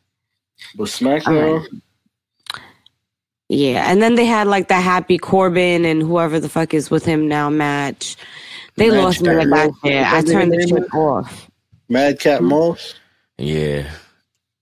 But 0.76 0.84
SmackDown. 0.88 1.64
Yeah. 3.48 3.90
And 3.90 4.02
then 4.02 4.14
they 4.14 4.26
had 4.26 4.46
like 4.46 4.68
the 4.68 4.74
happy 4.74 5.18
Corbin 5.18 5.84
and 5.84 6.02
whoever 6.02 6.38
the 6.38 6.48
fuck 6.48 6.74
is 6.74 6.90
with 6.90 7.04
him 7.04 7.28
now 7.28 7.48
match. 7.48 8.16
They 8.76 8.90
Match 8.90 8.98
lost 9.02 9.22
me 9.22 9.30
like 9.34 9.48
that 9.48 9.54
real- 9.54 9.72
shit. 9.84 9.92
that 9.92 10.14
I 10.14 10.22
turned 10.22 10.52
the 10.52 10.66
shit 10.68 10.78
is? 10.84 10.88
off. 10.94 11.50
Madcap 11.88 12.38
mm-hmm. 12.40 12.48
Moss. 12.48 12.94
Yeah. 13.38 13.90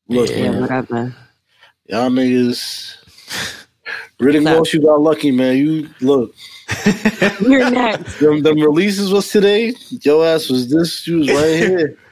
Look, 0.08 0.30
Yeah. 0.30 0.36
Yeah, 0.36 0.50
man, 0.52 0.60
whatever. 0.60 1.16
y'all 1.86 2.10
niggas. 2.10 2.96
Riddick 4.20 4.44
So- 4.44 4.58
Moss, 4.58 4.72
you 4.72 4.80
got 4.82 5.00
lucky, 5.00 5.30
man. 5.32 5.56
You 5.56 5.88
look. 6.00 6.34
You're 7.40 7.70
next. 7.70 8.18
Them, 8.20 8.42
them 8.42 8.58
releases 8.60 9.12
was 9.12 9.28
today. 9.30 9.74
Your 10.02 10.24
ass 10.26 10.48
was 10.48 10.70
this. 10.70 11.06
You 11.06 11.18
was 11.18 11.28
right 11.30 11.56
here. 11.56 11.98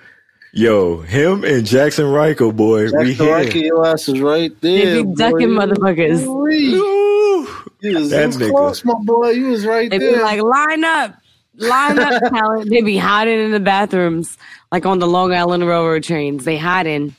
Yo, 0.56 1.01
him 1.01 1.43
and 1.44 1.64
Jaxson 1.66 2.14
Ryker, 2.14 2.52
boy, 2.52 2.85
we 2.85 2.90
Jaxson 2.93 3.14
here. 3.16 3.32
Ryker, 3.32 3.59
your 3.59 3.86
ass 3.86 4.06
was 4.06 4.20
right 4.20 4.60
They 4.60 5.02
be 5.02 5.14
ducking 5.14 5.55
boy. 5.55 5.66
motherfuckers. 5.66 6.22
Ooh, 6.24 6.47
Ooh. 6.47 7.48
You 7.81 7.98
was, 7.98 8.10
That 8.10 8.20
you 8.20 8.26
was 8.26 8.36
nigga. 8.39 8.51
close, 8.51 8.85
my 8.85 8.94
boy. 9.02 9.31
You 9.31 9.47
was 9.48 9.66
right 9.66 9.90
They 9.90 9.98
be 9.98 10.06
there. 10.06 10.22
like, 10.22 10.40
line 10.43 10.85
up, 10.85 11.16
line 11.56 11.98
up, 11.98 12.22
talent. 12.32 12.70
They 12.70 12.82
be 12.82 12.97
hiding 12.97 13.40
in 13.40 13.51
the 13.51 13.59
bathrooms, 13.60 14.39
like 14.70 14.86
on 14.86 15.01
the 15.01 15.09
Long 15.09 15.32
Island 15.35 15.66
Railroad 15.66 16.05
trains. 16.05 16.44
They 16.44 16.56
hiding. 16.56 17.16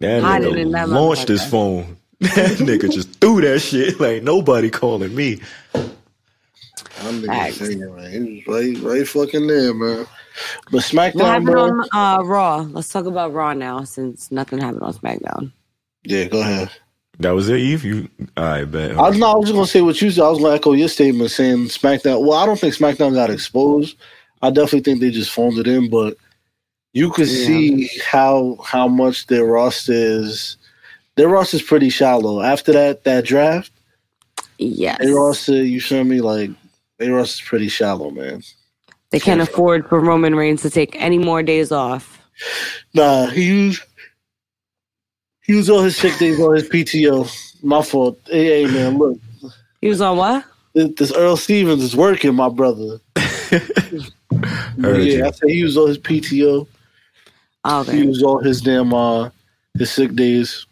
That 0.00 0.22
Hiding 0.22 0.58
in 0.58 0.68
nigga 0.68 0.72
that 0.72 0.88
launched 0.90 1.28
his 1.28 1.44
phone. 1.46 1.96
That 2.20 2.30
nigga 2.58 2.92
just 2.92 3.18
threw 3.20 3.40
that 3.40 3.60
shit 3.60 3.98
like 3.98 4.22
nobody 4.22 4.68
calling 4.68 5.14
me. 5.14 5.40
I'm 5.74 7.22
nigga 7.22 7.26
Facts. 7.26 7.56
saying, 7.56 7.80
man. 7.96 8.10
He 8.26 8.44
was 8.46 8.82
right, 8.82 8.82
right 8.98 9.08
fucking 9.08 9.46
there, 9.46 9.72
man. 9.72 10.06
But 10.66 10.72
What 10.74 10.82
SmackDown, 10.84 11.20
happened 11.24 11.46
bro. 11.46 11.64
on 11.64 11.88
uh, 11.92 12.22
Raw? 12.24 12.56
Let's 12.70 12.88
talk 12.88 13.06
about 13.06 13.32
Raw 13.32 13.52
now, 13.54 13.84
since 13.84 14.30
nothing 14.30 14.58
happened 14.60 14.82
on 14.82 14.94
SmackDown. 14.94 15.52
Yeah, 16.04 16.24
go 16.24 16.40
ahead. 16.40 16.70
That 17.18 17.30
was 17.30 17.48
it, 17.48 17.58
Eve. 17.58 17.84
You, 17.84 18.08
all 18.36 18.44
right, 18.44 18.64
bet. 18.64 18.92
I 18.98 19.08
was, 19.08 19.18
no, 19.18 19.30
I 19.32 19.36
was 19.36 19.46
just 19.46 19.54
gonna 19.54 19.66
say 19.66 19.80
what 19.80 20.00
you 20.02 20.10
said. 20.10 20.22
I 20.24 20.28
was 20.28 20.38
gonna 20.38 20.54
echo 20.54 20.72
your 20.72 20.88
statement 20.88 21.30
saying 21.30 21.66
SmackDown. 21.68 22.20
Well, 22.26 22.34
I 22.38 22.44
don't 22.44 22.60
think 22.60 22.74
SmackDown 22.74 23.14
got 23.14 23.30
exposed. 23.30 23.96
I 24.42 24.50
definitely 24.50 24.80
think 24.80 25.00
they 25.00 25.10
just 25.10 25.30
phoned 25.32 25.56
it 25.58 25.66
in. 25.66 25.88
But 25.88 26.16
you 26.92 27.10
could 27.10 27.26
Yeah. 27.28 27.46
see 27.46 27.90
how 28.04 28.58
how 28.62 28.86
much 28.86 29.26
their 29.28 29.46
roster 29.46 29.92
is. 29.94 30.58
Their 31.16 31.28
roster 31.28 31.56
is 31.56 31.62
pretty 31.62 31.88
shallow. 31.88 32.42
After 32.42 32.72
that 32.72 33.04
that 33.04 33.24
draft, 33.24 33.72
Yes. 34.58 34.98
their 35.00 35.14
roster, 35.14 35.64
you 35.64 35.80
feel 35.80 36.04
me? 36.04 36.20
Like 36.20 36.50
their 36.98 37.14
roster 37.14 37.42
is 37.42 37.48
pretty 37.48 37.68
shallow, 37.68 38.10
man. 38.10 38.42
They 39.16 39.20
can't 39.20 39.40
afford 39.40 39.88
for 39.88 39.98
Roman 39.98 40.34
Reigns 40.34 40.60
to 40.60 40.68
take 40.68 40.94
any 41.00 41.16
more 41.16 41.42
days 41.42 41.72
off. 41.72 42.20
Nah, 42.92 43.28
he 43.28 43.44
used 43.44 43.82
he 45.40 45.54
used 45.54 45.70
all 45.70 45.80
his 45.80 45.96
sick 45.96 46.18
days 46.18 46.38
on 46.38 46.54
his 46.54 46.68
PTO. 46.68 47.26
My 47.62 47.80
fault. 47.80 48.18
Hey, 48.26 48.66
hey 48.66 48.70
man, 48.70 48.98
look, 48.98 49.18
He 49.80 49.88
was 49.88 50.02
on 50.02 50.18
what? 50.18 50.44
this, 50.74 50.90
this 50.98 51.12
Earl 51.12 51.38
Stevens 51.38 51.82
is 51.82 51.96
working, 51.96 52.34
my 52.34 52.50
brother. 52.50 53.00
Heard 53.16 54.02
yeah, 54.82 55.14
you. 55.14 55.24
I 55.24 55.30
said 55.30 55.48
he 55.48 55.54
used 55.54 55.78
all 55.78 55.86
his 55.86 55.96
PTO. 55.96 56.66
Oh, 57.64 57.82
He 57.84 58.04
used 58.04 58.22
all 58.22 58.40
his 58.40 58.60
damn 58.60 58.92
uh 58.92 59.30
his 59.78 59.90
sick 59.90 60.14
days. 60.14 60.66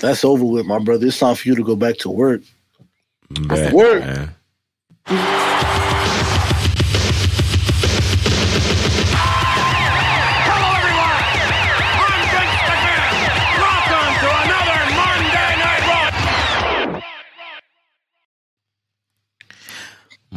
That's 0.00 0.24
over 0.24 0.44
with, 0.44 0.66
my 0.66 0.80
brother. 0.80 1.06
It's 1.06 1.20
time 1.20 1.36
for 1.36 1.46
you 1.46 1.54
to 1.54 1.62
go 1.62 1.76
back 1.76 1.98
to 1.98 2.10
work. 2.10 2.42
Back, 3.30 3.72
Work. 3.72 4.30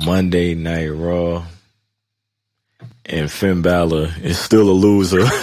Monday 0.05 0.53
Night 0.55 0.89
Raw. 0.89 1.45
And 3.05 3.31
Finn 3.31 3.61
Balor 3.61 4.09
is 4.21 4.37
still 4.37 4.69
a 4.69 4.73
loser. 4.73 5.23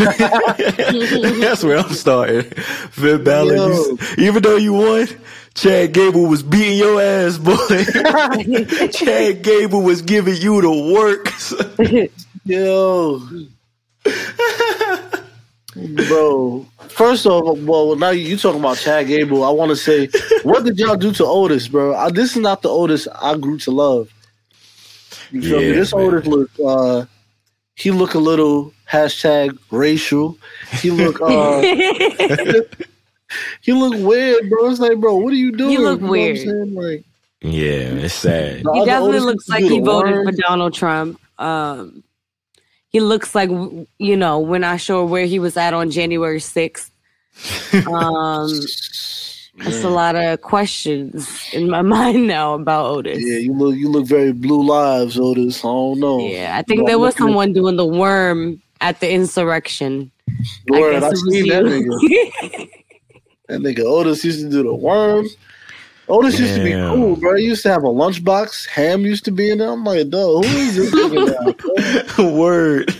That's 1.41 1.65
where 1.65 1.79
I'm 1.79 1.95
starting. 1.95 2.43
Finn 2.43 3.25
Balor, 3.25 3.57
you, 3.57 3.99
even 4.19 4.43
though 4.43 4.57
you 4.57 4.75
won, 4.75 5.09
Chad 5.55 5.95
Gable 5.95 6.27
was 6.27 6.43
beating 6.43 6.77
your 6.77 7.01
ass, 7.01 7.39
boy. 7.39 7.57
Chad 8.93 9.43
Gable 9.43 9.81
was 9.81 10.03
giving 10.03 10.37
you 10.37 10.61
the 10.61 10.93
work. 10.93 12.11
Yo. 12.45 13.23
Bro, 16.07 16.67
first 16.89 17.25
off, 17.25 17.59
well, 17.61 17.97
now 17.97 18.11
you 18.11 18.37
talking 18.37 18.61
about 18.61 18.77
Chad 18.77 19.07
Gable. 19.07 19.43
I 19.43 19.51
want 19.51 19.71
to 19.71 19.77
say, 19.77 20.09
what 20.43 20.65
did 20.65 20.79
y'all 20.79 20.97
do 20.97 21.13
to 21.13 21.25
Otis, 21.25 21.67
bro? 21.67 21.95
I, 21.97 22.11
this 22.11 22.37
is 22.37 22.43
not 22.43 22.61
the 22.61 22.69
Otis 22.69 23.09
I 23.09 23.37
grew 23.39 23.57
to 23.59 23.71
love. 23.71 24.14
You 25.35 25.43
feel 25.43 25.59
me? 25.61 25.73
This 25.73 25.95
man. 25.95 26.05
Otis 26.07 26.27
look, 26.27 26.51
uh, 26.65 27.07
he 27.75 27.91
look 27.91 28.15
a 28.15 28.19
little 28.19 28.73
hashtag 28.91 29.59
racial. 29.71 30.39
He 30.81 30.91
look, 30.91 31.21
uh, 31.21 31.61
he 33.61 33.73
look 33.73 33.95
weird, 34.07 34.49
bro. 34.49 34.71
It's 34.71 34.79
like, 34.81 34.99
bro, 34.99 35.17
what 35.17 35.33
are 35.33 35.37
you 35.37 35.51
doing? 35.53 35.79
look 35.79 35.79
You 35.79 35.79
know 35.79 35.91
what 35.91 36.03
I'm 36.03 36.09
weird. 36.09 36.39
saying? 36.39 36.75
Like, 36.75 37.05
yeah, 37.41 38.05
it's 38.05 38.15
sad. 38.15 38.63
He 38.73 38.85
definitely 38.85 39.21
looks 39.21 39.49
like 39.49 39.65
he 39.65 39.81
voted 39.81 40.15
worm. 40.15 40.27
for 40.27 40.33
Donald 40.33 40.73
Trump. 40.73 41.21
Um, 41.39 42.05
he 42.89 43.01
looks 43.01 43.35
like 43.35 43.51
you 43.99 44.17
know 44.17 44.39
when 44.39 44.63
I 44.63 44.77
showed 44.77 45.07
where 45.07 45.27
he 45.27 45.41
was 45.41 45.57
at 45.57 45.75
on 45.75 45.91
January 45.91 46.41
sixth. 46.41 46.91
Um, 47.89 48.49
that's 49.59 49.85
a 49.85 49.89
lot 49.89 50.17
of 50.17 50.41
questions 50.43 51.49
in 51.53 51.71
my 51.71 51.83
mind 51.97 52.27
now 52.27 52.55
about 52.55 52.87
Otis. 52.87 53.19
Yeah, 53.21 53.39
you 53.39 53.53
look, 53.53 53.77
you 53.77 53.89
look 53.89 54.07
very 54.07 54.33
blue 54.33 54.65
lives, 54.67 55.19
Otis. 55.19 55.61
I 55.65 55.69
don't 55.69 56.01
know. 56.01 56.19
Yeah, 56.27 56.57
I 56.59 56.63
think 56.63 56.81
You 56.81 56.87
there 56.87 56.99
was 56.99 57.15
looking 57.15 57.27
at- 57.27 57.29
someone 57.29 57.53
doing 57.53 57.77
the 57.77 57.87
worm 57.87 58.61
at 58.81 59.01
the 59.01 59.11
insurrection. 59.11 60.11
Word, 60.69 60.97
I, 60.97 61.01
guess 61.01 61.05
it 61.05 61.25
was 61.25 61.33
seen 61.33 61.49
that 61.49 61.65
nigga. 61.65 62.69
That 63.49 63.61
nigga 63.61 63.81
Otis 63.85 64.25
used 64.25 64.41
to 64.41 64.51
do 64.51 64.63
the 64.63 64.75
worm. 64.75 65.27
Otis 66.09 66.39
used 66.39 66.57
to 66.57 66.65
be 66.65 66.73
cool, 66.73 67.17
bro. 67.17 67.37
He 67.37 67.45
used 67.45 67.63
to 67.63 67.71
have 67.71 67.85
a 67.85 67.89
lunchbox. 67.89 68.67
Ham 68.69 69.03
used 69.03 69.25
to 69.27 69.31
be 69.31 69.51
in 69.51 69.59
there. 69.59 69.71
I'm 69.71 69.85
like, 69.85 70.09
dog, 70.11 70.45
who 70.45 70.57
is 70.57 70.77
this 70.77 70.95
nigga 70.95 72.17
now? 72.19 72.33
Word. 72.37 72.95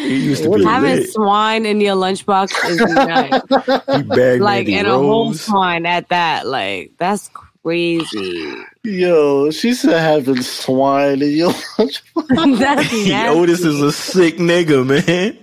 He 0.00 0.16
used 0.26 0.42
to 0.44 0.50
be 0.56 0.64
Having 0.64 0.96
lit. 0.96 1.10
swine 1.10 1.66
in 1.66 1.80
your 1.80 1.94
lunchbox 1.96 2.52
is 2.68 2.78
nice. 4.06 4.34
He 4.34 4.38
like 4.40 4.68
in 4.68 4.86
a 4.86 4.96
whole 4.96 5.34
swine 5.34 5.86
at 5.86 6.08
that. 6.08 6.46
Like 6.46 6.92
that's 6.98 7.28
crazy. 7.28 8.54
Yo, 8.82 9.50
she 9.50 9.74
said 9.74 9.98
having 10.00 10.42
swine 10.42 11.20
in 11.22 11.30
your 11.30 11.50
lunchbox. 11.78 12.58
that's 12.58 12.82
He- 12.90 13.08
nasty. 13.10 13.38
Otis 13.38 13.60
is 13.64 13.80
a 13.82 13.92
sick 13.92 14.36
nigga, 14.36 14.86
man. 14.86 15.36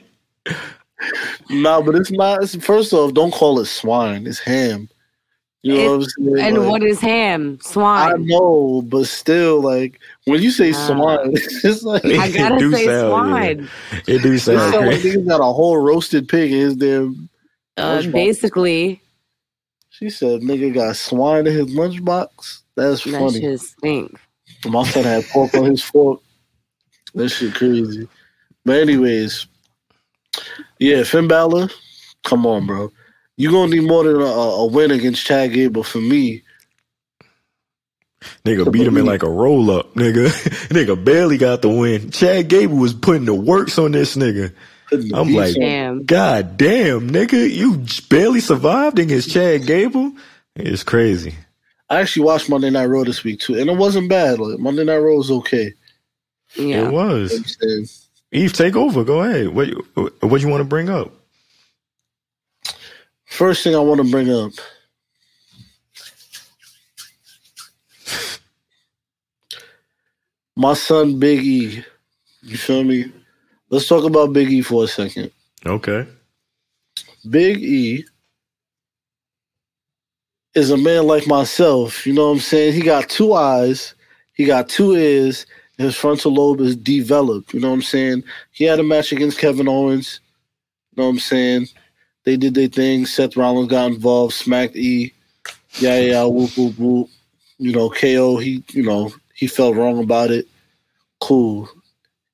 nah, 1.50 1.82
but 1.82 1.96
it's 1.96 2.12
not. 2.12 2.44
It's, 2.44 2.56
first 2.56 2.94
off, 2.94 3.14
don't 3.14 3.32
call 3.34 3.60
it 3.60 3.66
swine. 3.66 4.26
It's 4.28 4.40
ham. 4.40 4.90
You 5.64 5.74
know 5.76 5.98
what 5.98 6.04
I'm 6.20 6.34
saying? 6.36 6.40
And 6.48 6.58
Like, 6.60 6.70
what 6.72 6.84
is 6.84 7.00
ham? 7.02 7.60
Swine. 7.62 8.14
I 8.14 8.18
know, 8.18 8.84
but 8.86 9.06
still, 9.06 9.62
like 9.62 10.00
when 10.26 10.42
you 10.42 10.52
say 10.52 10.72
Ah. 10.74 10.88
swine, 10.88 11.32
it's 11.34 11.84
like 11.84 12.06
I 12.06 12.32
gotta 12.32 12.56
It 12.56 12.60
do 12.60 12.72
say 12.74 12.86
sound, 12.86 13.10
swine. 13.12 13.70
It 14.08 14.22
do 14.22 14.34
It 14.34 14.40
sound 14.40 14.74
sound 14.74 14.86
like 14.88 15.02
crazy. 15.02 15.18
niggas 15.18 15.28
got 15.28 15.42
a 15.42 15.52
whole 15.54 15.78
roasted 15.78 16.28
pig 16.30 16.52
in 16.52 16.60
his 16.60 16.76
damn. 16.76 17.30
Uh, 17.76 18.00
lunchbox. 18.00 18.12
basically, 18.14 19.02
She 19.90 20.10
said, 20.10 20.42
"Nigga 20.42 20.74
got 20.74 20.96
swine 20.96 21.48
in 21.48 21.54
his 21.54 21.68
lunchbox." 21.76 22.62
That's 22.76 23.04
that 23.04 23.12
funny. 23.20 23.42
shit 23.42 23.60
stink. 23.60 24.20
My 24.68 24.84
son 24.88 25.04
had 25.04 25.26
pork 25.30 25.54
on 25.56 25.66
his 25.66 25.84
fork. 25.84 26.22
That 27.16 27.30
shit 27.30 27.54
crazy. 27.56 28.08
But 28.64 28.78
anyways, 28.80 29.48
yeah, 30.80 31.04
Finn 31.04 31.28
Balor, 31.28 31.70
come 32.24 32.46
on, 32.46 32.68
bro. 32.68 32.92
You 33.38 33.52
gonna 33.52 33.76
need 33.76 33.84
more 33.84 34.04
than 34.04 34.20
a, 34.20 34.26
a 34.26 34.66
win 34.66 34.92
against 34.92 35.26
Chad 35.26 35.54
Gable 35.54 35.84
for 35.84 36.00
me. 36.00 36.44
Nigga 38.44 38.72
beat 38.72 38.88
him 38.88 38.98
in 38.98 39.06
like 39.06 39.24
a 39.24 39.30
roll 39.30 39.70
up, 39.70 39.94
nigga. 39.94 40.28
nigga 40.70 41.02
barely 41.02 41.38
got 41.38 41.62
the 41.62 41.70
win. 41.70 42.10
Chad 42.10 42.48
Gable 42.48 42.78
was 42.78 42.94
putting 42.94 43.26
the 43.26 43.36
works 43.36 43.78
on 43.78 43.92
this 43.92 44.16
nigga. 44.16 44.54
I'm 44.92 45.34
like, 45.34 45.54
Damn. 45.54 46.06
God 46.06 46.58
damn, 46.58 47.10
nigga, 47.10 47.50
you 47.50 47.86
barely 48.10 48.40
survived 48.40 49.00
against 49.00 49.32
Chad 49.32 49.68
Gable. 49.68 50.14
It's 50.56 50.84
crazy. 50.84 51.36
I 51.90 52.02
actually 52.02 52.26
watched 52.26 52.50
Monday 52.50 52.70
Night 52.70 52.86
Raw 52.86 53.04
this 53.04 53.24
week 53.24 53.40
too, 53.40 53.56
and 53.58 53.70
it 53.70 53.78
wasn't 53.78 54.10
bad. 54.10 54.40
Like 54.40 54.60
Monday 54.60 54.84
Night 54.84 54.98
Raw 54.98 55.16
was 55.16 55.30
okay. 55.30 55.74
Yeah. 56.56 56.88
It 56.88 56.92
was. 56.92 58.08
Eve, 58.32 58.54
take 58.54 58.76
over. 58.76 59.04
Go 59.04 59.24
ahead. 59.24 59.50
What 59.50 59.70
what 60.22 60.42
you 60.42 60.48
want 60.48 60.62
to 60.62 60.66
bring 60.66 60.90
up? 60.90 61.14
First 63.28 63.64
thing 63.64 63.76
I 63.76 63.80
want 63.80 64.02
to 64.02 64.10
bring 64.10 64.32
up. 64.32 64.52
My 70.56 70.74
son 70.74 71.20
Big 71.20 71.44
E. 71.44 71.84
You 72.42 72.58
feel 72.58 72.84
me? 72.84 73.12
Let's 73.70 73.88
talk 73.88 74.06
about 74.06 74.34
Big 74.34 74.52
E 74.52 74.62
for 74.62 74.86
a 74.86 74.88
second. 74.88 75.32
Okay. 75.66 76.08
Big 77.30 77.62
E 77.62 78.06
is 80.56 80.72
a 80.72 80.78
man 80.78 81.06
like 81.06 81.28
myself. 81.28 82.08
You 82.08 82.14
know 82.14 82.28
what 82.28 82.34
I'm 82.34 82.40
saying? 82.40 82.74
He 82.74 82.82
got 82.82 83.10
two 83.10 83.34
eyes, 83.34 83.94
he 84.34 84.46
got 84.46 84.70
two 84.70 84.96
ears, 84.96 85.46
his 85.78 85.96
frontal 85.96 86.34
lobe 86.34 86.62
is 86.62 86.76
developed. 86.76 87.54
You 87.54 87.60
know 87.60 87.68
what 87.68 87.76
I'm 87.76 87.82
saying? 87.84 88.24
He 88.52 88.64
had 88.64 88.80
a 88.80 88.84
match 88.84 89.12
against 89.12 89.38
Kevin 89.38 89.68
Owens. 89.68 90.22
You 90.92 91.02
know 91.02 91.08
what 91.08 91.14
I'm 91.14 91.20
saying? 91.20 91.68
They 92.28 92.36
did 92.36 92.56
their 92.56 92.68
thing. 92.68 93.06
Seth 93.06 93.38
Rollins 93.38 93.70
got 93.70 93.90
involved, 93.90 94.34
smacked 94.34 94.76
E. 94.76 95.14
Yeah, 95.80 95.98
yeah, 95.98 96.24
whoop, 96.26 96.58
whoop, 96.58 96.78
whoop. 96.78 97.10
You 97.58 97.72
know, 97.72 97.90
KO, 97.90 98.36
he, 98.36 98.66
you 98.72 98.84
know, 98.84 99.14
he 99.34 99.48
felt 99.48 99.78
wrong 99.78 100.04
about 100.04 100.32
it. 100.32 100.46
Cool. 101.22 101.70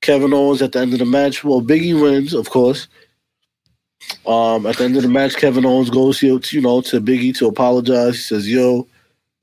Kevin 0.01 0.33
Owens 0.33 0.63
at 0.63 0.71
the 0.71 0.79
end 0.79 0.93
of 0.93 0.97
the 0.97 1.05
match. 1.05 1.43
Well, 1.43 1.61
Biggie 1.61 2.01
wins, 2.01 2.33
of 2.33 2.49
course. 2.49 2.87
Um, 4.25 4.65
at 4.65 4.77
the 4.77 4.85
end 4.85 4.97
of 4.97 5.03
the 5.03 5.09
match, 5.09 5.35
Kevin 5.35 5.63
Owens 5.63 5.91
goes 5.91 6.19
here, 6.19 6.39
to, 6.39 6.55
you 6.55 6.63
know, 6.63 6.81
to 6.81 6.99
Biggie 6.99 7.37
to 7.37 7.45
apologize. 7.45 8.15
He 8.15 8.21
says, 8.21 8.49
"Yo, 8.49 8.87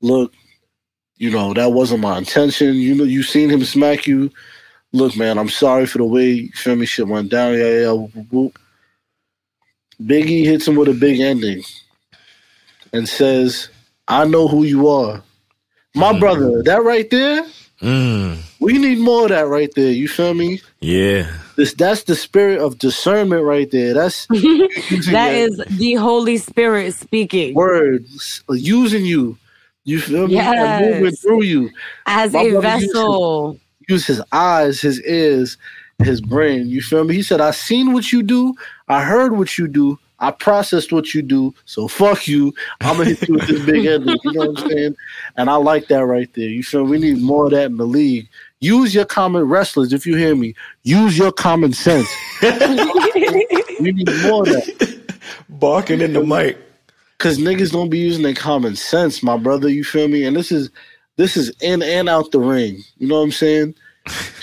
look, 0.01 0.33
you 1.15 1.31
know 1.31 1.53
that 1.53 1.71
wasn't 1.71 2.01
my 2.01 2.17
intention. 2.17 2.75
You 2.75 2.95
know, 2.95 3.05
you 3.05 3.23
seen 3.23 3.49
him 3.49 3.63
smack 3.63 4.05
you. 4.05 4.29
Look, 4.91 5.15
man, 5.15 5.37
I'm 5.37 5.47
sorry 5.47 5.85
for 5.85 5.99
the 5.99 6.03
way 6.03 6.29
you 6.29 6.51
feel 6.51 6.75
me 6.75 6.85
shit 6.85 7.07
went 7.07 7.31
down. 7.31 7.53
Yeah, 7.53 7.83
yeah. 7.83 7.91
Whoop, 7.93 8.27
whoop." 8.29 8.59
Biggie 10.05 10.43
hits 10.45 10.67
him 10.67 10.75
with 10.75 10.87
a 10.89 10.93
big 10.93 11.19
ending 11.19 11.63
and 12.93 13.07
says, 13.07 13.69
"I 14.07 14.25
know 14.25 14.47
who 14.47 14.63
you 14.63 14.87
are, 14.87 15.21
my 15.95 16.17
brother." 16.19 16.63
That 16.63 16.83
right 16.83 17.09
there, 17.09 17.45
Mm, 17.81 18.37
we 18.59 18.77
need 18.77 18.99
more 18.99 19.23
of 19.23 19.29
that 19.29 19.47
right 19.47 19.71
there. 19.75 19.91
You 19.91 20.07
feel 20.07 20.33
me? 20.33 20.61
yeah. 20.81 21.31
This 21.57 21.73
that's 21.73 22.03
the 22.03 22.15
spirit 22.15 22.59
of 22.59 22.77
discernment 22.77 23.43
right 23.43 23.69
there. 23.71 23.93
That's 23.93 24.27
using 24.31 25.13
That 25.13 25.33
your 25.33 25.47
is 25.49 25.61
the 25.77 25.95
Holy 25.95 26.37
Spirit 26.37 26.93
speaking 26.93 27.53
words 27.55 28.43
using 28.49 29.05
you. 29.05 29.37
You 29.83 29.99
feel 29.99 30.27
me? 30.27 30.37
And 30.39 30.55
Yes. 30.55 30.79
moving 30.79 31.15
through 31.15 31.43
you. 31.43 31.69
as 32.05 32.33
My 32.33 32.41
a 32.43 32.61
vessel. 32.61 33.59
Use 33.89 34.05
his 34.05 34.21
eyes, 34.31 34.79
his 34.79 35.01
ears, 35.01 35.57
his 36.03 36.21
brain. 36.21 36.67
You 36.67 36.81
feel 36.81 37.03
me? 37.03 37.15
He 37.15 37.23
said, 37.23 37.41
I 37.41 37.51
seen 37.51 37.93
what 37.93 38.11
you 38.11 38.21
do, 38.23 38.53
I 38.91 39.03
heard 39.03 39.37
what 39.37 39.57
you 39.57 39.67
do, 39.67 39.97
I 40.21 40.29
processed 40.29 40.93
what 40.93 41.15
you 41.15 41.23
do, 41.23 41.53
so 41.65 41.87
fuck 41.87 42.27
you. 42.27 42.53
I'm 42.81 42.97
gonna 42.97 43.09
hit 43.09 43.27
you 43.27 43.33
with 43.33 43.47
this 43.47 43.65
big 43.65 43.85
head. 43.85 44.03
You 44.05 44.31
know 44.31 44.51
what 44.51 44.61
I'm 44.61 44.69
saying? 44.69 44.95
And 45.35 45.49
I 45.49 45.55
like 45.55 45.87
that 45.87 46.05
right 46.05 46.31
there. 46.35 46.47
You 46.47 46.61
feel 46.61 46.85
me? 46.85 46.91
We 46.91 46.99
need 46.99 47.21
more 47.21 47.45
of 47.45 47.51
that 47.51 47.65
in 47.65 47.77
the 47.77 47.87
league. 47.87 48.29
Use 48.59 48.93
your 48.93 49.05
common 49.05 49.49
wrestlers, 49.49 49.93
if 49.93 50.05
you 50.05 50.15
hear 50.15 50.35
me. 50.35 50.53
Use 50.83 51.17
your 51.17 51.31
common 51.31 51.73
sense. 51.73 52.07
we 52.43 53.91
need 53.91 54.09
more 54.21 54.43
of 54.43 54.49
that. 54.49 55.15
Barking 55.49 56.01
in 56.01 56.13
the 56.13 56.23
mic. 56.23 56.57
Cause 57.17 57.37
niggas 57.37 57.71
don't 57.71 57.89
be 57.89 57.99
using 57.99 58.23
their 58.23 58.33
common 58.33 58.75
sense, 58.75 59.21
my 59.21 59.37
brother. 59.37 59.69
You 59.69 59.83
feel 59.83 60.07
me? 60.07 60.23
And 60.23 60.35
this 60.35 60.51
is 60.51 60.69
this 61.17 61.37
is 61.37 61.51
in 61.61 61.81
and 61.81 62.09
out 62.09 62.31
the 62.31 62.39
ring. 62.39 62.83
You 62.97 63.07
know 63.07 63.17
what 63.17 63.25
I'm 63.25 63.31
saying? 63.31 63.75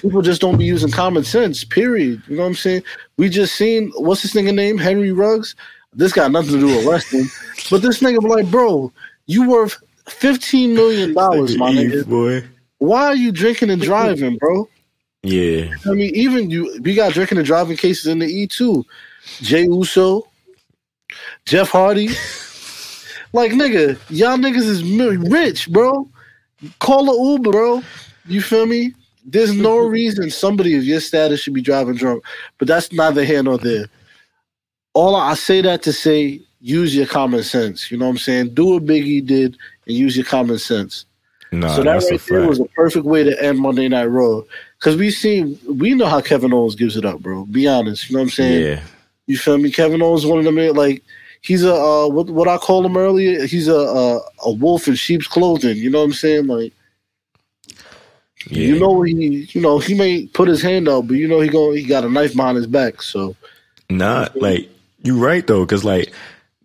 People 0.00 0.22
just 0.22 0.40
don't 0.40 0.56
be 0.56 0.64
using 0.64 0.90
common 0.90 1.24
sense. 1.24 1.64
Period. 1.64 2.22
You 2.28 2.36
know 2.36 2.42
what 2.42 2.48
I'm 2.48 2.54
saying? 2.54 2.82
We 3.16 3.28
just 3.28 3.56
seen 3.56 3.90
what's 3.96 4.22
this 4.22 4.34
nigga 4.34 4.54
name? 4.54 4.78
Henry 4.78 5.12
Ruggs. 5.12 5.54
This 5.94 6.12
got 6.12 6.30
nothing 6.30 6.52
to 6.52 6.60
do 6.60 6.66
with 6.66 6.86
wrestling, 6.86 7.26
but 7.70 7.82
this 7.82 8.00
nigga 8.00 8.20
be 8.20 8.28
like, 8.28 8.50
bro, 8.50 8.92
you 9.26 9.48
worth 9.48 9.76
fifteen 10.08 10.74
million 10.74 11.14
dollars, 11.14 11.56
my 11.56 11.72
nigga. 11.72 12.06
boy. 12.06 12.46
Why 12.78 13.06
are 13.06 13.16
you 13.16 13.32
drinking 13.32 13.70
and 13.70 13.82
driving, 13.82 14.36
bro? 14.36 14.68
Yeah. 15.22 15.74
I 15.86 15.90
mean, 15.90 16.14
even 16.14 16.50
you, 16.50 16.78
we 16.82 16.94
got 16.94 17.12
drinking 17.12 17.38
and 17.38 17.46
driving 17.46 17.76
cases 17.76 18.06
in 18.06 18.20
the 18.20 18.26
E 18.26 18.46
too. 18.46 18.84
Jey 19.40 19.64
Uso, 19.64 20.28
Jeff 21.44 21.70
Hardy. 21.70 22.08
like, 23.32 23.52
nigga, 23.52 23.98
y'all 24.10 24.38
niggas 24.38 24.68
is 24.68 24.84
rich, 24.84 25.68
bro. 25.70 26.08
Call 26.78 27.10
a 27.10 27.32
Uber, 27.32 27.50
bro. 27.50 27.82
You 28.26 28.40
feel 28.40 28.66
me? 28.66 28.94
There's 29.30 29.52
no 29.52 29.78
reason 29.86 30.30
somebody 30.30 30.76
of 30.76 30.84
your 30.84 31.00
status 31.00 31.40
should 31.40 31.54
be 31.54 31.62
driving 31.62 31.94
drunk, 31.94 32.24
but 32.58 32.68
that's 32.68 32.92
neither 32.92 33.24
here 33.24 33.42
nor 33.42 33.58
there. 33.58 33.86
All 34.94 35.14
I, 35.14 35.30
I 35.30 35.34
say 35.34 35.60
that 35.62 35.82
to 35.82 35.92
say, 35.92 36.40
use 36.60 36.94
your 36.94 37.06
common 37.06 37.42
sense. 37.42 37.90
You 37.90 37.98
know 37.98 38.06
what 38.06 38.12
I'm 38.12 38.18
saying? 38.18 38.54
Do 38.54 38.66
what 38.66 38.84
Biggie 38.84 39.24
did 39.24 39.56
and 39.86 39.96
use 39.96 40.16
your 40.16 40.26
common 40.26 40.58
sense. 40.58 41.04
Nah, 41.50 41.74
so 41.74 41.82
that 41.82 42.02
right 42.02 42.20
there 42.28 42.46
was 42.46 42.60
a 42.60 42.66
perfect 42.66 43.06
way 43.06 43.24
to 43.24 43.42
end 43.42 43.58
Monday 43.58 43.88
Night 43.88 44.06
Raw. 44.06 44.42
Because 44.78 44.96
we 44.96 45.10
seen, 45.10 45.58
we 45.66 45.94
know 45.94 46.06
how 46.06 46.20
Kevin 46.20 46.52
Owens 46.52 46.74
gives 46.74 46.96
it 46.96 47.04
up, 47.04 47.20
bro. 47.20 47.46
Be 47.46 47.66
honest. 47.66 48.08
You 48.08 48.16
know 48.16 48.20
what 48.20 48.26
I'm 48.26 48.30
saying? 48.30 48.64
Yeah. 48.64 48.82
You 49.26 49.38
feel 49.38 49.58
me? 49.58 49.70
Kevin 49.70 50.02
Owens 50.02 50.26
one 50.26 50.38
of 50.38 50.44
them 50.44 50.56
like 50.74 51.02
he's 51.42 51.64
a 51.64 51.74
uh, 51.74 52.08
what 52.08 52.30
what 52.30 52.48
I 52.48 52.56
called 52.56 52.86
him 52.86 52.96
earlier. 52.96 53.46
He's 53.46 53.68
a, 53.68 53.74
a 53.74 54.20
a 54.44 54.52
wolf 54.52 54.88
in 54.88 54.94
sheep's 54.94 55.26
clothing. 55.26 55.76
You 55.76 55.90
know 55.90 55.98
what 55.98 56.04
I'm 56.04 56.12
saying? 56.12 56.46
Like 56.46 56.72
Yeah. 58.50 58.66
you 58.66 58.78
know 58.78 59.02
he 59.02 59.48
you 59.50 59.60
know 59.60 59.78
he 59.78 59.94
may 59.94 60.26
put 60.26 60.48
his 60.48 60.62
hand 60.62 60.88
out, 60.88 61.06
but 61.06 61.16
you 61.16 61.28
know 61.28 61.40
he 61.40 61.48
go 61.48 61.72
he 61.72 61.84
got 61.84 62.04
a 62.04 62.08
knife 62.08 62.34
behind 62.34 62.56
his 62.56 62.66
back. 62.66 63.02
So 63.02 63.36
Not 63.90 64.36
like 64.36 64.68
you 65.02 65.18
right 65.18 65.46
though, 65.46 65.64
because 65.64 65.84
like 65.84 66.12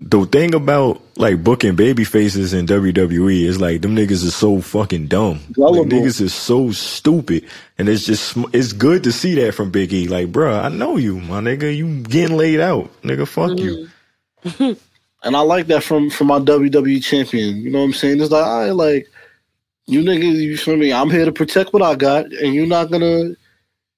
the 0.06 0.26
thing 0.26 0.54
about 0.54 1.02
like 1.16 1.44
booking 1.44 1.76
baby 1.76 2.04
faces 2.04 2.54
in 2.54 2.66
WWE 2.68 3.44
is 3.44 3.62
like 3.62 3.82
them 3.82 3.96
niggas 3.96 4.24
is 4.24 4.36
so 4.36 4.60
fucking 4.60 5.08
dumb. 5.08 5.40
Like, 5.56 5.88
niggas 5.88 6.20
is 6.20 6.34
so 6.34 6.72
stupid, 6.72 7.46
and 7.78 7.88
it's 7.88 8.06
just 8.06 8.36
it's 8.54 8.74
good 8.74 9.04
to 9.04 9.12
see 9.12 9.36
that 9.36 9.54
from 9.54 9.72
Big 9.72 9.94
E. 9.94 10.08
Like, 10.08 10.32
bruh, 10.32 10.64
I 10.64 10.70
know 10.70 10.98
you, 10.98 11.20
my 11.20 11.40
nigga. 11.40 11.76
You 11.76 12.02
getting 12.02 12.36
laid 12.36 12.60
out, 12.60 12.90
nigga. 13.02 13.28
Fuck 13.28 13.58
you. 13.60 13.90
Mm-hmm. 14.44 14.74
and 15.24 15.36
I 15.36 15.40
like 15.40 15.68
that 15.68 15.84
from 15.84 16.10
from 16.10 16.28
my 16.28 16.40
WWE 16.40 17.04
champion. 17.04 17.58
You 17.58 17.72
know 17.72 17.80
what 17.80 17.86
I'm 17.86 17.94
saying? 17.94 18.22
It's 18.22 18.32
like 18.32 18.46
I 18.46 18.72
like 18.72 19.08
you 19.86 20.02
niggas. 20.02 20.36
You 20.42 20.58
feel 20.58 20.78
me? 20.78 20.94
I'm 20.94 21.10
here 21.10 21.26
to 21.26 21.32
protect 21.32 21.74
what 21.74 21.82
I 21.82 21.96
got, 21.96 22.26
and 22.26 22.54
you're 22.54 22.68
not 22.68 22.92
gonna. 22.92 23.36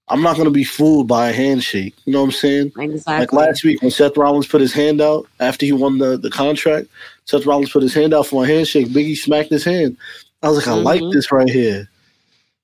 I'm 0.07 0.21
not 0.21 0.37
gonna 0.37 0.51
be 0.51 0.63
fooled 0.63 1.07
by 1.07 1.29
a 1.29 1.33
handshake. 1.33 1.95
You 2.05 2.13
know 2.13 2.19
what 2.19 2.25
I'm 2.27 2.31
saying? 2.33 2.71
Exactly. 2.77 3.13
Like 3.19 3.33
last 3.33 3.63
week 3.63 3.81
when 3.81 3.89
Seth 3.89 4.15
Rollins 4.15 4.45
put 4.45 4.61
his 4.61 4.71
hand 4.71 5.01
out 5.01 5.27
after 5.39 5.65
he 5.65 5.71
won 5.71 5.97
the, 5.97 6.15
the 6.15 6.29
contract, 6.29 6.87
Seth 7.25 7.47
Rollins 7.47 7.71
put 7.71 7.81
his 7.81 7.93
hand 7.95 8.13
out 8.13 8.27
for 8.27 8.43
a 8.43 8.47
handshake. 8.47 8.87
Biggie 8.89 9.17
smacked 9.17 9.49
his 9.49 9.63
hand. 9.63 9.97
I 10.43 10.49
was 10.49 10.57
like, 10.57 10.67
I 10.67 10.73
like 10.73 11.01
Mhm. 11.01 11.11
this 11.11 11.31
right 11.31 11.49
here. 11.49 11.89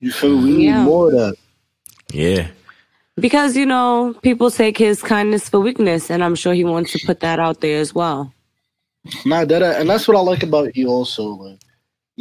You 0.01 0.11
feel 0.11 0.37
me? 0.37 0.43
We 0.43 0.57
need 0.57 0.65
Yeah. 0.65 0.83
more 0.83 1.07
of 1.07 1.13
that. 1.13 1.35
Yeah. 2.13 2.47
Because, 3.15 3.57
you 3.57 3.65
know, 3.65 4.13
people 4.21 4.51
take 4.51 4.77
his 4.77 5.01
kindness 5.01 5.49
for 5.49 5.59
weakness, 5.59 6.11
and 6.11 6.23
I'm 6.23 6.35
sure 6.35 6.53
he 6.53 6.63
wants 6.63 6.91
to 6.91 6.99
put 7.07 7.21
that 7.21 7.39
out 7.39 7.61
there 7.61 7.79
as 7.79 7.93
well. 7.95 8.31
Nah, 9.25 9.45
that 9.45 9.63
and 9.63 9.89
that's 9.89 10.07
what 10.07 10.15
I 10.15 10.19
like 10.21 10.43
about 10.43 10.75
you 10.77 10.89
also. 10.89 11.23
Like, 11.23 11.59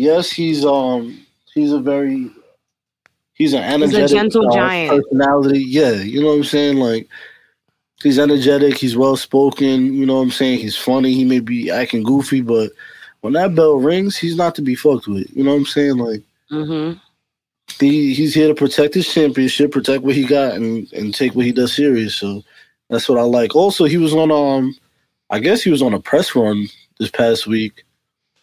yes, 0.01 0.31
he's 0.31 0.64
um 0.64 1.20
he's 1.55 1.72
a 1.72 1.78
very 1.78 2.31
he's 3.35 3.52
an 3.52 3.62
energetic 3.62 4.09
gentle 4.09 4.47
uh, 4.47 4.55
giant. 4.55 5.05
personality. 5.05 5.60
Yeah, 5.60 5.93
you 5.93 6.20
know 6.22 6.28
what 6.28 6.36
I'm 6.36 6.44
saying? 6.44 6.77
Like 6.77 7.09
he's 8.02 8.18
energetic, 8.18 8.77
he's 8.78 8.97
well 8.97 9.16
spoken, 9.16 9.93
you 9.93 10.06
know 10.06 10.16
what 10.16 10.22
I'm 10.22 10.31
saying? 10.31 10.60
He's 10.60 10.77
funny, 10.77 11.12
he 11.12 11.24
may 11.24 11.40
be 11.40 11.70
acting 11.70 12.02
goofy, 12.02 12.40
but 12.40 12.72
when 13.20 13.35
that 13.35 13.55
bell 13.55 13.74
rings, 13.77 14.16
he's 14.16 14.36
not 14.36 14.55
to 14.55 14.62
be 14.62 14.74
fucked 14.74 15.06
with. 15.06 15.28
You 15.36 15.44
know 15.44 15.51
what 15.51 15.59
I'm 15.59 15.66
saying? 15.66 15.98
Like 15.98 16.22
hmm 16.48 16.93
he 17.78 18.14
he's 18.14 18.35
here 18.35 18.48
to 18.48 18.55
protect 18.55 18.94
his 18.94 19.12
championship, 19.12 19.70
protect 19.70 20.02
what 20.02 20.16
he 20.16 20.24
got, 20.27 20.55
and 20.55 20.90
and 20.93 21.14
take 21.14 21.35
what 21.35 21.44
he 21.44 21.52
does 21.52 21.74
serious. 21.74 22.16
So 22.16 22.43
that's 22.89 23.09
what 23.09 23.18
I 23.18 23.22
like. 23.22 23.55
Also, 23.55 23.85
he 23.85 23.98
was 23.98 24.14
on 24.14 24.32
um, 24.32 24.74
I 25.28 25.39
guess 25.39 25.62
he 25.62 25.70
was 25.70 25.82
on 25.82 25.94
a 25.94 26.01
press 26.01 26.35
run 26.35 26.68
this 26.98 27.10
past 27.10 27.47
week. 27.47 27.85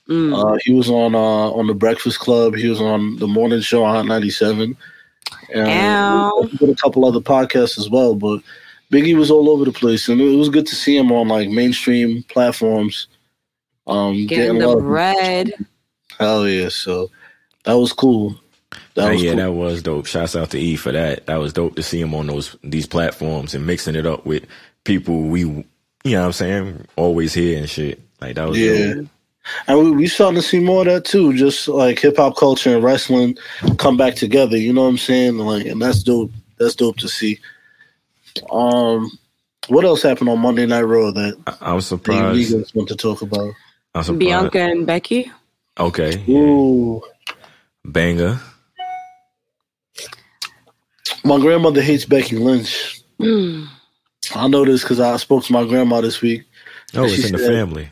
Mm. 0.09 0.33
Uh, 0.55 0.57
he 0.63 0.73
was 0.73 0.89
on 0.89 1.15
uh 1.15 1.17
on 1.51 1.67
the 1.67 1.73
Breakfast 1.73 2.19
Club. 2.19 2.55
He 2.55 2.67
was 2.69 2.79
on 2.81 3.17
the 3.17 3.27
morning 3.27 3.59
show 3.61 3.83
on 3.83 3.93
Hot 3.95 4.05
97. 4.05 4.77
And 5.53 5.67
Ow. 5.67 6.49
a 6.61 6.75
couple 6.75 7.05
other 7.05 7.19
podcasts 7.19 7.77
as 7.77 7.89
well. 7.89 8.15
But 8.15 8.41
Biggie 8.91 9.17
was 9.17 9.29
all 9.29 9.49
over 9.49 9.65
the 9.65 9.71
place, 9.73 10.07
and 10.07 10.21
it 10.21 10.35
was 10.37 10.47
good 10.49 10.65
to 10.67 10.75
see 10.75 10.95
him 10.95 11.11
on 11.11 11.27
like 11.27 11.49
mainstream 11.49 12.23
platforms. 12.23 13.07
Um, 13.85 14.27
Getting 14.27 14.57
a 14.57 14.59
the 14.59 14.67
lot 14.67 14.77
of- 14.77 14.83
bread. 14.85 15.53
Hell 16.17 16.47
yeah! 16.47 16.69
So 16.69 17.09
that 17.65 17.73
was 17.73 17.91
cool. 17.93 18.39
That 18.95 19.09
Oh, 19.09 19.11
was 19.13 19.21
yeah, 19.23 19.31
cool. 19.31 19.37
that 19.39 19.51
was 19.51 19.81
dope. 19.83 20.05
Shouts 20.07 20.35
out 20.35 20.49
to 20.51 20.59
E 20.59 20.75
for 20.77 20.91
that. 20.91 21.25
That 21.27 21.37
was 21.37 21.53
dope 21.53 21.75
to 21.75 21.83
see 21.83 21.99
him 22.01 22.13
on 22.15 22.27
those 22.27 22.55
these 22.63 22.87
platforms 22.87 23.53
and 23.53 23.67
mixing 23.67 23.95
it 23.95 24.05
up 24.05 24.25
with 24.25 24.45
people 24.85 25.21
we, 25.23 25.41
you 25.41 25.65
know, 26.05 26.19
what 26.21 26.25
I'm 26.27 26.31
saying, 26.33 26.85
always 26.95 27.33
here 27.33 27.57
and 27.59 27.69
shit. 27.69 28.01
Like 28.21 28.35
that 28.35 28.47
was 28.49 28.57
Yeah. 28.57 28.93
dope. 28.95 29.07
And 29.67 29.79
we, 29.79 29.91
we 29.91 30.07
starting 30.07 30.35
to 30.41 30.47
see 30.47 30.59
more 30.59 30.81
of 30.81 30.85
that 30.87 31.05
too, 31.05 31.33
just 31.33 31.67
like 31.67 31.99
hip 31.99 32.17
hop 32.17 32.35
culture 32.37 32.73
and 32.75 32.83
wrestling 32.83 33.37
come 33.77 33.97
back 33.97 34.15
together. 34.15 34.57
You 34.57 34.73
know 34.73 34.83
what 34.83 34.89
I'm 34.89 34.97
saying? 34.97 35.37
Like, 35.37 35.65
and 35.65 35.81
that's 35.81 36.03
dope. 36.03 36.31
That's 36.57 36.75
dope 36.75 36.97
to 36.97 37.07
see. 37.07 37.39
Um, 38.51 39.11
what 39.67 39.85
else 39.85 40.01
happened 40.01 40.29
on 40.29 40.39
Monday 40.39 40.65
Night 40.65 40.81
Raw 40.83 41.11
that 41.11 41.37
I, 41.47 41.71
I 41.71 41.73
was 41.73 41.85
the 41.89 41.97
surprised. 41.97 42.39
Eagles 42.39 42.73
want 42.75 42.89
to 42.89 42.95
talk 42.95 43.21
about? 43.21 43.53
I 43.95 43.99
was. 43.99 44.09
Bianca 44.11 44.59
and 44.59 44.85
Becky. 44.87 45.31
Okay, 45.79 46.23
Ooh, 46.27 47.03
banger. 47.85 48.39
my 51.23 51.39
grandmother 51.39 51.81
hates 51.81 52.05
Becky 52.05 52.35
Lynch. 52.37 53.01
I 53.21 54.47
know 54.47 54.65
this 54.65 54.81
because 54.81 54.99
I 54.99 55.15
spoke 55.17 55.43
to 55.45 55.53
my 55.53 55.65
grandma 55.65 56.01
this 56.01 56.21
week. 56.21 56.43
Oh, 56.95 57.03
And 57.03 57.11
it's 57.11 57.21
she 57.21 57.27
in 57.27 57.33
the 57.33 57.39
family. 57.39 57.89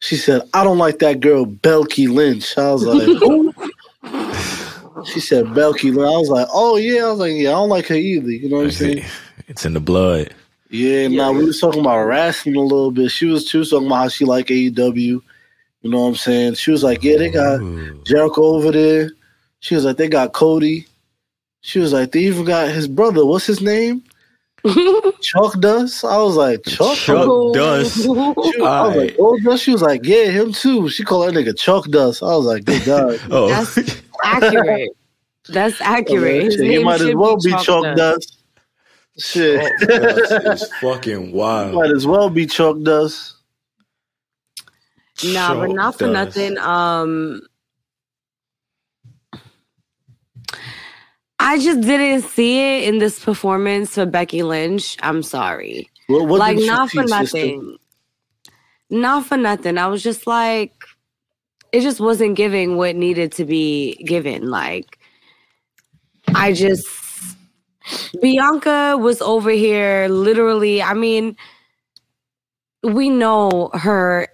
She 0.00 0.16
said, 0.16 0.42
"I 0.52 0.64
don't 0.64 0.78
like 0.78 0.98
that 0.98 1.20
girl, 1.20 1.46
Belky 1.46 2.08
Lynch." 2.08 2.56
I 2.58 2.72
was 2.72 2.84
like, 2.84 3.02
"Who?" 3.02 3.54
She 5.04 5.20
said, 5.20 5.46
"Belky 5.46 5.94
Lynch." 5.94 5.98
I 5.98 6.18
was 6.18 6.30
like, 6.30 6.48
"Oh 6.52 6.76
yeah." 6.76 7.04
I 7.04 7.10
was 7.10 7.20
like, 7.20 7.32
"Yeah, 7.34 7.50
I 7.50 7.52
don't 7.52 7.68
like 7.68 7.86
her 7.86 7.94
either." 7.94 8.30
You 8.30 8.48
know 8.48 8.56
what 8.56 8.64
I'm 8.66 8.70
saying? 8.70 9.04
It's 9.48 9.64
in 9.64 9.74
the 9.74 9.80
blood. 9.80 10.34
Yeah, 10.70 11.08
now 11.08 11.32
we 11.32 11.44
was 11.44 11.60
talking 11.60 11.80
about 11.80 12.04
wrestling 12.04 12.56
a 12.56 12.60
little 12.60 12.92
bit. 12.92 13.10
She 13.10 13.26
was 13.26 13.46
she 13.48 13.58
was 13.58 13.70
talking 13.70 13.88
about 13.88 13.96
how 13.96 14.08
she 14.08 14.24
like 14.24 14.46
AEW. 14.46 15.20
You 15.82 15.90
know 15.90 16.02
what 16.02 16.08
I'm 16.08 16.14
saying? 16.14 16.54
She 16.54 16.70
was 16.70 16.82
like, 16.82 17.02
Yeah, 17.02 17.16
they 17.16 17.30
got 17.30 17.60
Ooh. 17.60 18.00
Jericho 18.04 18.42
over 18.42 18.70
there. 18.70 19.10
She 19.60 19.74
was 19.74 19.84
like, 19.84 19.96
They 19.96 20.08
got 20.08 20.32
Cody. 20.32 20.86
She 21.62 21.78
was 21.78 21.92
like, 21.92 22.12
They 22.12 22.20
even 22.20 22.44
got 22.44 22.68
his 22.68 22.86
brother. 22.86 23.24
What's 23.24 23.46
his 23.46 23.60
name? 23.60 24.02
Chuck 25.22 25.58
Dust. 25.60 26.04
I 26.04 26.18
was 26.18 26.36
like, 26.36 26.64
Chuck. 26.64 26.96
Chuck 26.96 27.54
Dust. 27.54 28.02
She 28.02 28.08
was, 28.08 28.18
I 28.18 28.82
was 28.82 28.96
like, 28.96 29.16
Alright. 29.16 29.16
Gold 29.16 29.60
She 29.60 29.72
was 29.72 29.82
like, 29.82 30.04
Yeah, 30.04 30.26
him 30.26 30.52
too. 30.52 30.88
She 30.88 31.04
called 31.04 31.28
that 31.28 31.34
nigga 31.34 31.56
Chuck 31.58 31.86
Dust. 31.88 32.22
I 32.22 32.26
was 32.36 32.46
like, 32.46 32.64
Good 32.64 32.84
God. 32.84 33.20
Oh, 33.30 33.48
That's 33.48 34.02
accurate. 34.24 34.90
That's 35.48 35.80
accurate. 35.80 36.44
His 36.44 36.60
he 36.60 36.82
might 36.82 37.00
as 37.00 37.14
well 37.14 37.36
be 37.36 37.50
Chalk 37.50 37.64
Chuck 37.64 37.96
Dust. 37.96 37.96
Dust. 37.96 38.36
Shit. 39.18 39.72
That's 39.80 40.62
is 40.62 40.72
fucking 40.80 41.32
wild. 41.32 41.74
might 41.74 41.90
as 41.90 42.06
well 42.06 42.30
be 42.30 42.46
Chuck 42.46 42.76
Dust. 42.82 43.36
Nah, 45.24 45.54
but 45.54 45.70
not 45.70 45.98
for 45.98 46.06
Dust. 46.12 46.36
nothing. 46.36 46.58
Um, 46.58 47.42
I 51.42 51.58
just 51.58 51.80
didn't 51.80 52.28
see 52.28 52.60
it 52.60 52.84
in 52.86 52.98
this 52.98 53.18
performance 53.18 53.94
for 53.94 54.04
Becky 54.04 54.42
Lynch. 54.42 54.98
I'm 55.02 55.22
sorry. 55.22 55.88
What, 56.06 56.28
what 56.28 56.38
like 56.38 56.58
not 56.58 56.90
for 56.90 57.02
nothing. 57.02 57.78
Not 58.90 59.24
for 59.24 59.38
nothing. 59.38 59.78
I 59.78 59.86
was 59.86 60.02
just 60.02 60.26
like, 60.26 60.74
it 61.72 61.80
just 61.80 61.98
wasn't 61.98 62.36
giving 62.36 62.76
what 62.76 62.94
needed 62.94 63.32
to 63.32 63.46
be 63.46 63.94
given. 64.04 64.50
Like, 64.50 64.98
I 66.34 66.52
just, 66.52 66.86
Bianca 68.20 68.98
was 68.98 69.22
over 69.22 69.50
here 69.50 70.08
literally, 70.08 70.82
I 70.82 70.92
mean, 70.92 71.36
we 72.82 73.08
know 73.08 73.70
her 73.72 74.28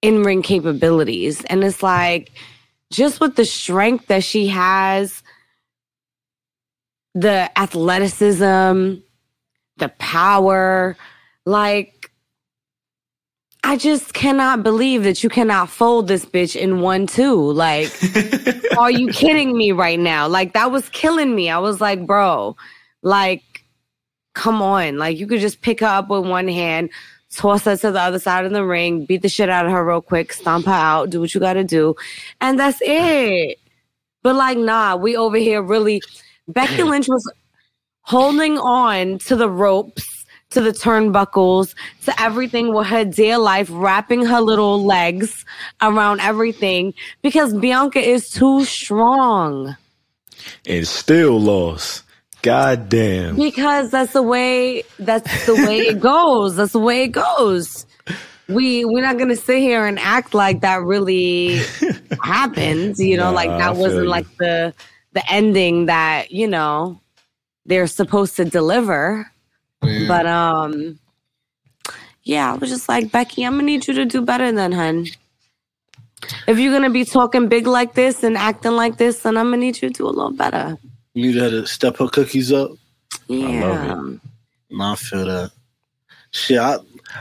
in 0.00 0.22
ring 0.22 0.42
capabilities. 0.42 1.42
And 1.46 1.64
it's 1.64 1.82
like, 1.82 2.30
just 2.92 3.20
with 3.20 3.34
the 3.34 3.44
strength 3.44 4.06
that 4.06 4.22
she 4.22 4.46
has, 4.46 5.23
the 7.14 7.50
athleticism, 7.58 8.94
the 9.76 9.88
power, 9.98 10.96
like, 11.44 12.10
I 13.66 13.76
just 13.78 14.12
cannot 14.12 14.62
believe 14.62 15.04
that 15.04 15.22
you 15.22 15.30
cannot 15.30 15.70
fold 15.70 16.06
this 16.06 16.26
bitch 16.26 16.54
in 16.54 16.80
one, 16.80 17.06
two. 17.06 17.34
Like, 17.52 17.90
are 18.78 18.90
you 18.90 19.08
kidding 19.08 19.56
me 19.56 19.72
right 19.72 19.98
now? 19.98 20.28
Like, 20.28 20.52
that 20.52 20.70
was 20.70 20.88
killing 20.90 21.34
me. 21.34 21.48
I 21.48 21.58
was 21.58 21.80
like, 21.80 22.06
bro, 22.06 22.56
like, 23.00 23.64
come 24.34 24.60
on. 24.60 24.98
Like, 24.98 25.18
you 25.18 25.26
could 25.26 25.40
just 25.40 25.62
pick 25.62 25.80
her 25.80 25.86
up 25.86 26.10
with 26.10 26.26
one 26.26 26.46
hand, 26.46 26.90
toss 27.32 27.64
her 27.64 27.76
to 27.76 27.90
the 27.90 28.00
other 28.00 28.18
side 28.18 28.44
of 28.44 28.52
the 28.52 28.66
ring, 28.66 29.06
beat 29.06 29.22
the 29.22 29.30
shit 29.30 29.48
out 29.48 29.64
of 29.64 29.72
her 29.72 29.84
real 29.84 30.02
quick, 30.02 30.34
stomp 30.34 30.66
her 30.66 30.72
out, 30.72 31.08
do 31.08 31.20
what 31.20 31.32
you 31.32 31.40
gotta 31.40 31.64
do. 31.64 31.96
And 32.42 32.60
that's 32.60 32.78
it. 32.82 33.58
But, 34.22 34.34
like, 34.36 34.58
nah, 34.58 34.96
we 34.96 35.16
over 35.16 35.38
here 35.38 35.62
really. 35.62 36.02
Becky 36.48 36.82
Lynch 36.82 37.08
was 37.08 37.30
holding 38.02 38.58
on 38.58 39.18
to 39.20 39.36
the 39.36 39.48
ropes, 39.48 40.24
to 40.50 40.60
the 40.60 40.70
turnbuckles, 40.72 41.74
to 42.04 42.22
everything 42.22 42.74
with 42.74 42.86
her 42.88 43.04
dear 43.04 43.38
life, 43.38 43.68
wrapping 43.70 44.24
her 44.26 44.40
little 44.40 44.84
legs 44.84 45.44
around 45.82 46.20
everything 46.20 46.92
because 47.22 47.54
Bianca 47.54 47.98
is 48.00 48.28
too 48.30 48.64
strong. 48.64 49.76
And 50.66 50.86
still 50.86 51.40
lost. 51.40 52.02
God 52.42 52.90
damn. 52.90 53.36
Because 53.36 53.90
that's 53.90 54.12
the 54.12 54.22
way 54.22 54.82
that's 54.98 55.46
the 55.46 55.54
way 55.54 55.78
it 55.78 55.98
goes. 56.12 56.56
That's 56.56 56.72
the 56.72 56.78
way 56.78 57.04
it 57.04 57.08
goes. 57.12 57.86
We 58.48 58.84
we're 58.84 59.00
not 59.00 59.16
gonna 59.16 59.36
sit 59.36 59.60
here 59.60 59.86
and 59.86 59.98
act 59.98 60.34
like 60.34 60.60
that 60.60 60.82
really 60.82 61.56
happened, 62.22 62.98
You 62.98 63.16
know, 63.16 63.30
Nah, 63.30 63.36
like 63.36 63.48
that 63.48 63.76
wasn't 63.76 64.04
you. 64.04 64.10
like 64.10 64.26
the 64.36 64.74
the 65.14 65.22
ending 65.32 65.86
that, 65.86 66.30
you 66.30 66.46
know, 66.46 67.00
they're 67.64 67.86
supposed 67.86 68.36
to 68.36 68.44
deliver. 68.44 69.30
But 69.80 70.26
um 70.26 70.98
yeah, 72.22 72.52
I 72.52 72.56
was 72.56 72.70
just 72.70 72.88
like, 72.88 73.12
Becky, 73.12 73.44
I'm 73.44 73.52
gonna 73.54 73.64
need 73.64 73.86
you 73.86 73.94
to 73.94 74.04
do 74.04 74.22
better 74.22 74.50
than 74.50 74.72
hun. 74.72 75.06
If 76.46 76.58
you're 76.58 76.72
gonna 76.72 76.90
be 76.90 77.04
talking 77.04 77.48
big 77.48 77.66
like 77.66 77.94
this 77.94 78.22
and 78.22 78.36
acting 78.36 78.72
like 78.72 78.96
this, 78.96 79.20
then 79.20 79.36
I'm 79.36 79.46
gonna 79.46 79.58
need 79.58 79.80
you 79.82 79.88
to 79.88 79.94
do 79.94 80.06
a 80.06 80.08
little 80.08 80.32
better. 80.32 80.78
You 81.12 81.26
need 81.26 81.40
her 81.40 81.50
to 81.50 81.66
step 81.66 81.98
her 81.98 82.08
cookies 82.08 82.50
up. 82.50 82.70
Yeah. 83.28 84.00
No, 84.70 84.84
I 84.84 84.96
feel 84.96 85.26
that. 85.26 85.52
Shit, 86.32 86.58
I, 86.58 86.78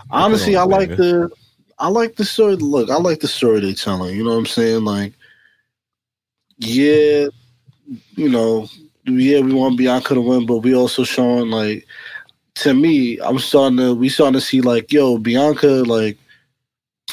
honestly, 0.10 0.56
I 0.56 0.64
like 0.64 0.90
the, 0.90 1.30
I 1.78 1.88
like 1.90 2.16
the 2.16 2.26
story. 2.26 2.56
Look, 2.56 2.90
I 2.90 2.96
like 2.96 3.20
the 3.20 3.28
story 3.28 3.60
they're 3.60 3.74
telling. 3.74 4.16
You 4.16 4.24
know 4.24 4.32
what 4.32 4.38
I'm 4.38 4.46
saying? 4.46 4.86
Like, 4.86 5.14
yeah, 6.58 7.28
you 8.16 8.30
know, 8.30 8.68
yeah, 9.06 9.40
we 9.42 9.54
want 9.54 9.78
Bianca 9.78 10.14
to 10.14 10.22
win, 10.22 10.46
but 10.46 10.58
we 10.60 10.74
also 10.76 11.04
showing 11.04 11.50
like, 11.50 11.86
to 12.56 12.74
me, 12.74 13.20
I'm 13.20 13.40
starting 13.40 13.78
to, 13.78 13.96
we 13.96 14.10
starting 14.10 14.34
to 14.40 14.42
see 14.42 14.62
like, 14.62 14.92
yo, 14.92 15.18
Bianca, 15.18 15.68
like, 15.68 16.18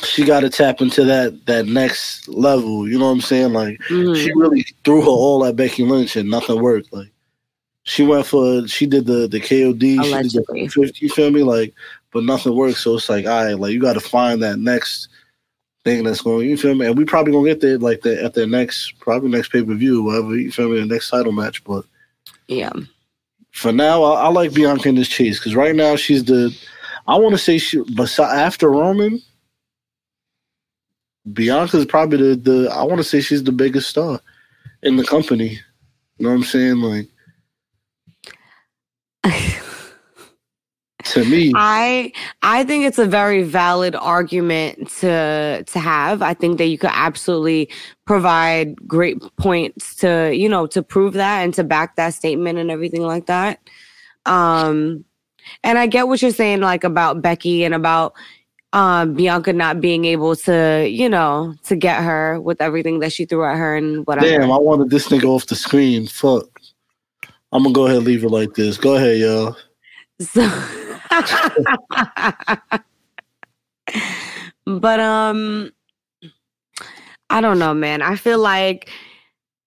she 0.05 0.25
got 0.25 0.41
to 0.41 0.51
tap 0.51 0.81
into 0.81 1.05
that 1.05 1.45
that 1.47 1.67
next 1.67 2.29
level. 2.29 2.89
You 2.89 2.99
know 2.99 3.07
what 3.07 3.13
I'm 3.13 3.21
saying? 3.21 3.53
Like, 3.53 3.79
Mhm. 3.91 4.17
she 4.17 4.33
really 4.35 4.65
threw 4.85 5.01
her 5.03 5.09
all 5.09 5.45
at 5.45 5.57
Becky 5.57 5.85
Lynch 5.85 6.17
and 6.17 6.31
nothing 6.31 6.61
worked. 6.61 6.93
Like 6.93 7.11
she 7.85 8.05
went 8.05 8.27
for 8.27 8.67
she 8.67 8.87
did 8.87 9.07
the 9.07 9.27
the 9.29 9.41
KOD, 9.41 9.99
Allegedly. 9.99 10.31
she 10.31 10.39
did 10.39 10.47
the 10.47 10.69
50, 10.69 11.05
you 11.05 11.11
feel 11.11 11.31
me? 11.31 11.43
Like, 11.43 11.75
but 12.13 12.25
nothing 12.25 12.55
worked. 12.55 12.79
So 12.79 12.95
it's 12.95 13.09
like, 13.11 13.27
all 13.27 13.45
right, 13.45 13.59
like 13.59 13.73
you 13.73 13.81
got 13.81 13.95
to 13.95 14.01
find 14.01 14.43
that 14.43 14.59
next 14.59 15.09
thing 15.85 16.05
that's 16.05 16.21
going. 16.21 16.49
You 16.49 16.57
feel 16.57 16.75
me? 16.75 16.87
And 16.87 16.97
we 16.99 17.05
probably 17.05 17.33
gonna 17.33 17.49
get 17.49 17.61
there 17.61 17.79
like 17.79 18.03
that 18.03 18.19
at 18.25 18.35
the 18.35 18.47
next 18.47 18.99
probably 19.01 19.31
next 19.31 19.51
pay 19.51 19.63
per 19.63 19.75
view, 19.75 20.03
whatever. 20.03 20.37
You 20.37 20.51
feel 20.53 20.69
me? 20.69 20.81
The 20.81 20.87
next 20.87 21.11
title 21.11 21.33
match, 21.33 21.63
but 21.65 21.85
Yeah. 22.49 22.73
for 23.53 23.73
now, 23.73 24.03
I, 24.03 24.23
I 24.23 24.29
like 24.29 24.53
Bianca 24.55 24.89
in 24.89 24.95
this 24.95 25.09
chase 25.09 25.39
because 25.39 25.55
right 25.55 25.75
now 25.75 25.97
she's 25.97 26.25
the. 26.25 26.55
I 27.07 27.17
want 27.17 27.33
to 27.33 27.39
say 27.39 27.59
she, 27.59 27.83
but 27.97 28.17
after 28.21 28.71
Roman, 28.71 29.21
Bianca's 31.33 31.87
probably 31.87 32.19
the 32.19 32.37
the. 32.37 32.71
I 32.71 32.83
want 32.85 32.99
to 32.99 33.05
say 33.05 33.21
she's 33.21 33.43
the 33.45 33.53
biggest 33.53 33.89
star 33.91 34.21
in 34.83 34.97
the 34.97 35.05
company. 35.05 35.59
You 36.19 36.27
know 36.27 36.31
what 36.31 36.37
I'm 36.37 36.43
saying? 36.45 36.77
Like 36.77 37.09
to 41.07 41.25
me, 41.25 41.53
I 41.55 42.13
I 42.43 42.65
think 42.65 42.85
it's 42.85 42.99
a 42.99 43.07
very 43.07 43.43
valid 43.43 43.95
argument 43.95 44.91
to 44.99 45.65
to 45.65 45.79
have. 45.79 46.23
I 46.23 46.35
think 46.35 46.59
that 46.59 46.67
you 46.67 46.79
could 46.79 46.91
absolutely 46.93 47.71
provide 48.07 48.77
great 48.87 49.21
points 49.37 49.95
to, 49.97 50.35
you 50.35 50.49
know, 50.49 50.67
to 50.69 50.83
prove 50.83 51.15
that 51.15 51.43
and 51.43 51.55
to 51.55 51.65
back 51.65 51.97
that 51.97 52.15
statement 52.15 52.59
and 52.59 52.71
everything 52.71 53.03
like 53.03 53.27
that. 53.27 53.61
Um 54.27 55.05
and 55.65 55.79
I 55.79 55.87
get 55.87 56.09
what 56.09 56.23
you're 56.23 56.31
saying 56.31 56.61
like 56.61 56.85
about 56.85 57.23
Becky 57.23 57.65
and 57.65 57.75
about 57.75 58.15
um 58.73 59.15
Bianca 59.15 59.53
not 59.53 59.81
being 59.81 60.05
able 60.05 60.37
to, 60.37 60.89
you 60.89 61.09
know, 61.09 61.55
to 61.65 61.77
get 61.77 62.03
her 62.03 62.41
with 62.41 62.61
everything 62.61 63.01
that 63.01 63.13
she 63.13 63.25
threw 63.25 63.45
at 63.45 63.57
her 63.57 63.77
and 63.77 64.07
whatever. 64.07 64.27
damn, 64.27 64.53
I 64.53 64.59
wanted 64.59 64.91
this 64.91 65.09
nigga 65.09 65.25
off 65.25 65.47
the 65.47 65.57
screen. 65.57 66.07
Fuck. 66.07 66.61
I'm 67.53 67.65
gonna 67.65 67.73
go 67.73 67.87
ahead 67.87 67.99
and 67.99 68.07
leave 68.07 68.25
it 68.25 68.29
like 68.29 68.55
this. 68.55 68.77
Go 68.77 68.95
ahead, 68.95 69.19
y'all. 69.19 69.57
So 70.21 70.43
but 74.67 75.01
um 75.01 75.71
I 77.31 77.41
don't 77.41 77.59
know, 77.59 77.75
man. 77.75 78.03
I 78.03 78.17
feel 78.17 78.39
like 78.41 78.91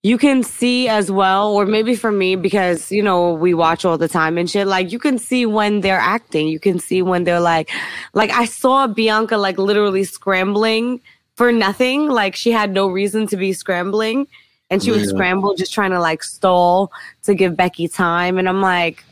you 0.03 0.17
can 0.17 0.43
see 0.43 0.89
as 0.89 1.09
well, 1.09 1.53
or 1.53 1.65
maybe 1.65 1.95
for 1.95 2.11
me, 2.11 2.35
because 2.35 2.91
you 2.91 3.01
know, 3.01 3.33
we 3.33 3.53
watch 3.53 3.85
all 3.85 3.97
the 3.97 4.09
time 4.09 4.37
and 4.37 4.49
shit, 4.49 4.67
like 4.67 4.91
you 4.91 4.99
can 4.99 5.17
see 5.17 5.45
when 5.45 5.79
they're 5.81 5.99
acting. 5.99 6.47
You 6.47 6.59
can 6.59 6.79
see 6.79 7.01
when 7.01 7.23
they're 7.23 7.39
like 7.39 7.69
like 8.13 8.31
I 8.31 8.45
saw 8.45 8.87
Bianca 8.87 9.37
like 9.37 9.57
literally 9.57 10.03
scrambling 10.03 10.99
for 11.35 11.51
nothing. 11.51 12.09
Like 12.09 12.35
she 12.35 12.51
had 12.51 12.73
no 12.73 12.87
reason 12.87 13.27
to 13.27 13.37
be 13.37 13.53
scrambling. 13.53 14.27
And 14.69 14.81
she 14.83 14.91
would 14.91 15.01
Yeah. 15.01 15.07
scramble 15.09 15.53
just 15.55 15.73
trying 15.73 15.91
to 15.91 15.99
like 15.99 16.23
stall 16.23 16.91
to 17.23 17.35
give 17.35 17.55
Becky 17.55 17.87
time. 17.87 18.37
And 18.39 18.49
I'm 18.49 18.61
like, 18.61 19.03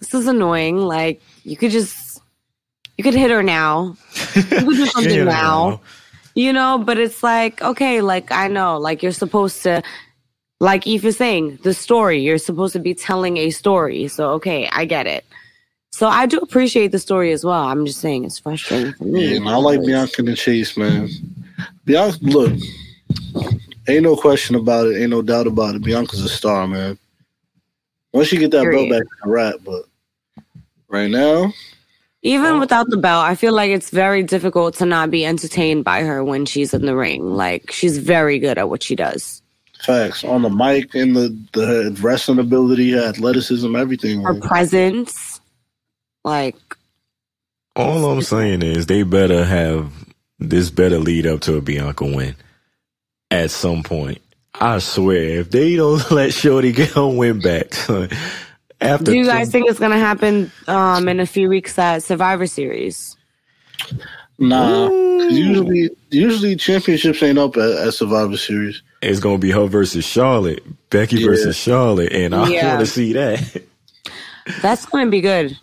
this 0.00 0.14
is 0.14 0.26
annoying. 0.26 0.78
Like 0.78 1.20
you 1.44 1.56
could 1.56 1.70
just 1.70 2.20
you 2.96 3.04
could 3.04 3.14
hit 3.14 3.30
her 3.30 3.42
now. 3.42 3.96
You 4.34 4.42
could 4.42 4.66
do 4.66 4.86
something 4.94 5.14
Yeah, 5.14 5.24
now. 5.24 5.80
You 6.34 6.52
know, 6.52 6.78
but 6.78 6.98
it's 6.98 7.22
like, 7.22 7.60
okay, 7.62 8.00
like 8.00 8.30
I 8.30 8.48
know, 8.48 8.78
like 8.78 9.02
you're 9.02 9.12
supposed 9.12 9.62
to 9.64 9.82
like 10.60 10.86
Eve 10.86 11.04
is 11.04 11.16
saying, 11.16 11.60
the 11.62 11.74
story. 11.74 12.20
You're 12.20 12.38
supposed 12.38 12.72
to 12.72 12.80
be 12.80 12.94
telling 12.94 13.36
a 13.38 13.50
story. 13.50 14.08
So 14.08 14.30
okay, 14.32 14.68
I 14.72 14.84
get 14.84 15.06
it. 15.06 15.24
So 15.90 16.06
I 16.06 16.26
do 16.26 16.38
appreciate 16.38 16.92
the 16.92 16.98
story 16.98 17.32
as 17.32 17.44
well. 17.44 17.62
I'm 17.62 17.86
just 17.86 18.00
saying 18.00 18.24
it's 18.24 18.38
frustrating 18.38 18.92
for 18.92 19.04
me. 19.04 19.30
Yeah, 19.30 19.36
and 19.38 19.48
I 19.48 19.56
like 19.56 19.80
Bianca 19.80 20.22
and 20.22 20.36
Chase, 20.36 20.76
man. 20.76 21.08
Bianca, 21.84 22.18
look, 22.20 22.52
ain't 23.88 24.02
no 24.02 24.14
question 24.14 24.54
about 24.54 24.86
it. 24.86 25.00
Ain't 25.00 25.10
no 25.10 25.22
doubt 25.22 25.46
about 25.46 25.74
it. 25.74 25.82
Bianca's 25.82 26.22
a 26.22 26.28
star, 26.28 26.68
man. 26.68 26.98
Once 28.12 28.32
you 28.32 28.38
get 28.38 28.50
that 28.52 28.62
Period. 28.62 28.88
belt 28.88 29.00
back, 29.00 29.08
it's 29.12 29.26
a 29.26 29.28
wrap. 29.28 29.54
But 29.64 29.82
right 30.88 31.10
now, 31.10 31.52
Even 32.22 32.52
um, 32.54 32.60
without 32.60 32.88
the 32.88 32.96
belt, 32.96 33.24
I 33.24 33.34
feel 33.34 33.52
like 33.52 33.70
it's 33.70 33.90
very 33.90 34.22
difficult 34.22 34.74
to 34.76 34.86
not 34.86 35.10
be 35.10 35.24
entertained 35.24 35.84
by 35.84 36.02
her 36.02 36.24
when 36.24 36.46
she's 36.46 36.72
in 36.74 36.86
the 36.86 36.96
ring. 36.96 37.34
Like 37.34 37.70
she's 37.70 37.98
very 37.98 38.38
good 38.38 38.58
at 38.58 38.68
what 38.68 38.82
she 38.82 38.96
does. 38.96 39.42
facts 39.82 40.24
on 40.24 40.42
the 40.42 40.50
mic 40.50 40.94
and 40.94 41.14
the 41.14 41.28
the 41.52 41.96
wrestling 42.00 42.38
ability, 42.38 42.92
her 42.92 43.04
athleticism, 43.08 43.76
everything. 43.76 44.22
Her 44.22 44.34
presence, 44.34 45.40
like 46.24 46.56
All 47.76 48.10
I'm 48.10 48.22
saying 48.22 48.62
is 48.62 48.86
they 48.86 49.02
better 49.04 49.44
have 49.44 49.92
this 50.40 50.70
better 50.70 50.98
lead 50.98 51.26
up 51.26 51.40
to 51.42 51.56
a 51.56 51.60
Bianca 51.60 52.04
win 52.04 52.34
at 53.30 53.50
some 53.50 53.82
point. 53.82 54.20
I 54.60 54.78
swear, 54.78 55.40
if 55.40 55.50
they 55.50 55.76
don't 55.76 56.10
let 56.10 56.32
Shorty 56.32 56.72
get 56.72 56.90
her 56.90 57.06
win 57.06 57.40
back, 57.40 57.74
son, 57.74 58.08
after 58.80 59.04
do 59.06 59.16
you 59.16 59.24
guys 59.26 59.50
think 59.50 59.68
it's 59.70 59.78
gonna 59.78 59.98
happen 59.98 60.50
um 60.66 61.08
in 61.08 61.20
a 61.20 61.26
few 61.26 61.48
weeks 61.48 61.78
at 61.78 62.02
Survivor 62.02 62.46
Series? 62.46 63.16
Nah, 64.38 64.88
'cause 64.88 65.32
usually 65.32 65.90
usually 66.10 66.56
championships 66.56 67.22
ain't 67.22 67.38
up 67.38 67.56
at, 67.56 67.70
at 67.70 67.94
Survivor 67.94 68.36
Series. 68.36 68.82
it's 69.02 69.20
gonna 69.20 69.38
be 69.38 69.50
her 69.50 69.66
versus 69.66 70.04
Charlotte, 70.04 70.62
Becky 70.90 71.16
Yeah. 71.20 71.26
versus 71.26 71.56
Charlotte, 71.56 72.12
and 72.12 72.34
I 72.34 72.48
Yeah. 72.48 72.68
want 72.68 72.80
to 72.80 72.86
see 72.86 73.12
that. 73.14 73.62
That's 74.62 74.86
gonna 74.86 75.10
be 75.10 75.20
good. 75.20 75.56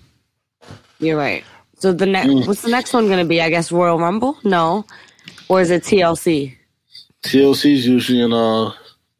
You're 0.99 1.17
right. 1.17 1.43
So 1.79 1.91
the 1.91 2.05
next, 2.05 2.29
Mm. 2.29 2.47
what's 2.47 2.61
the 2.61 2.69
next 2.69 2.93
one 2.93 3.07
gonna 3.09 3.25
be? 3.25 3.41
I 3.41 3.49
guess 3.49 3.71
Royal 3.71 3.99
Rumble. 3.99 4.37
No, 4.43 4.85
or 5.49 5.59
is 5.61 5.69
it 5.71 5.83
TLC? 5.83 6.55
TLC's 7.23 7.87
usually 7.87 8.21
in 8.21 8.31
uh 8.33 8.71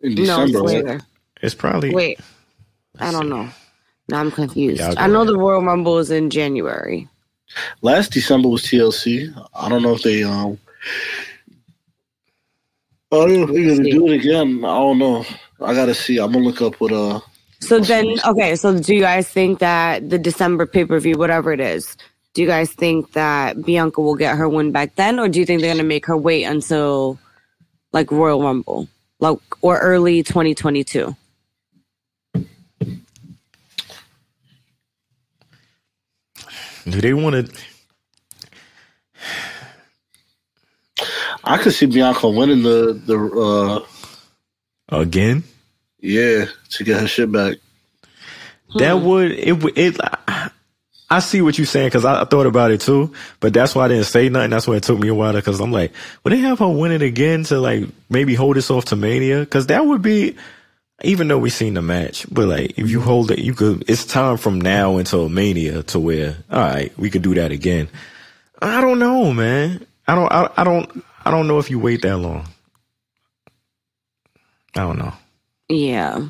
in 0.06 0.15
No, 0.23 0.44
it's 0.44 0.53
later. 0.53 1.02
It's 1.41 1.56
probably 1.56 1.94
Wait, 1.94 2.19
I 2.99 3.11
don't 3.11 3.30
know. 3.30 3.49
Now 4.07 4.19
I'm 4.19 4.32
confused. 4.32 4.80
Y'all 4.80 4.94
I 4.98 5.07
know 5.07 5.22
ahead. 5.22 5.30
the 5.30 5.38
Royal 5.38 5.64
Rumble 5.64 5.98
is 5.98 6.11
in 6.11 6.30
January. 6.30 7.07
Last 7.82 8.11
December 8.11 8.49
was 8.49 8.64
TLC. 8.64 9.34
I 9.53 9.69
don't 9.69 9.82
know 9.84 9.94
if 9.94 10.02
they 10.02 10.23
um. 10.23 10.57
I 13.11 13.18
don't 13.18 13.34
know 13.34 13.44
if 13.44 13.49
they're 13.49 13.76
gonna 13.76 13.90
do 13.90 14.07
it 14.07 14.15
again. 14.15 14.64
I 14.65 14.77
don't 14.77 14.99
know. 14.99 15.26
I 15.61 15.73
gotta 15.73 15.94
see. 15.94 16.19
I'm 16.19 16.32
gonna 16.32 16.45
look 16.45 16.61
up 16.61 16.76
what 16.80 16.91
uh. 16.91 17.19
So 17.60 17.80
then, 17.80 18.15
okay. 18.27 18.56
So 18.56 18.77
do 18.80 18.94
you 18.94 19.02
guys 19.02 19.30
think 19.30 19.60
that 19.60 20.10
the 20.10 20.19
December 20.19 20.65
pay 20.65 20.86
per 20.86 20.99
view, 20.99 21.18
whatever 21.18 21.52
it 21.52 21.60
is, 21.60 21.98
do 22.34 22.41
you 22.41 22.48
guys 22.48 22.72
think 22.72 23.14
that 23.14 23.64
Bianca 23.64 24.02
will 24.02 24.15
get 24.15 24.36
her 24.38 24.49
win 24.49 24.72
back 24.72 24.95
then, 24.95 25.19
or 25.19 25.27
do 25.30 25.40
you 25.40 25.45
think 25.45 25.61
they're 25.61 25.73
gonna 25.73 25.88
make 25.88 26.06
her 26.06 26.18
wait 26.18 26.44
until 26.44 27.18
like 27.94 28.11
Royal 28.11 28.41
Rumble, 28.44 28.88
like 29.30 29.39
or 29.61 29.77
early 29.80 30.23
2022? 30.23 31.15
Do 36.88 37.02
they 37.02 37.14
want 37.14 37.47
to? 37.47 37.61
I 41.43 41.57
could 41.57 41.73
see 41.73 41.88
Bianca 41.88 42.30
winning 42.30 42.64
the 42.64 42.93
the 43.06 43.18
uh 43.18 43.85
Again? 45.02 45.43
yeah 45.99 46.45
to 46.69 46.84
get 46.84 47.02
her 47.02 47.07
shit 47.07 47.31
back. 47.31 47.57
That 48.77 49.02
would 49.02 49.31
it 49.31 49.64
would 49.64 49.77
it. 49.77 49.97
I 49.99 50.52
see 51.19 51.41
what 51.41 51.57
you're 51.57 51.68
saying 51.68 51.88
because 51.88 52.06
I, 52.06 52.22
I 52.22 52.26
thought 52.26 52.48
about 52.48 52.72
it 52.72 52.82
too, 52.82 53.14
but 53.40 53.53
that's 53.53 53.76
why 53.76 53.86
I 53.86 53.90
didn't 53.90 54.06
say 54.06 54.30
nothing. 54.30 54.52
That's 54.52 54.68
why 54.68 54.76
it 54.77 54.84
took 54.84 54.99
me 54.99 55.10
a 55.10 55.15
while 55.15 55.34
because 55.34 55.60
I'm 55.61 55.72
like, 55.72 55.94
would 56.23 56.34
they 56.34 56.40
have 56.40 56.60
her 56.60 56.69
win 56.69 56.91
it 56.91 57.02
again 57.03 57.44
to 57.45 57.60
like 57.60 57.86
maybe 58.10 58.36
hold 58.36 58.57
this 58.57 58.72
off 58.72 58.86
to 58.86 58.95
Mania? 58.98 59.41
Because 59.41 59.68
that 59.68 59.86
would 59.86 60.02
be, 60.02 60.36
even 61.03 61.27
though 61.30 61.40
we 61.40 61.49
seen 61.52 61.76
the 61.76 61.82
match, 61.84 62.26
but 62.32 62.48
like 62.48 62.80
if 62.80 62.90
you 62.90 63.02
hold 63.02 63.32
it, 63.32 63.40
you 63.40 63.53
could. 63.53 63.86
It's 63.90 64.06
time 64.06 64.38
from 64.38 64.61
now 64.61 64.98
until 64.98 65.30
Mania 65.30 65.84
to 65.84 65.99
where 65.99 66.38
all 66.52 66.60
right, 66.61 66.98
we 66.98 67.10
could 67.11 67.23
do 67.23 67.36
that 67.36 67.52
again. 67.52 67.90
I 68.61 68.82
don't 68.82 68.99
know, 68.99 69.34
man. 69.34 69.86
I 70.07 70.15
don't. 70.15 70.32
I, 70.32 70.49
I 70.57 70.64
don't. 70.65 71.03
I 71.26 71.32
don't 71.32 71.48
know 71.48 71.60
if 71.60 71.72
you 71.72 71.80
wait 71.80 72.02
that 72.03 72.18
long. 72.18 72.48
I 74.76 74.82
don't 74.82 74.99
know. 74.99 75.14
Yeah, 75.69 76.27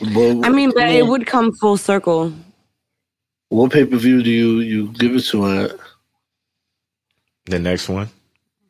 But, 0.00 0.38
I 0.42 0.50
mean, 0.50 0.72
but 0.74 0.90
it 0.90 1.06
would 1.06 1.26
come 1.26 1.52
full 1.52 1.76
circle. 1.78 2.32
What 3.52 3.70
pay 3.70 3.84
per 3.84 3.98
view 3.98 4.22
do 4.22 4.30
you 4.30 4.60
you 4.60 4.88
give 4.92 5.14
it 5.14 5.26
to? 5.26 5.46
At? 5.46 5.72
The 7.44 7.58
next 7.58 7.86
one. 7.86 8.08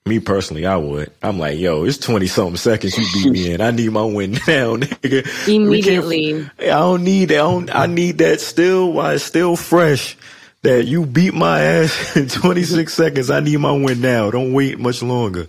Me 0.07 0.19
personally, 0.19 0.67
I 0.67 0.75
would. 0.75 1.13
I'm 1.23 1.39
like, 1.39 1.57
yo, 1.57 1.85
it's 1.85 1.99
20 1.99 2.27
something 2.27 2.57
seconds 2.57 2.99
you 2.99 3.07
beat 3.15 3.31
me 3.33 3.53
in. 3.53 3.61
I 3.61 3.71
need 3.71 3.93
my 3.93 4.03
win 4.03 4.33
now, 4.49 4.75
nigga. 4.75 5.47
Immediately. 5.47 6.51
I 6.59 6.65
don't 6.65 7.05
need 7.05 7.27
that. 7.27 7.37
I, 7.37 7.39
don't, 7.39 7.71
I 7.73 7.87
need 7.87 8.19
that 8.19 8.41
still 8.41 8.95
while 8.95 9.15
it's 9.15 9.23
still 9.23 9.55
fresh. 9.55 10.17
That 10.63 10.85
you 10.87 11.07
beat 11.07 11.35
my 11.35 11.61
ass 11.61 12.17
in 12.17 12.29
26 12.29 12.93
seconds. 12.95 13.31
I 13.31 13.39
need 13.39 13.59
my 13.59 13.71
win 13.71 14.01
now. 14.01 14.33
Don't 14.33 14.53
wait 14.53 14.81
much 14.81 15.01
longer. 15.01 15.47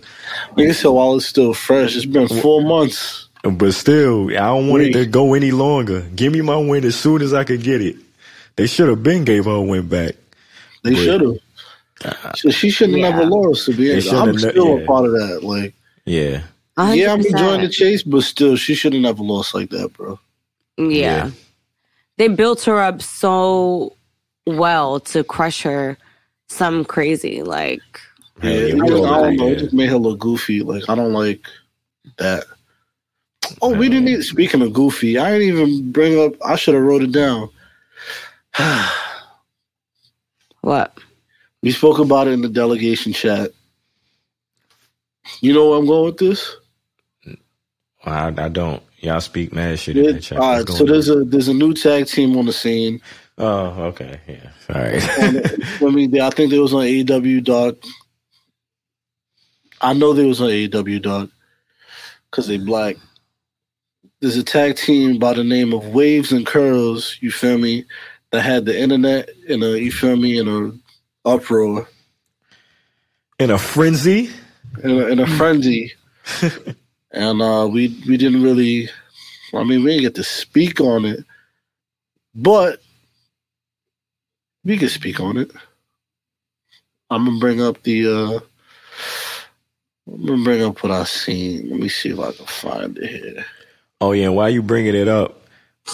Like 0.56 0.68
I 0.68 0.72
said, 0.72 0.90
while 0.90 1.16
it's 1.16 1.26
still 1.26 1.54
fresh, 1.54 1.96
it's 1.96 2.06
been 2.06 2.28
four 2.28 2.62
months. 2.62 3.28
But 3.42 3.74
still, 3.74 4.28
I 4.28 4.46
don't 4.46 4.68
want 4.68 4.84
it 4.84 4.92
to 4.92 5.06
go 5.06 5.34
any 5.34 5.50
longer. 5.50 6.02
Give 6.14 6.32
me 6.32 6.40
my 6.40 6.56
win 6.56 6.84
as 6.84 6.94
soon 6.94 7.20
as 7.20 7.34
I 7.34 7.42
can 7.42 7.58
get 7.58 7.82
it. 7.82 7.96
They 8.56 8.66
should 8.66 8.88
have 8.88 9.02
been 9.02 9.24
gave 9.24 9.46
her 9.46 9.50
a 9.52 9.62
win 9.62 9.88
back. 9.88 10.14
They 10.82 10.94
should 10.94 11.20
have. 11.20 11.36
Uh, 12.04 12.32
so 12.34 12.50
she 12.50 12.70
shouldn't 12.70 13.02
have 13.02 13.14
never 13.14 13.26
lost. 13.26 13.66
To 13.66 13.74
be 13.74 13.92
honest, 13.92 14.12
I'm 14.12 14.38
still 14.38 14.78
yeah. 14.78 14.84
a 14.84 14.86
part 14.86 15.06
of 15.06 15.12
that. 15.12 15.40
Like, 15.42 15.74
Yeah. 16.04 16.42
yeah, 16.78 17.12
I'm 17.12 17.20
enjoying 17.20 17.62
the 17.62 17.68
chase, 17.68 18.02
but 18.02 18.22
still, 18.22 18.56
she 18.56 18.74
should 18.74 18.92
have 18.92 19.02
never 19.02 19.22
lost 19.22 19.54
like 19.54 19.70
that, 19.70 19.92
bro. 19.94 20.18
Yeah. 20.76 21.30
They 22.16 22.28
built 22.28 22.62
her 22.64 22.80
up 22.80 23.02
so 23.02 23.96
well 24.46 25.00
to 25.00 25.24
crush 25.24 25.62
her 25.62 25.96
some 26.48 26.84
crazy. 26.84 27.42
Like, 27.42 27.82
Yeah, 28.42 28.50
yeah, 28.50 28.58
it 28.58 28.74
we 28.74 28.82
I 28.82 28.88
don't 28.88 29.36
know. 29.36 29.48
It 29.48 29.58
just 29.58 29.74
made 29.74 29.88
her 29.88 29.98
look 29.98 30.18
goofy. 30.18 30.62
Like, 30.62 30.88
I 30.88 30.94
don't 30.94 31.12
like 31.12 31.46
that. 32.18 32.44
Oh, 33.62 33.74
we 33.74 33.88
didn't. 33.88 34.08
Even, 34.08 34.22
speaking 34.22 34.62
of 34.62 34.72
goofy, 34.72 35.18
I 35.18 35.30
didn't 35.38 35.56
even 35.56 35.92
bring 35.92 36.18
up. 36.18 36.34
I 36.44 36.56
should 36.56 36.74
have 36.74 36.82
wrote 36.82 37.02
it 37.02 37.12
down. 37.12 37.48
what? 40.60 40.98
We 41.62 41.70
spoke 41.72 41.98
about 41.98 42.28
it 42.28 42.32
in 42.32 42.42
the 42.42 42.48
delegation 42.48 43.12
chat. 43.12 43.52
You 45.40 45.54
know 45.54 45.70
where 45.70 45.78
I'm 45.78 45.86
going 45.86 46.04
with 46.04 46.18
this? 46.18 46.56
I, 48.04 48.28
I 48.28 48.48
don't. 48.48 48.82
Y'all 48.98 49.20
speak 49.20 49.52
mad 49.52 49.78
shit 49.78 49.96
in 49.96 50.04
the 50.04 50.20
chat. 50.20 50.38
all 50.38 50.50
What's 50.50 50.58
right, 50.58 50.68
so 50.68 50.84
going 50.84 50.92
there's 50.92 51.08
a 51.10 51.24
there's 51.24 51.48
a 51.48 51.54
new 51.54 51.74
tag 51.74 52.06
team 52.06 52.36
on 52.36 52.46
the 52.46 52.52
scene. 52.52 53.00
Oh, 53.38 53.66
okay. 53.84 54.20
Yeah. 54.26 54.50
All 54.74 54.82
right. 54.82 55.18
Uh, 55.18 55.32
I 55.86 55.90
mean, 55.90 56.20
I 56.20 56.30
think 56.30 56.50
they 56.50 56.58
was 56.58 56.74
on 56.74 56.82
AEW 56.84 57.42
Dark. 57.44 57.76
I 59.80 59.92
know 59.92 60.12
they 60.12 60.24
was 60.26 60.40
on 60.40 60.48
AEW 60.48 61.02
Dark 61.02 61.30
because 62.30 62.46
they 62.46 62.58
black. 62.58 62.96
There's 64.20 64.36
a 64.36 64.44
tag 64.44 64.76
team 64.76 65.18
by 65.18 65.34
the 65.34 65.44
name 65.44 65.74
of 65.74 65.88
Waves 65.88 66.32
and 66.32 66.46
Curls. 66.46 67.18
You 67.20 67.30
feel 67.30 67.58
me? 67.58 67.84
That 68.34 68.42
had 68.42 68.64
the 68.64 68.76
internet 68.76 69.28
in 69.46 69.62
a 69.62 69.76
you 69.76 69.92
feel 69.92 70.16
me 70.16 70.40
in 70.40 70.48
a 70.48 70.72
uproar 71.24 71.86
in 73.38 73.52
a 73.52 73.58
frenzy. 73.58 74.28
in 74.82 74.90
a, 74.90 75.06
in 75.06 75.20
a 75.20 75.26
frenzy, 75.38 75.92
and 77.12 77.40
uh, 77.40 77.68
we 77.70 77.96
we 78.08 78.16
didn't 78.16 78.42
really. 78.42 78.88
I 79.54 79.62
mean, 79.62 79.84
we 79.84 79.92
didn't 79.92 80.02
get 80.02 80.14
to 80.16 80.24
speak 80.24 80.80
on 80.80 81.04
it, 81.04 81.24
but 82.34 82.82
we 84.64 84.78
can 84.78 84.88
speak 84.88 85.20
on 85.20 85.36
it. 85.36 85.52
I'm 87.10 87.26
gonna 87.26 87.38
bring 87.38 87.62
up 87.62 87.84
the. 87.84 88.08
uh 88.08 88.40
I'm 90.12 90.26
gonna 90.26 90.42
bring 90.42 90.60
up 90.60 90.82
what 90.82 90.90
I 90.90 91.04
seen. 91.04 91.70
Let 91.70 91.78
me 91.78 91.88
see 91.88 92.08
if 92.08 92.18
I 92.18 92.32
can 92.32 92.46
find 92.46 92.98
it 92.98 93.10
here. 93.10 93.44
Oh 94.00 94.10
yeah, 94.10 94.24
and 94.24 94.34
while 94.34 94.50
you 94.50 94.60
bringing 94.60 94.96
it 94.96 95.06
up, 95.06 95.40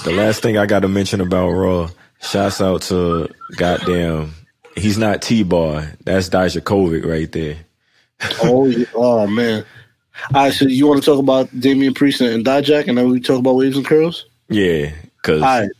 the 0.04 0.12
last 0.12 0.40
thing 0.40 0.56
I 0.56 0.64
got 0.64 0.80
to 0.80 0.88
mention 0.88 1.20
about 1.20 1.50
Raw. 1.50 1.90
Shouts 2.22 2.60
out 2.60 2.82
to 2.82 3.28
goddamn. 3.56 4.34
He's 4.76 4.98
not 4.98 5.20
T-Bar. 5.22 5.92
That's 6.04 6.28
Dijakovic 6.28 7.04
right 7.04 7.30
there. 7.32 7.56
Oh, 8.42 8.70
oh 8.94 9.26
man! 9.26 9.64
All 10.34 10.42
right, 10.44 10.52
so 10.52 10.66
you 10.66 10.86
want 10.86 11.02
to 11.02 11.06
talk 11.06 11.18
about 11.18 11.48
Damian 11.58 11.94
Priest 11.94 12.20
and 12.20 12.44
Dijak, 12.44 12.86
and 12.86 12.98
then 12.98 13.08
we 13.08 13.18
talk 13.18 13.38
about 13.38 13.54
waves 13.56 13.78
and 13.78 13.86
curls? 13.86 14.26
Yeah, 14.50 14.92
cause 15.22 15.40
All 15.40 15.60
right. 15.60 15.70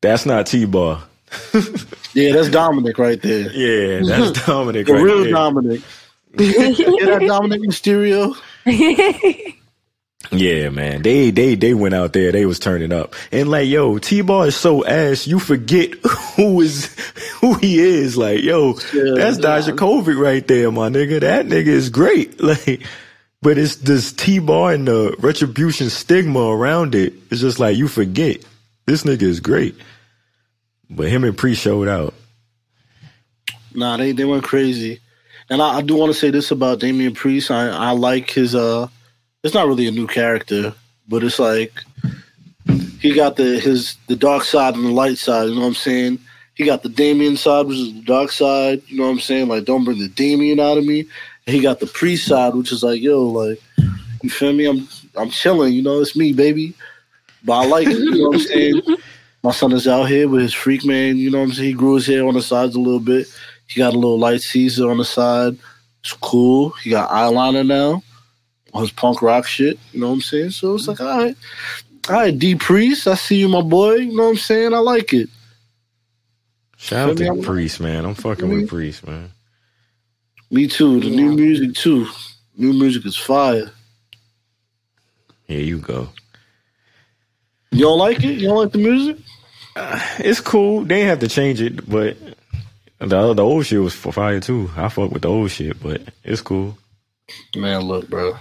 that's 0.00 0.24
not 0.24 0.46
T-Bar. 0.46 1.02
Yeah, 2.14 2.32
that's 2.32 2.48
Dominik 2.48 2.96
right 2.96 3.20
there. 3.20 3.50
Yeah, 3.52 4.00
that's 4.06 4.38
Dominik 4.46 4.86
The 4.86 4.92
right 4.94 5.02
real 5.02 5.24
there. 5.24 5.32
Dominik. 5.34 5.82
yeah, 6.38 7.06
that 7.06 7.22
Dominik 7.22 7.58
Mysterio. 7.66 8.34
Yeah, 10.38 10.70
man. 10.70 11.02
They 11.02 11.30
they 11.30 11.54
they 11.54 11.74
went 11.74 11.94
out 11.94 12.12
there. 12.12 12.32
They 12.32 12.46
was 12.46 12.58
turning 12.58 12.92
up. 12.92 13.14
And 13.32 13.50
like, 13.50 13.68
yo, 13.68 13.98
T-Bar 13.98 14.48
is 14.48 14.56
so 14.56 14.84
ass. 14.84 15.26
You 15.26 15.38
forget 15.38 15.94
who 16.36 16.60
is 16.60 16.94
who 17.40 17.54
he 17.54 17.78
is. 17.78 18.16
Like, 18.16 18.42
yo, 18.42 18.74
that's 18.74 19.38
Dijakovic 19.38 20.20
right 20.20 20.46
there, 20.46 20.70
my 20.70 20.88
nigga. 20.88 21.20
That 21.20 21.46
nigga 21.46 21.66
is 21.66 21.90
great. 21.90 22.40
Like, 22.44 22.82
but 23.40 23.58
it's 23.58 23.76
this 23.76 24.12
T-Bar 24.12 24.72
and 24.72 24.88
the 24.88 25.16
retribution 25.18 25.90
stigma 25.90 26.40
around 26.40 26.94
it. 26.94 27.14
It's 27.30 27.40
just 27.40 27.58
like 27.58 27.76
you 27.76 27.88
forget 27.88 28.38
this 28.86 29.04
nigga 29.04 29.22
is 29.22 29.40
great. 29.40 29.74
But 30.88 31.08
him 31.08 31.24
and 31.24 31.36
Pre 31.36 31.54
showed 31.54 31.88
out. 31.88 32.14
Nah, 33.74 33.96
they, 33.96 34.12
they 34.12 34.24
went 34.24 34.44
crazy. 34.44 35.00
And 35.50 35.60
I, 35.60 35.78
I 35.78 35.82
do 35.82 35.96
want 35.96 36.12
to 36.12 36.18
say 36.18 36.30
this 36.30 36.50
about 36.50 36.80
Damian 36.80 37.14
Priest. 37.14 37.50
I, 37.50 37.68
I 37.68 37.90
like 37.90 38.30
his 38.30 38.54
uh 38.54 38.88
it's 39.44 39.54
not 39.54 39.68
really 39.68 39.86
a 39.86 39.92
new 39.92 40.06
character, 40.06 40.74
but 41.06 41.22
it's 41.22 41.38
like 41.38 41.82
he 42.98 43.14
got 43.14 43.36
the 43.36 43.60
his 43.60 43.96
the 44.08 44.16
dark 44.16 44.42
side 44.42 44.74
and 44.74 44.86
the 44.86 44.90
light 44.90 45.18
side, 45.18 45.50
you 45.50 45.54
know 45.54 45.60
what 45.60 45.66
I'm 45.68 45.74
saying? 45.74 46.18
He 46.54 46.64
got 46.64 46.82
the 46.82 46.88
Damian 46.88 47.36
side, 47.36 47.66
which 47.66 47.76
is 47.76 47.92
the 47.92 48.02
dark 48.02 48.30
side, 48.32 48.82
you 48.86 48.96
know 48.96 49.04
what 49.04 49.10
I'm 49.10 49.20
saying? 49.20 49.48
Like 49.48 49.66
don't 49.66 49.84
bring 49.84 49.98
the 49.98 50.08
Damian 50.08 50.60
out 50.60 50.78
of 50.78 50.86
me. 50.86 51.00
And 51.46 51.54
he 51.54 51.60
got 51.60 51.78
the 51.78 51.86
Priest 51.86 52.26
side, 52.26 52.54
which 52.54 52.72
is 52.72 52.82
like, 52.82 53.02
yo, 53.02 53.22
like, 53.22 53.60
you 54.22 54.30
feel 54.30 54.54
me? 54.54 54.64
I'm 54.64 54.88
I'm 55.14 55.28
chilling, 55.28 55.74
you 55.74 55.82
know, 55.82 56.00
it's 56.00 56.16
me, 56.16 56.32
baby. 56.32 56.72
But 57.44 57.52
I 57.52 57.66
like 57.66 57.86
it, 57.86 57.98
you 57.98 58.12
know 58.12 58.28
what 58.28 58.36
I'm 58.36 58.40
saying? 58.40 58.82
My 59.42 59.50
son 59.50 59.72
is 59.72 59.86
out 59.86 60.04
here 60.04 60.26
with 60.26 60.40
his 60.40 60.54
freak 60.54 60.86
man, 60.86 61.18
you 61.18 61.30
know 61.30 61.40
what 61.40 61.48
I'm 61.48 61.52
saying? 61.52 61.68
He 61.68 61.74
grew 61.74 61.96
his 61.96 62.06
hair 62.06 62.26
on 62.26 62.32
the 62.32 62.40
sides 62.40 62.76
a 62.76 62.80
little 62.80 62.98
bit. 62.98 63.26
He 63.66 63.78
got 63.78 63.92
a 63.92 63.98
little 63.98 64.18
light 64.18 64.40
Caesar 64.40 64.90
on 64.90 64.96
the 64.96 65.04
side. 65.04 65.58
It's 66.00 66.14
cool. 66.14 66.70
He 66.82 66.88
got 66.88 67.10
eyeliner 67.10 67.66
now 67.66 68.02
on 68.74 68.82
his 68.82 68.90
punk 68.92 69.22
rock 69.22 69.46
shit. 69.46 69.78
You 69.92 70.00
know 70.00 70.08
what 70.08 70.14
I'm 70.14 70.20
saying? 70.20 70.50
So 70.50 70.74
it's 70.74 70.88
like, 70.88 71.00
all 71.00 71.06
right. 71.18 71.36
All 72.08 72.16
right, 72.16 72.38
D 72.38 72.54
Priest, 72.54 73.06
I 73.08 73.14
see 73.14 73.36
you, 73.36 73.48
my 73.48 73.62
boy. 73.62 73.94
You 73.94 74.14
know 74.14 74.24
what 74.24 74.28
I'm 74.30 74.36
saying? 74.36 74.74
I 74.74 74.78
like 74.78 75.14
it. 75.14 75.30
Shout 76.76 77.08
out 77.10 77.16
to 77.16 77.24
I'm- 77.24 77.40
Priest, 77.42 77.80
man. 77.80 78.04
I'm 78.04 78.14
fucking 78.14 78.46
with 78.48 78.68
Priest, 78.68 79.06
man. 79.06 79.30
Me 80.50 80.66
too. 80.68 81.00
The 81.00 81.08
new 81.08 81.32
music 81.32 81.74
too. 81.74 82.06
New 82.56 82.72
music 82.74 83.06
is 83.06 83.16
fire. 83.16 83.70
Here 85.46 85.60
you 85.60 85.78
go. 85.78 86.08
You 87.72 87.80
don't 87.80 87.98
like 87.98 88.18
it? 88.22 88.38
You 88.38 88.48
don't 88.48 88.58
like 88.58 88.72
the 88.72 88.78
music? 88.78 89.16
Uh, 89.74 89.98
it's 90.18 90.40
cool. 90.40 90.84
They 90.84 91.00
have 91.00 91.18
to 91.20 91.28
change 91.28 91.60
it, 91.60 91.88
but 91.88 92.16
the 92.98 93.34
the 93.34 93.42
old 93.42 93.66
shit 93.66 93.80
was 93.80 93.94
for 93.94 94.12
fire 94.12 94.38
too. 94.40 94.70
I 94.76 94.88
fuck 94.88 95.10
with 95.10 95.22
the 95.22 95.28
old 95.28 95.50
shit, 95.50 95.82
but 95.82 96.02
it's 96.22 96.40
cool. 96.42 96.78
Man, 97.56 97.80
look, 97.80 98.08
bro. 98.08 98.36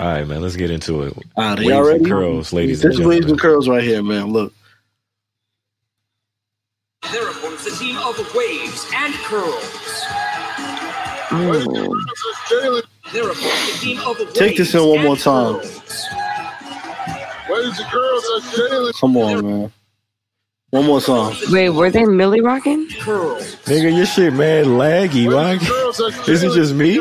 All 0.00 0.06
right, 0.06 0.26
man. 0.26 0.42
Let's 0.42 0.54
get 0.56 0.70
into 0.70 1.02
it. 1.02 1.12
All 1.36 1.44
right, 1.44 1.58
Waves 1.58 1.68
y'all 1.68 1.78
and 1.78 1.86
ready? 1.88 2.04
curls, 2.04 2.52
ladies 2.52 2.82
This 2.82 2.98
and 2.98 3.06
waves 3.06 3.26
and 3.26 3.38
curls 3.40 3.68
right 3.68 3.82
here, 3.82 4.02
man. 4.02 4.32
Look. 4.32 4.52
Their 7.12 7.28
opponents, 7.30 7.66
a 7.66 7.76
team 7.76 7.96
of 7.98 8.16
waves 8.34 8.86
and 8.94 9.14
curls. 9.14 10.04
Oh. 11.30 11.94
Their 13.12 13.30
a 13.30 13.34
team 13.80 13.98
of 14.00 14.34
Take 14.34 14.56
this 14.56 14.74
in 14.74 14.86
one 14.86 15.02
more 15.02 15.16
time. 15.16 15.54
Ladies 17.50 17.80
and 17.80 17.90
girls, 17.90 18.24
that's 18.34 18.56
Jalen. 18.58 19.00
Come 19.00 19.16
on, 19.16 19.44
man. 19.46 19.72
One 20.70 20.84
more 20.84 21.00
song. 21.00 21.34
Wait, 21.50 21.70
were 21.70 21.90
they 21.90 22.04
Millie 22.04 22.42
rocking? 22.42 22.86
Nigga, 22.88 23.96
your 23.96 24.04
shit 24.04 24.34
man 24.34 24.66
laggy. 24.66 25.32
Why? 25.32 25.54
Is 26.30 26.42
it 26.42 26.52
just 26.52 26.74
me? 26.74 26.98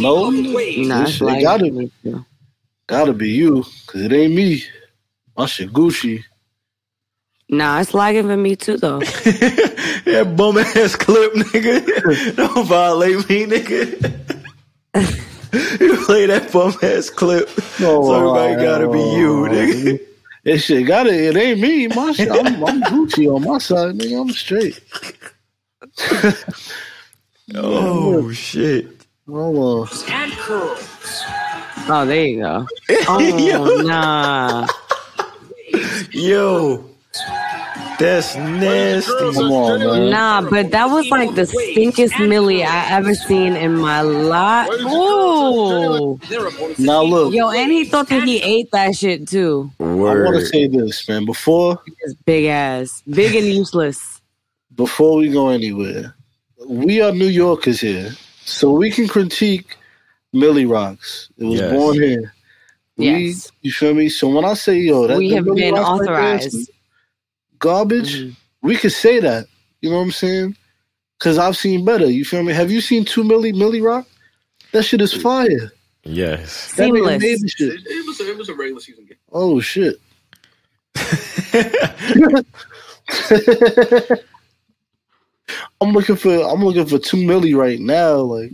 No, 0.00 0.28
Nah, 0.28 1.00
this 1.00 1.08
it's 1.08 1.10
shit 1.12 1.22
like 1.26 1.42
gotta 2.88 3.12
be, 3.12 3.30
you, 3.30 3.62
cause 3.86 4.02
it 4.02 4.12
ain't 4.12 4.34
me. 4.34 4.64
My 5.36 5.46
shit 5.46 5.72
Gucci. 5.72 6.24
Nah, 7.48 7.80
it's 7.80 7.94
lagging 7.94 8.24
for 8.24 8.36
me 8.36 8.56
too 8.56 8.76
though. 8.76 9.00
That 10.04 10.36
bum 10.36 10.56
ass 10.56 10.96
clip, 10.96 11.34
nigga. 11.34 12.36
Don't 12.36 12.66
violate 12.66 13.28
me, 13.28 13.44
nigga. 13.44 14.02
you 15.80 15.96
play 16.06 16.24
that 16.26 16.50
bum 16.50 16.72
ass 16.82 17.10
clip. 17.10 17.48
so 17.48 18.14
everybody 18.14 18.54
gotta 18.62 18.88
be 18.90 18.98
you, 18.98 19.46
nigga. 19.48 20.00
It 20.44 20.58
shit 20.58 20.86
gotta. 20.86 21.12
It 21.12 21.36
ain't 21.36 21.60
me. 21.60 21.88
My 21.88 22.12
shit. 22.12 22.30
I'm, 22.30 22.64
I'm 22.64 22.80
Gucci 22.82 23.26
on 23.32 23.44
my 23.44 23.58
side, 23.58 23.96
nigga. 23.96 24.20
I'm 24.20 24.30
straight. 24.30 24.80
Oh 27.54 28.30
shit. 28.32 28.86
Hold 29.26 29.56
on. 29.56 29.88
And 31.88 31.96
curls. 31.96 31.96
Oh, 31.96 32.06
there 32.06 32.24
you 32.24 32.40
go. 32.40 32.66
Oh, 33.08 33.82
nah. 33.84 34.66
Yo. 36.12 36.84
That's 37.98 38.36
nasty. 38.36 39.10
Come 39.34 39.50
on, 39.50 39.80
man. 39.80 40.10
Nah, 40.10 40.48
but 40.48 40.70
that 40.70 40.86
was 40.86 41.08
like 41.10 41.34
the 41.34 41.42
stinkiest 41.42 42.28
Millie 42.28 42.62
I 42.62 42.90
ever 42.90 43.12
seen 43.12 43.56
in 43.56 43.76
my 43.76 44.02
life. 44.02 44.68
Ooh. 44.70 46.18
Now 46.78 47.02
look, 47.02 47.34
Yo, 47.34 47.50
and 47.50 47.72
he 47.72 47.84
thought 47.84 48.08
that 48.10 48.22
he 48.22 48.40
ate 48.40 48.70
that 48.70 48.94
shit 48.94 49.26
too. 49.26 49.72
I 49.80 49.84
want 49.84 50.36
to 50.36 50.46
say 50.46 50.68
this, 50.68 51.08
man. 51.08 51.24
Before 51.24 51.82
His 52.04 52.14
big 52.14 52.44
ass. 52.44 53.02
Big 53.10 53.34
and 53.34 53.46
useless. 53.46 54.20
before 54.76 55.16
we 55.16 55.28
go 55.28 55.48
anywhere, 55.48 56.14
we 56.68 57.00
are 57.00 57.10
New 57.10 57.26
Yorkers 57.26 57.80
here, 57.80 58.12
so 58.44 58.70
we 58.70 58.92
can 58.92 59.08
critique 59.08 59.76
Millie 60.32 60.66
Rocks. 60.66 61.30
It 61.38 61.44
was 61.44 61.60
Yes. 61.60 61.72
born 61.72 61.94
here. 61.96 62.32
We, 62.96 63.06
Yes. 63.28 63.50
you 63.62 63.72
feel 63.72 63.94
me? 63.94 64.08
So 64.08 64.28
when 64.28 64.44
I 64.44 64.54
say 64.54 64.78
yo, 64.78 65.06
that 65.06 65.18
We 65.18 65.30
have 65.30 65.44
Millie 65.44 65.62
been 65.62 65.74
Rocks 65.74 66.00
right 66.00 66.06
there 66.06 66.36
is 66.36 66.46
authorized. 66.46 66.70
garbage. 67.58 68.22
Mhm. 68.22 68.36
We 68.62 68.76
could 68.76 68.92
say 68.92 69.20
that. 69.20 69.46
You 69.80 69.90
know 69.90 69.96
what 69.96 70.02
I'm 70.02 70.12
saying? 70.12 70.56
Because 71.18 71.38
I've 71.38 71.56
seen 71.56 71.84
better. 71.84 72.10
You 72.10 72.24
feel 72.24 72.42
me? 72.42 72.52
Have 72.52 72.70
you 72.70 72.80
seen 72.80 73.04
two 73.04 73.24
Millie 73.24 73.52
Millie 73.52 73.80
Rock? 73.80 74.06
That 74.72 74.82
shit 74.84 75.00
is 75.00 75.12
fire. 75.14 75.72
Yes. 76.04 76.72
That 76.74 76.84
Seamless. 76.86 77.20
made 77.22 77.40
the 77.40 77.48
shit. 77.48 77.80
It 77.86 78.06
was 78.06 78.20
a, 78.20 78.30
it 78.30 78.36
was 78.38 78.48
a 78.48 78.54
regular 78.54 78.80
season 78.80 79.04
game. 79.06 79.16
Oh 79.32 79.60
shit. 79.60 79.96
I'm 85.80 85.92
looking 85.92 86.16
for 86.16 86.42
I'm 86.48 86.64
looking 86.64 86.86
for 86.86 86.98
two 86.98 87.18
milli 87.18 87.56
right 87.56 87.80
now, 87.80 88.16
like 88.16 88.52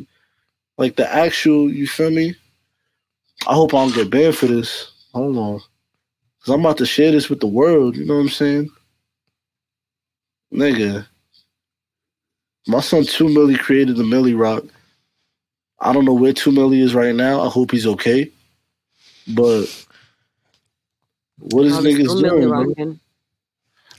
like 0.79 0.97
the 0.97 1.13
actual. 1.13 1.71
You 1.71 1.87
feel 1.87 2.11
me? 2.11 2.35
I 3.47 3.55
hope 3.55 3.75
I 3.75 3.79
don't 3.79 3.95
get 3.95 4.11
banned 4.11 4.37
for 4.37 4.47
this. 4.47 4.93
Hold 5.15 5.37
on, 5.37 5.61
cause 6.43 6.55
I'm 6.55 6.61
about 6.61 6.79
to 6.79 6.87
share 6.87 7.13
this 7.13 7.29
with 7.31 7.41
the 7.41 7.47
world. 7.47 7.97
You 7.97 8.05
know 8.07 8.15
what 8.15 8.21
I'm 8.21 8.29
saying, 8.29 8.71
nigga? 10.53 11.07
My 12.67 12.81
son 12.81 13.05
Two 13.05 13.29
Millie 13.29 13.57
created 13.59 13.97
the 13.97 14.05
Millie 14.05 14.35
Rock. 14.35 14.65
I 15.81 15.93
don't 15.93 16.05
know 16.07 16.15
where 16.15 16.33
Two 16.33 16.53
Millie 16.53 16.81
is 16.81 16.95
right 16.95 17.15
now. 17.15 17.43
I 17.43 17.49
hope 17.49 17.71
he's 17.71 17.87
okay. 17.87 18.31
But 19.29 19.67
what 21.39 21.67
is 21.67 21.81
there's 21.83 21.99
niggas 21.99 22.11
still 22.11 22.39
Millie 22.39 22.75
doing? 22.75 22.75
bro? 22.75 22.99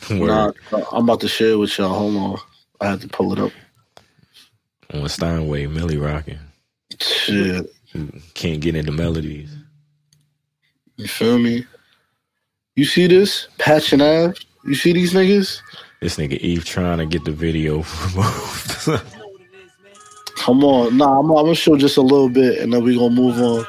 Nah, 0.09 0.51
I'm 0.91 1.03
about 1.05 1.21
to 1.21 1.27
share 1.27 1.51
it 1.51 1.55
with 1.57 1.77
y'all. 1.77 1.93
Hold 1.93 2.15
on. 2.15 2.37
I 2.81 2.87
have 2.87 3.01
to 3.01 3.07
pull 3.07 3.33
it 3.33 3.39
up. 3.39 3.51
On 4.93 5.07
Steinway, 5.09 5.67
Millie 5.67 5.97
rocking. 5.97 6.39
Shit. 6.99 7.73
Can't 8.33 8.61
get 8.61 8.75
into 8.75 8.91
melodies. 8.91 9.55
You 10.97 11.07
feel 11.07 11.37
me? 11.37 11.65
You 12.75 12.85
see 12.85 13.07
this? 13.07 13.47
Patch 13.57 13.93
and 13.93 14.01
Ave? 14.01 14.37
You 14.65 14.75
see 14.75 14.93
these 14.93 15.13
niggas? 15.13 15.61
This 16.01 16.17
nigga 16.17 16.37
Eve 16.39 16.65
trying 16.65 16.97
to 16.97 17.05
get 17.05 17.23
the 17.25 17.31
video 17.31 17.83
removed. 18.05 19.03
Come 20.37 20.63
on. 20.63 20.97
Nah, 20.97 21.19
I'm, 21.19 21.29
I'm 21.31 21.45
gonna 21.45 21.55
show 21.55 21.77
just 21.77 21.97
a 21.97 22.01
little 22.01 22.29
bit 22.29 22.59
and 22.59 22.73
then 22.73 22.83
we 22.83 22.97
gonna 22.97 23.09
move 23.09 23.37
on. 23.39 23.65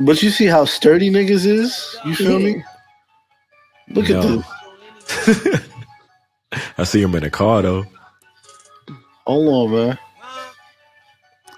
But 0.00 0.22
you 0.22 0.30
see 0.30 0.46
how 0.46 0.64
sturdy 0.64 1.10
niggas 1.10 1.46
is? 1.46 1.96
You 2.04 2.14
feel 2.14 2.38
me? 2.38 2.64
Look 3.90 4.10
at 4.10 4.22
this. 4.22 5.68
I 6.78 6.84
see 6.84 7.02
him 7.02 7.14
in 7.14 7.24
a 7.24 7.30
car 7.30 7.62
though. 7.62 7.86
Hold 9.26 9.70
on, 9.70 9.76
man. 9.76 9.98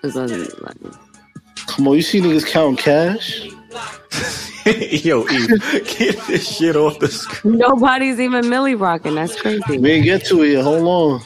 It's 0.04 0.16
on, 0.16 0.28
like, 0.28 0.76
Come 1.66 1.88
on, 1.88 1.96
you 1.96 2.02
see 2.02 2.20
niggas 2.20 2.46
counting 2.46 2.76
cash? 2.76 3.42
Yo, 5.02 5.26
Eve, 5.28 5.48
get 5.98 6.20
this 6.26 6.56
shit 6.56 6.76
off 6.76 6.98
the 6.98 7.08
screen. 7.08 7.56
Nobody's 7.56 8.20
even 8.20 8.50
Millie 8.50 8.74
rocking. 8.74 9.14
That's 9.14 9.40
crazy. 9.40 9.78
We 9.78 9.92
ain't 9.92 10.04
get 10.04 10.26
to 10.26 10.42
it 10.42 10.52
yet. 10.52 10.64
Hold 10.64 10.86
on. 10.86 11.20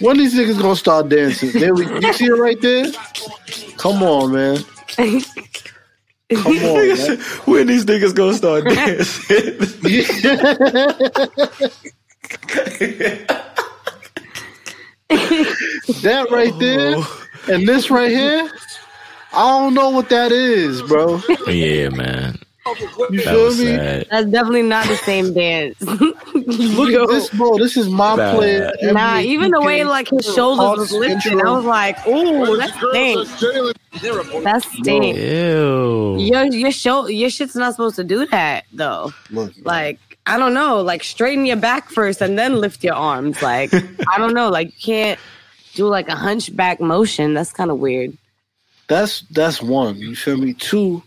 When 0.00 0.18
these 0.18 0.34
niggas 0.34 0.60
gonna 0.60 0.76
start 0.76 1.08
dancing? 1.08 1.52
There 1.52 1.74
we, 1.74 1.86
you 1.86 2.12
see 2.12 2.26
it 2.26 2.32
right 2.32 2.60
there? 2.60 2.92
Come 3.78 4.02
on, 4.02 4.32
man. 4.32 4.58
Come 4.96 5.22
on, 6.46 6.88
man. 6.88 7.18
when 7.46 7.66
these 7.66 7.86
niggas 7.86 8.14
gonna 8.14 8.34
start 8.34 8.64
dancing? 8.66 9.58
That 16.02 16.26
right 16.30 16.56
there 16.58 16.96
and 17.54 17.66
this 17.68 17.90
right 17.90 18.10
here, 18.10 18.50
I 19.32 19.58
don't 19.58 19.74
know 19.74 19.90
what 19.90 20.08
that 20.10 20.32
is, 20.32 20.82
bro. 20.82 21.20
yeah, 21.46 21.88
man. 21.90 22.38
You 23.10 23.20
That 23.22 23.24
feel 23.24 23.48
me? 23.50 23.76
sad. 23.76 24.06
That's 24.08 24.26
definitely 24.30 24.62
not 24.62 24.86
the 24.86 24.94
same 24.98 25.34
dance. 25.34 25.80
Look 25.82 26.92
at 26.92 27.08
this, 27.08 27.28
bro. 27.30 27.58
This 27.58 27.76
is 27.76 27.88
my 27.88 28.14
Bad. 28.16 28.36
player. 28.36 28.72
Nah, 28.82 29.18
even 29.18 29.50
the 29.50 29.60
way 29.60 29.82
like 29.82 30.08
his 30.08 30.24
shoulders 30.32 30.78
was 30.78 30.92
lifted, 30.92 31.40
I 31.40 31.50
was 31.50 31.64
like, 31.64 32.06
"Ooh, 32.06 32.56
that 32.56 32.70
stinks. 32.76 34.44
That's 34.44 34.64
stinks." 34.78 35.18
Ew. 35.18 36.16
Your 36.20 36.44
your 36.44 36.70
show 36.70 37.08
your 37.08 37.30
shit's 37.30 37.56
not 37.56 37.72
supposed 37.72 37.96
to 37.96 38.04
do 38.04 38.26
that 38.26 38.64
though. 38.72 39.12
Look, 39.30 39.52
Like 39.64 39.98
I 40.26 40.38
don't 40.38 40.54
know, 40.54 40.80
like 40.80 41.02
straighten 41.02 41.46
your 41.46 41.56
back 41.56 41.90
first 41.90 42.20
and 42.20 42.38
then 42.38 42.60
lift 42.60 42.84
your 42.84 42.94
arms. 42.94 43.42
Like 43.42 43.72
I 44.08 44.18
don't 44.18 44.34
know, 44.34 44.48
like 44.48 44.68
you 44.68 44.80
can't 44.80 45.20
do 45.74 45.86
like 45.86 46.08
a 46.08 46.16
hunchback 46.16 46.80
motion. 46.80 47.34
That's 47.34 47.52
kind 47.52 47.70
of 47.70 47.78
weird. 47.78 48.16
that's 48.88 49.22
that's 49.30 49.60
one. 49.62 49.96
You 49.96 50.14
feel 50.14 50.36
me? 50.36 50.54
Two. 50.54 51.02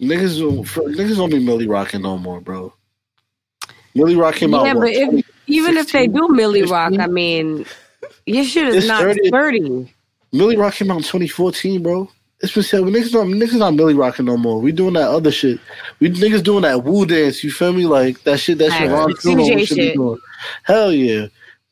Niggas 0.00 0.38
don't 0.38 0.64
niggas 0.96 1.16
don't 1.16 1.30
be 1.30 1.38
Millie 1.38 1.66
rocking 1.66 2.02
no 2.02 2.16
more, 2.16 2.40
bro. 2.40 2.72
Millie 3.94 4.16
Rock 4.16 4.36
came 4.36 4.54
out. 4.54 4.66
yeah, 4.66 4.74
but 4.74 4.90
if, 4.90 5.26
even 5.46 5.76
if 5.76 5.92
they 5.92 6.06
do 6.06 6.28
Millie 6.28 6.62
Rock, 6.62 6.92
I 6.98 7.06
mean, 7.06 7.66
your 8.26 8.44
shit 8.44 8.68
is 8.68 8.86
not 8.86 9.02
30. 9.02 9.28
sturdy. 9.28 9.94
Millie 10.32 10.56
Rock 10.56 10.74
came 10.74 10.90
out 10.90 10.98
in 10.98 11.02
2014, 11.02 11.82
bro. 11.82 12.08
It's 12.42 12.54
been 12.54 12.62
said, 12.62 12.80
niggas 12.80 13.12
not 13.12 13.26
niggas 13.26 13.58
not 13.58 13.74
Millie 13.74 13.94
rocking 13.94 14.24
no 14.24 14.36
more. 14.36 14.60
We 14.60 14.72
doing 14.72 14.94
that 14.94 15.08
other 15.10 15.30
shit. 15.30 15.60
We 15.98 16.10
niggas 16.10 16.42
doing 16.42 16.62
that 16.62 16.84
woo 16.84 17.04
dance. 17.04 17.44
You 17.44 17.50
feel 17.50 17.72
me? 17.72 17.84
Like 17.84 18.22
that 18.22 18.40
shit. 18.40 18.58
That 18.58 18.72
shit. 18.72 18.88
Facts. 18.88 19.24
Ron 19.24 19.36
The 19.36 19.66
should 19.66 19.76
be 19.76 19.92
doing. 19.92 20.18
Hell 20.62 20.92
yeah. 20.92 21.26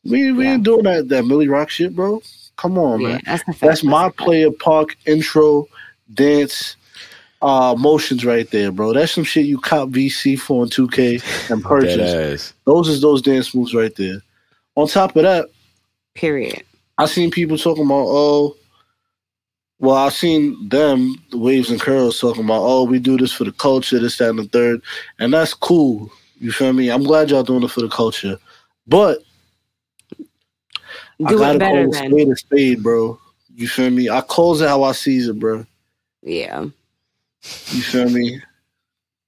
We 0.05 0.32
we 0.32 0.45
Yeah. 0.45 0.55
ain't 0.55 0.65
doing 0.65 0.82
that 0.85 1.09
that 1.09 1.24
Millie 1.24 1.49
Rock 1.49 1.70
shit, 1.70 1.97
bro. 1.97 2.23
Come 2.57 2.77
on, 2.77 3.01
Yeah, 3.01 3.09
man. 3.09 3.20
that's 3.24 3.45
the. 3.45 3.57
That's 3.61 3.82
my 3.82 4.11
player 4.11 4.51
park 4.51 4.97
intro 5.07 5.66
dance 6.12 6.77
uh 7.40 7.74
motions 7.78 8.24
right 8.24 8.51
there, 8.51 8.70
bro. 8.73 8.93
That's 8.93 9.12
some 9.12 9.24
shit 9.24 9.47
you 9.47 9.59
cop 9.59 9.89
VC 9.90 10.39
for 10.39 10.65
in 10.65 10.69
2K 10.70 11.51
and 11.51 11.62
purchase. 11.62 12.53
Those 12.65 12.89
is 12.89 13.01
those 13.01 13.23
dance 13.23 13.55
moves 13.55 13.74
right 13.74 13.95
there. 13.95 14.20
On 14.74 14.86
top 14.86 15.16
of 15.16 15.23
that, 15.23 15.49
period. 16.15 16.62
I 16.99 17.07
seen 17.07 17.31
people 17.31 17.57
talking 17.57 17.85
about, 17.85 18.07
oh, 18.09 18.57
Well, 19.80 19.94
I've 19.94 20.12
seen 20.14 20.68
them, 20.68 21.14
the 21.30 21.38
Waves 21.38 21.70
and 21.70 21.80
Curls, 21.80 22.18
talking 22.18 22.44
about, 22.44 22.62
oh, 22.62 22.82
we 22.82 22.98
do 22.98 23.16
this 23.16 23.32
for 23.32 23.44
the 23.44 23.52
culture, 23.52 23.98
this, 24.00 24.18
that, 24.18 24.30
and 24.30 24.38
the 24.40 24.44
third. 24.44 24.82
And 25.20 25.32
that's 25.32 25.55
cool. 25.55 26.10
You 26.40 26.50
feel 26.50 26.72
me? 26.72 26.90
I'm 26.90 27.05
glad 27.05 27.30
y'all 27.30 27.44
doing 27.44 27.62
it 27.62 27.70
for 27.70 27.80
the 27.80 27.88
culture. 27.88 28.38
But 28.86 29.18
I 31.24 31.28
Do 31.30 31.36
it 31.36 31.38
gotta 31.38 31.59
better 31.59 31.70
call 31.70 31.90
a 31.90 31.92
then. 31.92 32.10
spade 32.10 32.28
a 32.28 32.36
spade, 32.36 32.82
bro. 32.82 33.18
You 33.55 33.68
feel 33.68 33.90
me? 33.90 34.09
I 34.09 34.20
calls 34.20 34.60
it 34.60 34.68
how 34.68 34.82
I 34.82 34.92
sees 34.92 35.28
it, 35.28 35.38
bro. 35.38 35.64
Yeah. 36.22 36.66
You 37.70 37.82
feel 37.82 38.09
me? 38.09 38.40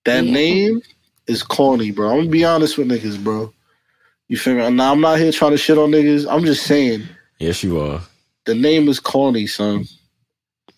That 0.04 0.24
Yeah. 0.24 0.32
name 0.32 0.82
is 1.26 1.42
corny, 1.42 1.90
bro. 1.90 2.10
I'm 2.10 2.18
gonna 2.18 2.30
be 2.30 2.44
honest 2.44 2.78
with 2.78 2.88
niggas, 2.88 3.22
bro. 3.22 3.52
You 4.28 4.36
feel 4.36 4.54
me? 4.56 4.70
Now 4.70 4.92
I'm 4.92 5.00
not 5.00 5.18
here 5.18 5.32
trying 5.32 5.50
to 5.52 5.58
shit 5.58 5.78
on 5.78 5.90
niggas. 5.90 6.26
I'm 6.30 6.44
just 6.44 6.64
saying 6.66 7.08
Yes, 7.38 7.62
you 7.62 7.80
are. 7.80 8.00
the 8.46 8.54
name 8.54 8.88
is 8.88 9.00
corny, 9.00 9.46
son. 9.46 9.84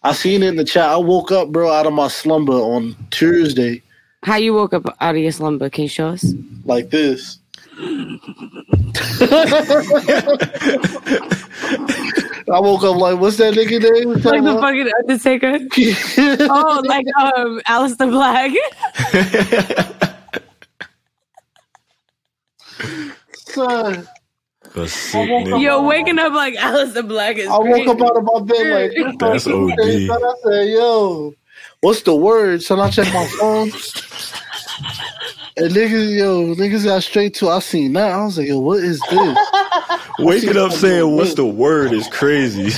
I 0.05 0.13
seen 0.13 0.43
it 0.43 0.49
in 0.49 0.57
the 0.57 0.65
chat. 0.65 0.89
I 0.89 0.97
woke 0.97 1.31
up, 1.31 1.51
bro, 1.51 1.71
out 1.71 1.87
of 1.87 1.93
my 1.93 2.09
slumber 2.09 2.55
on 2.55 2.97
Tuesday 3.11 3.83
How 4.25 4.37
you 4.37 4.53
woke 4.55 4.75
up 4.75 4.97
out 5.01 5.15
of 5.15 5.21
your 5.21 5.33
slumber? 5.33 5.71
Can 5.71 5.85
you 5.85 5.89
show 5.89 6.09
us? 6.09 6.35
like 6.65 6.91
this. 6.91 7.39
I 12.49 12.61
woke 12.61 12.83
up 12.83 12.97
like, 12.97 13.19
what's 13.19 13.37
that 13.39 13.55
nigga 13.55 13.81
name? 13.81 14.11
Like 14.13 14.43
the 14.43 14.59
fucking 14.61 14.91
Undertaker? 15.01 15.59
oh, 16.53 16.83
like 16.85 17.07
um 17.21 17.61
Aleister 17.67 18.11
Black. 18.11 18.53
Son, 23.35 24.09
A 24.75 24.89
sick 24.89 25.29
woke 25.29 25.43
up- 25.43 25.49
nigga. 25.49 25.61
Yo, 25.63 25.83
waking 25.83 26.19
up 26.19 26.33
like 26.33 26.55
Aleister 26.55 27.07
Black 27.07 27.37
is 27.37 27.49
I 27.49 27.59
woke 27.59 27.87
up 27.89 28.01
out 28.01 28.17
of 28.17 28.25
my 28.25 28.41
bed 28.41 28.93
like. 28.97 29.19
That's 29.19 29.45
Son, 29.45 29.71
OD. 29.73 29.79
I 29.81 30.35
said, 30.45 30.69
yo, 30.71 31.35
what's 31.83 32.03
the 32.03 32.15
word? 32.15 32.63
So 32.63 32.81
I 32.81 32.89
check 32.91 33.13
my 33.13 33.27
phone. 33.39 33.71
And 35.59 35.71
niggas, 35.71 36.17
yo, 36.19 36.55
niggas 36.55 36.85
got 36.85 37.03
straight 37.03 37.35
to. 37.35 37.51
I 37.51 37.59
seen 37.59 37.93
that. 37.93 38.13
I 38.13 38.25
was 38.25 38.39
like, 38.39 38.49
yo, 38.49 38.59
what 38.61 38.79
is 38.83 38.99
this? 39.11 39.39
Waking 40.19 40.57
up 40.57 40.73
saying 40.73 41.15
what's 41.17 41.35
the 41.35 41.45
word 41.45 41.93
is 41.93 42.09
crazy. 42.09 42.71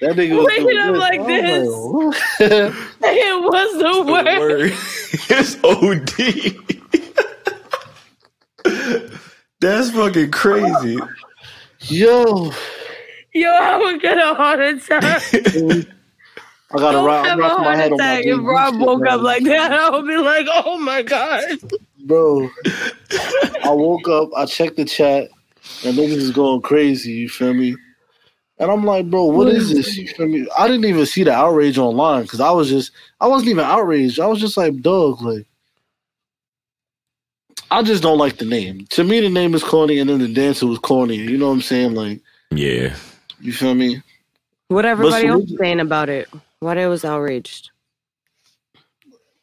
That 0.00 0.16
nigga 0.16 0.36
was 0.36 0.46
Waking 0.46 0.66
doing 0.68 0.78
up 0.80 0.96
like 0.96 1.20
I 1.20 1.24
this. 1.42 1.68
was 1.68 2.16
like, 2.38 2.72
It 3.16 3.42
was 3.42 3.72
the 3.78 3.92
the 4.04 4.12
word. 4.12 4.38
word 4.38 4.72
is 5.30 5.56
OD. 8.64 9.01
That's 9.62 9.90
fucking 9.92 10.32
crazy. 10.32 10.98
yo, 11.82 12.52
Yo, 13.32 13.48
I 13.50 13.76
would 13.78 14.02
get 14.02 14.18
a 14.18 14.34
heart 14.34 14.60
attack. 14.60 15.22
I 16.74 16.78
got 16.78 16.92
to 16.92 16.92
Don't 16.92 17.06
rock, 17.06 17.26
have 17.26 17.38
a 17.38 17.42
rock 17.42 17.58
my 17.60 17.64
heart 17.64 17.76
head 17.76 17.92
on 17.92 17.98
my 17.98 18.04
attack. 18.04 18.24
If 18.26 18.40
Rob 18.42 18.74
shit, 18.74 18.80
woke 18.82 19.00
bro. 19.00 19.10
up 19.10 19.20
like 19.22 19.44
that, 19.44 19.72
I 19.80 19.90
would 19.90 20.06
be 20.06 20.16
like, 20.16 20.46
oh 20.50 20.78
my 20.78 21.02
god. 21.02 21.44
bro. 22.06 22.50
I 23.64 23.70
woke 23.70 24.08
up, 24.08 24.30
I 24.36 24.46
checked 24.46 24.76
the 24.76 24.84
chat, 24.84 25.28
and 25.84 25.96
niggas 25.96 26.16
is 26.16 26.30
going 26.32 26.62
crazy. 26.62 27.12
You 27.12 27.28
feel 27.28 27.54
me? 27.54 27.76
And 28.58 28.70
I'm 28.70 28.84
like, 28.84 29.08
bro, 29.10 29.26
what 29.26 29.48
is 29.48 29.72
this? 29.72 29.96
You 29.96 30.08
feel 30.08 30.26
me? 30.28 30.46
I 30.58 30.66
didn't 30.66 30.86
even 30.86 31.06
see 31.06 31.22
the 31.24 31.32
outrage 31.32 31.78
online 31.78 32.22
because 32.24 32.40
I 32.40 32.50
was 32.50 32.68
just, 32.68 32.90
I 33.20 33.28
wasn't 33.28 33.50
even 33.50 33.64
outraged. 33.64 34.18
I 34.18 34.26
was 34.26 34.40
just 34.40 34.56
like, 34.56 34.80
dog, 34.82 35.22
like, 35.22 35.46
I 37.72 37.82
just 37.82 38.02
don't 38.02 38.18
like 38.18 38.36
the 38.36 38.44
name. 38.44 38.86
To 38.90 39.02
me, 39.02 39.20
the 39.20 39.30
name 39.30 39.54
is 39.54 39.64
corny, 39.64 39.98
and 39.98 40.10
then 40.10 40.18
the 40.18 40.28
dancer 40.28 40.66
was 40.66 40.78
corny. 40.78 41.16
You 41.16 41.38
know 41.38 41.46
what 41.48 41.54
I'm 41.54 41.62
saying? 41.62 41.94
Like, 41.94 42.20
Yeah. 42.50 42.94
you 43.40 43.52
feel 43.52 43.74
me? 43.74 44.02
What 44.68 44.84
everybody 44.84 45.26
else 45.26 45.44
salute- 45.44 45.58
saying 45.58 45.80
about 45.80 46.10
it? 46.10 46.28
What 46.60 46.74
they 46.74 46.86
was 46.86 47.02
outraged? 47.04 47.70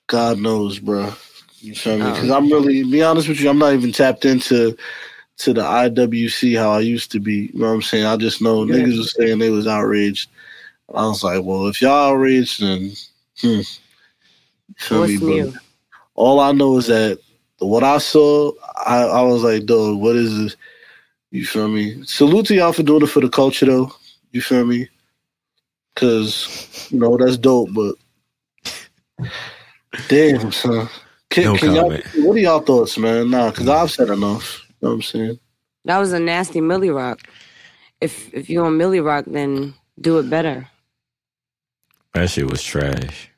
God 0.07 0.39
knows, 0.39 0.77
bro. 0.79 1.11
You 1.59 1.73
feel 1.73 1.97
me? 1.97 2.05
Oh. 2.05 2.13
Because 2.13 2.29
I'm 2.29 2.51
really, 2.51 2.83
be 2.83 3.01
honest 3.01 3.27
with 3.27 3.39
you, 3.39 3.49
I'm 3.49 3.57
not 3.59 3.73
even 3.73 3.91
tapped 3.91 4.25
into 4.25 4.77
to 5.37 5.53
the 5.53 5.61
IWC 5.61 6.55
how 6.57 6.71
I 6.71 6.81
used 6.81 7.11
to 7.13 7.19
be. 7.19 7.49
You 7.53 7.59
know 7.59 7.67
what 7.67 7.73
I'm 7.73 7.81
saying? 7.81 8.05
I 8.05 8.15
just 8.17 8.41
know 8.41 8.63
Yeah. 8.63 8.75
niggas 8.75 8.97
was 8.97 9.15
saying 9.15 9.39
they 9.39 9.49
was 9.49 9.65
outraged. 9.67 10.29
I 10.93 11.05
was 11.07 11.23
like, 11.23 11.43
well, 11.43 11.67
if 11.67 11.81
y'all 11.81 12.11
outraged, 12.11 12.61
then 12.61 12.91
hmm. 13.41 13.47
You 13.47 13.63
feel 14.77 14.99
What's 15.01 15.11
me, 15.13 15.17
bro? 15.17 15.27
new? 15.29 15.53
All 16.15 16.39
I 16.39 16.51
know 16.51 16.77
is 16.77 16.87
that 16.87 17.19
what 17.59 17.83
I 17.83 17.97
saw, 17.97 18.51
I, 18.85 19.03
I 19.03 19.21
was 19.21 19.43
like, 19.43 19.65
dog, 19.65 19.99
what 19.99 20.15
is 20.15 20.37
this? 20.37 20.55
You 21.31 21.45
feel 21.45 21.67
me? 21.67 22.03
Salute 22.05 22.47
to 22.47 22.55
y'all 22.55 22.73
for 22.73 22.83
doing 22.83 23.03
it 23.03 23.07
for 23.07 23.21
the 23.21 23.29
culture, 23.29 23.65
though. 23.65 23.91
You 24.31 24.41
feel 24.41 24.65
me? 24.65 24.87
Because, 25.93 26.87
you 26.91 26.99
know, 26.99 27.17
that's 27.17 27.37
dope, 27.37 27.69
but 27.73 27.95
damn, 30.07 30.51
son. 30.51 30.89
Can, 31.29 31.43
No 31.43 31.55
can 31.57 31.75
y'all, 31.75 31.89
what 32.25 32.35
are 32.35 32.39
y'all 32.39 32.61
thoughts, 32.61 32.97
man? 32.97 33.29
Nah, 33.29 33.51
because 33.51 33.67
mm. 33.67 33.75
I've 33.75 33.91
said 33.91 34.09
enough. 34.09 34.65
You 34.67 34.75
know 34.81 34.89
what 34.89 34.95
I'm 34.95 35.01
saying? 35.03 35.39
That 35.85 35.99
was 35.99 36.11
a 36.11 36.19
nasty 36.19 36.61
Millie 36.61 36.89
Rock. 36.89 37.19
If 38.01 38.33
if 38.33 38.49
you 38.49 38.63
on 38.63 38.77
Millie 38.77 38.99
Rock, 38.99 39.25
then 39.27 39.73
do 39.99 40.17
it 40.19 40.29
better. 40.29 40.67
That 42.13 42.29
shit 42.29 42.49
was 42.49 42.63
trash. 42.63 43.28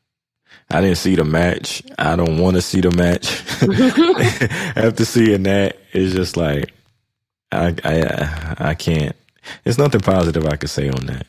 I 0.72 0.82
didn't 0.82 0.98
see 0.98 1.16
the 1.16 1.26
match. 1.26 1.84
I 2.00 2.16
don't 2.16 2.40
want 2.40 2.56
to 2.58 2.62
see 2.64 2.82
the 2.82 2.92
match. 2.92 3.42
After 4.78 5.06
seeing 5.06 5.44
that, 5.44 5.78
it's 5.94 6.14
just 6.14 6.38
like 6.38 6.74
I 7.52 7.76
I 7.84 8.56
I 8.72 8.76
can't. 8.76 9.16
There's 9.64 9.78
nothing 9.80 10.02
positive 10.02 10.46
I 10.46 10.58
could 10.58 10.70
say 10.70 10.90
on 10.90 11.06
that. 11.08 11.28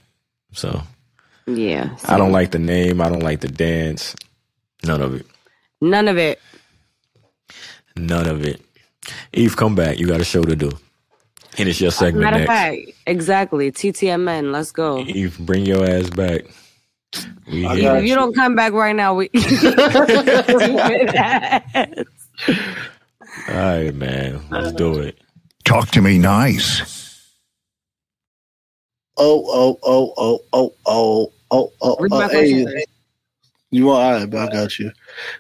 So 0.53 0.83
Yeah. 1.47 1.97
I 2.07 2.19
don't 2.19 2.33
like 2.33 2.53
the 2.53 2.59
name. 2.61 3.01
I 3.01 3.09
don't 3.09 3.23
like 3.23 3.41
the 3.41 3.49
dance. 3.49 4.15
None 4.85 5.03
of 5.03 5.15
it. 5.15 5.27
None 5.81 6.09
of 6.09 6.19
it. 6.19 6.41
None 7.97 8.29
of 8.29 8.45
it. 8.47 8.61
Eve, 9.33 9.57
come 9.57 9.75
back. 9.75 9.99
You 9.99 10.07
got 10.07 10.21
a 10.21 10.25
show 10.25 10.43
to 10.45 10.57
do. 10.57 10.71
And 11.59 11.69
it's 11.69 11.81
your 11.81 11.91
segment 11.91 12.23
Matter 12.23 12.41
of 12.41 12.47
fact, 12.47 12.79
exactly. 13.07 13.71
TTMN. 13.73 14.53
Let's 14.53 14.73
go. 14.73 15.01
Eve, 15.01 15.39
bring 15.41 15.67
your 15.67 15.85
ass 15.89 16.11
back. 16.11 16.43
We 17.51 17.67
I 17.67 17.99
If 17.99 18.05
you 18.05 18.15
don't 18.15 18.35
come 18.35 18.55
back 18.55 18.73
right 18.73 18.97
now, 18.97 19.15
we. 19.15 19.31
All 23.49 23.55
right, 23.55 23.95
man. 23.95 24.41
Let's 24.51 24.73
do 24.73 24.99
it. 24.99 25.19
Talk 25.65 25.91
to 25.91 26.01
me 26.01 26.19
nice. 26.19 27.03
Oh, 29.17 29.45
oh, 29.47 29.79
oh, 29.83 30.15
oh, 30.17 30.45
oh, 30.53 30.75
oh, 30.87 31.33
oh, 31.51 31.73
oh, 31.81 31.97
Read 32.01 32.13
oh, 32.13 32.19
my 32.19 32.29
hey. 32.29 32.85
You 33.71 33.87
want 33.87 34.03
all 34.05 34.13
right, 34.13 34.29
but 34.29 34.49
I 34.49 34.53
got 34.53 34.79
you. 34.79 34.93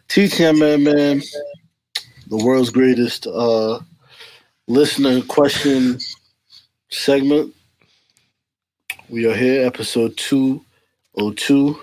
TTM 0.08 0.58
man, 0.58 0.84
man, 0.84 1.22
the 2.28 2.36
world's 2.38 2.70
greatest 2.70 3.26
uh 3.26 3.78
listener 4.68 5.20
question 5.22 5.98
segment. 6.88 7.54
We 9.10 9.26
are 9.26 9.34
here, 9.34 9.66
episode 9.66 10.16
two 10.16 10.64
oh 11.16 11.32
two. 11.32 11.78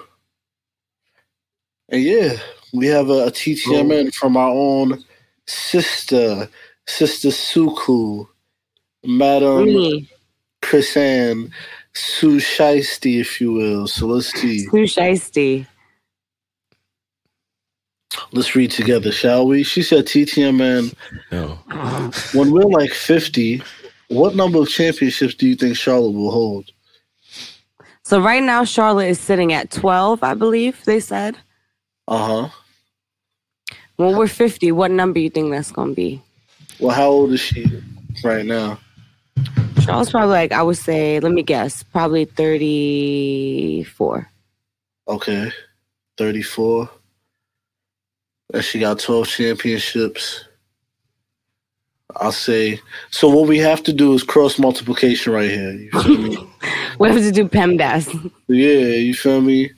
And 1.90 2.04
yeah, 2.04 2.38
we 2.74 2.88
have 2.88 3.10
a, 3.10 3.28
a 3.28 3.32
TTMN 3.32 4.14
from 4.14 4.38
our 4.38 4.52
own 4.52 5.04
sister, 5.48 6.48
Sister 6.88 7.30
Suku, 7.30 8.28
Madam 9.04 9.66
Me. 9.66 10.10
Chrisanne 10.62 11.52
Sue 11.94 12.38
Shiesty, 12.38 13.20
if 13.20 13.42
you 13.42 13.54
will. 13.54 13.88
So 13.88 14.08
let's 14.08 14.32
see. 14.32 14.66
Too 14.66 14.84
shiesty. 14.84 15.66
Let's 18.32 18.56
read 18.56 18.72
together, 18.72 19.12
shall 19.12 19.48
we? 19.48 19.64
She 19.64 19.82
said, 19.82 20.06
TTMN, 20.06 20.94
No. 21.32 21.60
when 22.34 22.52
we're 22.52 22.62
like 22.64 22.92
50, 22.92 23.62
what 24.10 24.36
number 24.36 24.60
of 24.60 24.70
championships 24.70 25.36
do 25.36 25.48
you 25.48 25.56
think 25.56 25.76
Charlotte 25.76 26.12
will 26.12 26.32
hold? 26.32 26.72
So 28.10 28.20
right 28.20 28.42
now, 28.42 28.64
Charlotte 28.64 29.10
is 29.10 29.20
sitting 29.20 29.54
at 29.54 29.70
12, 29.70 30.24
I 30.24 30.34
believe 30.34 30.84
they 30.84 31.00
said. 31.00 31.38
Uh 32.08 32.26
huh. 32.26 32.50
When 33.98 34.18
we're 34.18 34.26
50, 34.26 34.72
what 34.72 34.90
number 34.90 35.20
you 35.20 35.30
think 35.30 35.52
that's 35.52 35.72
going 35.72 35.90
to 35.90 35.96
be? 35.96 36.24
Well, 36.80 36.96
how 36.96 37.08
old 37.08 37.34
is 37.34 37.40
she 37.40 37.68
right 38.24 38.44
now? 38.44 38.80
Charlotte's 39.82 40.10
probably 40.10 40.32
like, 40.32 40.52
I 40.52 40.64
would 40.64 40.80
say, 40.80 41.20
let 41.20 41.32
me 41.32 41.44
guess, 41.44 41.84
probably 41.84 42.26
34. 42.26 44.28
Okay. 45.08 45.52
34. 46.18 46.90
And 48.56 48.66
she 48.66 48.80
got 48.80 48.98
12 48.98 49.28
championships. 49.28 50.46
I'll 52.18 52.32
say. 52.32 52.80
So, 53.12 53.30
what 53.30 53.48
we 53.48 53.58
have 53.60 53.84
to 53.84 53.94
do 53.94 54.14
is 54.14 54.24
cross 54.24 54.58
multiplication 54.60 55.34
right 55.34 55.50
here. 55.50 55.72
You 55.72 55.92
feel 55.92 56.18
me? 56.18 56.38
We 57.00 57.08
have 57.08 57.18
to 57.22 57.32
do 57.32 57.48
PEMDAS. 57.48 58.30
Yeah, 58.48 58.88
you 58.98 59.14
feel 59.14 59.40
me? 59.40 59.72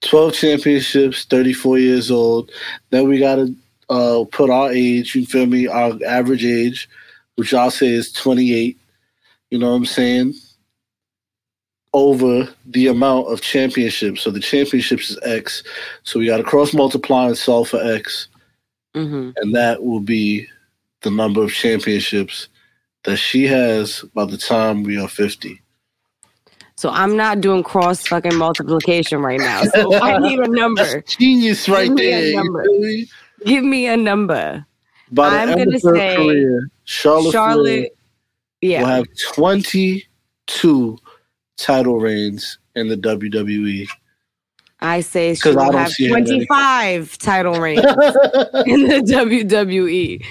12 0.00 0.32
championships, 0.32 1.24
34 1.26 1.78
years 1.78 2.10
old. 2.10 2.50
Then 2.88 3.06
we 3.06 3.18
got 3.18 3.34
to 3.34 3.54
uh, 3.90 4.24
put 4.32 4.48
our 4.48 4.72
age, 4.72 5.14
you 5.14 5.26
feel 5.26 5.44
me? 5.44 5.66
Our 5.66 5.98
average 6.06 6.44
age, 6.44 6.88
which 7.34 7.52
I'll 7.52 7.70
say 7.70 7.88
is 7.88 8.10
28. 8.12 8.78
You 9.50 9.58
know 9.58 9.70
what 9.70 9.76
I'm 9.76 9.84
saying? 9.84 10.32
over 11.94 12.48
the 12.66 12.88
amount 12.88 13.28
of 13.28 13.40
championships. 13.40 14.20
So 14.20 14.30
the 14.30 14.40
championships 14.40 15.10
is 15.10 15.18
X. 15.22 15.62
So 16.02 16.18
we 16.18 16.26
got 16.26 16.38
to 16.38 16.42
cross 16.42 16.74
multiply 16.74 17.26
and 17.28 17.38
solve 17.38 17.68
for 17.68 17.82
X, 17.82 18.28
hmm 18.94 19.30
and 19.36 19.54
that 19.54 19.82
will 19.82 20.00
be 20.00 20.46
the 21.04 21.10
number 21.10 21.42
of 21.44 21.52
championships 21.52 22.48
that 23.04 23.16
she 23.18 23.46
has 23.46 24.02
by 24.14 24.24
the 24.24 24.36
time 24.36 24.82
we 24.82 24.98
are 24.98 25.06
50. 25.08 25.60
So 26.76 26.90
I'm 26.90 27.16
not 27.16 27.40
doing 27.40 27.62
cross 27.62 28.04
fucking 28.06 28.34
multiplication 28.36 29.20
right 29.22 29.38
now. 29.38 29.62
So 29.64 29.94
I 29.94 30.18
need 30.28 30.40
a 30.40 30.48
number. 30.48 31.02
Genius 31.02 31.68
right 31.68 31.86
Give 31.86 31.94
me 31.94 32.08
a 32.12 32.20
there. 32.32 32.34
number. 32.42 32.64
feel? 32.64 33.06
Give 33.46 33.64
me 33.64 33.86
a 33.86 33.96
number. 33.96 34.66
By 35.12 35.30
the 35.30 35.36
I'm 35.36 35.48
end 35.50 35.58
gonna 35.66 35.76
of 35.76 35.82
her 35.84 35.94
say 35.96 36.16
career, 36.16 36.70
Charlotte, 36.84 37.32
Charlotte. 37.32 37.96
will 38.62 38.68
Yeah. 38.68 38.86
have 38.86 39.06
22 39.32 40.98
title 41.56 42.00
reigns 42.00 42.58
in 42.74 42.88
the. 42.88 42.96
WWE. 42.96 43.86
I 44.80 45.00
say 45.00 45.34
she 45.34 45.48
will 45.50 45.72
have 45.72 45.90
see 45.92 46.08
her 46.08 46.16
in 46.18 46.26
any- 46.26 46.46
25 46.46 47.16
title 47.18 47.60
reigns 47.60 47.80
in 48.66 48.88
the 48.88 49.02
WWE. 49.06 50.24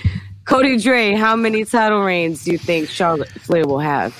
Cody 0.45 0.77
Dre, 0.77 1.13
how 1.13 1.35
many 1.35 1.63
title 1.65 2.01
reigns 2.01 2.43
do 2.43 2.51
you 2.51 2.57
think 2.57 2.89
Charlotte 2.89 3.29
Flair 3.29 3.65
will 3.65 3.79
have? 3.79 4.15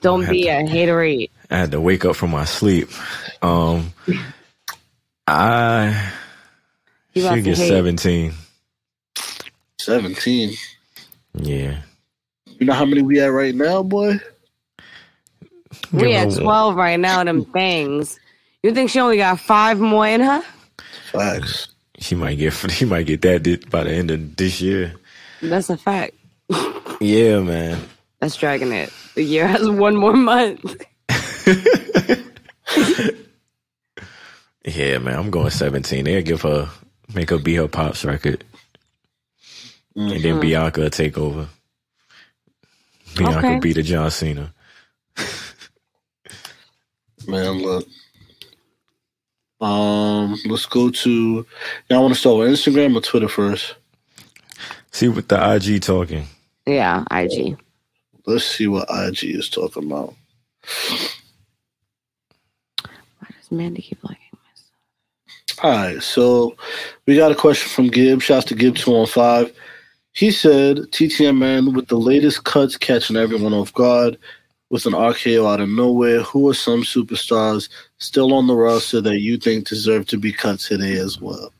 Don't 0.00 0.28
be 0.28 0.48
a 0.48 0.62
haterade. 0.62 1.30
I 1.50 1.56
had 1.58 1.70
to 1.72 1.80
wake 1.80 2.04
up 2.04 2.16
from 2.16 2.30
my 2.30 2.44
sleep. 2.44 2.88
Um, 3.42 3.92
I 5.26 6.12
You 7.14 7.22
about 7.24 7.36
should 7.36 7.44
get 7.44 7.56
17. 7.56 8.32
17. 9.78 10.54
Yeah. 11.34 11.80
You 12.46 12.66
know 12.66 12.72
how 12.74 12.84
many 12.84 13.02
we 13.02 13.20
at 13.20 13.26
right 13.26 13.54
now, 13.54 13.82
boy? 13.82 14.20
We 15.92 16.00
Give 16.00 16.10
at 16.12 16.20
her 16.24 16.26
one. 16.36 16.42
12 16.42 16.76
right 16.76 17.00
now, 17.00 17.24
them 17.24 17.44
things. 17.46 18.18
You 18.62 18.72
think 18.72 18.90
she 18.90 19.00
only 19.00 19.16
got 19.16 19.40
five 19.40 19.80
more 19.80 20.06
in 20.06 20.20
her? 20.20 20.42
Facts. 21.12 21.68
She 21.98 22.14
might 22.14 22.36
get 22.36 22.52
she 22.70 22.84
might 22.84 23.06
get 23.06 23.22
that 23.22 23.70
by 23.70 23.84
the 23.84 23.90
end 23.92 24.10
of 24.10 24.36
this 24.36 24.60
year. 24.60 24.94
That's 25.48 25.70
a 25.70 25.76
fact. 25.76 26.14
Yeah, 27.00 27.40
man. 27.40 27.80
That's 28.20 28.36
dragging 28.36 28.72
it. 28.72 28.92
The 29.14 29.22
year 29.22 29.46
has 29.46 29.68
one 29.68 29.96
more 29.96 30.12
month. 30.14 30.82
Yeah, 34.66 34.96
man. 34.98 35.18
I'm 35.18 35.30
going 35.30 35.50
17. 35.50 36.04
They'll 36.06 36.22
give 36.22 36.42
her 36.42 36.68
make 37.14 37.28
her 37.30 37.38
be 37.38 37.54
her 37.56 37.68
pops 37.68 38.04
record. 38.04 38.44
And 39.94 40.10
Mm-hmm. 40.10 40.22
then 40.22 40.40
Bianca 40.40 40.80
will 40.80 40.90
take 40.90 41.16
over. 41.18 41.48
Bianca 43.16 43.38
Okay. 43.38 43.58
be 43.60 43.72
the 43.74 43.82
John 43.82 44.10
Cena. 44.10 44.52
Man, 47.28 47.62
look. 47.62 47.86
Um, 49.60 50.36
let's 50.46 50.66
go 50.66 50.90
to. 50.90 51.46
Y'all 51.88 52.02
want 52.02 52.12
to 52.14 52.18
start 52.18 52.38
with 52.38 52.48
Instagram 52.50 52.96
or 52.96 53.00
Twitter 53.02 53.28
first? 53.28 53.76
See 54.94 55.08
what 55.08 55.28
the 55.28 55.54
IG 55.56 55.82
talking. 55.82 56.24
Yeah, 56.66 57.02
IG. 57.10 57.58
Let's 58.26 58.44
see 58.44 58.68
what 58.68 58.86
IG 58.88 59.24
is 59.24 59.48
talking 59.48 59.90
about. 59.90 60.14
Why 63.18 63.28
does 63.36 63.50
Mandy 63.50 63.82
keep 63.82 64.04
liking 64.04 64.38
this? 64.52 65.58
All 65.64 65.72
right, 65.72 66.00
so 66.00 66.54
we 67.06 67.16
got 67.16 67.32
a 67.32 67.34
question 67.34 67.68
from 67.70 67.88
Gib. 67.88 68.22
Shouts 68.22 68.44
to 68.46 68.54
Gib 68.54 68.76
two 68.76 68.94
on 68.94 69.08
five. 69.08 69.52
He 70.12 70.30
said, 70.30 70.76
"TTM 70.92 71.38
man 71.38 71.72
with 71.72 71.88
the 71.88 71.98
latest 71.98 72.44
cuts 72.44 72.76
catching 72.76 73.16
everyone 73.16 73.52
off 73.52 73.74
guard 73.74 74.16
with 74.70 74.86
an 74.86 74.92
RKO 74.92 75.52
out 75.52 75.58
of 75.58 75.68
nowhere. 75.70 76.22
Who 76.22 76.48
are 76.48 76.54
some 76.54 76.84
superstars 76.84 77.68
still 77.98 78.32
on 78.32 78.46
the 78.46 78.54
roster 78.54 79.00
that 79.00 79.18
you 79.18 79.38
think 79.38 79.66
deserve 79.66 80.06
to 80.06 80.18
be 80.18 80.32
cut 80.32 80.60
today 80.60 80.98
as 80.98 81.20
well?" 81.20 81.52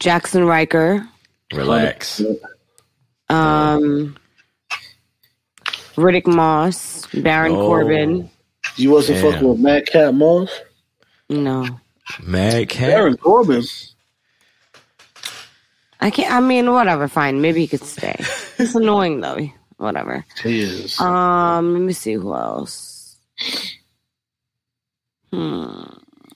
Jaxson 0.00 0.46
Ryker. 0.46 1.06
Relax. 1.52 2.22
Um, 3.28 4.16
Riddick 5.96 6.26
Moss. 6.26 7.06
Baron 7.14 7.52
Oh. 7.52 7.66
Corbin. 7.66 8.30
You 8.76 8.90
wasn't 8.90 9.20
Damn. 9.20 9.32
fucking 9.32 9.48
with 9.48 9.58
Mad 9.58 9.86
Cap 9.86 10.14
Moss, 10.14 10.50
No. 11.28 11.66
Mad 12.22 12.68
Cap. 12.68 12.88
Baron 12.90 13.16
Corbin. 13.16 13.62
I 16.00 16.10
can't. 16.10 16.32
I 16.32 16.40
mean, 16.40 16.72
whatever. 16.72 17.08
Fine. 17.08 17.40
Maybe 17.42 17.60
he 17.60 17.66
could 17.68 17.84
stay. 17.84 18.16
It's 18.60 18.74
annoying 18.74 19.20
though. 19.22 19.38
Whatever. 19.78 20.22
He 20.42 20.60
is. 20.60 21.00
Um, 21.00 21.72
let 21.72 21.80
me 21.82 21.94
see 21.94 22.12
who 22.12 22.34
else. 22.34 23.16
Hmm. 25.32 25.82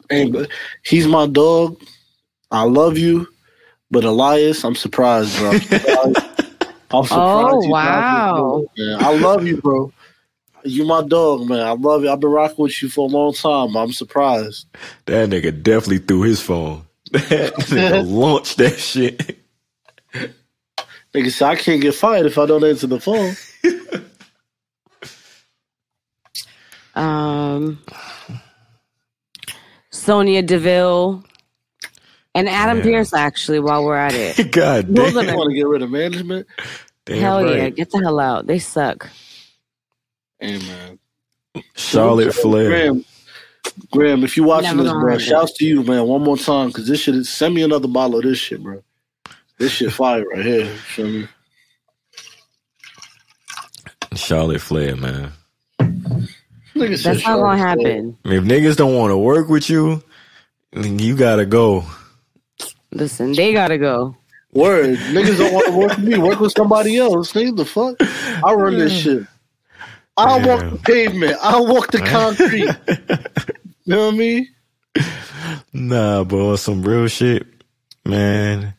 Hey, 0.09 0.31
but 0.31 0.49
he's 0.83 1.07
my 1.07 1.27
dog. 1.27 1.77
I 2.51 2.63
love 2.63 2.97
you, 2.97 3.29
but 3.91 4.05
Elias, 4.05 4.65
I'm 4.65 4.75
surprised, 4.75 5.37
bro. 5.39 5.51
I'm 5.53 5.61
surprised. 5.61 6.17
I'm 6.91 7.05
surprised 7.05 7.13
Oh, 7.13 7.61
he's 7.63 7.71
wow. 7.71 8.65
this 8.77 8.87
man. 8.87 9.05
I 9.05 9.19
love 9.19 9.47
you, 9.47 9.57
bro. 9.61 9.93
You 10.65 10.85
my 10.87 11.03
dog, 11.03 11.49
man. 11.49 11.61
I 11.61 11.73
love 11.73 12.03
you. 12.05 12.11
I've 12.11 12.21
been 12.21 12.31
rocking 12.31 12.63
with 12.63 12.83
you 12.83 12.89
for 12.89 13.09
a 13.09 13.13
long 13.13 13.35
time. 13.35 13.77
I'm 13.77 13.93
surprised. 13.93 14.67
That 15.07 15.29
nigga 15.29 15.63
definitely 15.63 15.99
threw 15.99 16.23
his 16.23 16.41
phone. 16.41 16.83
That 17.13 17.55
nigga 17.55 18.07
launched 18.11 18.57
that 18.59 18.79
shit. 18.79 19.39
Nigga 21.15 21.31
said 21.31 21.49
I 21.49 21.57
can't 21.57 21.81
get 21.83 21.95
fired 21.95 22.27
if 22.27 22.39
I 22.39 22.47
don't 22.47 22.65
answer 22.65 22.87
the 22.87 22.99
phone. 23.01 23.37
Um, 26.95 27.83
Sonya 29.91 30.43
Deville 30.43 31.25
and 32.35 32.49
oh, 32.49 32.53
Adam 32.53 32.79
Yeah. 32.79 32.85
Pearce. 32.85 33.13
Actually, 33.13 33.61
while 33.61 33.85
we're 33.85 33.97
at 33.97 34.15
it, 34.15 34.51
God 34.53 34.95
Those 34.95 35.15
damn. 35.15 35.29
are 35.31 35.37
want 35.37 35.51
to 35.51 35.55
get 35.55 35.67
rid 35.67 35.83
of 35.83 35.91
management? 35.91 36.47
Damn 37.07 37.19
hell 37.21 37.55
yeah, 37.57 37.69
get 37.69 37.91
the 37.91 37.99
hell 38.01 38.19
out. 38.21 38.47
They 38.47 38.59
suck. 38.59 39.09
Hey, 40.41 40.59
man. 40.59 40.99
Charlotte 41.77 42.35
Flair. 42.35 42.69
Graham, 42.69 43.05
Graham, 43.91 44.25
if 44.25 44.37
you're 44.37 44.47
watching 44.47 44.77
Never 44.77 44.83
this, 44.85 44.93
bro, 44.93 45.11
happen. 45.13 45.25
shouts 45.25 45.53
to 45.59 45.65
you, 45.65 45.83
man. 45.85 46.07
One 46.07 46.23
more 46.23 46.37
time, 46.37 46.69
because 46.69 46.87
this 46.89 47.01
shit 47.01 47.15
is, 47.15 47.29
send 47.29 47.55
me 47.55 47.63
another 47.63 47.89
bottle 47.89 48.19
of 48.19 48.25
this 48.25 48.39
shit, 48.39 48.63
bro. 48.63 48.83
This 49.59 49.73
shit 49.73 49.93
fire 49.93 50.25
right 50.29 50.45
here. 50.45 50.65
You 50.65 50.69
Feel 50.75 51.07
me? 51.09 51.29
Charlotte 54.15 54.61
Flair, 54.61 54.97
man. 54.97 55.33
Nigga 55.81 57.03
That's 57.03 57.25
not 57.25 57.39
gonna 57.39 57.57
happen. 57.59 58.17
If 58.25 58.45
niggas 58.45 58.77
don't 58.77 58.97
want 58.97 59.13
to 59.13 59.17
work 59.19 59.49
with 59.49 59.71
you, 59.71 60.03
then 60.73 60.99
you 60.99 61.17
gotta 61.17 61.47
go. 61.47 61.85
Listen, 62.95 63.33
they 63.33 63.53
gotta 63.53 63.77
go. 63.77 64.17
Word. 64.53 64.97
Niggas 64.99 65.39
don't 65.39 65.53
want 65.53 65.67
to 65.67 65.73
work 65.73 65.97
with 65.97 66.07
me. 66.07 66.19
Work 66.19 66.41
with 66.41 66.53
somebody 66.53 66.97
else. 66.97 67.33
Nigga, 67.33 67.57
the 67.57 67.65
fuck? 67.65 67.97
I 68.45 68.55
run 68.55 68.79
this 68.79 68.93
shit. 68.93 69.27
I 70.17 70.27
don't 70.27 70.49
walk 70.49 70.71
the 70.71 70.79
pavement. 70.79 71.37
I 71.43 71.53
don't 71.53 71.69
walk 71.69 71.91
the 71.91 71.99
concrete. 71.99 72.61
You 72.61 73.47
know 73.87 74.07
what 74.07 74.15
I 74.15 74.17
mean? 74.17 74.49
Nah, 75.73 76.23
boy, 76.23 76.55
some 76.55 76.83
real 76.83 77.09
shit, 77.09 77.47
man. 78.05 78.75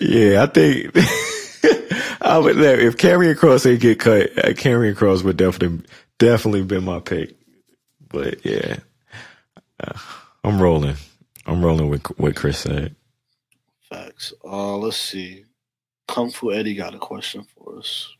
yeah, 0.00 0.42
I 0.42 0.46
think 0.46 0.90
I 2.22 2.38
would 2.38 2.58
if 2.58 2.96
Karrion 2.96 3.34
Kross 3.34 3.70
ain't 3.70 3.80
get 3.82 4.00
cut, 4.00 4.30
uh, 4.38 4.48
Karrion 4.52 4.94
Kross 4.94 5.22
would 5.22 5.36
definitely 5.36 5.84
definitely 6.18 6.62
been 6.62 6.84
my 6.84 7.00
pick. 7.00 7.36
But 8.08 8.44
yeah, 8.44 8.78
I'm 10.44 10.60
rolling. 10.60 10.96
I'm 11.46 11.64
rolling 11.64 11.88
with 11.88 12.06
what 12.18 12.36
Chris 12.36 12.58
said. 12.58 12.94
Facts. 13.88 14.32
Uh, 14.44 14.76
let's 14.76 14.96
see. 14.96 15.44
Kung 16.06 16.30
Fu 16.30 16.52
Eddie 16.52 16.74
got 16.74 16.94
a 16.94 16.98
question 16.98 17.44
for 17.44 17.78
us. 17.78 18.14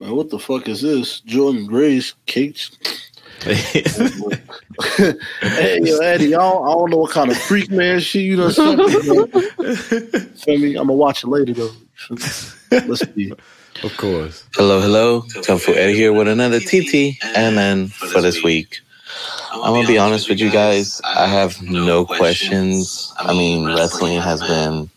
Man, 0.00 0.16
what 0.16 0.30
the 0.30 0.38
fuck 0.38 0.68
is 0.68 0.80
this? 0.82 1.20
Jordan 1.20 1.66
Grace 1.66 2.14
cakes. 2.26 2.70
hey, 3.42 3.82
yo, 5.82 5.98
Eddie, 5.98 6.34
I 6.34 6.38
don't, 6.38 6.66
I 6.66 6.72
don't 6.72 6.90
know 6.90 6.98
what 6.98 7.10
kind 7.10 7.30
of 7.30 7.36
freak 7.38 7.70
man 7.70 8.00
shit 8.00 8.22
you 8.22 8.36
done 8.36 8.52
sent 8.52 8.78
me, 8.78 9.00
bro. 9.02 9.26
Feel 9.26 10.58
me? 10.58 10.76
I'm 10.76 10.86
gonna 10.86 10.92
watch 10.94 11.22
it 11.24 11.28
later 11.28 11.54
though. 11.54 11.70
Let's 12.10 13.14
see. 13.14 13.32
of 13.82 13.96
course. 13.96 14.44
Hello, 14.54 14.80
hello. 14.80 15.24
Kung 15.44 15.58
Fu 15.58 15.72
Eddie 15.72 15.94
here 15.94 16.12
with 16.12 16.28
another 16.28 16.60
TT 16.60 17.16
and 17.34 17.56
then 17.56 17.88
for 17.88 18.20
this 18.20 18.42
week. 18.42 18.80
I'm 19.52 19.72
gonna 19.74 19.86
be 19.86 19.98
honest 19.98 20.28
with 20.28 20.40
you 20.40 20.50
guys. 20.50 21.00
I 21.04 21.26
have 21.26 21.60
no 21.62 22.04
questions. 22.04 23.12
I 23.18 23.32
mean, 23.32 23.66
wrestling 23.66 24.20
has 24.20 24.40
been 24.40 24.88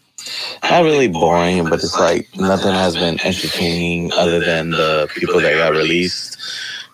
not 0.69 0.83
really 0.83 1.07
boring, 1.07 1.63
but 1.65 1.75
it's 1.83 1.99
like 1.99 2.27
nothing 2.37 2.73
has 2.73 2.95
been 2.95 3.19
entertaining 3.21 4.11
other 4.13 4.39
than 4.39 4.71
the 4.71 5.09
people 5.15 5.39
that 5.41 5.53
got 5.55 5.71
released. 5.73 6.37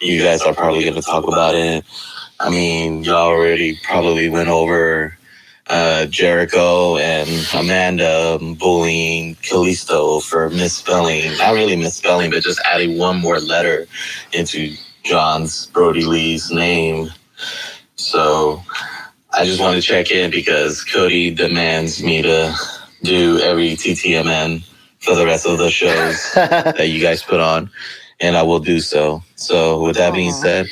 You 0.02 0.24
guys 0.24 0.42
are 0.42 0.54
probably 0.54 0.86
gonna 0.86 1.02
talk 1.02 1.28
about 1.28 1.56
it. 1.56 1.86
I 2.40 2.50
mean, 2.50 3.04
y'all 3.04 3.28
already 3.28 3.78
probably 3.84 4.30
went 4.30 4.50
over 4.50 5.18
uh, 5.68 6.06
Jericho 6.08 6.98
and 6.98 7.30
Amanda 7.54 8.40
bullying 8.58 9.36
Kalisto 9.36 10.22
for 10.24 10.50
misspelling, 10.50 11.38
not 11.38 11.54
really 11.54 11.76
misspelling, 11.76 12.32
but 12.32 12.44
just 12.44 12.60
adding 12.66 12.98
one 12.98 13.18
more 13.18 13.40
letter 13.40 13.88
into 14.34 14.76
John's 15.04 15.68
Brodie 15.68 16.06
Lee's 16.06 16.52
name. 16.52 17.10
So 17.96 18.62
I 19.32 19.46
just 19.46 19.60
want 19.60 19.76
to 19.76 19.82
check 19.82 20.12
in 20.12 20.32
because 20.32 20.84
Cody 20.84 21.34
demands 21.34 22.04
me 22.04 22.22
to 22.22 22.56
do 23.04 23.40
every 23.40 23.72
TTMN 23.72 24.64
for 25.00 25.16
the 25.16 25.26
rest 25.26 25.46
of 25.46 25.58
the 25.58 25.70
shows 25.70 26.32
that 26.36 26.90
you 26.90 27.02
guys 27.02 27.24
put 27.24 27.40
on, 27.40 27.70
and 28.20 28.36
I 28.36 28.44
will 28.44 28.60
do 28.60 28.80
so. 28.80 29.24
So 29.36 29.82
with 29.82 29.96
that 29.96 30.14
being 30.14 30.32
said, 30.32 30.68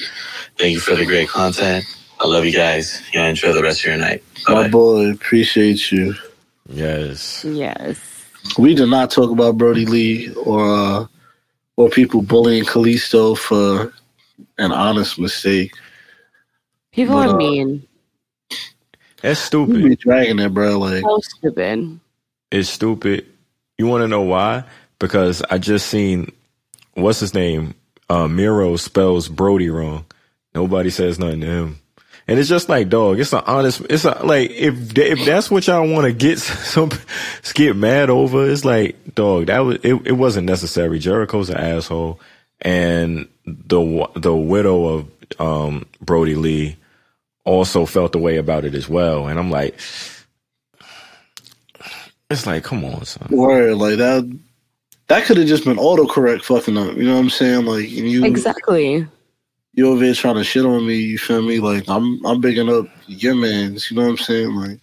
thank 0.57 0.73
you 0.73 0.79
for 0.79 0.95
the 0.95 1.05
great 1.05 1.29
content. 1.29 1.85
I 2.19 2.27
love 2.27 2.45
you 2.45 2.51
guys. 2.51 3.01
You 3.13 3.21
enjoy 3.21 3.53
the 3.53 3.61
rest 3.61 3.81
of 3.81 3.85
your 3.85 3.97
night. 3.97 4.23
My 4.47 4.67
boy, 4.67 5.11
appreciate 5.11 5.91
you. 5.91 6.15
Yes. 6.67 7.45
Yes. 7.45 8.25
We 8.57 8.75
did 8.75 8.89
not 8.89 9.11
talk 9.11 9.29
about 9.29 9.57
Brodie 9.57 9.85
Lee 9.85 10.33
or 10.33 10.65
uh, 10.65 11.07
or 11.75 11.89
people 11.89 12.21
bullying 12.21 12.63
Kalisto 12.63 13.37
for 13.37 13.93
an 14.57 14.71
honest 14.71 15.19
mistake. 15.19 15.73
People 16.91 17.15
But, 17.15 17.29
are 17.29 17.33
uh, 17.35 17.37
mean. 17.37 17.87
That's 19.21 19.39
You 19.41 19.45
stupid. 19.45 19.83
be 19.83 19.95
dragging 19.95 20.39
it, 20.39 20.53
bro. 20.53 20.77
Like, 20.79 21.01
So 21.01 21.19
stupid. 21.21 21.99
It's 22.51 22.69
stupid. 22.69 23.25
You 23.77 23.87
want 23.87 24.03
to 24.03 24.07
know 24.07 24.21
why? 24.21 24.63
Because 24.99 25.41
I 25.49 25.57
just 25.57 25.87
seen 25.87 26.31
what's 26.93 27.19
his 27.19 27.33
name. 27.33 27.73
Uh, 28.09 28.27
Miro 28.27 28.75
spells 28.77 29.27
Brodie 29.27 29.69
wrong. 29.69 30.05
Nobody 30.55 30.89
says 30.89 31.19
nothing 31.19 31.41
to 31.41 31.47
him. 31.47 31.79
And 32.27 32.39
it's 32.39 32.49
just 32.49 32.67
like, 32.67 32.89
dog, 32.89 33.19
it's 33.19 33.31
an 33.33 33.43
honest, 33.45 33.81
it's 33.89 34.03
a, 34.05 34.19
like, 34.25 34.49
if, 34.51 34.97
if 34.97 35.25
that's 35.25 35.49
what 35.49 35.65
y'all 35.67 35.89
want 35.89 36.05
to 36.05 36.13
get 36.13 36.39
some, 36.39 36.89
get 37.53 37.75
mad 37.75 38.09
over, 38.09 38.49
it's 38.49 38.65
like, 38.65 39.15
dog, 39.15 39.47
that 39.47 39.59
was, 39.59 39.77
it, 39.83 39.93
it 40.05 40.11
wasn't 40.13 40.47
necessary. 40.47 40.99
Jericho's 40.99 41.49
an 41.49 41.57
asshole. 41.57 42.19
And 42.61 43.27
the, 43.47 44.09
the 44.15 44.35
widow 44.35 44.85
of, 44.85 45.11
um, 45.39 45.85
Brodie 46.01 46.35
Lee 46.35 46.77
also 47.43 47.85
felt 47.85 48.11
the 48.11 48.17
way 48.19 48.37
about 48.37 48.65
it 48.65 48.75
as 48.75 48.89
well. 48.89 49.27
And 49.27 49.39
I'm 49.39 49.49
like, 49.49 49.79
it's 52.29 52.45
like, 52.45 52.63
come 52.63 52.83
on, 52.83 53.05
son. 53.05 53.29
word, 53.31 53.75
like 53.75 53.97
that. 53.97 54.39
That 55.07 55.23
could 55.23 55.37
have 55.37 55.47
just 55.47 55.63
been 55.63 55.77
autocorrect 55.77 56.43
fucking 56.43 56.77
up. 56.77 56.97
You 56.97 57.03
know 57.03 57.13
what 57.13 57.21
I'm 57.21 57.29
saying? 57.29 57.65
Like, 57.65 57.89
you 57.89 58.25
Exactly. 58.25 59.07
you 59.73 59.89
over 59.89 60.03
here 60.03 60.13
trying 60.13 60.35
to 60.35 60.43
shit 60.43 60.65
on 60.65 60.85
me. 60.85 60.95
You 60.95 61.17
feel 61.17 61.41
me? 61.41 61.59
Like, 61.61 61.87
I'm 61.87 62.23
I'm 62.25 62.41
bigging 62.41 62.69
up 62.69 62.87
your 63.05 63.35
man's. 63.35 63.89
You 63.89 63.95
know 63.95 64.03
what 64.03 64.09
I'm 64.09 64.17
saying? 64.17 64.53
Like, 64.53 64.79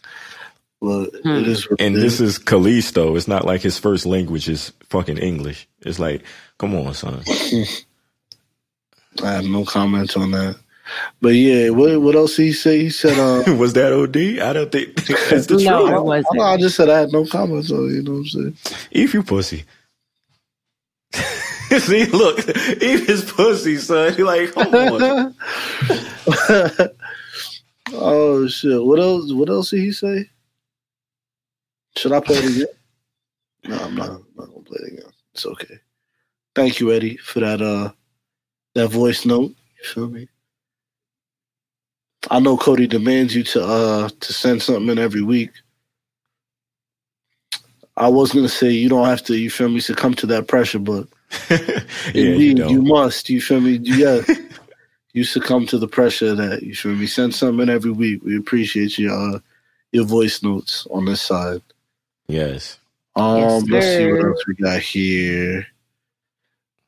but 0.80 1.10
it 1.12 1.46
is. 1.46 1.68
what 1.68 1.80
And 1.80 1.94
this 1.94 2.20
is 2.20 2.38
Kalisto. 2.38 3.14
It's 3.16 3.28
not 3.28 3.44
like 3.44 3.60
his 3.60 3.78
first 3.78 4.06
language 4.06 4.48
is 4.48 4.72
fucking 4.88 5.18
English. 5.18 5.68
It's 5.82 5.98
like, 5.98 6.22
come 6.56 6.74
on, 6.74 6.94
son. 6.94 7.22
I 9.22 9.32
have 9.32 9.44
no 9.44 9.64
comments 9.64 10.16
on 10.16 10.30
that. 10.32 10.56
But 11.20 11.30
yeah, 11.30 11.70
what 11.70 12.00
what 12.02 12.14
else 12.14 12.36
did 12.36 12.42
he 12.44 12.52
say? 12.52 12.80
He 12.80 12.90
said, 12.90 13.18
uh, 13.18 13.54
Was 13.56 13.72
that 13.74 13.92
OD? 13.92 14.16
I 14.46 14.52
don't 14.52 14.70
think 14.70 14.94
that's 15.06 15.46
the 15.46 15.56
No, 15.62 15.86
truth. 15.86 15.96
it 15.98 16.04
wasn't. 16.04 16.40
I 16.40 16.56
just 16.58 16.76
said 16.76 16.90
I 16.90 17.00
had 17.00 17.12
no 17.12 17.24
comments 17.26 17.70
on 17.70 17.88
it. 17.88 17.94
You 17.94 18.02
know 18.02 18.12
what 18.12 18.18
I'm 18.18 18.26
saying? 18.26 18.56
Eve, 18.92 19.14
you 19.14 19.22
pussy. 19.22 19.64
See, 21.78 22.04
look, 22.06 22.38
Eve 22.82 23.08
is 23.08 23.24
pussy, 23.32 23.78
son. 23.78 24.14
You're 24.16 24.26
like, 24.26 24.52
come 24.52 24.74
on. 24.74 25.34
oh 27.92 28.46
shit! 28.46 28.84
What 28.84 29.00
else? 29.00 29.32
What 29.32 29.48
else 29.48 29.70
did 29.70 29.80
he 29.80 29.92
say? 29.92 30.28
Should 31.96 32.12
I 32.12 32.20
play 32.20 32.36
it 32.36 32.44
again? 32.44 32.66
No, 33.66 33.78
I'm 33.84 33.94
not. 33.94 34.10
I'm 34.10 34.26
not 34.36 34.46
gonna 34.48 34.60
play 34.64 34.78
it 34.82 34.92
again. 34.92 35.10
It's 35.32 35.46
okay. 35.46 35.78
Thank 36.54 36.80
you, 36.80 36.92
Eddie, 36.92 37.16
for 37.16 37.40
that. 37.40 37.60
Uh, 37.62 37.92
that 38.74 38.88
voice 38.88 39.24
note. 39.24 39.54
You 39.78 39.84
feel 39.84 40.08
me? 40.08 40.28
I 42.30 42.40
know 42.40 42.56
Cody 42.56 42.86
demands 42.86 43.34
you 43.34 43.42
to 43.44 43.64
uh 43.64 44.08
to 44.20 44.32
send 44.32 44.62
something 44.62 44.88
in 44.88 44.98
every 44.98 45.22
week. 45.22 45.50
I 47.96 48.08
was 48.08 48.32
gonna 48.32 48.48
say 48.48 48.70
you 48.70 48.88
don't 48.88 49.06
have 49.06 49.22
to. 49.24 49.36
You 49.36 49.50
feel 49.50 49.68
me? 49.68 49.80
Succumb 49.80 50.14
to 50.14 50.26
that 50.26 50.48
pressure, 50.48 50.78
but 50.78 51.06
yeah, 51.50 51.58
you 52.14 52.54
Indeed, 52.54 52.58
you, 52.58 52.82
don't. 52.82 52.88
must. 52.88 53.28
You 53.30 53.40
feel 53.40 53.60
me? 53.60 53.78
Yeah. 53.82 54.22
you 55.12 55.24
succumb 55.24 55.66
to 55.66 55.78
the 55.78 55.88
pressure 55.88 56.28
of 56.30 56.38
that. 56.38 56.62
You 56.62 56.74
feel 56.74 56.94
me? 56.94 57.06
Send 57.06 57.34
something 57.34 57.68
every 57.68 57.92
week. 57.92 58.22
We 58.24 58.36
appreciate 58.36 58.98
your 58.98 59.12
uh, 59.12 59.38
your 59.92 60.04
voice 60.04 60.42
notes 60.42 60.86
on 60.90 61.04
this 61.04 61.22
side. 61.22 61.62
Yes. 62.26 62.78
Um, 63.16 63.38
Yes, 63.38 63.64
let's 63.68 63.86
see 63.86 64.10
what 64.10 64.24
else 64.24 64.46
we 64.46 64.54
got 64.54 64.80
here. 64.80 65.66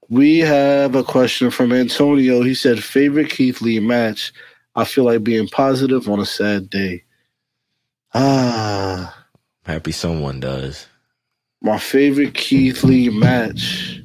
We 0.09 0.39
have 0.41 0.95
a 0.95 1.03
question 1.03 1.51
from 1.51 1.73
Antonio. 1.73 2.43
He 2.43 2.55
said, 2.55 2.83
"Favorite 2.83 3.31
Keith 3.31 3.61
Lee 3.61 3.81
match? 3.81 4.33
I 4.77 4.85
feel 4.85 5.05
like 5.05 5.25
being 5.25 5.49
positive 5.49 6.09
on 6.09 6.21
a 6.21 6.27
sad 6.27 6.71
day." 6.71 7.05
Ah, 8.15 9.27
Happy 9.65 9.93
someone 9.93 10.41
does. 10.41 10.87
my 11.61 11.79
favorite 11.79 12.35
Keith 12.35 12.85
Lee 12.85 13.09
match 13.09 14.01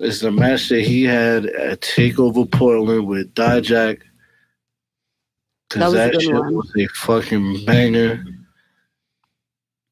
is 0.00 0.20
the 0.20 0.32
match 0.32 0.68
that 0.70 0.80
he 0.82 1.04
had 1.04 1.46
at 1.46 1.80
Takeover 1.82 2.50
Portland 2.50 3.06
with 3.06 3.34
Dijak. 3.34 4.00
That 5.74 5.80
Cause 5.80 5.92
was 5.92 5.94
a 5.94 5.96
that, 5.96 6.12
good 6.12 6.22
shit 6.22 6.34
one. 6.34 6.54
was 6.54 6.72
a 6.78 6.86
fucking 6.88 7.64
banger. 7.66 8.24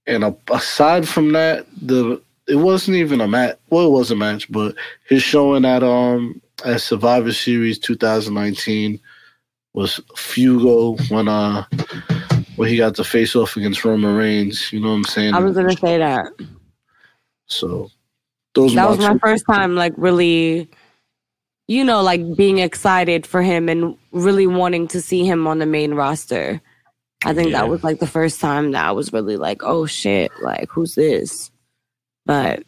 And 0.06 0.34
aside 0.50 1.06
from 1.08 1.32
that, 1.32 1.66
the 1.80 2.20
it 2.52 2.56
wasn't 2.56 2.96
even 2.98 3.20
a 3.22 3.26
match. 3.28 3.56
Well, 3.70 3.86
it 3.86 3.90
was 3.90 4.10
a 4.10 4.16
match, 4.16 4.50
but 4.52 4.74
his 5.08 5.22
showing 5.22 5.64
at 5.64 5.82
um 5.82 6.40
at 6.64 6.80
Survivor 6.82 7.32
Series 7.32 7.78
2019 7.78 9.00
was 9.74 10.00
Fugo 10.16 11.00
when 11.10 11.28
uh 11.28 11.64
when 12.56 12.68
he 12.68 12.76
got 12.76 12.96
the 12.96 13.04
face 13.04 13.34
off 13.34 13.56
against 13.56 13.84
Roman 13.84 14.14
Reigns. 14.14 14.72
You 14.72 14.80
know 14.80 14.88
what 14.90 14.96
I'm 14.96 15.04
saying? 15.04 15.34
I 15.34 15.40
was 15.40 15.56
gonna 15.56 15.76
say 15.76 15.98
that. 15.98 16.26
So 17.46 17.90
those 18.54 18.74
That 18.74 18.88
was 18.88 18.98
my 18.98 19.08
my 19.08 19.12
two- 19.14 19.18
first 19.20 19.44
time, 19.50 19.74
like 19.74 19.94
really, 19.96 20.68
you 21.68 21.84
know, 21.84 22.02
like 22.02 22.20
being 22.36 22.58
excited 22.58 23.26
for 23.26 23.40
him 23.42 23.68
and 23.68 23.96
really 24.12 24.46
wanting 24.46 24.88
to 24.88 25.00
see 25.00 25.24
him 25.24 25.46
on 25.46 25.58
the 25.58 25.66
main 25.66 25.94
roster. 25.94 26.60
I 27.24 27.32
think 27.34 27.50
Yeah. 27.52 27.60
that 27.60 27.68
was 27.70 27.84
like 27.84 28.00
the 28.00 28.06
first 28.06 28.40
time 28.40 28.72
that 28.72 28.84
I 28.84 28.92
was 28.92 29.12
really 29.12 29.36
like, 29.36 29.62
oh 29.62 29.86
shit, 29.86 30.30
like 30.42 30.68
who's 30.70 30.94
this? 30.96 31.50
But 32.26 32.62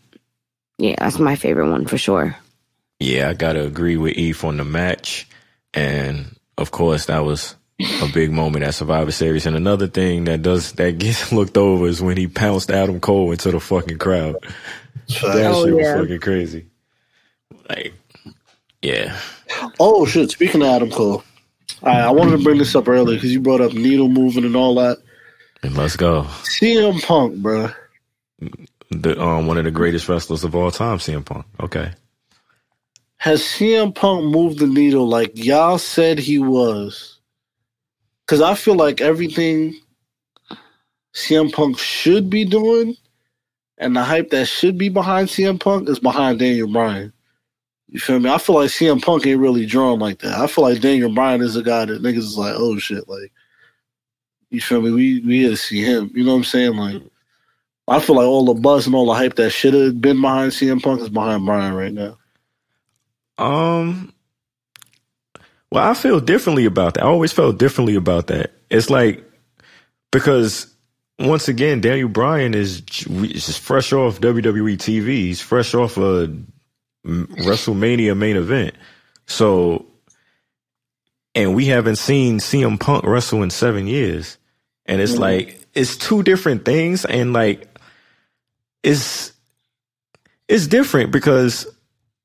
yeah, 0.79 0.97
that's 0.99 1.19
my 1.19 1.37
favorite 1.37 1.71
one 1.71 1.87
for 1.87 1.99
sure. 1.99 2.37
Yeah, 3.01 3.29
I 3.29 3.35
gotta 3.35 3.65
agree 3.65 3.97
with 3.97 4.15
Eve 4.17 4.45
on 4.45 4.57
the 4.57 4.65
match. 4.65 5.29
And 5.73 6.37
of 6.59 6.71
course 6.71 7.07
that 7.07 7.25
was 7.25 7.55
a 7.81 8.09
big 8.13 8.31
moment 8.33 8.65
at 8.65 8.75
Survivor 8.75 9.11
Series. 9.13 9.47
And 9.47 9.57
another 9.57 9.87
thing 9.89 10.25
that 10.25 10.43
does 10.43 10.73
that 10.73 10.99
gets 10.99 11.33
looked 11.33 11.57
over 11.57 11.87
is 11.87 12.01
when 12.03 12.17
he 12.17 12.27
pounced 12.29 12.71
Adam 12.71 13.01
Cole 13.01 13.33
into 13.33 13.51
the 13.51 13.61
fucking 13.61 13.99
crowd. 13.99 14.37
That 15.23 15.53
Oh, 15.53 15.65
shit 15.67 15.75
was 15.75 15.83
yeah. 15.85 15.97
fucking 16.01 16.21
crazy. 16.21 16.67
Like, 17.69 17.95
yeah. 18.83 19.19
Oh 19.81 20.07
shit! 20.07 20.31
Speaking 20.31 20.63
of 20.63 20.69
Adam 20.69 20.91
Cole, 20.91 21.23
all 21.83 21.89
right, 21.93 22.01
I 22.05 22.11
wanted 22.11 22.37
to 22.39 22.43
bring 22.45 22.59
this 22.59 22.75
up 22.75 22.89
earlier 22.89 23.17
because 23.17 23.33
you 23.33 23.41
brought 23.41 23.61
up 23.61 23.73
needle 23.73 24.09
moving 24.09 24.45
and 24.45 24.57
all 24.57 24.75
that. 24.77 24.99
And 25.63 25.77
let's 25.77 25.97
go. 25.97 26.25
CM 26.45 27.03
Punk, 27.03 27.37
bro. 27.37 27.71
The 29.03 29.21
um 29.21 29.47
one 29.47 29.59
of 29.59 29.65
the 29.65 29.71
greatest 29.71 30.09
wrestlers 30.09 30.45
of 30.45 30.55
all 30.55 30.71
time, 30.71 30.99
CM 30.99 31.25
Punk. 31.25 31.47
Okay. 31.61 31.93
Has 33.17 33.43
CM 33.43 33.95
Punk 33.95 34.27
moved 34.27 34.59
the 34.59 34.67
needle 34.67 35.09
like 35.09 35.33
y'all 35.35 35.79
said 35.79 36.19
he 36.19 36.39
was? 36.39 37.19
Because 38.25 38.41
I 38.41 38.55
feel 38.55 38.75
like 38.75 39.01
everything 39.01 39.75
CM 41.15 41.53
Punk 41.53 41.79
should 41.79 42.29
be 42.29 42.45
doing, 42.45 42.97
and 43.79 43.97
the 43.97 44.03
hype 44.03 44.31
that 44.31 44.47
should 44.47 44.77
be 44.77 44.89
behind 44.89 45.29
CM 45.29 45.61
Punk 45.61 45.89
is 45.89 45.99
behind 45.99 46.39
Daniel 46.39 46.71
Bryan. 46.71 47.13
You 47.89 48.01
feel 48.01 48.19
me? 48.19 48.31
I 48.31 48.39
feel 48.39 48.57
like 48.57 48.71
CM 48.71 49.03
Punk 49.03 49.27
ain't 49.27 49.41
really 49.41 49.67
drawn 49.67 50.01
like 50.01 50.19
that. 50.21 50.39
I 50.39 50.47
feel 50.47 50.65
like 50.65 50.81
Daniel 50.81 51.15
Bryan 51.15 51.43
is 51.43 51.57
a 51.57 51.63
guy 51.63 51.85
that 51.85 52.03
niggas 52.03 52.19
is 52.19 52.37
like, 52.37 52.55
oh 52.57 52.79
shit, 52.79 53.09
like 53.09 53.33
you 54.51 54.61
feel 54.61 54.83
me? 54.83 54.91
We 54.91 55.21
we 55.21 55.41
here 55.41 55.51
to 55.51 55.57
see 55.57 55.83
him. 55.83 56.11
You 56.15 56.25
know 56.25 56.33
what 56.33 56.39
I'm 56.39 56.45
saying? 56.45 56.77
Like 56.77 57.03
I 57.87 58.01
feel 58.01 58.17
like 58.17 58.27
all 58.27 58.47
the 58.47 58.55
buzz 58.55 58.87
and 58.87 58.95
all 58.95 59.07
the 59.07 59.15
hype 59.15 59.35
that 59.37 59.51
should 59.51 59.75
have 59.75 60.01
been 60.01 60.21
behind 60.21 60.53
CM 60.53 60.83
Punk 60.83 61.01
is 61.03 61.09
behind 61.11 61.45
Bryan 61.45 61.75
right 61.75 61.93
now. 61.93 62.17
Um. 63.39 64.13
Well, 65.71 65.89
I 65.91 65.95
feel 65.95 66.21
differently 66.21 66.67
about 66.67 66.95
that. 66.95 67.03
I 67.03 67.07
always 67.07 67.33
felt 67.33 67.59
differently 67.59 67.97
about 67.97 68.29
that. 68.29 68.53
It's 68.71 68.91
like 68.91 69.25
because 70.13 70.73
once 71.19 71.49
again, 71.49 71.81
Daniel 71.81 72.09
Bryan 72.09 72.55
is 72.55 72.83
is 73.09 73.47
just 73.47 73.61
fresh 73.61 73.93
off 73.93 74.21
WWE 74.21 74.77
TV. 74.79 75.07
He's 75.09 75.41
fresh 75.41 75.75
off 75.75 75.97
a 75.97 76.29
WrestleMania 77.05 78.17
main 78.17 78.37
event. 78.37 78.75
So, 79.27 79.87
and 81.35 81.55
we 81.55 81.67
haven't 81.67 81.97
seen 81.97 82.39
CM 82.39 82.79
Punk 82.79 83.05
wrestle 83.05 83.43
in 83.43 83.51
seven 83.51 83.87
years. 83.87 84.39
and 84.87 85.01
it's 85.01 85.15
Mhm. 85.15 85.21
like 85.21 85.61
it's 85.73 85.97
two 85.97 86.23
different 86.23 86.67
things, 86.67 87.07
and 87.07 87.33
like 87.33 87.67
it's 88.85 89.33
it's 90.47 90.67
different 90.67 91.11
because 91.11 91.67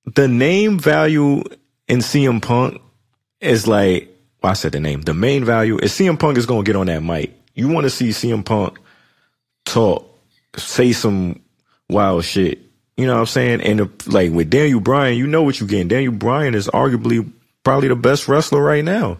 the 0.05 0.27
name 0.27 0.77
value 0.77 1.43
in 1.87 1.99
CM 1.99 2.41
Punk 2.41 2.81
is 3.41 3.67
like 3.67 4.15
well, 4.43 4.51
I 4.51 4.53
said 4.53 4.73
the 4.73 4.79
name. 4.79 5.01
The 5.01 5.13
main 5.13 5.43
value 5.43 5.77
is 5.79 5.91
CM 5.93 6.19
Punk 6.19 6.37
is 6.37 6.45
gonna 6.45 6.63
get 6.63 6.75
on 6.75 6.87
that 6.87 7.01
mic. 7.01 7.33
You 7.55 7.69
want 7.69 7.85
to 7.85 7.89
see 7.89 8.09
CM 8.09 8.45
Punk 8.45 8.77
talk, 9.65 10.19
say 10.57 10.91
some 10.93 11.41
wild 11.89 12.25
shit. 12.25 12.59
You 12.97 13.07
know 13.07 13.13
what 13.13 13.21
I'm 13.21 13.25
saying? 13.27 13.61
And 13.61 13.89
like 14.07 14.31
with 14.31 14.49
Daniel 14.49 14.81
Bryan, 14.81 15.17
you 15.17 15.27
know 15.27 15.43
what 15.43 15.59
you're 15.59 15.69
getting. 15.69 15.87
Daniel 15.87 16.13
Bryan 16.13 16.55
is 16.55 16.67
arguably 16.67 17.31
probably 17.63 17.87
the 17.87 17.95
best 17.95 18.27
wrestler 18.27 18.61
right 18.61 18.83
now. 18.83 19.17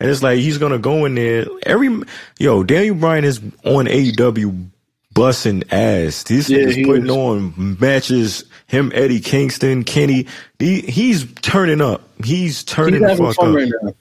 And 0.00 0.08
it's 0.08 0.22
like 0.22 0.38
he's 0.38 0.58
gonna 0.58 0.78
go 0.78 1.04
in 1.04 1.16
there 1.16 1.46
every 1.64 2.02
yo, 2.38 2.62
Daniel 2.62 2.94
Bryan 2.94 3.24
is 3.24 3.38
on 3.64 3.86
AEW 3.86 4.70
busting 5.12 5.64
ass. 5.70 6.22
This 6.24 6.48
Yeah, 6.48 6.58
is 6.60 6.74
he 6.76 6.84
putting 6.84 7.04
is. 7.06 7.10
on 7.10 7.76
matches. 7.80 8.44
Him, 8.66 8.92
Eddie 8.94 9.20
Kingston, 9.20 9.82
Kenny. 9.84 10.26
He, 10.58 10.82
he's 10.82 11.30
turning 11.42 11.80
up. 11.80 12.02
He's 12.24 12.62
turning 12.64 12.94
He's 12.94 13.02
the 13.02 13.08
having 13.08 13.26
fuck 13.26 13.36
fun 13.36 13.48
up. 13.50 13.54
right 13.56 13.72
now. 13.82 13.94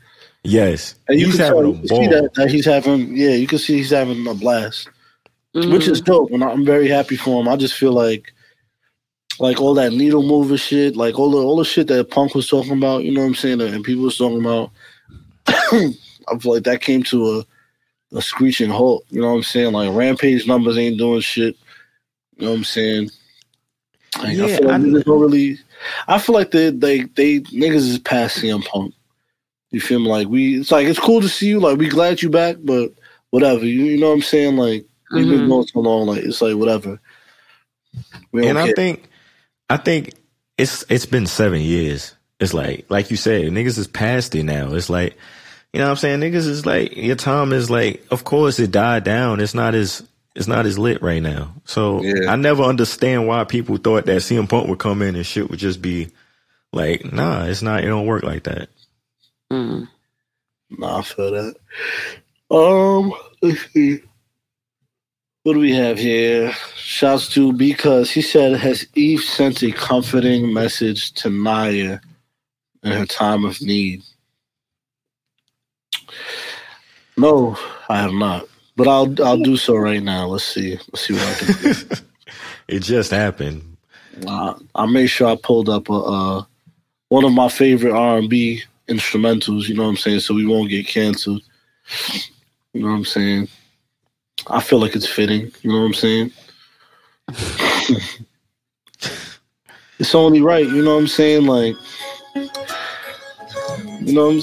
Yes, 0.43 0.95
And 1.09 1.19
you 1.19 1.25
he's 1.27 1.35
can 1.37 1.45
having 1.45 1.61
tell, 1.61 1.71
a 1.71 1.73
you 1.81 1.87
ball. 1.87 2.01
see 2.03 2.07
that, 2.07 2.33
that 2.35 2.51
he's 2.51 2.65
having, 2.65 3.15
yeah, 3.17 3.31
you 3.31 3.47
can 3.47 3.57
see 3.59 3.77
he's 3.77 3.89
having 3.91 4.25
a 4.27 4.33
blast, 4.33 4.89
Mm-hmm. 5.55 5.71
which 5.73 5.87
is 5.87 6.01
dope. 6.01 6.31
And 6.31 6.43
I'm 6.43 6.63
very 6.65 6.87
happy 6.87 7.15
for 7.15 7.41
him. 7.41 7.47
I 7.47 7.55
just 7.55 7.73
feel 7.73 7.91
like, 7.93 8.31
like 9.39 9.59
all 9.59 9.73
that 9.75 9.91
needle 9.93 10.21
mover 10.23 10.57
shit, 10.57 10.95
like 10.95 11.17
all 11.17 11.31
the 11.31 11.37
all 11.37 11.57
the 11.57 11.65
shit 11.65 11.87
that 11.87 12.11
Punk 12.11 12.35
was 12.35 12.47
talking 12.47 12.73
about, 12.73 13.03
you 13.03 13.11
know 13.11 13.21
what 13.21 13.27
I'm 13.27 13.35
saying, 13.35 13.61
and 13.61 13.83
people 13.83 14.03
was 14.03 14.17
talking 14.17 14.39
about. 14.41 14.71
I 15.47 16.37
feel 16.39 16.53
like 16.53 16.63
that 16.63 16.81
came 16.81 17.03
to 17.03 17.39
a, 17.39 17.45
a 18.13 18.21
screeching 18.21 18.69
halt. 18.69 19.05
You 19.09 19.21
know 19.21 19.29
what 19.29 19.35
I'm 19.37 19.43
saying? 19.43 19.73
Like 19.73 19.93
Rampage 19.93 20.47
numbers 20.47 20.77
ain't 20.77 20.97
doing 20.97 21.21
shit. 21.21 21.55
You 22.37 22.45
know 22.45 22.51
what 22.51 22.57
I'm 22.57 22.63
saying? 22.63 23.09
Like, 24.17 24.37
I 24.39 24.57
feel 24.57 24.67
like 24.67 24.73
I- 24.75 24.77
niggas 24.83 25.03
don't 25.05 25.21
really. 25.21 25.59
I 26.07 26.17
feel 26.19 26.33
like 26.35 26.51
they 26.51 26.69
they 26.71 27.01
they 27.03 27.39
niggas 27.41 27.75
is 27.75 27.99
past 27.99 28.37
CM 28.39 28.65
Punk. 28.65 28.93
You 29.71 29.81
feel 29.81 29.99
me? 29.99 30.07
Like 30.09 30.27
we, 30.27 30.59
it's 30.59 30.71
like 30.71 30.87
it's 30.87 30.99
cool 30.99 31.21
to 31.21 31.29
see 31.29 31.47
you. 31.49 31.59
Like 31.59 31.77
we 31.77 31.89
glad 31.89 32.21
you 32.21 32.29
back, 32.29 32.55
but 32.63 32.91
whatever. 33.31 33.65
You, 33.65 33.83
you 33.83 33.99
know 33.99 34.07
what 34.07 34.13
I'm 34.15 34.21
saying? 34.21 34.55
Like 34.55 34.85
we've 35.11 35.27
been 35.27 35.41
Mhm. 35.41 35.49
going 35.49 35.67
so 35.67 35.79
long. 35.81 36.07
Like 36.07 36.23
it's 36.23 36.41
like 36.41 36.55
whatever. 36.55 36.99
And 38.33 38.57
I 38.57 38.65
care. 38.67 38.75
think, 38.75 39.09
I 39.69 39.77
think 39.77 40.13
it's 40.57 40.83
it's 40.89 41.05
been 41.05 41.27
seven 41.27 41.61
years. 41.61 42.13
It's 42.39 42.53
like, 42.53 42.85
like 42.89 43.09
you 43.11 43.17
said, 43.17 43.51
niggas 43.51 43.77
is 43.77 43.87
past 43.87 44.35
it 44.35 44.43
now. 44.43 44.73
It's 44.73 44.89
like, 44.89 45.17
you 45.73 45.79
know 45.79 45.85
what 45.85 45.91
I'm 45.91 45.97
saying? 45.97 46.19
Niggas 46.21 46.47
is 46.47 46.65
like, 46.65 46.95
your 46.95 47.15
time 47.15 47.53
is 47.53 47.69
like, 47.69 48.05
of 48.11 48.23
course 48.23 48.59
it 48.59 48.71
died 48.71 49.03
down. 49.03 49.39
It's 49.39 49.53
not 49.53 49.75
as, 49.75 50.01
it's 50.35 50.47
not 50.47 50.65
as 50.65 50.79
lit 50.79 51.01
right 51.01 51.21
now. 51.21 51.53
So 51.65 52.03
I 52.27 52.35
never 52.35 52.63
understand 52.63 53.27
why 53.27 53.43
people 53.43 53.77
thought 53.77 54.05
that 54.05 54.21
CM 54.21 54.49
Punk 54.49 54.69
would 54.69 54.79
come 54.79 55.01
in 55.01 55.15
and 55.15 55.25
shit 55.25 55.49
would 55.49 55.59
just 55.59 55.81
be 55.81 56.09
like, 56.71 57.11
nah, 57.11 57.45
it's 57.45 57.61
not, 57.61 57.83
it 57.83 57.87
don't 57.87 58.07
work 58.07 58.23
like 58.23 58.43
that. 58.43 58.69
Mm. 59.51 59.87
Nah, 60.69 60.99
I 60.99 61.01
feel 61.01 61.31
that. 61.31 61.55
Um, 62.49 63.13
let's 63.41 63.71
see. 63.71 64.01
What 65.43 65.53
do 65.53 65.59
we 65.59 65.73
have 65.73 65.97
here? 65.97 66.51
Shouts 66.75 67.29
to 67.29 67.53
because 67.53 68.11
he 68.11 68.21
said, 68.21 68.59
Has 68.59 68.85
Eve 68.95 69.21
sent 69.21 69.63
a 69.63 69.71
comforting 69.71 70.53
message 70.53 71.13
to 71.13 71.29
Nia 71.29 72.01
in 72.83 72.91
her 72.91 73.05
time 73.05 73.45
of 73.45 73.61
need? 73.61 74.03
No, 77.17 77.57
I 77.89 77.97
have 78.01 78.13
not. 78.13 78.47
But 78.75 78.87
I'll 78.87 79.23
I'll 79.23 79.41
do 79.41 79.57
so 79.57 79.75
right 79.75 80.03
now. 80.03 80.27
Let's 80.27 80.45
see. 80.45 80.71
Let's 80.91 81.07
see 81.07 81.13
what 81.13 81.27
I 81.27 81.33
can 81.33 81.55
do. 81.61 81.73
It 82.67 82.81
just 82.81 83.11
happened. 83.11 83.77
Uh, 84.27 84.55
I 84.75 84.85
made 84.87 85.07
sure 85.07 85.29
I 85.29 85.37
pulled 85.41 85.69
up 85.69 85.89
a, 85.89 85.93
uh, 85.93 86.43
one 87.07 87.23
of 87.23 87.31
my 87.31 87.47
favorite 87.47 87.93
R 87.93 88.17
and 88.17 88.29
B 88.29 88.61
instrumentals. 88.89 89.69
You 89.69 89.75
know 89.75 89.83
what 89.83 89.89
I'm 89.89 89.97
saying? 89.97 90.19
So 90.21 90.33
we 90.33 90.45
won't 90.45 90.69
get 90.69 90.85
canceled. 90.87 91.43
You 92.73 92.81
know 92.81 92.89
what 92.89 92.95
I'm 92.95 93.05
saying? 93.05 93.47
I 94.47 94.61
feel 94.61 94.79
like 94.79 94.95
it's 94.95 95.07
fitting. 95.07 95.51
You 95.61 95.71
know 95.71 95.79
what 95.79 95.85
I'm 95.85 95.93
saying? 95.93 96.31
it's 99.99 100.15
only 100.15 100.41
right. 100.41 100.67
You 100.67 100.83
know 100.83 100.95
what 100.95 101.01
I'm 101.01 101.07
saying? 101.07 101.45
Like, 101.45 101.75
you 104.01 104.13
know, 104.13 104.41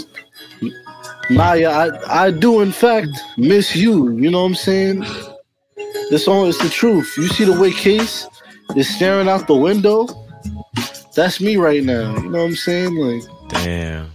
Nia, 1.31 1.71
I 1.71 2.27
I 2.27 2.31
do 2.31 2.61
in 2.61 2.73
fact 2.73 3.09
miss 3.37 3.75
you. 3.75 4.17
You 4.17 4.31
know 4.31 4.43
what 4.43 4.49
I'm 4.49 4.55
saying? 4.55 5.05
It's 6.11 6.29
all 6.29 6.47
it's 6.47 6.59
the 6.63 6.69
truth. 6.69 7.13
You 7.17 7.29
see 7.29 7.45
the 7.45 7.59
way 7.59 7.73
Case 7.73 8.27
is 8.77 8.95
staring 8.95 9.29
out 9.29 9.47
the 9.47 9.55
window? 9.55 10.07
That's 11.15 11.41
me 11.41 11.57
right 11.57 11.83
now. 11.83 12.15
You 12.17 12.29
know 12.29 12.39
what 12.39 12.51
I'm 12.51 12.57
saying? 12.57 12.97
Like 12.97 13.23
Damn. 13.49 14.11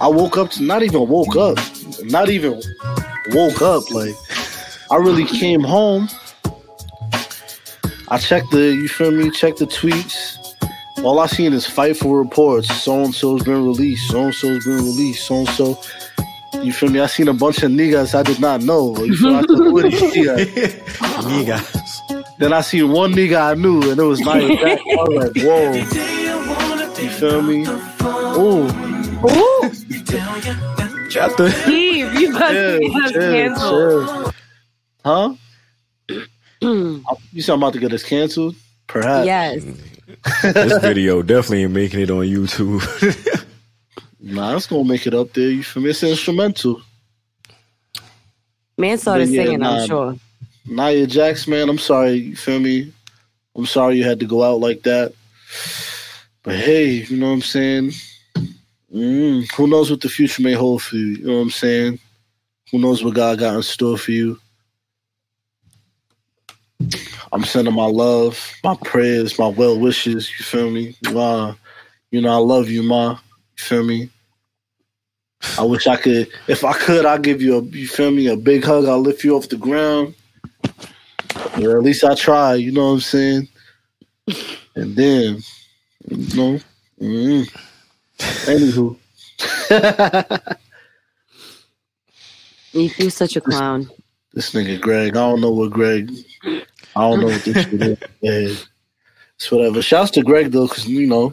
I 0.00 0.08
woke 0.08 0.38
up 0.38 0.50
to 0.52 0.62
not 0.62 0.82
even 0.82 1.06
woke 1.08 1.36
up. 1.36 1.58
Not 2.04 2.30
even 2.30 2.62
woke 3.32 3.60
up. 3.60 3.90
Like 3.90 4.14
I 4.90 4.96
really 4.96 5.26
came 5.26 5.60
home. 5.60 6.08
I 8.10 8.16
checked 8.16 8.50
the 8.52 8.74
you 8.74 8.88
feel 8.88 9.10
me, 9.10 9.30
checked 9.30 9.58
the 9.58 9.66
tweets. 9.66 10.36
All 11.04 11.20
I 11.20 11.26
seen 11.26 11.52
is 11.52 11.66
fightful 11.66 12.18
reports. 12.18 12.74
So 12.82 13.04
and 13.04 13.14
so's 13.14 13.44
been 13.44 13.64
released. 13.64 14.10
So 14.10 14.24
and 14.24 14.34
so's 14.34 14.64
been 14.64 14.76
released. 14.76 15.26
So 15.26 15.40
and 15.40 15.48
so. 15.50 15.78
You 16.62 16.72
feel 16.72 16.90
me? 16.90 17.00
I 17.00 17.06
seen 17.06 17.28
a 17.28 17.32
bunch 17.34 17.62
of 17.62 17.70
niggas 17.70 18.14
I 18.14 18.22
did 18.22 18.40
not 18.40 18.62
know. 18.62 18.96
You 19.04 19.16
feel 19.16 19.30
me? 19.30 19.36
I 19.36 19.40
said, 19.42 19.48
"Who 19.48 19.78
are 19.78 19.82
these 19.82 20.00
niggas?" 20.02 20.46
Niggas. 21.28 22.38
Then 22.38 22.52
I 22.52 22.60
seen 22.60 22.90
one 22.92 23.12
nigga 23.12 23.40
I 23.50 23.54
knew, 23.54 23.90
and 23.90 23.98
it 23.98 24.02
was 24.04 24.20
Nia 24.20 24.48
Jax. 24.56 24.80
I 24.82 25.04
was 25.08 25.34
like, 25.34 25.44
whoa. 25.44 25.72
You 27.02 27.10
feel 27.10 27.42
me? 27.42 27.66
Ooh. 28.36 28.68
Ooh. 29.26 31.10
Shut 31.10 31.36
the. 31.36 31.50
Steve, 31.64 32.14
you 32.14 32.30
must 32.30 32.52
Chill, 32.52 32.78
be 32.78 32.86
us 33.04 33.12
chill, 33.12 33.20
canceled. 33.32 34.08
chill. 34.08 34.32
Huh? 35.04 35.34
you 37.32 37.42
said 37.42 37.52
I'm 37.54 37.58
about 37.62 37.72
to 37.74 37.80
get 37.80 37.92
us 37.92 38.02
canceled? 38.02 38.54
Perhaps. 38.86 39.26
Yes. 39.26 39.64
this 40.42 40.78
video 40.82 41.22
definitely 41.22 41.62
ain't 41.64 41.72
making 41.72 42.00
it 42.00 42.10
on 42.10 42.24
YouTube. 42.24 42.82
Nah, 44.20 44.56
it's 44.56 44.66
gonna 44.66 44.84
make 44.84 45.06
it 45.06 45.14
up 45.14 45.32
there. 45.32 45.50
You 45.50 45.62
feel 45.62 45.82
me? 45.82 45.90
It's 45.90 46.02
instrumental. 46.02 46.82
Man 48.76 48.98
started 48.98 49.28
yeah, 49.28 49.44
singing, 49.44 49.60
nah, 49.60 49.80
I'm 49.80 49.86
sure. 49.86 50.16
Nia 50.66 51.06
Jax, 51.06 51.46
man, 51.48 51.68
I'm 51.68 51.78
sorry. 51.78 52.12
You 52.12 52.36
feel 52.36 52.60
me? 52.60 52.92
I'm 53.56 53.66
sorry 53.66 53.96
you 53.96 54.04
had 54.04 54.20
to 54.20 54.26
go 54.26 54.42
out 54.42 54.60
like 54.60 54.82
that. 54.82 55.12
But 56.42 56.56
hey, 56.56 57.04
you 57.08 57.16
know 57.16 57.28
what 57.28 57.32
I'm 57.34 57.42
saying? 57.42 57.92
Mm, 58.94 59.50
who 59.52 59.66
knows 59.66 59.90
what 59.90 60.00
the 60.00 60.08
future 60.08 60.42
may 60.42 60.52
hold 60.52 60.82
for 60.82 60.96
you? 60.96 61.06
You 61.06 61.26
know 61.26 61.34
what 61.34 61.42
I'm 61.42 61.50
saying? 61.50 61.98
Who 62.70 62.78
knows 62.78 63.02
what 63.02 63.14
God 63.14 63.38
got 63.38 63.54
in 63.54 63.62
store 63.62 63.98
for 63.98 64.12
you? 64.12 64.38
I'm 67.32 67.44
sending 67.44 67.74
my 67.74 67.86
love, 67.86 68.54
my 68.64 68.76
prayers, 68.84 69.38
my 69.38 69.48
well 69.48 69.78
wishes. 69.78 70.30
You 70.38 70.44
feel 70.44 70.70
me? 70.70 70.96
Ma, 71.12 71.54
you 72.10 72.20
know 72.20 72.32
I 72.32 72.36
love 72.36 72.68
you, 72.68 72.82
ma. 72.82 73.18
Feel 73.58 73.84
me? 73.84 74.08
I 75.58 75.62
wish 75.62 75.86
I 75.86 75.96
could. 75.96 76.28
If 76.46 76.64
I 76.64 76.72
could, 76.72 77.04
I'll 77.04 77.18
give 77.18 77.42
you 77.42 77.58
a. 77.58 77.62
You 77.62 77.86
feel 77.86 78.10
me? 78.10 78.26
A 78.28 78.36
big 78.36 78.64
hug. 78.64 78.86
I'll 78.86 78.98
lift 79.00 79.22
you 79.24 79.36
off 79.36 79.48
the 79.48 79.56
ground. 79.56 80.14
Or 81.60 81.76
at 81.76 81.82
least 81.82 82.04
I 82.04 82.14
try. 82.14 82.54
You 82.54 82.72
know 82.72 82.86
what 82.86 82.92
I'm 82.94 83.00
saying? 83.00 83.48
And 84.74 84.96
then, 84.96 85.38
you 86.08 86.36
know. 86.36 86.60
Mm. 87.00 87.48
Anywho. 88.18 88.96
You- 92.72 92.90
You're 92.98 93.10
such 93.10 93.34
a 93.36 93.40
clown. 93.40 93.88
This 94.34 94.52
nigga 94.52 94.78
Greg, 94.80 95.16
I 95.16 95.20
don't 95.20 95.40
know 95.40 95.50
what 95.50 95.70
Greg. 95.70 96.12
I 96.44 96.60
don't 96.96 97.20
know 97.20 97.26
what 97.28 97.42
this 97.44 97.64
shit 97.70 98.02
is. 98.22 98.66
It's 99.36 99.50
whatever. 99.50 99.80
Shouts 99.80 100.10
to 100.12 100.22
Greg 100.22 100.52
though, 100.52 100.66
because 100.68 100.86
you 100.86 101.06
know, 101.06 101.32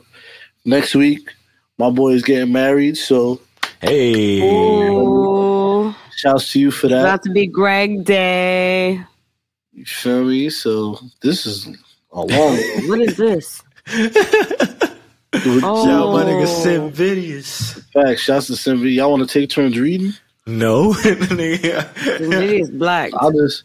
next 0.63 0.95
week 0.95 1.29
my 1.77 1.89
boy 1.89 2.11
is 2.13 2.23
getting 2.23 2.51
married. 2.53 2.97
So 2.97 3.39
hey, 3.81 4.41
Ooh. 4.41 5.93
shouts 6.15 6.51
to 6.53 6.59
you 6.59 6.71
for 6.71 6.87
that. 6.87 7.01
About 7.01 7.23
to 7.23 7.31
be 7.31 7.47
Greg 7.47 8.03
Day. 8.05 9.01
You 9.73 9.85
feel 9.85 10.23
me? 10.25 10.49
So 10.49 10.99
this 11.21 11.45
is 11.45 11.67
a 12.11 12.21
long. 12.21 12.27
What 12.87 12.99
is 13.01 13.17
this? 13.17 13.61
oh. 13.87 14.01
Shout 15.33 15.63
Oh. 15.63 16.13
my 16.13 16.23
nigga 16.23 16.47
Sim 16.47 16.91
Vidius. 16.91 17.83
Facts. 17.91 18.21
Shouts 18.21 18.47
to 18.47 18.53
Simvi. 18.53 18.95
Y'all 18.95 19.11
want 19.11 19.27
to 19.27 19.39
take 19.39 19.49
turns 19.49 19.77
reading? 19.77 20.13
No. 20.47 20.93
It 21.03 22.31
is 22.61 22.69
black. 22.71 23.11
I 23.19 23.29
just. 23.31 23.63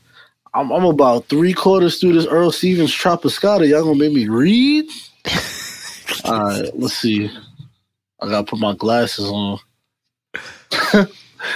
I'm, 0.52 0.72
I'm 0.72 0.84
about 0.84 1.26
three 1.26 1.52
quarters 1.52 2.00
through 2.00 2.14
this 2.14 2.26
Earl 2.26 2.50
Stevens 2.50 2.92
Tropiscata. 2.92 3.68
Y'all 3.68 3.84
gonna 3.84 3.94
make 3.96 4.12
me 4.12 4.26
read? 4.26 4.84
All 6.24 6.40
right, 6.42 6.68
let's 6.76 6.94
see. 6.94 7.30
I 8.22 8.28
gotta 8.28 8.44
put 8.44 8.58
my 8.58 8.74
glasses 8.74 9.26
on. 9.26 9.58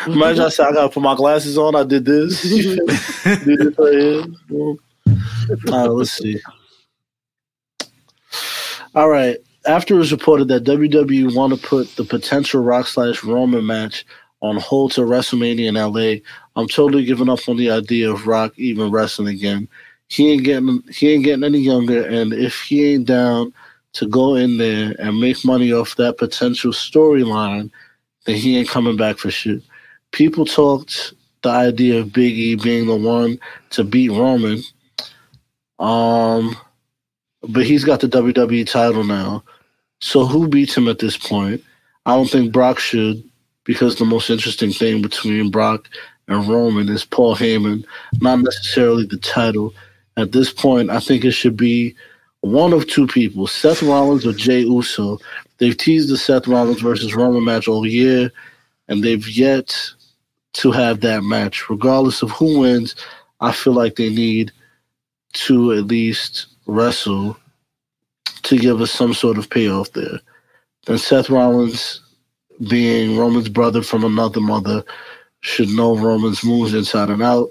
Imagine 0.07 0.45
I 0.45 0.49
said 0.49 0.69
I 0.69 0.73
gotta 0.73 0.89
put 0.89 1.03
my 1.03 1.15
glasses 1.15 1.59
on. 1.59 1.75
I 1.75 1.85
did 1.85 2.05
this. 2.05 2.43
did 2.43 3.59
this 3.59 3.79
right 3.79 3.93
here. 3.93 4.25
All 4.51 4.79
right, 5.69 5.91
let's 5.91 6.13
see. 6.13 6.41
All 8.95 9.09
right. 9.09 9.39
After 9.67 9.95
it 9.95 9.99
was 9.99 10.13
reported 10.13 10.49
that 10.49 10.65
WWE 10.65 11.35
want 11.35 11.55
to 11.55 11.67
put 11.67 11.89
the 11.97 12.05
potential 12.05 12.63
Rock 12.63 12.87
slash 12.87 13.25
Roman 13.25 13.67
match 13.67 14.07
on 14.41 14.57
hold 14.57 14.93
to 14.93 15.03
WrestleMania 15.03 15.69
in 15.69 15.75
LA, 15.75 16.21
I'm 16.57 16.69
totally 16.69 17.05
giving 17.05 17.29
up 17.29 17.49
on 17.49 17.57
the 17.57 17.71
idea 17.71 18.11
of 18.11 18.27
Rock 18.27 18.53
even 18.57 18.91
wrestling 18.91 19.29
again. 19.29 19.69
He 20.09 20.33
ain't 20.33 20.45
getting 20.45 20.83
he 20.91 21.13
ain't 21.13 21.25
getting 21.25 21.45
any 21.45 21.59
younger, 21.59 22.07
and 22.07 22.33
if 22.33 22.61
he 22.61 22.93
ain't 22.93 23.07
down 23.07 23.53
to 23.95 24.07
go 24.07 24.35
in 24.35 24.59
there 24.59 24.95
and 24.99 25.21
make 25.21 25.45
money 25.45 25.73
off 25.73 25.97
that 25.97 26.19
potential 26.19 26.73
storyline, 26.73 27.71
then 28.27 28.37
he 28.37 28.59
ain't 28.59 28.69
coming 28.69 28.97
back 28.97 29.19
for 29.19 29.31
shit. 29.31 29.63
People 30.13 30.45
talked 30.45 31.15
the 31.43 31.51
idea 31.51 32.01
of 32.01 32.13
Big 32.13 32.35
E 32.39 32.55
being 32.57 32.87
the 32.87 32.97
one 32.97 33.39
to 33.71 33.85
beat 33.85 34.11
Roman. 34.11 34.63
Um 35.79 36.57
but 37.49 37.67
he's 37.67 37.85
got 37.85 38.01
the 38.01 38.09
WWE 38.09 38.67
title 38.69 39.05
now. 39.05 39.45
So 40.01 40.25
who 40.25 40.49
beats 40.49 40.77
him 40.77 40.89
at 40.89 40.99
this 40.99 41.17
point? 41.17 41.63
I 42.07 42.15
don't 42.15 42.31
think 42.31 42.53
Brock 42.53 42.79
should, 42.79 43.23
because 43.65 43.97
the 43.97 44.05
most 44.05 44.31
interesting 44.31 44.73
thing 44.73 45.03
between 45.03 45.51
Brock 45.51 45.89
and 46.29 46.47
Roman 46.47 46.89
is 46.89 47.05
Paul 47.05 47.37
Heyman, 47.37 47.85
not 48.21 48.41
necessarily 48.41 49.07
the 49.07 49.19
title. 49.19 49.75
At 50.17 50.33
this 50.33 50.53
point, 50.53 50.91
I 50.91 51.01
think 51.01 51.25
it 51.25 51.33
should 51.33 51.57
be 51.57 51.95
one 52.45 52.75
of 52.75 52.87
two 52.87 53.07
people, 53.07 53.47
Seth 53.47 53.83
Rollins 53.83 54.27
or 54.27 54.33
Jey 54.35 54.61
Uso. 54.61 55.19
They've 55.59 55.77
teased 55.77 56.11
the 56.11 56.19
Seth 56.19 56.47
Rollins 56.47 56.83
versus 56.83 57.15
Roman 57.15 57.43
match 57.43 57.69
all 57.69 57.87
year, 57.87 58.31
and 58.89 59.03
they've 59.03 59.27
yet 59.27 59.75
to 60.55 60.71
have 60.71 61.01
that 61.01 61.23
match. 61.25 61.71
Regardless 61.71 62.21
of 62.21 62.31
who 62.33 62.61
wins, 62.61 62.97
I 63.41 63.53
feel 63.53 63.73
like 63.73 63.97
they 63.97 64.11
need 64.11 64.53
to 65.33 65.73
at 65.73 65.87
least 65.87 66.47
wrestle 66.67 67.37
to 68.43 68.59
give 68.59 68.83
us 68.83 68.91
some 68.91 69.15
sort 69.15 69.39
of 69.39 69.49
payoff 69.49 69.93
there. 69.93 70.21
And 70.87 71.01
Seth 71.01 71.31
Rollins, 71.31 72.03
being 72.69 73.17
Roman's 73.17 73.49
brother 73.49 73.83
from 73.83 74.05
another 74.05 74.41
mother, 74.41 74.85
should 75.41 75.71
know 75.71 75.97
Roman's 75.97 76.45
moves 76.45 76.75
inside 76.75 77.09
and 77.09 77.23
out. 77.23 77.49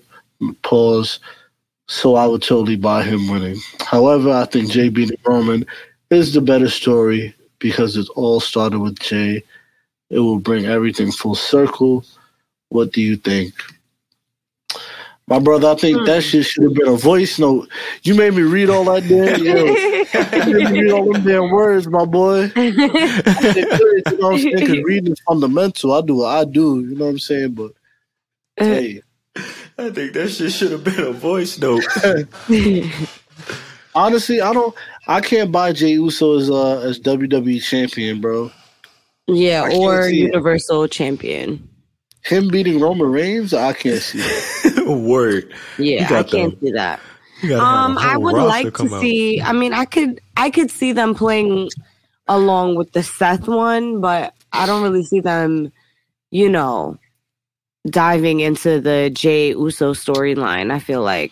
Pause. 0.62 1.20
So 1.88 2.16
I 2.16 2.26
would 2.26 2.42
totally 2.42 2.78
buy 2.78 3.04
him 3.04 3.28
winning. 3.28 3.60
However, 3.80 4.32
I 4.32 4.46
think 4.46 4.70
Jey 4.72 4.90
beating 4.90 5.18
Roman 5.26 5.66
is 6.10 6.34
the 6.34 6.42
better 6.42 6.70
story 6.70 7.36
because 7.60 7.98
it 7.98 8.08
all 8.16 8.40
started 8.40 8.80
with 8.80 9.00
Jey. 9.00 9.44
It 10.10 10.20
will 10.20 10.40
bring 10.40 10.66
everything 10.66 11.12
full 11.12 11.36
circle. 11.36 12.06
What 12.70 12.94
do 12.94 13.02
you 13.02 13.16
think? 13.16 13.54
My 15.28 15.40
brother, 15.40 15.70
I 15.70 15.76
think 15.76 16.06
that 16.06 16.22
hmm. 16.22 16.28
shit 16.28 16.46
should 16.46 16.64
have 16.64 16.74
been 16.74 16.88
a 16.88 16.98
voice 16.98 17.40
note. 17.40 17.70
You 18.04 18.16
made 18.16 18.34
me 18.34 18.42
read 18.42 18.70
all 18.70 18.84
that 18.86 19.08
damn. 19.08 19.42
Yo, 19.44 19.66
you 20.52 20.64
made 20.64 20.72
me 20.72 20.82
read 20.82 20.92
all 20.92 21.14
them 21.14 21.24
damn 21.24 21.50
words, 21.50 21.88
my 21.88 22.04
boy. 22.04 22.52
I 22.56 22.72
did 23.54 23.70
good, 23.70 24.04
you 24.12 24.18
know 24.18 24.28
what 24.28 24.34
I'm 24.34 24.40
saying? 24.40 24.68
'Cause 24.68 24.84
reading 24.84 25.14
is 25.14 25.22
fundamental. 25.22 25.94
I 25.94 26.02
do 26.02 26.16
what 26.18 26.36
I 26.36 26.44
do. 26.44 26.82
You 26.82 26.96
know 26.96 27.06
what 27.06 27.12
I'm 27.12 27.20
saying? 27.20 27.52
But 27.52 27.72
hey, 28.58 29.02
I 29.78 29.90
think 29.90 30.14
that 30.14 30.30
shit 30.30 30.52
should 30.52 30.72
have 30.72 30.84
been 30.84 31.00
a 31.00 31.12
voice 31.12 31.58
note. 31.60 31.84
honestly, 33.96 34.42
I 34.42 34.54
don't. 34.54 34.76
I 35.08 35.22
can't 35.22 35.52
buy 35.52 35.74
Jey 35.74 35.92
Uso 35.94 36.38
as 36.38 36.50
uh, 36.50 36.80
as 36.80 37.00
WWE 37.00 37.62
champion, 37.64 38.22
bro. 38.22 38.52
Yeah, 39.28 39.64
I 39.64 39.76
or 39.76 40.04
see 40.10 40.22
it. 40.24 40.26
Universal 40.28 40.88
Champion. 40.90 41.68
Him 42.24 42.48
beating 42.50 42.80
Roman 42.80 43.12
Reigns, 43.12 43.54
I 43.54 43.74
can't 43.74 44.02
see 44.02 44.20
it. 44.22 44.88
Word. 44.88 45.54
Yeah, 45.78 46.06
I 46.06 46.10
got 46.10 46.28
can't 46.30 46.60
the- 46.60 46.68
see 46.68 46.72
that. 46.74 47.00
You 47.42 47.58
Um, 47.58 47.98
a 47.98 48.00
I 48.00 48.14
whole 48.14 48.22
would 48.24 48.34
like 48.36 48.66
to 48.66 48.72
come 48.72 48.94
out. 48.94 49.02
see. 49.02 49.42
I 49.42 49.52
mean, 49.52 49.74
I 49.74 49.84
could, 49.84 50.22
I 50.38 50.50
could 50.50 50.72
see 50.72 50.94
them 50.94 51.14
playing 51.16 51.70
along 52.30 52.76
with 52.76 52.94
the 52.94 53.04
Seth 53.04 53.48
one, 53.50 54.00
but 54.00 54.34
I 54.54 54.66
don't 54.66 54.82
really 54.84 55.04
see 55.04 55.20
them, 55.20 55.72
you 56.32 56.48
know, 56.48 56.98
diving 57.90 58.40
into 58.40 58.80
the 58.80 59.10
Jey 59.14 59.50
Uso 59.50 59.94
storyline. 59.94 60.72
I 60.72 60.80
feel 60.80 61.02
like 61.02 61.32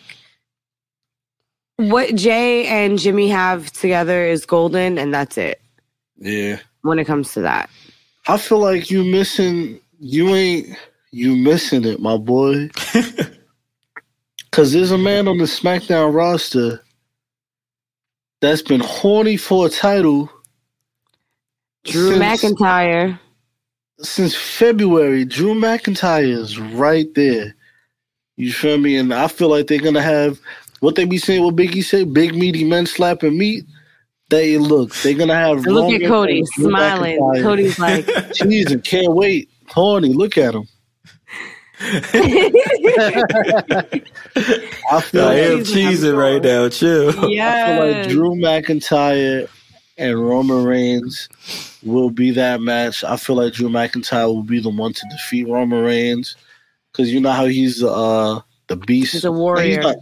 what 1.76 2.14
Jey 2.14 2.66
and 2.66 2.98
Jimmy 2.98 3.28
have 3.28 3.72
together 3.72 4.24
is 4.26 4.44
golden, 4.46 4.98
and 4.98 5.12
that's 5.12 5.38
it 5.38 5.60
Yeah. 6.18 6.58
when 6.82 6.98
it 6.98 7.06
comes 7.06 7.32
to 7.34 7.40
that. 7.42 7.70
I 8.28 8.36
feel 8.38 8.58
like 8.58 8.90
you 8.90 9.02
missing. 9.04 9.80
You 9.98 10.28
ain't. 10.34 10.76
You 11.10 11.36
missing 11.36 11.84
it, 11.84 12.00
my 12.00 12.16
boy. 12.16 12.70
Cause 14.50 14.72
there's 14.72 14.90
a 14.90 14.98
man 14.98 15.28
on 15.28 15.38
the 15.38 15.44
SmackDown 15.44 16.12
roster 16.14 16.82
that's 18.40 18.60
been 18.62 18.80
horny 18.80 19.36
for 19.38 19.66
a 19.66 19.70
title 19.70 20.30
Drew 21.84 22.16
since- 22.16 22.42
McIntyre. 22.44 23.18
Since 24.02 24.34
February. 24.34 25.24
Drew 25.24 25.54
McIntyre 25.54 26.24
is 26.24 26.58
right 26.58 27.12
there. 27.14 27.54
You 28.36 28.52
feel 28.52 28.78
me? 28.78 28.96
And 28.96 29.12
I 29.12 29.28
feel 29.28 29.48
like 29.48 29.66
they're 29.66 29.80
gonna 29.80 30.02
have 30.02 30.40
what 30.80 30.96
they 30.96 31.04
be 31.04 31.18
saying. 31.18 31.42
What 31.44 31.56
Biggie 31.56 31.84
say? 31.84 32.04
Big 32.04 32.34
meaty 32.34 32.64
men 32.64 32.86
slapping 32.86 33.38
meat. 33.38 33.64
They 34.30 34.58
look. 34.58 34.94
They're 34.96 35.14
gonna 35.14 35.34
have. 35.34 35.66
Look 35.66 35.92
at 35.92 36.08
Cody 36.08 36.42
smiling. 36.46 37.20
McIntyre. 37.20 37.42
Cody's 37.42 37.78
like, 37.78 38.06
Jesus, 38.34 38.80
can't 38.82 39.12
wait. 39.12 39.50
Horny. 39.68 40.12
Look 40.12 40.38
at 40.38 40.54
him. 40.54 40.66
I 41.84 41.90
feel 45.00 45.24
I 45.24 45.34
am 45.34 45.58
like, 45.58 45.66
cheesing 45.66 46.16
right 46.16 46.42
now. 46.42 46.68
Chill. 46.68 47.08
I 47.40 47.76
feel 47.76 47.92
like. 47.92 48.08
Drew 48.08 48.34
McIntyre 48.36 49.48
and 50.02 50.28
Roman 50.28 50.64
Reigns 50.64 51.28
will 51.82 52.10
be 52.10 52.30
that 52.32 52.60
match. 52.60 53.02
I 53.04 53.16
feel 53.16 53.36
like 53.36 53.52
Drew 53.54 53.68
McIntyre 53.68 54.26
will 54.26 54.42
be 54.42 54.60
the 54.60 54.68
one 54.70 54.92
to 54.92 55.06
defeat 55.10 55.48
Roman 55.48 55.82
Reigns 55.82 56.36
because 56.90 57.12
you 57.12 57.20
know 57.20 57.30
how 57.30 57.46
he's 57.46 57.82
uh 57.82 58.40
the 58.68 58.76
beast. 58.76 59.12
He's 59.12 59.24
a 59.24 59.32
warrior. 59.32 59.80
not- 59.82 59.96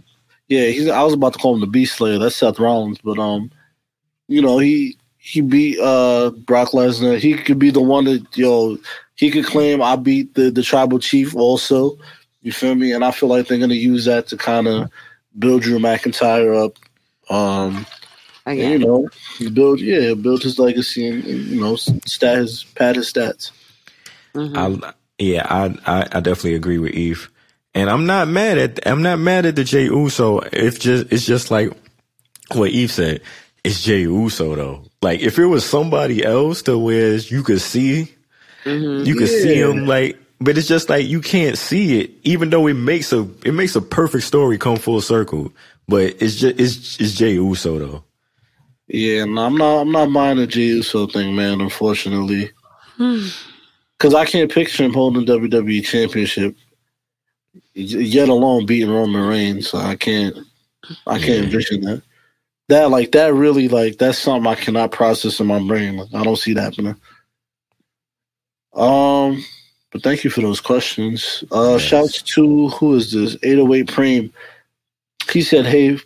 yeah, 0.47 0.65
he's. 0.65 0.89
I 0.89 1.01
was 1.03 1.13
about 1.13 1.33
to 1.33 1.39
call 1.39 1.53
him 1.55 1.61
the 1.61 1.67
Beast 1.67 1.95
Slayer. 1.95 2.17
That's 2.19 2.35
Seth 2.35 2.59
Rollins, 2.59 2.97
but 3.01 3.17
um, 3.17 3.49
you 4.27 4.41
know 4.41 4.57
he 4.57 4.97
he 5.17 5.39
beat 5.39 5.79
uh 5.79 6.31
Brock 6.31 6.71
Lesnar. 6.71 7.17
He 7.19 7.35
could 7.35 7.57
be 7.57 7.69
the 7.69 7.81
one 7.81 8.03
that 8.03 8.25
yo 8.37 8.77
he 9.15 9.31
could 9.31 9.45
claim 9.45 9.81
I 9.81 9.95
beat 9.95 10.33
the 10.33 10.51
the 10.51 10.61
tribal 10.63 10.99
chief 10.99 11.35
also. 11.35 11.97
You 12.41 12.51
feel 12.51 12.75
me? 12.75 12.91
And 12.91 13.05
I 13.05 13.11
feel 13.11 13.29
like 13.29 13.47
they're 13.47 13.59
gonna 13.59 13.75
use 13.75 14.05
that 14.05 14.27
to 14.27 14.37
kind 14.37 14.67
of 14.67 14.89
build 15.39 15.61
Drew 15.61 15.79
McIntyre 15.79 16.65
up. 16.65 16.77
Um, 17.33 17.85
and, 18.45 18.57
you 18.59 18.65
Again. 18.65 18.81
know, 18.81 19.09
build 19.53 19.79
yeah, 19.81 20.13
build 20.13 20.43
his 20.43 20.59
legacy 20.59 21.07
and, 21.07 21.23
and, 21.25 21.45
you 21.45 21.61
know 21.61 21.75
stat 21.75 22.37
his 22.39 22.63
pad 22.63 22.95
his 22.95 23.11
stats. 23.11 23.51
Mhm. 24.35 24.83
I, 24.83 24.93
yeah, 25.19 25.45
I, 25.49 25.65
I 25.85 26.01
I 26.13 26.19
definitely 26.21 26.55
agree 26.55 26.77
with 26.79 26.93
Eve, 26.93 27.29
and 27.75 27.89
I'm 27.89 28.05
not 28.05 28.27
mad 28.27 28.57
at 28.57 28.87
I'm 28.87 29.01
not 29.03 29.19
mad 29.19 29.45
at 29.45 29.55
the 29.55 29.63
Jey 29.63 29.85
Uso. 29.85 30.39
It's 30.39 30.79
just 30.79 31.11
it's 31.11 31.25
just 31.25 31.51
like 31.51 31.71
what 32.53 32.71
Eve 32.71 32.91
said. 32.91 33.21
It's 33.63 33.83
Jey 33.83 34.01
Uso 34.01 34.55
though. 34.55 34.83
Like 35.01 35.19
if 35.21 35.37
it 35.39 35.45
was 35.45 35.65
somebody 35.65 36.23
else, 36.25 36.63
to 36.63 36.77
where 36.77 37.15
you 37.15 37.43
could 37.43 37.61
see, 37.61 38.11
Mhm. 38.65 39.05
you 39.05 39.15
could 39.15 39.29
see 39.29 39.59
Yeah. 39.59 39.69
him 39.69 39.85
like, 39.85 40.17
but 40.39 40.57
it's 40.57 40.67
just 40.67 40.89
like 40.89 41.07
you 41.07 41.21
can't 41.21 41.57
see 41.57 41.99
it, 42.01 42.11
even 42.23 42.49
though 42.49 42.67
it 42.67 42.73
makes 42.75 43.13
a 43.13 43.27
it 43.45 43.53
makes 43.53 43.75
a 43.75 43.81
perfect 43.81 44.23
story 44.23 44.57
come 44.57 44.77
full 44.77 45.01
circle. 45.01 45.51
But 45.87 46.15
it's 46.21 46.35
just 46.35 46.59
it's 46.59 46.99
it's 46.99 47.13
Jey 47.13 47.33
Uso 47.33 47.77
though. 47.79 48.03
Yeah, 48.93 49.23
and 49.23 49.39
I'm 49.39 49.55
not 49.55 49.81
I'm 49.81 49.91
not 49.91 50.11
buying 50.11 50.37
the 50.37 50.45
Jey 50.47 50.63
Uso 50.63 51.07
thing, 51.07 51.33
man. 51.35 51.61
Unfortunately, 51.61 52.51
Hmm. 52.97 53.25
because 53.97 54.13
I 54.13 54.25
can't 54.25 54.51
picture 54.51 54.83
him 54.83 54.93
holding 54.93 55.25
WWE 55.25 55.81
Championship, 55.85 56.55
y- 57.53 57.61
yet 57.83 58.27
alone 58.27 58.65
beating 58.65 58.89
Roman 58.91 59.21
Reigns. 59.25 59.69
So 59.69 59.77
I 59.77 59.95
can't 59.95 60.35
I 61.07 61.19
can't 61.19 61.45
envision 61.45 61.81
that. 61.81 62.01
That 62.67 62.89
like 62.89 63.11
that 63.13 63.33
really 63.33 63.69
like 63.69 63.97
that's 63.97 64.17
something 64.17 64.45
I 64.51 64.55
cannot 64.55 64.91
process 64.91 65.39
in 65.39 65.47
my 65.47 65.59
brain. 65.59 65.95
Like, 65.97 66.13
I 66.13 66.23
don't 66.23 66.35
see 66.37 66.53
that 66.53 66.61
happening. 66.63 66.95
Um, 68.73 69.43
but 69.91 70.03
thank 70.03 70.23
you 70.23 70.29
for 70.29 70.41
those 70.41 70.61
questions. 70.61 71.43
Uh, 71.51 71.73
Yes. 71.73 71.81
shouts 71.81 72.21
to 72.21 72.69
who 72.69 72.95
is 72.95 73.11
this? 73.11 73.37
808 73.43 73.87
Preem. 73.87 74.31
He 75.31 75.41
said, 75.41 75.65
"Hey, 75.65 75.97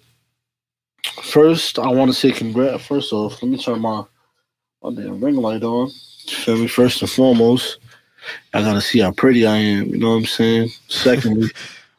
first 1.23 1.79
I 1.79 1.87
want 1.87 2.11
to 2.11 2.17
say 2.17 2.31
congrats. 2.31 2.85
First 2.85 3.13
off, 3.13 3.41
let 3.41 3.49
me 3.51 3.57
turn 3.57 3.81
my 3.81 4.03
my 4.83 4.93
damn 4.93 5.19
ring 5.21 5.35
light 5.35 5.63
on. 5.63 5.89
Feel 6.27 6.57
me? 6.57 6.67
First 6.67 7.01
and 7.01 7.09
foremost, 7.09 7.79
I 8.53 8.61
gotta 8.61 8.81
see 8.81 8.99
how 8.99 9.11
pretty 9.11 9.45
I 9.45 9.55
am. 9.57 9.87
You 9.87 9.97
know 9.97 10.09
what 10.11 10.17
I'm 10.17 10.25
saying? 10.25 10.69
Secondly, 10.87 11.49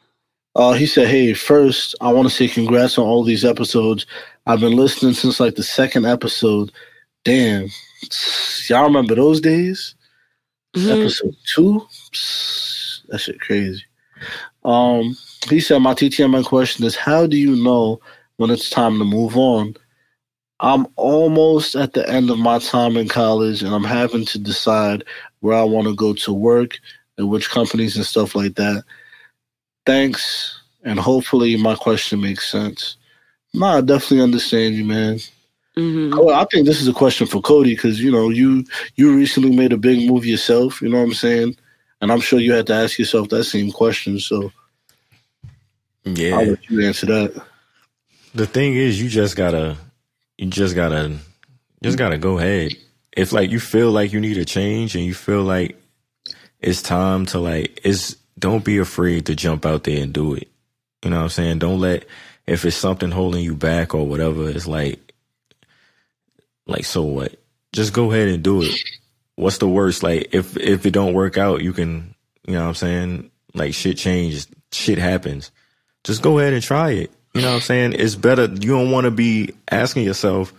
uh, 0.55 0.73
he 0.73 0.85
said, 0.85 1.07
"Hey, 1.07 1.33
first 1.33 1.95
I 2.01 2.11
want 2.11 2.27
to 2.27 2.33
say 2.33 2.47
congrats 2.47 2.97
on 2.97 3.05
all 3.05 3.23
these 3.23 3.45
episodes. 3.45 4.05
I've 4.45 4.59
been 4.61 4.75
listening 4.75 5.13
since 5.13 5.39
like 5.39 5.55
the 5.55 5.63
second 5.63 6.05
episode. 6.05 6.71
Damn, 7.23 7.67
y'all 8.69 8.85
remember 8.85 9.15
those 9.15 9.41
days? 9.41 9.95
Mhm. 10.75 11.01
Episode 11.01 11.35
two, 11.55 11.87
That 13.09 13.19
shit 13.19 13.39
crazy. 13.39 13.83
Um, 14.63 15.17
he 15.49 15.59
said, 15.59 15.79
my 15.79 15.93
TTMN 15.93 16.45
question 16.45 16.85
is, 16.85 16.95
how 16.95 17.25
do 17.25 17.37
you 17.37 17.55
know 17.55 17.99
when 18.37 18.49
it's 18.49 18.69
time 18.69 18.97
to 18.99 19.05
move 19.05 19.37
on? 19.37 19.75
I'm 20.59 20.87
almost 20.95 21.75
at 21.75 21.93
the 21.93 22.07
end 22.09 22.29
of 22.29 22.39
my 22.39 22.57
time 22.59 22.97
in 22.97 23.07
college, 23.07 23.61
and 23.61 23.75
I'm 23.75 23.83
having 23.83 24.25
to 24.25 24.39
decide 24.39 25.03
where 25.41 25.55
I 25.57 25.63
want 25.63 25.87
to 25.87 25.95
go 25.95 26.13
to 26.13 26.33
work 26.33 26.79
and 27.17 27.29
which 27.29 27.49
companies 27.49 27.95
and 27.95 28.05
stuff 28.05 28.33
like 28.33 28.55
that. 28.55 28.83
Thanks, 29.85 30.59
and 30.83 30.99
hopefully 30.99 31.55
my 31.57 31.75
question 31.75 32.21
makes 32.21 32.51
sense. 32.51 32.97
Nah, 33.53 33.77
I 33.77 33.81
definitely 33.81 34.21
understand 34.21 34.75
you, 34.75 34.85
man. 34.85 35.19
Mm-hmm. 35.77 36.29
I 36.29 36.45
think 36.51 36.65
this 36.65 36.81
is 36.81 36.87
a 36.87 36.93
question 36.93 37.27
for 37.27 37.39
Cody 37.39 37.75
because 37.75 38.01
you 38.01 38.11
know 38.11 38.29
you 38.29 38.65
you 38.95 39.15
recently 39.15 39.55
made 39.55 39.73
a 39.73 39.77
big 39.77 40.09
move 40.09 40.25
yourself. 40.25 40.81
You 40.81 40.89
know 40.89 40.97
what 40.97 41.03
I'm 41.03 41.13
saying, 41.13 41.55
and 42.01 42.11
I'm 42.11 42.19
sure 42.19 42.39
you 42.39 42.51
had 42.53 42.65
to 42.67 42.73
ask 42.73 42.97
yourself 42.97 43.29
that 43.29 43.43
same 43.43 43.71
question. 43.71 44.19
So 44.19 44.51
Yeah. 46.03 46.37
I'll 46.37 46.45
let 46.45 46.69
you 46.69 46.85
answer 46.85 47.05
that. 47.05 47.45
The 48.37 48.45
thing 48.45 48.75
is 48.75 49.01
you 49.01 49.09
just 49.09 49.35
gotta 49.35 49.77
you 50.37 50.47
just 50.47 50.75
gotta 50.75 51.17
just 51.83 51.97
gotta 51.97 52.17
go 52.17 52.37
ahead. 52.37 52.71
If 53.11 53.33
like 53.33 53.49
you 53.49 53.59
feel 53.59 53.91
like 53.91 54.13
you 54.13 54.19
need 54.19 54.37
a 54.37 54.45
change 54.45 54.95
and 54.95 55.03
you 55.03 55.15
feel 55.15 55.41
like 55.41 55.81
it's 56.59 56.83
time 56.83 57.25
to 57.27 57.39
like 57.39 57.81
it's 57.83 58.15
don't 58.37 58.63
be 58.63 58.77
afraid 58.77 59.25
to 59.25 59.35
jump 59.35 59.65
out 59.65 59.83
there 59.83 60.01
and 60.01 60.13
do 60.13 60.35
it. 60.35 60.49
You 61.03 61.09
know 61.09 61.17
what 61.17 61.23
i'm 61.23 61.29
saying? 61.29 61.59
Don't 61.59 61.79
let 61.79 62.05
if 62.45 62.63
it's 62.63 62.77
something 62.77 63.09
holding 63.09 63.43
you 63.43 63.55
back 63.55 63.95
or 63.95 64.05
whatever 64.07 64.49
it's 64.49 64.67
like 64.67 65.13
like 66.67 66.85
so 66.85 67.01
what? 67.01 67.35
Just 67.73 67.91
go 67.91 68.11
ahead 68.11 68.27
and 68.27 68.43
do 68.43 68.61
it. 68.61 68.79
What's 69.35 69.57
the 69.57 69.67
worst? 69.67 70.03
Like 70.03 70.29
if 70.31 70.55
if 70.57 70.85
it 70.85 70.91
don't 70.91 71.15
work 71.15 71.39
out 71.39 71.63
you 71.63 71.73
can 71.73 72.13
you 72.45 72.53
know 72.53 72.61
what 72.61 72.69
i'm 72.69 72.75
saying? 72.75 73.31
Like 73.55 73.73
shit 73.73 73.97
changes 73.97 74.47
shit 74.71 74.99
happens. 74.99 75.49
Just 76.03 76.21
go 76.21 76.37
ahead 76.37 76.53
and 76.53 76.61
try 76.61 76.91
it. 76.91 77.11
You 77.33 77.41
know 77.41 77.49
what 77.49 77.55
I'm 77.55 77.61
saying? 77.61 77.93
It's 77.93 78.15
better. 78.15 78.45
You 78.45 78.71
don't 78.71 78.91
want 78.91 79.05
to 79.05 79.11
be 79.11 79.53
asking 79.69 80.03
yourself, 80.03 80.53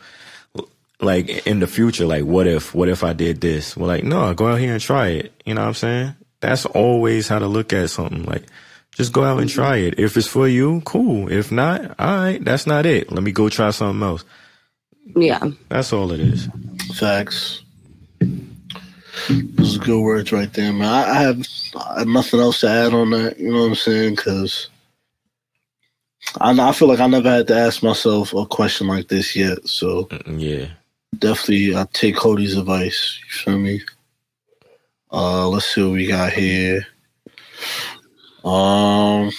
like 1.01 1.47
in 1.47 1.61
the 1.61 1.67
future, 1.67 2.07
like 2.07 2.25
what 2.25 2.47
if, 2.47 2.75
what 2.75 2.89
if 2.89 3.03
I 3.03 3.13
did 3.13 3.41
this? 3.41 3.77
Well, 3.77 3.89
like 3.89 4.05
no, 4.05 4.33
go 4.35 4.49
out 4.49 4.61
here 4.61 4.73
and 4.73 4.81
try 4.81 5.09
it. 5.09 5.33
You 5.45 5.55
know 5.55 5.63
what 5.63 5.69
I'm 5.69 5.75
saying? 5.75 6.15
That's 6.41 6.67
always 6.67 7.27
how 7.27 7.41
to 7.41 7.47
look 7.47 7.73
at 7.73 7.91
something. 7.91 8.25
Like 8.25 8.45
just 8.93 9.13
go 9.13 9.25
out 9.25 9.41
and 9.41 9.49
try 9.49 9.77
it. 9.77 9.99
If 9.99 10.17
it's 10.17 10.27
for 10.27 10.49
you, 10.49 10.83
cool. 10.85 11.31
If 11.31 11.53
not, 11.53 11.83
all 12.01 12.17
right, 12.17 12.45
that's 12.45 12.67
not 12.67 12.87
it. 12.87 13.13
Let 13.13 13.23
me 13.23 13.33
go 13.33 13.49
try 13.49 13.71
something 13.71 14.03
else. 14.03 14.25
Yeah. 15.17 15.51
That's 15.69 15.93
all 15.93 16.13
it 16.13 16.21
is. 16.21 16.49
Facts. 16.95 17.63
Those 19.29 19.77
are 19.77 19.85
good 19.85 20.01
words 20.01 20.33
right 20.33 20.53
there, 20.53 20.73
man. 20.73 20.89
I, 20.89 21.11
I 21.11 21.15
have 21.23 21.47
I 21.77 21.99
have 22.01 22.09
nothing 22.09 22.41
else 22.41 22.61
to 22.61 22.69
add 22.69 22.95
on 22.95 23.11
that. 23.11 23.39
You 23.39 23.53
know 23.53 23.61
what 23.61 23.69
I'm 23.69 23.75
saying? 23.75 24.15
Because 24.17 24.69
I, 26.41 26.53
I 26.69 26.73
feel 26.73 26.89
like 26.89 27.01
I 27.01 27.07
never 27.07 27.31
had 27.31 27.47
to 27.49 27.57
ask 27.57 27.83
myself 27.83 28.35
a 28.35 28.47
question 28.47 28.87
like 28.89 29.09
this 29.09 29.35
yet. 29.37 29.67
So 29.69 30.09
Yeah. 30.27 30.69
definitely, 31.19 31.77
I 31.77 31.87
take 31.93 32.17
Cody's 32.17 32.57
advice. 32.57 33.19
You 33.25 33.31
feel 33.39 33.59
me? 33.59 33.83
Uh, 35.13 35.49
let's 35.49 35.67
see 35.67 35.83
what 35.83 35.93
we 35.93 36.07
got 36.07 36.33
here. 36.33 36.87
Um, 38.45 39.31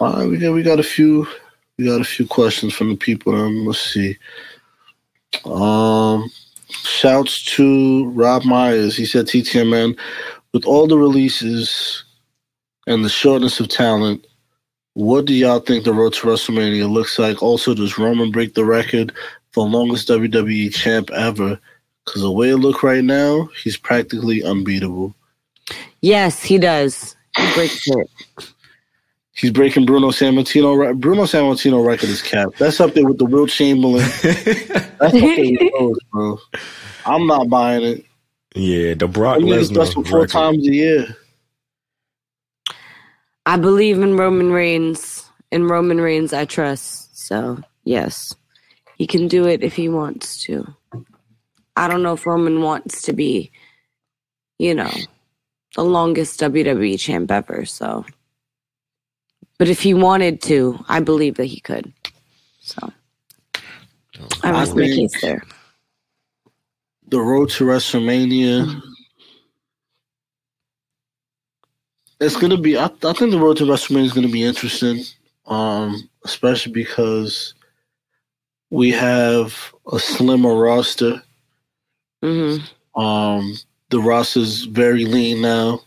all 0.00 0.14
right, 0.14 0.28
we 0.28 0.38
got 0.38 0.52
we 0.52 0.62
got 0.62 0.80
a 0.80 0.84
few 0.84 1.26
we 1.78 1.86
got 1.86 2.00
a 2.00 2.04
few 2.04 2.26
questions 2.26 2.74
from 2.74 2.90
the 2.90 2.96
people. 2.96 3.34
Um, 3.34 3.66
let's 3.66 3.80
see. 3.80 4.16
Um, 5.44 6.30
shouts 6.70 7.44
to 7.56 8.10
Rob 8.10 8.44
Myers. 8.44 8.96
He 8.96 9.06
said, 9.06 9.26
"TTMN, 9.26 9.98
with 10.52 10.64
all 10.64 10.86
the 10.86 10.98
releases 10.98 12.04
and 12.86 13.04
the 13.04 13.08
shortness 13.10 13.60
of 13.60 13.68
talent, 13.68 14.26
what 14.94 15.24
do 15.24 15.34
y'all 15.34 15.60
think 15.60 15.84
the 15.84 15.92
road 15.94 16.12
to 16.14 16.26
WrestleMania 16.26 16.90
looks 16.90 17.18
like? 17.18 17.42
Also, 17.42 17.74
does 17.74 17.98
Roman 17.98 18.30
break 18.30 18.54
the 18.54 18.64
record 18.64 19.12
for 19.52 19.66
longest 19.66 20.08
WWE 20.08 20.72
champ 20.74 21.10
ever? 21.12 21.58
Because 22.04 22.22
the 22.22 22.30
way 22.30 22.50
it 22.50 22.56
look 22.56 22.82
right 22.82 23.04
now, 23.04 23.48
he's 23.62 23.76
practically 23.76 24.42
unbeatable. 24.42 25.14
Yes, 26.00 26.42
he 26.42 26.58
does. 26.58 27.14
He 27.36 27.52
breaks 27.54 27.86
it. 27.86 28.10
He's 29.32 29.50
breaking 29.52 29.86
Bruno 29.86 30.08
Sammartino. 30.08 30.76
re- 30.76 30.92
Bruno 30.92 31.22
Sammartino 31.22 31.86
record 31.86 32.08
is 32.10 32.20
capped. 32.20 32.58
That's 32.58 32.80
up 32.80 32.92
there 32.94 33.06
with 33.06 33.18
the 33.18 33.24
Wilt 33.24 33.50
Chamberlain. 33.50 34.06
That's 34.22 35.02
up 35.02 35.12
there 35.12 35.36
with 35.38 35.72
those, 35.78 35.98
bro. 36.12 36.38
I'm 37.06 37.26
not 37.26 37.48
buying 37.48 37.82
it. 37.84 38.04
Yeah, 38.54 38.94
the 38.94 39.06
Brock 39.06 39.38
That 39.38 39.44
nigga's 39.46 39.72
wrestled 39.72 40.06
Lesnar 40.06 40.10
four 40.10 40.18
record. 40.22 40.30
times 40.32 40.66
a 40.68 40.72
year. 40.74 41.16
I 43.46 43.56
believe 43.56 44.00
in 44.00 44.16
Roman 44.16 44.52
Reigns. 44.52 45.24
In 45.50 45.66
Roman 45.66 46.00
Reigns, 46.00 46.32
I 46.32 46.44
trust. 46.44 47.16
So, 47.26 47.60
yes, 47.84 48.34
he 48.96 49.06
can 49.06 49.28
do 49.28 49.46
it 49.46 49.62
if 49.62 49.74
he 49.74 49.88
wants 49.88 50.42
to. 50.44 50.66
I 51.76 51.88
don't 51.88 52.02
know 52.02 52.12
if 52.12 52.26
Roman 52.26 52.60
wants 52.60 53.02
to 53.02 53.12
be, 53.12 53.50
you 54.58 54.74
know, 54.74 54.92
the 55.74 55.84
longest 55.84 56.40
WWE 56.40 56.98
champ 56.98 57.30
ever. 57.30 57.64
So, 57.64 58.04
but 59.58 59.68
if 59.68 59.80
he 59.80 59.94
wanted 59.94 60.42
to, 60.42 60.84
I 60.88 61.00
believe 61.00 61.36
that 61.36 61.46
he 61.46 61.60
could. 61.60 61.92
So, 62.60 62.92
I 64.42 64.50
rest 64.50 64.76
my 64.76 64.82
case 64.82 65.20
there. 65.22 65.42
the 67.08 67.20
road 67.20 67.50
to 67.50 67.64
WrestleMania. 67.64 68.82
It's 72.20 72.36
gonna 72.36 72.58
be. 72.58 72.76
I, 72.76 72.84
I 72.84 73.12
think 73.12 73.30
the 73.30 73.38
road 73.38 73.56
to 73.58 73.64
WrestleMania 73.64 74.04
is 74.04 74.12
gonna 74.12 74.28
be 74.28 74.44
interesting, 74.44 75.04
um, 75.46 76.08
especially 76.24 76.72
because 76.72 77.54
we 78.68 78.90
have 78.90 79.74
a 79.92 79.98
slimmer 79.98 80.54
roster. 80.54 81.22
Mm-hmm. 82.22 83.00
Um, 83.00 83.56
the 83.88 84.00
roster's 84.00 84.64
very 84.64 85.06
lean 85.06 85.40
now, 85.40 85.80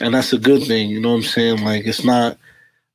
and 0.00 0.14
that's 0.14 0.32
a 0.32 0.38
good 0.38 0.64
thing. 0.64 0.90
You 0.90 1.00
know 1.00 1.10
what 1.10 1.16
I'm 1.16 1.22
saying? 1.22 1.62
Like, 1.62 1.86
it's 1.86 2.04
not. 2.04 2.36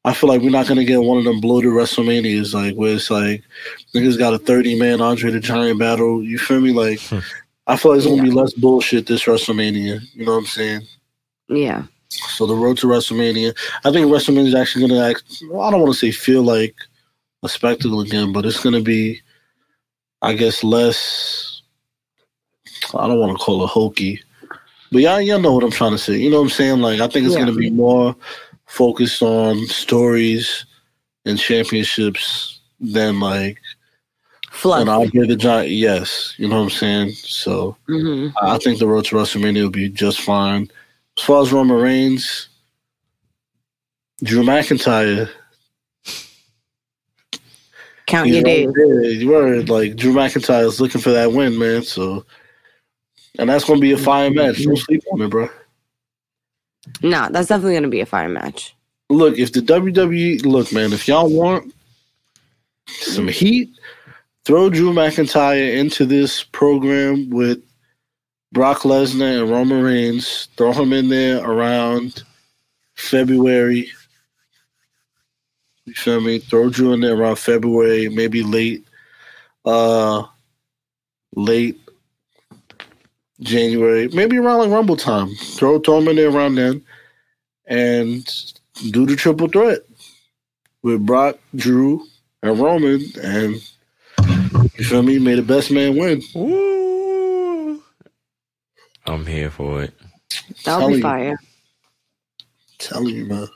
I 0.03 0.13
feel 0.13 0.29
like 0.29 0.41
we're 0.41 0.51
not 0.51 0.67
gonna 0.67 0.83
get 0.83 1.01
one 1.01 1.17
of 1.17 1.23
them 1.23 1.39
bloated 1.39 1.71
WrestleManias, 1.71 2.53
like 2.53 2.75
where 2.75 2.95
it's 2.95 3.09
like 3.09 3.43
niggas 3.95 4.19
got 4.19 4.33
a 4.33 4.37
30 4.37 4.77
man 4.77 5.01
Andre 5.01 5.31
the 5.31 5.39
Giant 5.39 5.79
battle. 5.79 6.21
You 6.21 6.37
feel 6.37 6.59
me? 6.59 6.73
Like, 6.73 6.99
I 7.65 7.77
feel 7.77 7.91
like 7.91 7.99
it's 7.99 8.07
gonna 8.07 8.21
be 8.21 8.29
less 8.29 8.53
bullshit 8.53 9.07
this 9.07 9.23
WrestleMania. 9.23 10.01
You 10.13 10.25
know 10.25 10.33
what 10.33 10.39
I'm 10.39 10.45
saying? 10.45 10.81
Yeah. 11.47 11.83
So 12.09 12.45
the 12.45 12.55
road 12.55 12.77
to 12.79 12.87
WrestleMania, 12.87 13.55
I 13.83 13.91
think 13.91 14.07
WrestleMania 14.07 14.47
is 14.47 14.55
actually 14.55 14.87
gonna 14.87 15.01
act. 15.01 15.23
Well, 15.49 15.61
I 15.61 15.71
don't 15.71 15.81
want 15.81 15.93
to 15.93 15.99
say 15.99 16.11
feel 16.11 16.43
like 16.43 16.75
a 17.43 17.49
spectacle 17.49 18.01
again, 18.01 18.31
but 18.33 18.45
it's 18.45 18.63
gonna 18.63 18.81
be, 18.81 19.21
I 20.21 20.33
guess, 20.33 20.63
less. 20.63 21.61
I 22.93 23.07
don't 23.07 23.19
want 23.19 23.37
to 23.37 23.43
call 23.43 23.63
it 23.63 23.67
hokey, 23.67 24.21
but 24.91 24.99
y'all, 24.99 25.21
y'all 25.21 25.39
know 25.39 25.53
what 25.53 25.63
I'm 25.63 25.71
trying 25.71 25.91
to 25.91 25.97
say. 25.97 26.15
You 26.17 26.29
know 26.29 26.37
what 26.37 26.43
I'm 26.43 26.49
saying? 26.49 26.79
Like, 26.79 26.99
I 26.99 27.07
think 27.07 27.25
it's 27.25 27.35
Yeah. 27.35 27.41
gonna 27.45 27.53
be 27.57 27.69
more 27.69 28.15
focused 28.65 29.21
on 29.21 29.65
stories 29.67 30.65
and 31.25 31.39
championships 31.39 32.59
than 32.79 33.19
like 33.19 33.59
Fluff. 34.51 34.81
and 34.81 34.89
I'll 34.89 35.07
give 35.07 35.27
the 35.27 35.35
giant 35.35 35.69
yes. 35.71 36.33
You 36.37 36.47
know 36.47 36.57
what 36.57 36.63
I'm 36.63 36.69
saying? 36.69 37.11
So 37.11 37.77
hmm 37.87 38.27
I 38.41 38.55
I 38.55 38.57
think 38.59 38.79
the 38.79 38.87
road 38.87 39.05
to 39.05 39.15
WrestleMania 39.15 39.63
will 39.63 39.69
be 39.69 39.89
just 39.89 40.21
fine. 40.21 40.69
As 41.17 41.23
far 41.23 41.41
as 41.41 41.51
Roman 41.51 41.77
Reigns, 41.77 42.49
Drew 44.23 44.43
McIntyre. 44.43 45.29
Count 48.07 48.29
your 48.29 48.43
days. 48.43 48.69
You 49.21 49.29
were 49.29 49.61
like 49.63 49.95
Drew 49.95 50.13
McIntyre 50.13 50.65
is 50.65 50.79
looking 50.79 51.01
for 51.01 51.11
that 51.11 51.31
win, 51.31 51.57
man. 51.57 51.83
So, 51.83 52.25
and 53.39 53.49
that's 53.49 53.65
gonna 53.65 53.79
be 53.79 53.93
a 53.93 53.97
fire 53.97 54.29
mm-hmm. 54.29 54.37
match. 54.37 54.63
Don't 54.63 54.77
sleep 54.77 55.03
on 55.11 55.21
it, 55.21 55.29
bro. 55.29 55.49
No, 57.01 57.27
that's 57.31 57.47
definitely 57.47 57.73
going 57.73 57.83
to 57.83 57.89
be 57.89 58.01
a 58.01 58.05
fire 58.05 58.29
match. 58.29 58.75
Look, 59.09 59.37
if 59.37 59.51
the 59.53 59.61
WWE 59.61 60.45
look, 60.45 60.71
man, 60.71 60.93
if 60.93 61.07
y'all 61.07 61.29
want 61.29 61.73
some 62.87 63.27
heat, 63.27 63.69
throw 64.45 64.69
Drew 64.69 64.93
McIntyre 64.93 65.77
into 65.77 66.05
this 66.05 66.43
program 66.43 67.29
with 67.29 67.61
Brock 68.55 68.83
Lesnar 68.83 69.41
and 69.41 69.51
Roman 69.51 69.83
Reigns. 69.83 70.47
Throw 70.55 70.71
him 70.71 70.93
in 70.93 71.09
there 71.09 71.43
around 71.43 72.23
February. 72.95 73.91
You 75.83 75.93
feel 75.93 76.21
me? 76.21 76.39
Throw 76.39 76.69
Drew 76.69 76.93
in 76.93 77.01
there 77.01 77.17
around 77.17 77.35
February, 77.35 78.07
maybe 78.07 78.43
late, 78.43 78.87
uh, 79.65 80.23
late 81.35 81.77
January, 83.41 84.07
maybe 84.13 84.37
around 84.37 84.59
like 84.59 84.69
Rumble 84.69 84.95
time. 84.95 85.35
Throw 85.35 85.77
throw 85.79 85.97
him 85.97 86.07
in 86.07 86.15
there 86.15 86.29
around 86.29 86.55
then, 86.55 86.81
and 87.65 88.25
do 88.91 89.05
the 89.05 89.17
triple 89.17 89.49
threat 89.49 89.81
with 90.81 91.05
Brock, 91.05 91.37
Drew, 91.57 92.05
and 92.41 92.57
Roman, 92.57 93.03
and 93.21 93.55
you 94.77 94.85
feel 94.85 95.03
me? 95.03 95.19
May 95.19 95.35
the 95.35 95.41
best 95.41 95.71
man 95.71 95.97
win. 95.97 96.21
I'm 99.07 99.25
here 99.25 99.49
for 99.51 99.83
it. 99.83 99.93
That'll 100.63 100.81
Telling 100.81 100.89
be 100.89 100.95
you. 100.97 101.01
fire. 101.03 101.37
telling 102.79 103.15
you, 103.15 103.25
man. 103.25 103.47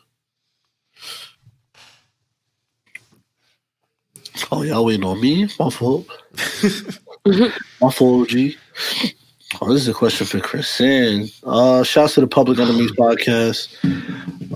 Oh, 4.51 4.61
y'all 4.63 4.85
waiting 4.85 5.03
on 5.05 5.19
me? 5.21 5.47
My 5.59 5.69
fault. 5.69 6.07
My 7.81 7.91
fault, 7.91 8.29
G. 8.29 8.55
Oh, 9.61 9.73
this 9.73 9.81
is 9.83 9.87
a 9.87 9.93
question 9.93 10.25
for 10.25 10.39
Chris. 10.39 10.79
And 10.79 11.31
uh, 11.43 11.83
shouts 11.83 12.13
to 12.15 12.21
the 12.21 12.27
Public 12.27 12.59
Enemies 12.59 12.91
podcast. 12.91 13.75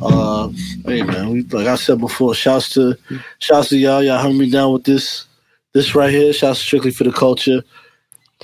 Uh, 0.01 0.49
hey 0.85 1.03
man, 1.03 1.29
we, 1.31 1.43
like 1.43 1.67
I 1.67 1.75
said 1.75 1.99
before, 1.99 2.33
shouts 2.33 2.69
to 2.69 2.97
shouts 3.39 3.69
to 3.69 3.77
y'all. 3.77 4.03
Y'all 4.03 4.19
hung 4.19 4.37
me 4.37 4.49
down 4.49 4.71
with 4.73 4.83
this 4.85 5.25
this 5.73 5.95
right 5.95 6.09
here. 6.11 6.31
Shouts 6.33 6.59
strictly 6.59 6.91
for 6.91 7.03
the 7.03 7.11
culture. 7.11 7.63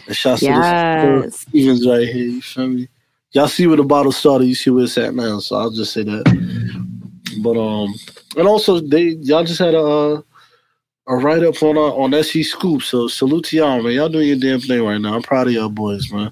And 0.07 0.15
shouts 0.15 0.41
to 0.41 0.45
Yes. 0.47 1.25
the 1.25 1.31
Stevens 1.31 1.87
right 1.87 2.07
here. 2.07 2.25
You 2.27 2.41
feel 2.41 2.67
me? 2.67 2.87
Y'all 3.31 3.47
see 3.47 3.67
where 3.67 3.77
the 3.77 3.83
bottle 3.83 4.11
started. 4.11 4.45
You 4.45 4.55
see 4.55 4.69
where 4.71 4.83
it's 4.85 4.97
at 4.97 5.13
now. 5.13 5.39
So 5.39 5.55
I'll 5.55 5.69
just 5.69 5.93
say 5.93 6.03
that. 6.03 6.23
But 7.43 7.57
um, 7.59 7.93
and 8.37 8.47
also 8.47 8.79
they 8.79 9.09
y'all 9.21 9.43
just 9.43 9.59
had 9.59 9.75
a 9.75 9.79
uh, 9.79 10.21
a 11.07 11.15
write 11.15 11.43
up 11.43 11.61
on 11.61 11.77
uh, 11.77 11.81
on 11.81 12.23
SC 12.23 12.43
Scoop. 12.43 12.81
So 12.81 13.07
salute 13.07 13.45
to 13.45 13.57
y'all, 13.57 13.81
man. 13.83 13.93
Y'all 13.93 14.09
doing 14.09 14.27
your 14.27 14.37
damn 14.37 14.59
thing 14.59 14.83
right 14.83 14.99
now. 14.99 15.15
I'm 15.15 15.21
proud 15.21 15.47
of 15.47 15.53
y'all 15.53 15.69
boys, 15.69 16.11
man. 16.11 16.31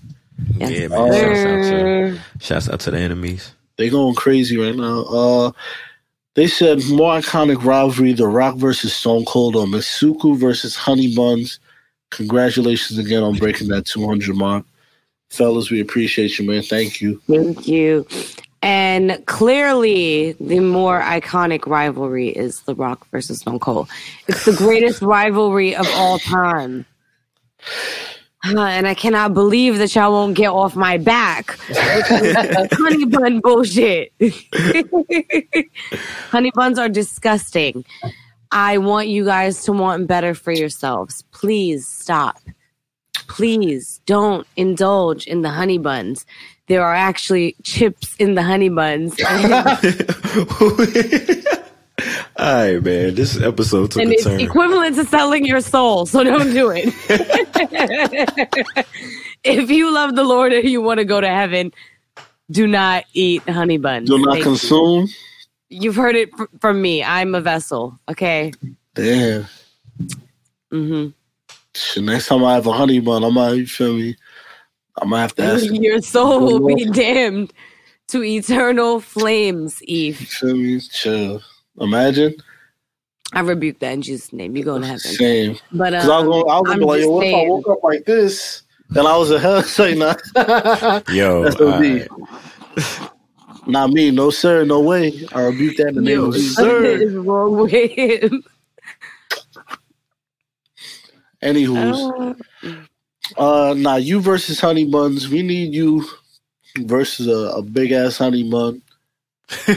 Yeah, 0.55 0.87
man. 0.87 1.11
Shouts 1.13 1.45
out 1.45 1.69
to 1.69 2.19
shouts 2.39 2.69
out 2.69 2.79
to 2.81 2.91
the 2.91 2.99
enemies. 2.99 3.53
They 3.77 3.89
going 3.89 4.15
crazy 4.15 4.57
right 4.57 4.75
now. 4.75 5.03
Uh, 5.03 5.51
they 6.33 6.47
said 6.47 6.83
more 6.89 7.19
iconic 7.19 7.63
rivalry: 7.63 8.13
The 8.13 8.27
Rock 8.27 8.55
versus 8.55 8.95
Stone 8.95 9.25
Cold 9.25 9.55
or 9.55 9.65
Masuku 9.65 10.35
versus 10.37 10.75
Honey 10.75 11.15
Buns. 11.15 11.59
Congratulations 12.11 12.97
again 12.97 13.23
on 13.23 13.35
breaking 13.35 13.67
that 13.69 13.85
200 13.85 14.35
mark, 14.35 14.65
fellas. 15.29 15.69
We 15.69 15.81
appreciate 15.81 16.39
you, 16.39 16.47
man. 16.47 16.63
Thank 16.63 17.01
you. 17.01 17.21
Thank 17.27 17.67
you. 17.67 18.07
And 18.61 19.23
clearly, 19.27 20.31
the 20.39 20.59
more 20.59 21.01
iconic 21.01 21.67
rivalry 21.67 22.29
is 22.29 22.61
The 22.61 22.73
Rock 22.73 23.07
versus 23.11 23.39
Stone 23.39 23.59
Cold. 23.59 23.87
It's 24.27 24.45
the 24.45 24.53
greatest 24.53 25.01
rivalry 25.01 25.75
of 25.75 25.87
all 25.93 26.17
time. 26.17 26.85
Uh, 28.45 28.61
and 28.61 28.87
I 28.87 28.93
cannot 28.93 29.33
believe 29.33 29.77
that 29.77 29.93
y'all 29.95 30.11
won't 30.11 30.35
get 30.35 30.49
off 30.49 30.75
my 30.75 30.97
back. 30.97 31.57
Honey 31.69 33.05
bun 33.05 33.39
bullshit. 33.41 34.13
Honey 36.29 36.51
buns 36.53 36.79
are 36.79 36.89
disgusting. 36.89 37.83
I 38.51 38.77
want 38.77 39.07
you 39.07 39.25
guys 39.25 39.63
to 39.63 39.73
want 39.73 40.07
better 40.07 40.33
for 40.33 40.51
yourselves. 40.51 41.23
Please 41.31 41.87
stop. 41.87 42.37
Please 43.27 43.99
don't 44.05 44.47
indulge 44.55 45.27
in 45.27 45.41
the 45.41 45.49
honey 45.49 45.77
buns. 45.77 46.25
There 46.67 46.83
are 46.83 46.95
actually 46.95 47.55
chips 47.63 48.15
in 48.17 48.35
the 48.35 48.43
honey 48.43 48.69
buns. 48.69 49.17
All 52.39 52.53
right, 52.53 52.83
man. 52.83 53.15
This 53.15 53.41
episode 53.41 53.91
took 53.91 54.01
and 54.03 54.11
a 54.11 54.13
it's 54.13 54.23
turn. 54.23 54.39
equivalent 54.39 54.95
to 54.97 55.05
selling 55.05 55.45
your 55.45 55.61
soul, 55.61 56.05
so 56.05 56.23
don't 56.23 56.53
do 56.53 56.69
it. 56.71 56.93
if 59.43 59.71
you 59.71 59.91
love 59.93 60.15
the 60.15 60.23
Lord 60.23 60.53
and 60.53 60.69
you 60.69 60.81
want 60.81 60.99
to 60.99 61.05
go 61.05 61.19
to 61.19 61.27
heaven, 61.27 61.73
do 62.51 62.67
not 62.67 63.05
eat 63.13 63.41
honey 63.49 63.77
buns. 63.77 64.09
Do 64.09 64.19
not 64.19 64.33
Thank 64.35 64.45
you. 64.45 65.07
Consume. 65.69 65.83
You've 65.83 65.95
heard 65.95 66.15
it 66.15 66.35
fr- 66.35 66.45
from 66.59 66.81
me. 66.81 67.03
I'm 67.03 67.35
a 67.35 67.41
vessel. 67.41 67.99
Okay. 68.09 68.53
Damn. 68.93 69.45
hmm 70.71 71.07
Shit, 71.75 72.03
next 72.03 72.27
time 72.27 72.43
I 72.43 72.55
have 72.55 72.65
a 72.65 72.71
honey 72.71 72.99
bun, 72.99 73.23
I 73.23 73.29
might, 73.29 73.51
you 73.51 73.67
feel 73.67 73.93
me? 73.93 74.15
I 74.99 75.05
might 75.05 75.21
have 75.21 75.35
to 75.35 75.43
ask. 75.43 75.65
you 75.65 75.73
Your 75.81 76.01
soul 76.01 76.39
will 76.41 76.75
be 76.75 76.85
damned 76.85 77.53
to 78.07 78.23
eternal 78.23 78.99
flames, 78.99 79.83
Eve. 79.83 80.17
feel 80.17 80.55
me? 80.55 80.79
Chill. 80.79 81.41
Imagine. 81.79 82.33
I 83.33 83.41
rebuke 83.41 83.79
that 83.79 83.91
in 83.91 84.01
Jesus' 84.01 84.33
name. 84.33 84.55
You're 84.55 84.65
going 84.65 84.81
to 84.81 84.87
heaven. 84.87 84.99
Same. 84.99 85.57
But 85.73 85.91
Because 85.91 86.09
I 86.09 86.19
was 86.19 86.23
um, 86.23 86.31
going, 86.31 86.49
I 86.49 86.59
was 86.59 86.69
gonna 86.69 86.79
be 86.79 86.85
like, 86.85 87.01
yo, 87.01 87.09
what 87.11 87.27
if 87.27 87.35
I 87.35 87.47
woke 87.49 87.67
up 87.69 87.83
like 87.83 88.05
this? 88.05 88.63
And 88.95 89.07
I 89.07 89.17
was 89.17 89.31
a 89.31 89.39
hell 89.39 89.61
say 89.63 89.93
not. 89.93 90.19
Yo, 91.09 91.43
Not 93.67 93.91
me, 93.91 94.11
no 94.11 94.29
sir, 94.29 94.63
no 94.63 94.79
way. 94.79 95.27
I 95.33 95.41
rebuke 95.41 95.75
that 95.77 95.89
in 95.89 95.95
the 95.95 96.01
name 96.01 96.19
Yo, 96.19 96.25
of 96.27 96.33
Jesus. 96.33 96.57
what 96.57 96.69
is 97.01 97.13
wrong 97.15 97.57
with 97.57 97.71
him? 97.71 98.43
Anywho's, 101.43 102.35
uh, 103.37 103.75
nah, 103.77 103.97
you 103.97 104.21
versus 104.21 104.59
Honey 104.59 104.85
Buns. 104.85 105.27
We 105.29 105.43
need 105.43 105.73
you 105.73 106.05
versus 106.79 107.27
a, 107.27 107.57
a 107.57 107.61
big 107.61 107.91
ass 107.91 108.17
Honey 108.17 108.49
Bun. 108.49 108.81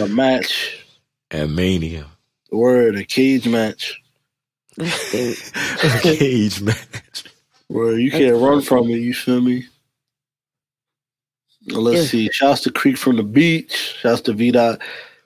a 0.00 0.08
match. 0.08 0.84
And 1.30 1.54
Mania. 1.54 2.06
Word, 2.50 2.96
a 2.96 3.04
cage 3.04 3.46
match. 3.46 4.00
A 4.78 6.00
cage 6.02 6.60
match. 6.62 7.24
Where 7.68 7.98
you 7.98 8.10
can't 8.10 8.36
run 8.36 8.60
from 8.60 8.88
it, 8.90 8.96
you 8.96 9.14
feel 9.14 9.40
me? 9.40 9.66
Well, 11.68 11.82
Let's 11.82 12.02
Yeah. 12.02 12.08
see. 12.08 12.30
Shouts 12.32 12.60
to 12.62 12.70
Creek 12.72 12.96
from 12.96 13.16
the 13.16 13.22
beach. 13.22 13.94
Shouts 14.00 14.20
to 14.22 14.32
V 14.32 14.50
Dot. 14.50 14.80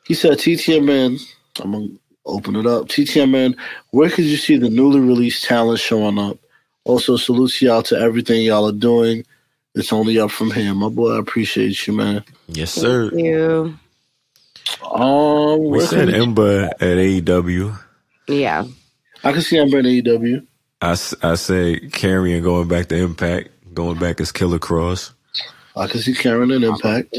He 0.06 0.15
said, 0.15 0.39
TTMN, 0.39 1.20
I'm 1.60 1.73
going 1.73 1.89
to 1.90 2.01
open 2.27 2.56
it 2.56 2.66
up. 2.66 2.89
TTMN, 2.89 3.56
where 3.90 4.09
could 4.10 4.24
you 4.24 4.36
see 4.36 4.56
the 4.56 4.70
newly 4.70 5.01
released 5.01 5.44
talent 5.44 5.81
showing 5.81 6.19
up? 6.19 6.39
Also, 6.85 7.16
salute 7.16 7.60
y'all 7.60 7.82
to 7.82 7.98
everything 7.98 8.43
y'all 8.43 8.66
are 8.69 8.73
doing. 8.73 9.24
It's 9.74 9.93
only 9.93 10.19
up 10.19 10.31
from 10.31 10.51
here. 10.51 10.74
My 10.74 10.89
boy, 10.89 11.16
I 11.16 11.19
appreciate 11.19 11.86
you, 11.86 11.93
man. 11.93 12.24
Yes, 12.48 12.70
sir. 12.73 13.10
Thank 13.10 13.23
you. 13.24 13.78
Um, 14.90 15.60
We 15.60 15.78
where 15.78 15.86
said 15.86 16.09
Ember 16.10 16.66
at 16.66 16.81
AEW. 16.81 17.78
Yeah. 18.28 18.65
I 19.24 19.32
can 19.32 19.43
see 19.43 19.59
Ember 19.59 19.78
in 19.81 19.86
E 19.86 20.02
AEW. 20.02 20.47
I 20.81 20.94
say 20.94 21.81
Karrion 21.81 22.43
going 22.43 22.69
back 22.69 22.86
to 22.89 22.97
Impact, 22.97 23.48
going 23.74 23.98
back 23.98 24.20
as 24.20 24.32
Killer 24.32 24.59
Kross. 24.59 25.12
I 25.78 25.86
can 25.86 26.00
see 26.00 26.12
Karrion 26.12 26.55
in 26.55 26.64
Impact. 26.64 27.12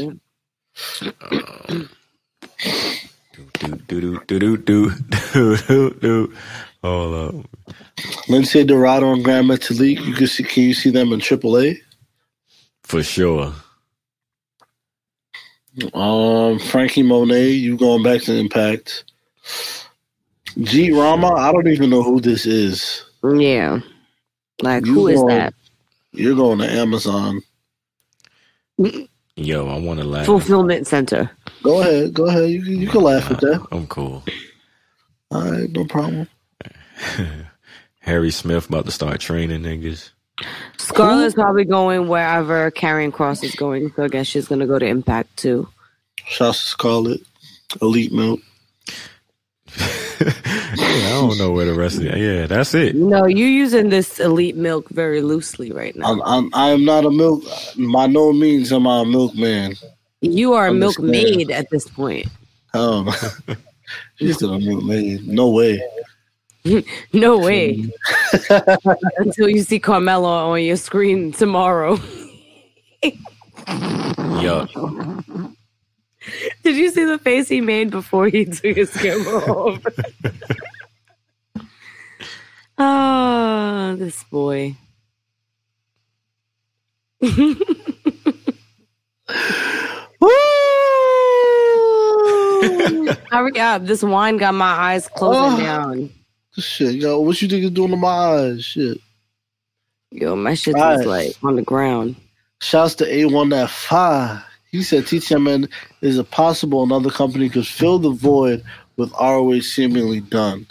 Do 3.52 3.76
do 3.88 4.20
do 4.26 4.38
do 4.40 4.56
do 4.56 4.90
do 5.32 5.56
do 5.56 5.90
do. 6.00 6.34
Hold 6.82 7.14
up. 7.14 7.34
Lince 8.28 8.66
Dorado 8.66 9.12
and 9.12 9.24
Gran 9.24 9.44
Metalik. 9.46 10.04
You 10.04 10.14
can 10.14 10.26
see. 10.26 10.42
Can 10.44 10.64
you 10.64 10.74
see 10.74 10.90
them 10.90 11.12
in 11.12 11.20
AAA? 11.20 11.78
For 12.84 13.02
sure. 13.02 13.52
Um, 15.94 16.58
Franky 16.58 17.02
Monet, 17.02 17.50
you 17.50 17.76
going 17.76 18.02
back 18.02 18.22
to 18.22 18.34
Impact. 18.34 19.04
G 20.62 20.90
Rama, 20.90 21.28
I 21.34 21.52
don't 21.52 21.68
even 21.68 21.90
know 21.90 22.02
who 22.02 22.20
this 22.20 22.44
is. 22.44 23.04
Yeah. 23.22 23.80
Like, 24.62 24.84
You 24.84 24.94
who 24.94 25.08
is 25.08 25.20
going- 25.20 25.28
that? 25.36 25.54
You're 26.12 26.34
going 26.34 26.58
to 26.58 26.68
Amazon. 26.70 27.40
Yo, 29.36 29.68
I 29.68 29.78
want 29.78 30.00
to 30.00 30.06
laugh. 30.06 30.26
Fulfillment 30.26 30.86
Center. 30.86 31.30
Go 31.62 31.80
ahead, 31.80 32.12
go 32.14 32.26
ahead. 32.26 32.50
You, 32.50 32.62
can- 32.62 32.80
you 32.80 32.88
can 32.88 33.02
laugh 33.02 33.30
at 33.30 33.40
that. 33.40 33.66
I'm 33.72 33.86
cool. 33.86 34.22
All 35.30 35.50
right, 35.50 35.70
no 35.70 35.84
problem. 35.84 36.28
Harry 38.00 38.30
Smith 38.30 38.68
about 38.68 38.86
to 38.86 38.90
start 38.90 39.20
training 39.20 39.62
niggas. 39.62 40.10
Scarlett's 40.78 41.34
probably 41.34 41.64
going 41.66 42.08
wherever 42.08 42.70
Karrion 42.70 43.12
Kross 43.12 43.44
is 43.44 43.54
going, 43.54 43.92
so 43.94 44.04
I 44.04 44.08
guess 44.08 44.26
she's 44.26 44.48
gonna 44.48 44.66
go 44.66 44.78
to 44.78 44.86
Impact 44.86 45.36
too. 45.36 45.68
Shouts 46.26 46.60
to 46.60 46.66
Scarlett, 46.66 47.20
Elite 47.82 48.12
Milk. 48.12 48.40
Yeah, 50.20 50.32
I 50.76 51.10
don't 51.20 51.38
know 51.38 51.50
where 51.52 51.66
the 51.66 51.74
rest 51.74 51.96
of 51.98 52.06
it. 52.06 52.16
Yeah, 52.18 52.46
that's 52.46 52.74
it. 52.74 52.94
No, 52.94 53.26
you're 53.26 53.48
using 53.48 53.88
this 53.88 54.20
elite 54.20 54.56
milk 54.56 54.88
very 54.90 55.22
loosely 55.22 55.72
right 55.72 55.94
now. 55.96 56.06
I'm, 56.12 56.22
I'm, 56.22 56.50
I 56.54 56.70
am 56.70 56.84
not 56.84 57.04
a 57.04 57.10
milk. 57.10 57.42
By 57.92 58.06
no 58.06 58.32
means 58.32 58.72
am 58.72 58.86
I 58.86 59.00
a 59.02 59.04
milkman. 59.04 59.74
You 60.20 60.52
are 60.52 60.66
a 60.66 60.70
Understand. 60.70 61.10
milkmaid 61.10 61.50
at 61.50 61.68
this 61.70 61.88
point. 61.88 62.26
Um, 62.74 63.10
she's 64.16 64.36
still 64.36 64.54
a 64.54 64.58
milkmaid. 64.60 65.26
No 65.26 65.50
way. 65.50 65.82
No 67.14 67.38
way. 67.38 67.90
Until 69.16 69.48
you 69.48 69.62
see 69.62 69.78
Carmelo 69.80 70.28
on 70.52 70.62
your 70.62 70.76
screen 70.76 71.32
tomorrow. 71.32 71.98
Yo, 74.42 74.66
Did 76.62 76.76
you 76.76 76.90
see 76.90 77.04
the 77.04 77.18
face 77.18 77.48
he 77.48 77.60
made 77.60 77.90
before 77.90 78.28
he 78.28 78.44
took 78.46 78.76
his 78.76 78.90
camera 78.96 79.38
off? 79.52 79.82
Ah, 82.78 83.94
this 83.98 84.22
boy. 84.24 84.74
Hurry 93.30 93.58
up. 93.60 93.86
This 93.86 94.02
wine 94.02 94.36
got 94.36 94.54
my 94.54 94.66
eyes 94.66 95.08
closing 95.08 95.60
Oh. 95.60 95.64
down. 95.64 96.10
Shit, 96.58 96.96
yo, 96.96 97.20
what 97.20 97.40
you 97.40 97.48
think 97.48 97.64
is 97.64 97.70
doing 97.70 97.90
to 97.90 97.96
my 97.96 98.08
eyes? 98.08 98.64
Shit. 98.64 98.98
Yo, 100.10 100.34
my 100.36 100.54
shit 100.54 100.74
Right. 100.74 100.98
is 101.00 101.06
like 101.06 101.32
on 101.42 101.56
the 101.56 101.62
ground. 101.62 102.16
Shouts 102.60 102.94
to 102.96 103.04
A1 103.06 103.50
that 103.50 103.70
five. 103.70 104.42
He 104.70 104.82
said 104.82 105.04
TTMN 105.04 105.68
is 106.00 106.18
it 106.18 106.30
possible 106.30 106.82
another 106.82 107.10
company 107.10 107.48
could 107.48 107.66
fill 107.66 107.98
the 107.98 108.10
void 108.10 108.62
with 108.96 109.12
ROH 109.20 109.60
seemingly 109.60 110.20
done? 110.20 110.66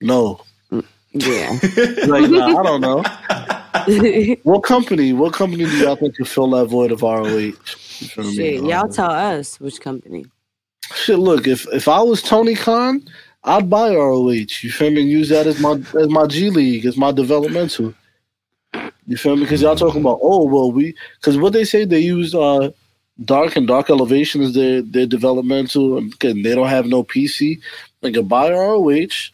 No. 0.00 0.42
Yeah. 1.12 1.58
Like, 2.06 2.30
nah, 2.30 2.58
I 2.58 2.62
don't 2.62 2.80
know. 2.80 3.02
what 4.42 4.62
company? 4.62 5.12
What 5.12 5.32
company 5.32 5.64
do 5.64 5.76
y'all 5.78 5.96
think 5.96 6.16
could 6.16 6.28
fill 6.28 6.50
that 6.50 6.66
void 6.66 6.92
of 6.92 7.02
ROH? 7.02 7.26
You 7.26 7.52
me? 8.24 8.34
Shit, 8.34 8.62
y'all 8.62 8.84
Um, 8.84 8.92
tell 8.92 9.10
us 9.10 9.60
which 9.60 9.80
company. 9.80 10.24
Shit, 10.94 11.18
look, 11.18 11.46
if 11.46 11.66
if 11.72 11.88
I 11.88 12.00
was 12.02 12.22
Tony 12.22 12.54
Khan, 12.54 13.02
I'd 13.44 13.70
buy 13.70 13.94
ROH. 13.94 14.30
You 14.30 14.70
feel 14.70 14.90
me? 14.90 15.02
Use 15.02 15.28
that 15.28 15.46
as 15.46 15.60
my 15.60 15.72
as 16.00 16.08
my 16.08 16.26
G 16.26 16.50
League, 16.50 16.86
as 16.86 16.96
my 16.96 17.12
developmental. 17.12 17.94
You 19.10 19.16
feel 19.16 19.34
me? 19.34 19.42
Because 19.42 19.60
y'all 19.60 19.74
talking 19.74 20.02
about 20.02 20.20
oh 20.22 20.44
well 20.44 20.70
we 20.70 20.94
because 21.16 21.36
what 21.36 21.52
they 21.52 21.64
say 21.64 21.84
they 21.84 21.98
use 21.98 22.32
uh 22.32 22.70
dark 23.24 23.56
and 23.56 23.66
dark 23.66 23.90
elevation 23.90 24.40
as 24.40 24.54
their 24.54 24.82
their 24.82 25.04
developmental 25.04 25.98
and 25.98 26.14
they 26.20 26.54
don't 26.54 26.68
have 26.68 26.86
no 26.86 27.02
PC. 27.02 27.60
Like 28.02 28.14
a 28.14 28.22
buy 28.22 28.52
ROH. 28.52 29.32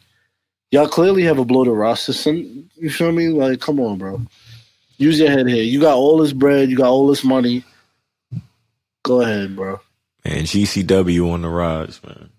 Y'all 0.71 0.89
clearly 0.89 1.25
have 1.25 1.39
a 1.39 1.45
bloated 1.45 1.75
roster. 1.75 2.15
Son. 2.15 2.71
You 2.77 2.89
feel 2.89 3.13
me? 3.13 3.29
Like 3.29 3.61
come 3.61 3.79
on, 3.79 3.99
bro. 3.99 4.23
Use 4.97 5.21
your 5.21 5.31
head 5.31 5.47
here. 5.47 5.63
You 5.63 5.79
got 5.79 5.99
all 5.99 6.17
this 6.17 6.33
bread. 6.33 6.71
You 6.71 6.79
got 6.79 6.89
all 6.89 7.07
this 7.07 7.23
money. 7.23 7.63
Go 9.03 9.21
ahead, 9.21 9.55
bro. 9.55 9.79
And 10.25 10.47
GCW 10.47 11.31
on 11.31 11.43
the 11.43 11.51
rise, 11.51 12.01
man. 12.03 12.31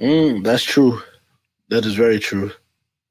Mm, 0.00 0.42
that's 0.42 0.64
true. 0.64 1.00
That 1.68 1.86
is 1.86 1.94
very 1.94 2.18
true. 2.18 2.50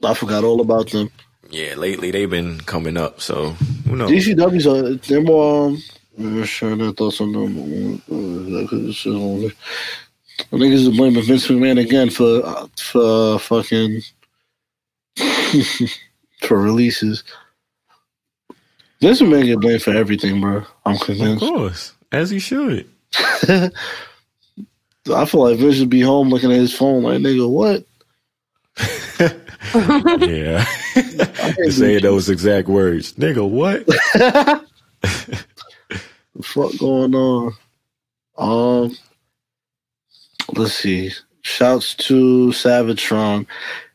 I 0.03 0.13
forgot 0.13 0.43
all 0.43 0.59
about 0.59 0.89
them. 0.91 1.09
Yeah, 1.49 1.76
lately 1.76 2.11
they've 2.11 2.30
been 2.30 2.60
coming 2.61 2.98
up, 2.98 3.22
so 3.22 3.49
who 3.88 3.95
knows? 3.95 4.11
DCW's 4.11 4.68
are 4.68 4.95
they're 4.95 5.22
more. 5.22 5.68
Um, 5.68 5.84
I'm 6.19 6.44
sure 6.45 6.76
their 6.76 6.91
thoughts 6.91 7.22
on 7.22 7.32
them. 7.32 8.02
I 10.40 10.57
think 10.57 10.74
it's 10.74 10.98
blaming 10.98 11.24
Vince 11.24 11.48
McMahon 11.48 11.80
again 11.80 12.10
for 12.10 12.45
uh, 12.45 12.68
for 12.78 13.40
fucking 13.40 14.02
for 16.41 16.61
releases. 16.61 17.24
Vince 18.99 19.22
McMahon 19.22 19.45
get 19.45 19.60
blamed 19.60 19.84
for 19.84 19.95
everything, 19.95 20.41
bro. 20.41 20.64
I'm 20.86 20.98
convinced. 20.98 21.44
Of 21.44 21.49
course, 21.49 21.94
as 22.11 22.30
he 22.30 22.40
should. 22.40 22.90
I 25.14 25.26
feel 25.26 25.49
like 25.49 25.57
Vince 25.60 25.76
should 25.78 25.90
be 25.90 26.02
home 26.02 26.30
looking 26.30 26.52
at 26.52 26.57
his 26.57 26.76
phone 26.76 27.03
like, 27.03 27.19
nigga, 27.22 27.49
what? 27.49 27.86
Yeah, 29.73 30.65
to 30.93 31.71
say 31.71 31.99
those 31.99 32.29
exact 32.29 32.67
words, 32.67 33.13
nigga. 33.13 33.47
What? 33.47 33.85
the 33.85 34.63
fuck 36.43 36.77
going 36.77 37.15
on? 37.15 37.53
Um, 38.38 38.95
let's 40.55 40.73
see. 40.73 41.11
Shouts 41.41 41.95
to 41.95 42.49
Savitron. 42.49 43.47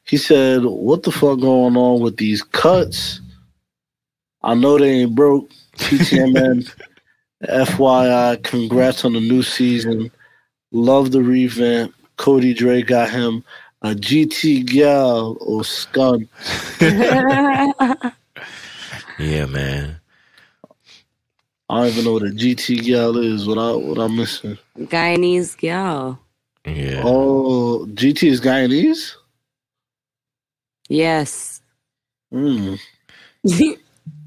He 0.04 0.16
said, 0.16 0.64
"What 0.64 1.04
the 1.04 1.12
fuck 1.12 1.40
going 1.40 1.76
on 1.76 2.00
with 2.00 2.16
these 2.16 2.42
cuts? 2.42 3.20
I 4.42 4.54
know 4.54 4.78
they 4.78 5.02
ain't 5.02 5.14
broke. 5.14 5.50
TTMN, 5.76 6.68
FYI, 7.44 8.42
congrats 8.42 9.04
on 9.04 9.12
the 9.12 9.20
new 9.20 9.42
season. 9.42 10.10
Love 10.72 11.12
the 11.12 11.22
revamp. 11.22 11.94
Cody 12.16 12.54
Dre 12.54 12.82
got 12.82 13.10
him 13.10 13.44
a 13.82 13.90
GT 13.94 14.64
gal 14.66 15.36
or 15.40 15.62
scun. 15.62 16.28
Yeah, 19.18 19.46
man. 19.46 20.00
I 21.68 21.80
don't 21.80 21.88
even 21.88 22.04
know 22.04 22.12
what 22.14 22.22
a 22.22 22.26
GT 22.26 22.84
gal 22.84 23.16
is. 23.18 23.46
What 23.46 23.58
I 23.58 23.72
what 23.72 23.98
I'm 23.98 24.16
missing? 24.16 24.58
Guyanese 24.78 25.56
gal. 25.56 26.18
Yeah. 26.66 27.02
Oh, 27.04 27.86
GT 27.94 28.28
is 28.28 28.40
Guyanese. 28.40 29.14
Yes. 30.88 31.60
Mm. 32.32 32.78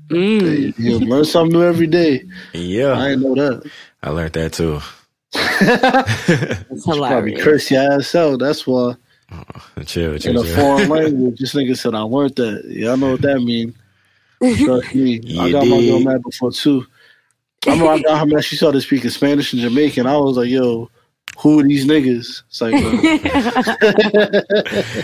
Mm. 0.10 0.78
You 0.78 1.00
learn 1.00 1.26
something 1.26 1.58
new 1.58 1.66
every 1.66 1.88
day. 1.88 2.24
Yeah. 2.54 2.94
I 2.94 3.10
didn't 3.10 3.24
know 3.24 3.36
that. 3.36 3.72
I 4.04 4.10
learned 4.12 4.34
that 4.34 4.54
too. 4.54 4.80
It's 6.70 6.84
Probably 6.86 7.32
hilarious. 7.32 7.44
curse 7.44 7.72
your 7.72 7.94
ass 7.94 8.14
out. 8.14 8.40
That's 8.40 8.68
why 8.68 8.96
Chill, 9.86 10.14
in 10.14 10.20
chill, 10.20 10.42
a 10.42 10.44
chill. 10.44 10.56
foreign 10.56 10.90
language, 10.96 11.40
this 11.40 11.54
nigga 11.54 11.78
said 11.78 11.96
I 11.96 12.02
learned 12.02 12.36
that. 12.36 12.64
Yeah, 12.68 12.94
I 12.94 12.96
know 12.96 13.12
what 13.12 13.22
that 13.22 13.42
means. 13.42 13.76
Trust 14.64 14.96
me. 14.96 15.22
I 15.40 15.48
You 15.48 15.52
got 15.52 15.68
my 15.68 15.82
girl 15.82 16.00
mad 16.00 16.24
before 16.24 16.52
too. 16.52 16.86
I 17.68 17.72
remember 17.72 17.94
I 17.94 18.00
got 18.00 18.20
her 18.20 18.26
mad. 18.26 18.44
She 18.44 18.56
started 18.56 18.82
speaking 18.82 19.10
Spanish 19.10 19.54
and 19.54 19.62
Jamaican. 19.62 20.06
I 20.06 20.18
was 20.18 20.38
like, 20.38 20.50
yo, 20.50 20.90
who 21.40 21.60
are 21.60 21.64
these 21.64 21.86
niggas? 21.86 22.44
It's 22.48 22.62
like, 22.62 22.76
uh, 22.76 25.02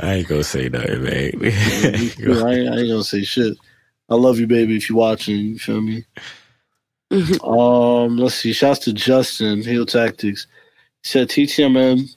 I 0.00 0.14
ain't 0.14 0.28
gonna 0.28 0.44
say 0.44 0.68
nothing, 0.68 1.02
man. 1.02 1.32
I, 1.42 2.54
ain't, 2.54 2.68
I 2.68 2.78
ain't 2.78 2.88
gonna 2.88 3.04
say 3.04 3.22
shit. 3.22 3.56
I 4.08 4.14
love 4.14 4.38
you, 4.38 4.46
baby, 4.46 4.76
if 4.76 4.88
you're 4.88 4.98
watching. 4.98 5.36
You 5.36 5.58
feel 5.58 5.80
me? 5.80 6.04
um, 7.44 8.16
let's 8.16 8.36
see. 8.36 8.52
Shouts 8.52 8.80
to 8.80 8.92
Justin, 8.92 9.62
Heel 9.62 9.86
Tactics. 9.86 10.46
He 11.02 11.08
said, 11.08 11.28
TTMN, 11.28 12.14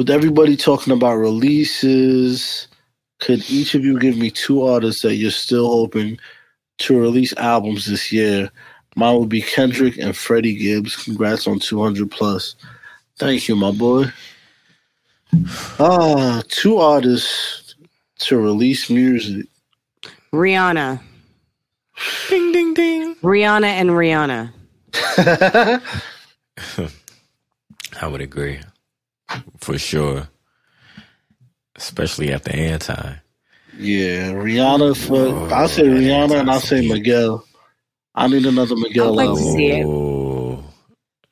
with 0.00 0.08
everybody 0.08 0.56
talking 0.56 0.94
about 0.94 1.16
releases, 1.16 2.68
could 3.18 3.44
each 3.50 3.74
of 3.74 3.84
you 3.84 3.98
give 3.98 4.16
me 4.16 4.30
two 4.30 4.62
artists 4.62 5.02
that 5.02 5.16
you're 5.16 5.30
still 5.30 5.66
hoping 5.66 6.18
to 6.78 6.98
release 6.98 7.34
albums 7.36 7.84
this 7.84 8.10
year? 8.10 8.50
Mine 8.96 9.18
would 9.18 9.28
be 9.28 9.42
Kendrick 9.42 9.98
and 9.98 10.16
Freddie 10.16 10.56
Gibbs. 10.56 10.96
Congrats 10.96 11.46
on 11.46 11.58
200 11.58 12.10
plus. 12.10 12.56
Thank 13.18 13.46
you, 13.46 13.56
my 13.56 13.72
boy. 13.72 14.06
Ah, 15.78 16.40
two 16.48 16.78
artists 16.78 17.74
to 18.20 18.38
release 18.38 18.88
music. 18.88 19.48
Rihanna. 20.32 20.98
ding, 22.30 22.52
ding, 22.52 22.72
ding. 22.72 23.16
Rihanna 23.16 23.66
and 23.66 23.90
Rihanna. 23.90 24.50
I 28.00 28.06
would 28.06 28.22
agree, 28.22 28.60
for 29.58 29.78
sure. 29.78 30.28
Especially 31.76 32.32
after 32.32 32.52
Anti. 32.52 33.14
Yeah, 33.78 34.32
Rihanna 34.32 34.96
for 35.06 35.16
Oh, 35.16 35.44
I'll 35.54 35.68
say 35.68 35.82
Rihanna 35.84 36.40
and 36.40 36.50
I'll 36.50 36.60
say 36.60 36.86
Miguel. 36.86 37.44
I 38.14 38.26
need 38.28 38.44
another 38.44 38.76
Miguel 38.76 39.18
I'd 39.18 39.26
like 39.26 39.38
to 39.38 39.42
see 39.44 39.70
it. 39.70 40.64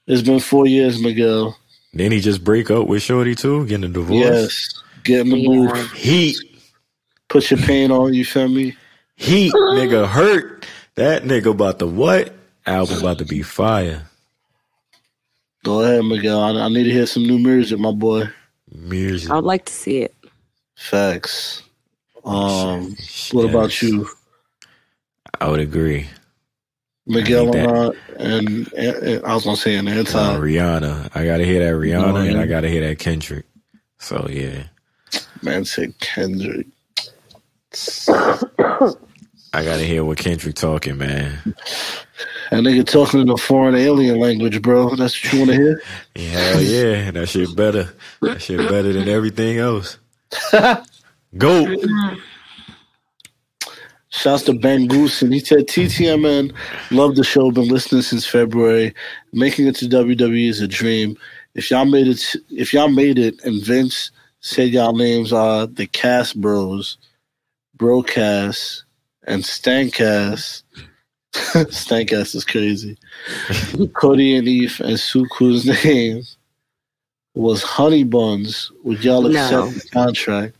It's 0.07 0.23
been 0.23 0.41
four 0.41 0.67
years, 0.67 1.03
Miguel. 1.03 1.57
Then 1.93 2.13
he 2.13 2.21
just 2.21 2.43
break 2.45 2.71
up 2.71 2.87
with 2.87 3.03
Shorty 3.03 3.35
too, 3.35 3.67
getting 3.67 3.85
a 3.85 3.89
divorce. 3.89 4.25
Yes. 4.25 4.83
Get 5.05 5.21
in 5.21 5.31
the 5.31 5.37
Yeah. 5.39 5.49
booth. 5.73 5.93
Heat, 5.93 6.37
Put 7.29 7.51
your 7.51 7.61
paint 7.61 7.93
on, 7.93 8.15
you 8.15 8.25
feel 8.25 8.49
me? 8.49 8.75
heat, 9.17 9.53
nigga 9.53 10.09
hurt. 10.09 10.65
That 10.95 11.25
nigga 11.25 11.51
about 11.51 11.79
the 11.79 11.87
what? 11.87 12.33
Album 12.67 13.01
about 13.01 13.19
to 13.19 13.27
be 13.27 13.43
fire. 13.43 14.08
Go 15.69 15.83
ahead, 15.83 16.03
Miguel. 16.03 16.41
I, 16.41 16.53
I 16.65 16.69
need 16.71 16.85
to 16.85 16.91
hear 16.91 17.05
some 17.05 17.25
new 17.25 17.39
music, 17.39 17.79
my 17.79 17.93
boy. 17.93 18.31
Music. 18.73 19.31
I 19.31 19.35
would 19.35 19.45
like 19.45 19.67
to 19.67 19.73
see 19.73 19.99
it. 19.99 20.15
Facts. 20.75 21.63
Um 22.25 22.97
what 23.33 23.51
about 23.51 23.83
you? 23.83 24.09
I 25.39 25.51
would 25.51 25.61
agree. 25.61 26.07
Miguel 27.07 27.55
I 27.55 27.59
and, 27.59 27.71
uh, 27.71 27.93
and, 28.19 28.73
and 28.73 29.25
I 29.27 29.35
was 29.35 29.45
gonna 29.45 29.59
say 29.59 29.77
an 29.77 29.89
Uh, 29.89 29.91
anti. 29.91 30.39
Rihanna. 30.39 31.11
I 31.15 31.27
gotta 31.27 31.45
hear 31.45 31.59
that 31.63 31.79
Rihanna 31.79 32.15
Oh, 32.15 32.17
and. 32.17 32.39
I 32.39 32.47
gotta 32.47 32.71
hear 32.71 32.89
that 32.89 32.99
Kendrick. 32.99 33.45
So 33.99 34.27
yeah. 34.31 34.69
Man 35.43 35.67
said 35.67 35.99
Kendrick. 36.01 36.67
I 37.99 38.95
gotta 39.53 39.85
hear 39.85 40.03
what 40.03 40.17
Kendrick 40.17 40.55
talking, 40.55 40.97
man. 40.97 41.55
That 42.51 42.63
nigga 42.63 42.87
talking 42.87 43.21
in 43.21 43.29
a 43.29 43.37
foreign 43.37 43.75
alien 43.75 44.19
language, 44.19 44.63
bro. 44.63 44.95
That's 44.97 45.23
what 45.23 45.33
you 45.33 45.41
wanna 45.41 45.55
hear? 45.55 45.83
Hell 46.17 46.63
yeah, 46.63 47.11
that 47.11 47.29
shit 47.29 47.55
better. 47.55 47.93
That 48.23 48.41
shit 48.41 48.59
better 48.69 48.93
than 48.93 49.09
everything 49.09 49.59
else. 49.59 49.99
Go. 51.37 51.77
Shouts 54.11 54.45
to 54.45 54.55
Ben 54.55 54.87
Goose, 54.87 55.21
and 55.21 55.33
he 55.33 55.41
said, 55.41 55.67
TTMN, 55.67 56.55
love 56.91 57.15
the 57.15 57.23
show, 57.23 57.51
been 57.51 57.69
listening 57.69 58.01
since 58.01 58.27
February. 58.27 58.95
Making 59.35 59.67
it 59.67 59.77
to 59.77 59.85
WWE 59.85 60.49
is 60.49 60.63
a 60.63 60.67
dream. 60.67 61.17
If 61.55 61.71
y'all 61.71 61.85
made 61.85 62.09
it, 62.09 62.35
if 62.51 62.73
y'all 62.73 62.89
made 62.89 63.19
it, 63.19 63.39
and 63.45 63.63
Vince 63.63 64.11
said 64.41 64.71
y'all 64.71 64.97
names 64.97 65.33
are 65.33 65.67
the 65.67 65.87
Cast 65.87 66.41
Bros, 66.41 66.97
Brocast, 67.77 68.85
and 69.27 69.43
Stancast. 69.43 70.63
Stancast 71.35 72.35
is 72.35 72.45
crazy. 72.45 72.97
Cody 73.95 74.37
and 74.37 74.49
Eve 74.49 74.81
and 74.85 74.97
Suku's 74.97 75.67
name 75.85 76.23
was 77.35 77.63
Honey 77.63 78.05
Buns. 78.05 78.71
Would 78.85 79.05
y'all 79.05 79.23
No. 79.23 79.69
the 79.69 79.89
contract? 79.93 80.57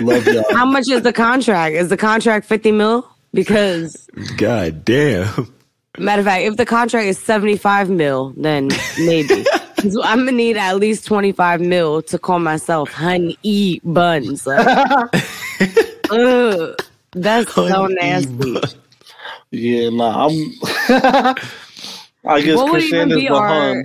Love 0.00 0.26
y'all. 0.26 0.44
How 0.52 0.64
much 0.64 0.88
is 0.88 1.02
the 1.02 1.12
contract? 1.12 1.74
Is 1.74 1.88
the 1.88 1.96
contract 1.96 2.46
50 2.46 2.72
mil? 2.72 3.08
because 3.34 4.06
God 4.36 4.84
damn. 4.84 5.50
matter 5.98 6.20
of 6.20 6.26
fact, 6.26 6.44
if 6.44 6.56
the 6.58 6.66
contract 6.66 7.06
is 7.06 7.18
seventy 7.18 7.56
five 7.56 7.88
mil, 7.88 8.34
then 8.36 8.68
maybe. 8.98 9.44
I'm 10.02 10.18
gonna 10.20 10.32
need 10.32 10.56
at 10.58 10.76
least 10.76 11.06
twenty 11.06 11.32
five 11.32 11.60
mil 11.60 12.02
to 12.02 12.18
call 12.18 12.38
myself 12.40 12.90
Honey 12.92 13.38
E 13.42 13.80
Buns. 13.84 14.46
Like, 14.46 14.66
ugh, 16.10 16.76
that's 17.12 17.54
so 17.54 17.86
nasty. 17.86 18.58
Yeah, 19.52 19.90
nah, 19.90 20.28
I'm. 20.28 20.52
I 22.26 22.40
guess 22.40 22.56
What 22.56 22.66
would 22.66 22.72
Christian 22.72 23.10
even 23.10 23.18
be 23.20 23.28
our 23.28 23.48
hun. 23.48 23.84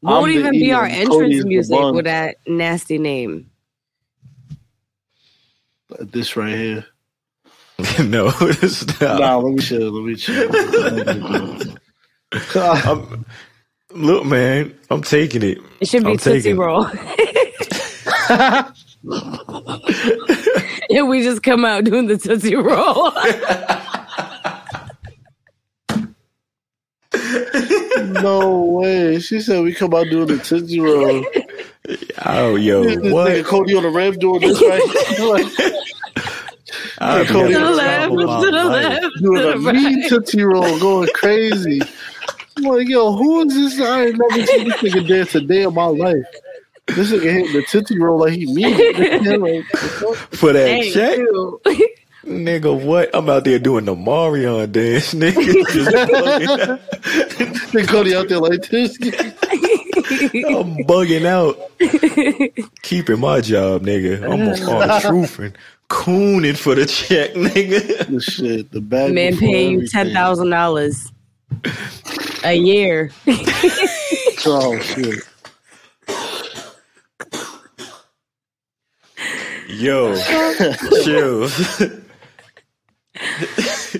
what 0.00 0.14
I'm 0.14 0.22
would 0.22 0.30
even 0.30 0.52
be 0.52 0.72
our 0.72 0.86
entrance 0.86 1.34
is 1.34 1.44
music 1.44 1.76
bun. 1.76 1.94
with 1.94 2.06
that 2.06 2.36
nasty 2.46 2.98
name? 2.98 3.50
This 6.00 6.36
right 6.36 6.54
here. 6.54 6.86
no, 8.04 8.30
stop. 8.68 9.20
Nah, 9.20 9.36
let 9.38 9.54
me 9.54 9.60
chill. 9.62 9.92
Let 9.92 10.04
me 10.06 10.16
chill. 10.16 10.50
Look, 13.94 14.24
man, 14.26 14.74
I'm 14.90 15.02
taking 15.02 15.42
it. 15.42 15.58
It 15.80 15.88
should 15.88 16.04
be 16.04 16.12
I'm 16.12 16.18
Tootsie 16.18 16.54
taking 16.54 16.56
it. 16.56 16.60
Roll. 16.60 16.86
yeah, 20.90 21.02
we 21.02 21.22
just 21.22 21.42
come 21.42 21.64
out 21.64 21.84
doing 21.84 22.06
the 22.06 22.16
Tootsie 22.18 22.54
Roll. 22.56 23.12
No 28.22 28.60
way. 28.64 29.18
She 29.20 29.40
said 29.40 29.62
we 29.62 29.74
come 29.74 29.94
out 29.94 30.06
doing 30.10 30.26
the 30.26 30.38
Tootsie 30.38 30.80
Roll. 30.80 31.24
Oh, 32.26 32.56
yo, 32.56 32.84
This 32.84 32.96
nigga 32.98 33.12
what? 33.14 33.46
Cody 33.46 33.74
on 33.74 33.82
the 33.82 33.88
ramp 33.88 34.18
doing 34.18 34.40
this 34.42 34.60
right. 34.60 34.82
I'll 36.98 37.24
Hey, 37.24 37.32
Cody 37.32 37.48
be 37.48 37.54
on 37.54 37.62
on 37.62 37.76
the 37.76 38.26
top 38.26 38.36
left, 38.36 38.44
to 38.44 38.50
the 38.50 38.64
life. 38.64 39.02
left, 39.02 39.16
doing 39.22 39.40
to 39.40 39.48
a 39.48 39.52
the 39.58 39.72
mean 39.72 40.00
right. 40.00 40.08
Tootsie 40.10 40.42
Roll, 40.42 40.78
going 40.80 41.08
crazy. 41.14 41.80
I'm 42.58 42.64
like, 42.64 42.88
yo, 42.88 43.12
who 43.16 43.40
is 43.46 43.54
this? 43.54 43.80
I 43.80 44.06
ain't 44.06 44.18
never 44.18 44.46
seen 44.46 44.68
this 44.68 44.76
nigga 44.82 45.08
dance 45.08 45.34
a 45.36 45.40
day 45.40 45.62
in 45.62 45.72
my 45.72 45.86
life. 45.86 46.26
This 46.88 47.10
nigga 47.10 47.32
hitting 47.32 47.52
the 47.54 47.62
Tootsie 47.62 47.98
Roll 47.98 48.18
like 48.18 48.32
he 48.34 48.52
mean 48.52 48.66
it. 48.78 49.22
Like, 49.40 50.16
For 50.34 50.52
that 50.52 50.66
Dang, 50.66 50.92
check, 50.92 51.16
too. 51.16 51.60
Nigga, 52.28 52.84
what? 52.84 53.10
I'm 53.14 53.28
out 53.28 53.44
there 53.44 53.58
doing 53.58 53.84
the 53.84 53.94
Marion 53.94 54.70
dance, 54.70 55.14
nigga. 55.14 55.34
Just 55.72 55.90
bugging 55.90 56.68
out. 56.68 57.72
Then 57.72 57.86
Cody 57.86 58.14
out 58.14 58.28
there 58.28 58.38
like 58.40 58.68
this. 58.68 58.96
I'm 59.02 60.76
bugging 60.84 61.26
out. 61.26 61.58
Keeping 62.82 63.20
my 63.20 63.40
job, 63.40 63.82
nigga. 63.82 64.22
I'm 64.22 64.68
on, 64.68 64.90
on 64.90 65.00
truth 65.00 65.38
and 65.38 65.58
cooning 65.88 66.56
for 66.56 66.74
the 66.74 66.86
check, 66.86 67.32
nigga. 67.32 68.06
the 68.06 68.20
shit, 68.20 68.70
the 68.70 68.80
bag. 68.80 69.12
Man 69.12 69.36
paying 69.36 69.80
you 69.80 69.88
ten 69.88 70.12
thousand 70.12 70.50
dollars 70.50 71.10
a 72.44 72.54
year. 72.54 73.10
Oh 74.46 74.78
shit. 74.78 75.16
Yo, 79.68 80.16
chill. 81.02 81.48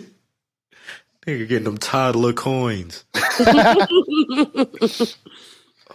nigga 1.26 1.48
getting 1.48 1.64
them 1.64 1.78
toddler 1.78 2.32
coins. 2.32 3.04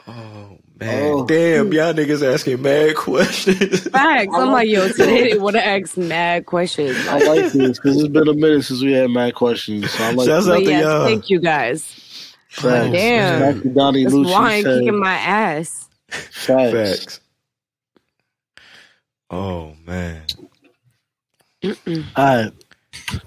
Oh 0.05 0.57
man, 0.81 1.11
Oh. 1.13 1.25
damn, 1.25 1.71
y'all 1.71 1.93
niggas 1.93 2.21
asking 2.33 2.61
mad 2.61 2.97
questions. 2.97 3.87
Facts. 3.89 4.33
I'm 4.35 4.49
like, 4.51 4.67
yo, 4.67 4.89
today 4.89 5.31
they 5.31 5.37
would 5.37 5.53
have 5.55 5.81
asked 5.83 5.97
mad 5.97 6.45
questions. 6.45 6.97
I 7.07 7.19
like 7.19 7.53
this 7.53 7.79
because 7.79 7.99
it's 7.99 8.09
been 8.11 8.27
a 8.27 8.33
minute 8.33 8.63
since 8.65 8.81
we 8.81 8.91
had 8.91 9.09
mad 9.11 9.33
questions. 9.35 9.89
So 9.91 10.03
I 10.03 10.11
like 10.11 10.27
Shouts 10.27 10.47
out 10.49 10.57
to 10.57 10.63
yes, 10.63 10.83
y'all. 10.83 11.05
thank 11.05 11.29
you 11.29 11.39
guys. 11.39 11.83
Facts. 12.49 12.91
Damn. 12.91 13.39
Back 13.53 13.61
to 13.63 13.69
Donnie 13.69 14.03
This 14.03 14.13
Lucci 14.13 14.31
wine 14.31 14.63
said, 14.63 14.79
kicking 14.81 14.99
my 14.99 15.13
ass. 15.15 15.87
facts. 16.09 16.45
Facts. 16.45 17.19
Oh 19.29 19.73
man. 19.85 20.23
All 21.63 21.73
right. 22.17 22.51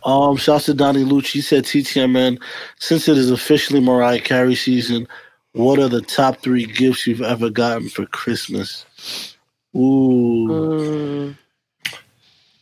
Um, 0.05 0.37
shouts 0.37 0.67
to 0.67 0.75
Donnie 0.75 1.05
Lucci. 1.05 1.33
He 1.33 1.41
said, 1.41 1.65
TTM, 1.65 2.13
man, 2.13 2.39
since 2.79 3.09
it 3.09 3.19
is 3.19 3.31
officially 3.31 3.81
Mariah 3.81 4.21
Carey 4.21 4.55
season, 4.55 5.07
what 5.53 5.79
are 5.79 5.89
the 5.89 6.03
top 6.03 6.39
three 6.43 6.67
gifts 6.67 7.07
you've 7.07 7.23
ever 7.23 7.51
gotten 7.51 7.89
for 7.89 8.07
Christmas? 8.07 8.87
Ooh. 9.75 10.49
Mm, 10.49 11.37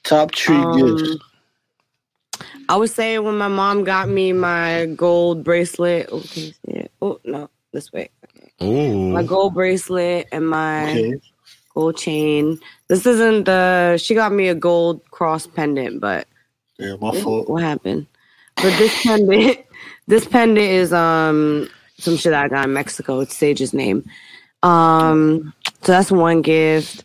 Top 0.05 0.35
three 0.35 0.57
um, 0.57 0.73
gifts. 0.73 1.17
I 2.69 2.77
would 2.77 2.91
say 2.91 3.19
when 3.19 3.37
my 3.37 3.49
mom 3.49 3.85
got 3.85 4.09
me 4.09 4.33
my 4.33 4.87
gold 4.97 5.45
bracelet. 5.45 6.09
Oh, 6.11 6.23
can 6.31 6.47
you 6.47 6.53
see 6.53 6.73
it? 6.73 6.93
Oh 7.03 7.21
no, 7.25 7.51
this 7.73 7.93
way. 7.93 8.11
Ooh. 8.63 9.13
My 9.13 9.23
gold 9.23 9.55
bracelet 9.55 10.29
and 10.33 10.49
my 10.49 10.91
Okay. 10.91 11.21
gold 11.75 11.97
chain. 11.97 12.59
This 12.89 13.07
isn't 13.07 13.45
the. 13.45 13.99
She 13.99 14.15
got 14.15 14.33
me 14.33 14.49
a 14.49 14.55
gold 14.55 15.03
cross 15.11 15.47
pendant, 15.47 16.01
but 16.01 16.27
Yeah, 16.79 16.97
my 17.01 17.21
fault. 17.21 17.49
what 17.49 17.63
happened? 17.63 18.07
But 18.57 18.77
this 18.79 19.03
pendant, 19.03 19.59
this 20.07 20.27
pendant 20.27 20.67
is 20.67 20.93
um 20.93 21.69
some 21.99 22.17
shit 22.17 22.33
I 22.33 22.49
got 22.49 22.67
in 22.67 22.73
Mexico. 22.73 23.21
It's 23.21 23.37
Sage's 23.37 23.73
name. 23.73 24.09
Um, 24.63 25.53
so 25.83 25.93
that's 25.93 26.11
one 26.11 26.43
gift. 26.43 27.05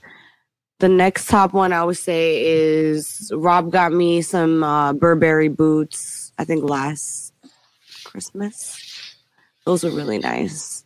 The 0.79 0.87
next 0.87 1.27
top 1.27 1.53
one 1.53 1.73
I 1.73 1.83
would 1.83 1.97
say 1.97 2.41
is 2.45 3.31
Rob 3.35 3.71
got 3.71 3.91
me 3.91 4.21
some 4.21 4.63
uh, 4.63 4.93
Burberry 4.93 5.49
boots. 5.49 6.31
I 6.37 6.45
think 6.45 6.63
last 6.63 7.33
Christmas. 8.05 8.79
Those 9.65 9.83
were 9.83 9.91
really 9.91 10.19
nice. 10.19 10.85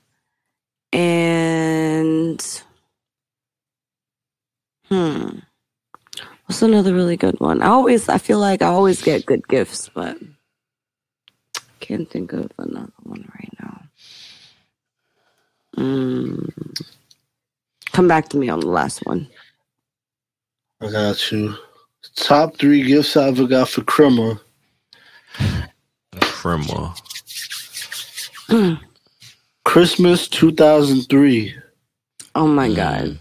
And 0.91 2.41
hmm, 4.89 5.39
what's 6.45 6.61
another 6.61 6.93
really 6.93 7.17
good 7.17 7.39
one? 7.39 7.61
I 7.61 7.67
always 7.67 8.09
I 8.09 8.17
feel 8.17 8.39
like 8.39 8.61
I 8.61 8.67
always 8.67 9.01
get 9.01 9.25
good 9.25 9.47
gifts, 9.47 9.89
but 9.93 10.17
can't 11.79 12.09
think 12.09 12.33
of 12.33 12.51
another 12.57 12.93
one 13.03 13.29
right 13.35 13.53
now. 13.61 13.81
Mm. 15.77 16.81
Come 17.91 18.07
back 18.07 18.29
to 18.29 18.37
me 18.37 18.49
on 18.49 18.59
the 18.59 18.67
last 18.67 19.05
one. 19.05 19.27
I 20.81 20.89
got 20.91 21.31
you. 21.31 21.55
Top 22.15 22.57
three 22.57 22.83
gifts 22.83 23.15
I 23.15 23.27
ever 23.27 23.47
got 23.47 23.69
for 23.69 23.83
Crema. 23.83 24.39
Crema. 26.19 26.95
Christmas 29.65 30.27
2003. 30.27 31.55
Oh 32.35 32.47
my 32.47 32.73
god. 32.73 33.17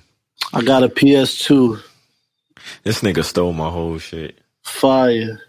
I 0.52 0.62
got 0.62 0.82
a 0.82 0.88
PS2. 0.88 1.82
This 2.82 3.00
nigga 3.00 3.24
stole 3.24 3.52
my 3.52 3.70
whole 3.70 3.98
shit. 3.98 4.38
Fire. 4.62 5.40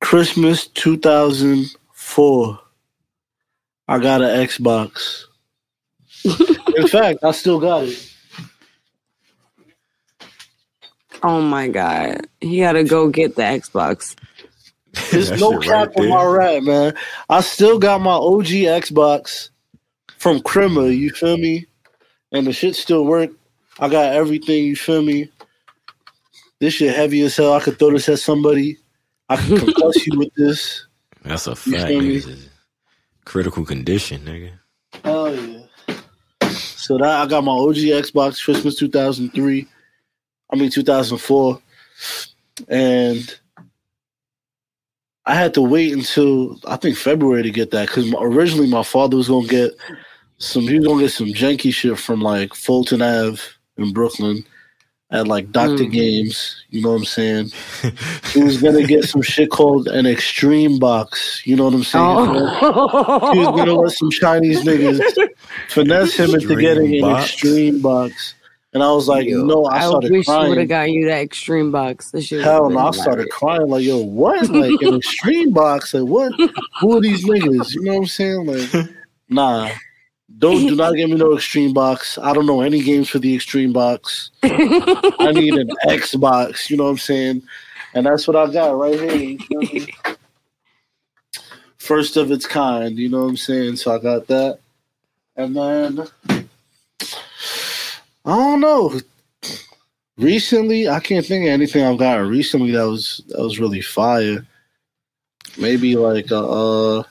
Christmas 0.00 0.66
2004. 0.68 2.60
I 3.86 3.98
got 3.98 4.22
an 4.22 4.46
Xbox. 4.46 5.24
In 6.76 6.88
fact, 6.88 7.22
I 7.22 7.30
still 7.32 7.60
got 7.60 7.84
it. 7.84 8.10
Oh 11.22 11.40
my 11.40 11.68
god. 11.68 12.26
He 12.40 12.60
gotta 12.60 12.84
go 12.84 13.08
get 13.08 13.36
the 13.36 13.42
Xbox. 13.42 14.14
There's 15.10 15.30
That 15.30 15.40
no 15.40 15.60
shit 15.60 15.70
cap 15.70 15.88
right 15.96 16.04
on 16.04 16.08
my 16.08 16.24
rat, 16.24 16.62
man. 16.62 16.94
I 17.28 17.40
still 17.40 17.78
got 17.78 18.00
my 18.00 18.12
OG 18.12 18.46
Xbox 18.46 19.50
from 20.18 20.40
Crema, 20.40 20.88
you 20.88 21.10
feel 21.10 21.36
me? 21.36 21.66
And 22.32 22.46
the 22.46 22.52
shit 22.52 22.76
still 22.76 23.04
work. 23.04 23.30
I 23.78 23.88
got 23.88 24.12
everything, 24.12 24.64
you 24.64 24.76
feel 24.76 25.02
me? 25.02 25.30
This 26.60 26.74
shit 26.74 26.94
heavy 26.94 27.22
as 27.22 27.36
hell. 27.36 27.54
I 27.54 27.60
could 27.60 27.78
throw 27.78 27.90
this 27.90 28.08
at 28.08 28.20
somebody. 28.20 28.78
I 29.28 29.36
can 29.36 29.56
concuss 29.56 30.06
you 30.06 30.18
with 30.18 30.32
this. 30.34 30.86
That's 31.22 31.46
a 31.46 31.56
fact. 31.56 31.90
Critical 33.24 33.64
condition, 33.64 34.20
nigga. 34.22 34.50
Oh 35.04 35.32
yeah. 35.32 36.48
So 36.50 36.98
that 36.98 37.08
I 37.08 37.26
got 37.26 37.42
my 37.42 37.52
OG 37.52 37.76
Xbox 37.76 38.42
Christmas 38.44 38.76
2003. 38.76 39.66
I 40.52 40.56
mean 40.56 40.70
2004, 40.70 41.60
and 42.68 43.40
I 45.26 45.34
had 45.34 45.54
to 45.54 45.62
wait 45.62 45.94
until 45.94 46.60
I 46.66 46.76
think 46.76 46.96
February 46.96 47.42
to 47.42 47.50
get 47.50 47.70
that 47.70 47.88
because 47.88 48.12
originally 48.20 48.68
my 48.68 48.82
father 48.82 49.16
was 49.16 49.28
gonna 49.28 49.48
get 49.48 49.72
some. 50.36 50.62
He 50.64 50.78
was 50.78 50.86
gonna 50.86 51.00
get 51.00 51.12
some 51.12 51.28
janky 51.28 51.72
shit 51.72 51.98
from 51.98 52.20
like 52.20 52.54
Fulton 52.54 53.00
Ave 53.00 53.40
in 53.76 53.92
Brooklyn 53.92 54.44
at 55.10 55.28
like 55.28 55.52
Doctor 55.52 55.84
Mm. 55.84 55.92
Games. 55.92 56.64
You 56.70 56.82
know 56.82 56.90
what 56.90 56.98
I'm 56.98 57.04
saying? 57.04 57.50
he 58.32 58.42
was 58.42 58.60
gonna 58.60 58.86
get 58.86 59.04
some 59.04 59.22
shit 59.22 59.50
called 59.50 59.86
an 59.88 60.06
Extreme 60.06 60.78
Box. 60.78 61.42
You 61.46 61.56
know 61.56 61.64
what 61.64 61.74
I'm 61.74 61.84
saying? 61.84 62.04
Oh. 62.04 63.32
He 63.32 63.38
was 63.38 63.48
gonna 63.48 63.74
let 63.74 63.92
some 63.92 64.10
Chinese 64.10 64.62
niggas 64.64 65.02
finesse 65.68 66.16
him 66.16 66.34
into 66.34 66.56
getting 66.56 67.04
an 67.04 67.16
extreme 67.16 67.80
box. 67.80 68.34
And 68.72 68.82
I 68.82 68.90
was 68.90 69.06
like, 69.06 69.28
Yo, 69.28 69.44
no, 69.44 69.66
I 69.66 69.82
started 69.86 70.10
wish 70.10 70.26
you 70.26 70.34
would 70.36 70.58
have 70.58 70.68
gotten 70.68 70.92
you 70.94 71.06
that 71.06 71.20
extreme 71.20 71.70
box. 71.70 72.10
Shit 72.20 72.42
Hell 72.42 72.70
no, 72.70 72.78
I 72.80 72.90
started 72.90 73.30
crying 73.30 73.68
like, 73.68 73.84
yo, 73.84 73.98
what? 73.98 74.50
Like 74.50 74.82
an 74.82 74.96
extreme 74.96 75.52
box? 75.52 75.94
Like 75.94 76.08
what? 76.08 76.32
Who 76.80 76.96
are 76.96 77.00
these 77.00 77.24
niggas? 77.24 77.72
You 77.72 77.82
know 77.82 77.92
what 77.92 77.98
I'm 78.00 78.06
saying? 78.06 78.46
Like, 78.46 78.90
nah. 79.28 79.70
Don't 80.38 80.66
do 80.66 80.74
not 80.76 80.94
give 80.94 81.10
me 81.10 81.16
no 81.16 81.34
extreme 81.34 81.72
box. 81.72 82.18
I 82.18 82.32
don't 82.32 82.46
know 82.46 82.60
any 82.60 82.82
games 82.82 83.08
for 83.08 83.18
the 83.18 83.34
extreme 83.34 83.72
box. 83.72 84.30
I 84.42 85.32
need 85.32 85.54
an 85.54 85.70
Xbox. 85.86 86.70
You 86.70 86.76
know 86.76 86.84
what 86.84 86.90
I'm 86.90 86.98
saying? 86.98 87.42
And 87.94 88.06
that's 88.06 88.26
what 88.26 88.36
I 88.36 88.50
got 88.52 88.76
right 88.76 88.98
here. 88.98 89.14
you 89.14 89.38
feel 89.38 89.58
me? 89.60 89.86
First 91.78 92.16
of 92.16 92.30
its 92.30 92.46
kind. 92.46 92.98
You 92.98 93.08
know 93.08 93.22
what 93.22 93.28
I'm 93.30 93.36
saying? 93.36 93.76
So 93.76 93.94
I 93.94 93.98
got 93.98 94.26
that, 94.28 94.58
and 95.36 95.54
then 95.54 96.08
I 98.24 98.36
don't 98.36 98.60
know. 98.60 98.98
Recently, 100.16 100.88
I 100.88 101.00
can't 101.00 101.26
think 101.26 101.44
of 101.44 101.50
anything 101.50 101.84
I've 101.84 101.98
gotten 101.98 102.28
recently 102.28 102.70
that 102.70 102.84
was 102.84 103.22
that 103.28 103.40
was 103.40 103.58
really 103.60 103.82
fire. 103.82 104.46
Maybe 105.58 105.96
like 105.96 106.30
a 106.30 106.38
uh, 106.38 107.02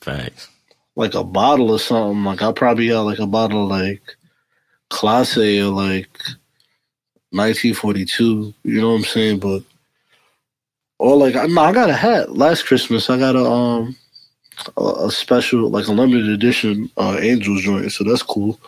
Facts. 0.00 0.48
Like 0.96 1.14
a 1.14 1.24
bottle 1.24 1.70
or 1.70 1.78
something. 1.78 2.24
Like 2.24 2.42
I 2.42 2.52
probably 2.52 2.88
got 2.88 3.02
like 3.02 3.18
a 3.18 3.26
bottle 3.26 3.64
of, 3.64 3.70
like 3.70 4.02
Clase 4.90 5.36
Azul 5.36 5.68
or 5.68 5.82
like 5.82 6.18
1942. 7.30 8.54
You 8.64 8.80
know 8.80 8.90
what 8.90 8.96
I'm 8.96 9.04
saying? 9.04 9.38
But 9.40 9.62
or 10.98 11.16
like 11.16 11.36
I, 11.36 11.46
no, 11.46 11.60
I 11.60 11.72
got 11.72 11.90
a 11.90 11.94
hat 11.94 12.36
last 12.36 12.66
Christmas. 12.66 13.10
I 13.10 13.18
got 13.18 13.36
a 13.36 13.44
um 13.44 13.96
a, 14.76 15.06
a 15.06 15.10
special 15.10 15.68
like 15.68 15.86
a 15.86 15.92
limited 15.92 16.28
edition 16.28 16.90
uh 16.96 17.18
Angels 17.20 17.62
joint. 17.62 17.92
So 17.92 18.04
that's 18.04 18.22
cool. 18.22 18.58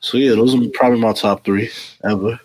So 0.00 0.18
yeah, 0.18 0.34
those 0.34 0.54
are 0.54 0.68
probably 0.74 1.00
my 1.00 1.14
top 1.14 1.44
three 1.44 1.70
ever. 2.04 2.38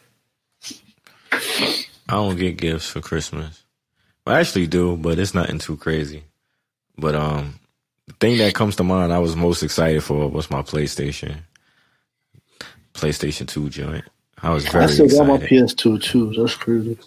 I 1.32 2.16
don't 2.16 2.38
get 2.38 2.58
gifts 2.58 2.90
for 2.90 3.02
Christmas. 3.02 3.64
I 4.26 4.40
actually 4.40 4.68
do, 4.68 4.96
but 4.96 5.20
it's 5.20 5.34
nothing 5.34 5.60
too 5.60 5.76
crazy. 5.76 6.24
But 6.98 7.16
um, 7.16 7.60
the 8.10 8.16
thing 8.20 8.38
that 8.40 8.56
comes 8.56 8.76
to 8.78 8.84
mind, 8.84 9.14
I 9.14 9.20
was 9.20 9.36
most 9.36 9.62
excited 9.64 10.04
for 10.04 10.28
was 10.28 10.50
my 10.50 10.62
PlayStation, 10.64 11.38
PlayStation 12.94 13.48
Two 13.48 13.70
joint. 13.70 14.04
I 14.42 14.50
was 14.52 14.68
very 14.68 14.86
I 14.86 14.88
still 14.88 15.08
got 15.08 15.28
my. 15.28 15.38
PS2 15.38 16.02
too. 16.02 16.34
That's 16.36 16.56
crazy. 16.56 16.98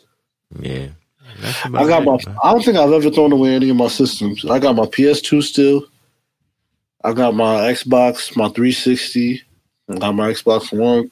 yeah, 0.60 0.88
That's 1.40 1.66
I 1.66 1.86
got 1.86 2.04
my. 2.04 2.18
man. 2.24 2.36
I 2.42 2.52
don't 2.52 2.64
think 2.64 2.76
I've 2.76 2.92
ever 2.92 3.10
thrown 3.10 3.32
away 3.32 3.54
any 3.54 3.68
of 3.68 3.76
my 3.76 3.88
systems. 3.88 4.44
I 4.44 4.58
got 4.58 4.76
my 4.76 4.86
PS2 4.86 5.42
still. 5.42 5.84
I 7.04 7.12
got 7.12 7.34
my 7.34 7.72
Xbox, 7.72 8.36
my 8.36 8.48
360. 8.50 9.42
I 9.88 9.98
got 9.98 10.14
my 10.14 10.30
Xbox 10.32 10.76
One. 10.76 11.10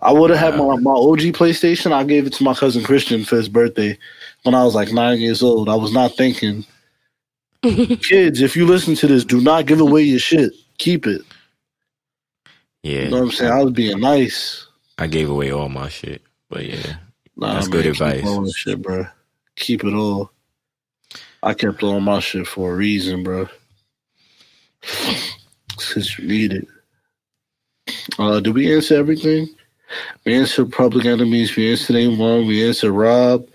I 0.00 0.12
would 0.12 0.30
have 0.30 0.38
had 0.38 0.56
my, 0.56 0.76
my 0.76 0.92
OG 0.92 1.34
PlayStation. 1.34 1.90
I 1.90 2.04
gave 2.04 2.24
it 2.24 2.32
to 2.34 2.44
my 2.44 2.54
cousin 2.54 2.84
Christian 2.84 3.24
for 3.24 3.34
his 3.34 3.48
birthday 3.48 3.98
when 4.44 4.54
I 4.54 4.62
was 4.62 4.76
like 4.76 4.92
nine 4.92 5.18
years 5.18 5.42
old. 5.42 5.68
I 5.68 5.74
was 5.74 5.92
not 5.92 6.14
thinking, 6.16 6.64
kids, 8.02 8.40
if 8.40 8.56
you 8.56 8.66
listen 8.66 8.94
to 8.96 9.06
this, 9.06 9.24
do 9.24 9.40
not 9.40 9.66
give 9.66 9.80
away 9.80 10.02
your 10.02 10.18
shit. 10.18 10.52
Keep 10.78 11.06
it. 11.06 11.22
Yeah, 12.82 13.02
You 13.02 13.10
know 13.10 13.16
what 13.18 13.22
I'm 13.24 13.30
saying? 13.32 13.52
I 13.52 13.62
was 13.64 13.72
being 13.72 14.00
nice. 14.00 14.66
I 14.98 15.06
gave 15.06 15.28
away 15.30 15.50
all 15.50 15.68
my 15.68 15.88
shit, 15.88 16.22
but 16.48 16.64
yeah, 16.64 16.96
Nah, 17.36 17.54
that's 17.54 17.66
man, 17.66 17.72
good 17.72 17.84
keep 17.84 17.92
advice. 17.92 18.24
all 18.26 18.48
shit, 18.50 18.82
bro. 18.82 19.06
Keep 19.56 19.84
it 19.84 19.94
all. 19.94 20.30
I 21.42 21.54
kept 21.54 21.82
all 21.82 22.00
my 22.00 22.20
shit 22.20 22.46
for 22.46 22.72
a 22.72 22.76
reason, 22.76 23.22
bro. 23.22 23.48
Since 25.78 26.18
you 26.18 26.26
need 26.28 26.52
it. 26.52 26.68
Uh, 28.18 28.40
did 28.40 28.54
we 28.54 28.72
answer 28.74 28.96
everything? 28.96 29.48
We 30.24 30.34
answered 30.34 30.72
Public 30.72 31.06
Enemies. 31.06 31.56
We 31.56 31.70
answered 31.70 31.96
A1. 31.96 32.46
We 32.46 32.66
answered 32.66 32.92
Rob. 32.92 33.46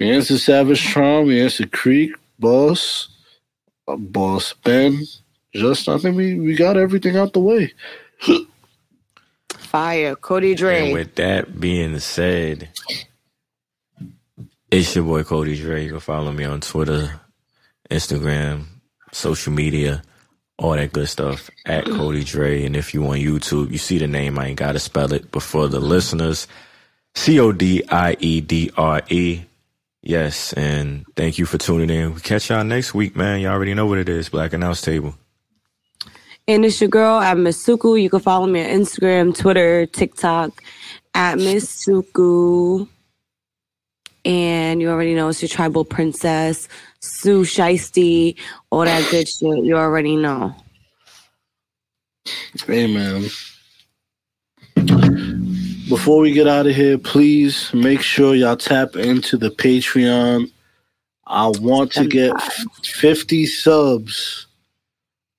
We 0.00 0.10
answered 0.10 0.38
Savage 0.40 0.82
Tron. 0.84 1.26
We 1.26 1.40
answered 1.40 1.70
Creek, 1.72 2.12
Boss, 2.38 3.08
Boss 3.96 4.52
Ben. 4.64 5.00
Just, 5.54 5.88
I 5.88 5.98
think 5.98 6.16
we, 6.16 6.38
we 6.38 6.54
got 6.54 6.76
everything 6.76 7.16
out 7.16 7.32
the 7.32 7.40
way. 7.40 7.72
Fire, 9.50 10.16
Cody 10.16 10.50
And 10.50 10.58
Dre. 10.58 10.92
with 10.92 11.14
that 11.16 11.58
being 11.60 11.98
said, 11.98 12.68
it's 14.70 14.94
your 14.94 15.04
boy 15.04 15.24
Cody 15.24 15.56
Dre. 15.56 15.84
You 15.84 15.90
can 15.92 16.00
follow 16.00 16.32
me 16.32 16.44
on 16.44 16.60
Twitter, 16.60 17.20
Instagram, 17.90 18.64
social 19.12 19.52
media, 19.52 20.02
all 20.58 20.72
that 20.72 20.92
good 20.92 21.08
stuff 21.08 21.50
at 21.66 21.84
Cody 21.84 22.24
Dre. 22.24 22.64
And 22.64 22.76
if 22.76 22.92
you 22.94 23.04
on 23.06 23.16
YouTube, 23.16 23.70
you 23.70 23.78
see 23.78 23.98
the 23.98 24.06
name, 24.06 24.38
I 24.38 24.48
ain't 24.48 24.58
gotta 24.58 24.78
spell 24.78 25.12
it. 25.12 25.30
But 25.30 25.42
for 25.42 25.68
the 25.68 25.80
listeners, 25.80 26.46
C 27.14 27.38
O 27.40 27.52
D 27.52 27.82
I 27.88 28.16
E 28.20 28.40
D 28.40 28.70
R 28.76 29.02
E. 29.08 29.42
Yes, 30.02 30.52
and 30.52 31.04
thank 31.16 31.38
you 31.38 31.46
for 31.46 31.58
tuning 31.58 31.90
in. 31.90 32.14
We 32.14 32.20
catch 32.20 32.50
y'all 32.50 32.64
next 32.64 32.94
week, 32.94 33.16
man. 33.16 33.40
Y'all 33.40 33.52
already 33.52 33.74
know 33.74 33.86
what 33.86 33.98
it 33.98 34.08
is. 34.08 34.28
Black 34.28 34.52
Announce 34.52 34.80
Table. 34.80 35.14
And 36.46 36.64
it's 36.64 36.80
your 36.80 36.88
girl 36.88 37.20
at 37.20 37.36
Miss 37.36 37.64
Suku. 37.64 38.00
You 38.00 38.08
can 38.08 38.20
follow 38.20 38.46
me 38.46 38.62
on 38.62 38.70
Instagram, 38.70 39.36
Twitter, 39.36 39.84
TikTok 39.86 40.62
at 41.14 41.36
Miss 41.36 41.84
Suku. 41.84 42.88
And 44.24 44.80
you 44.80 44.88
already 44.88 45.14
know 45.14 45.28
it's 45.28 45.42
your 45.42 45.48
tribal 45.48 45.84
princess, 45.84 46.68
Sue 47.00 47.42
Shiesty, 47.42 48.36
all 48.70 48.84
that 48.84 49.10
good 49.10 49.28
shit. 49.28 49.64
You 49.64 49.76
already 49.76 50.16
know. 50.16 50.54
Hey, 52.66 52.86
man. 52.92 53.28
Before 55.88 56.20
we 56.20 56.32
get 56.32 56.46
out 56.46 56.66
of 56.66 56.74
here, 56.74 56.98
please 56.98 57.72
make 57.72 58.02
sure 58.02 58.34
y'all 58.34 58.58
tap 58.58 58.94
into 58.94 59.38
the 59.38 59.48
Patreon. 59.48 60.50
I 61.26 61.48
want 61.48 61.92
to 61.92 62.06
get 62.06 62.34
50 62.84 63.46
subs 63.46 64.46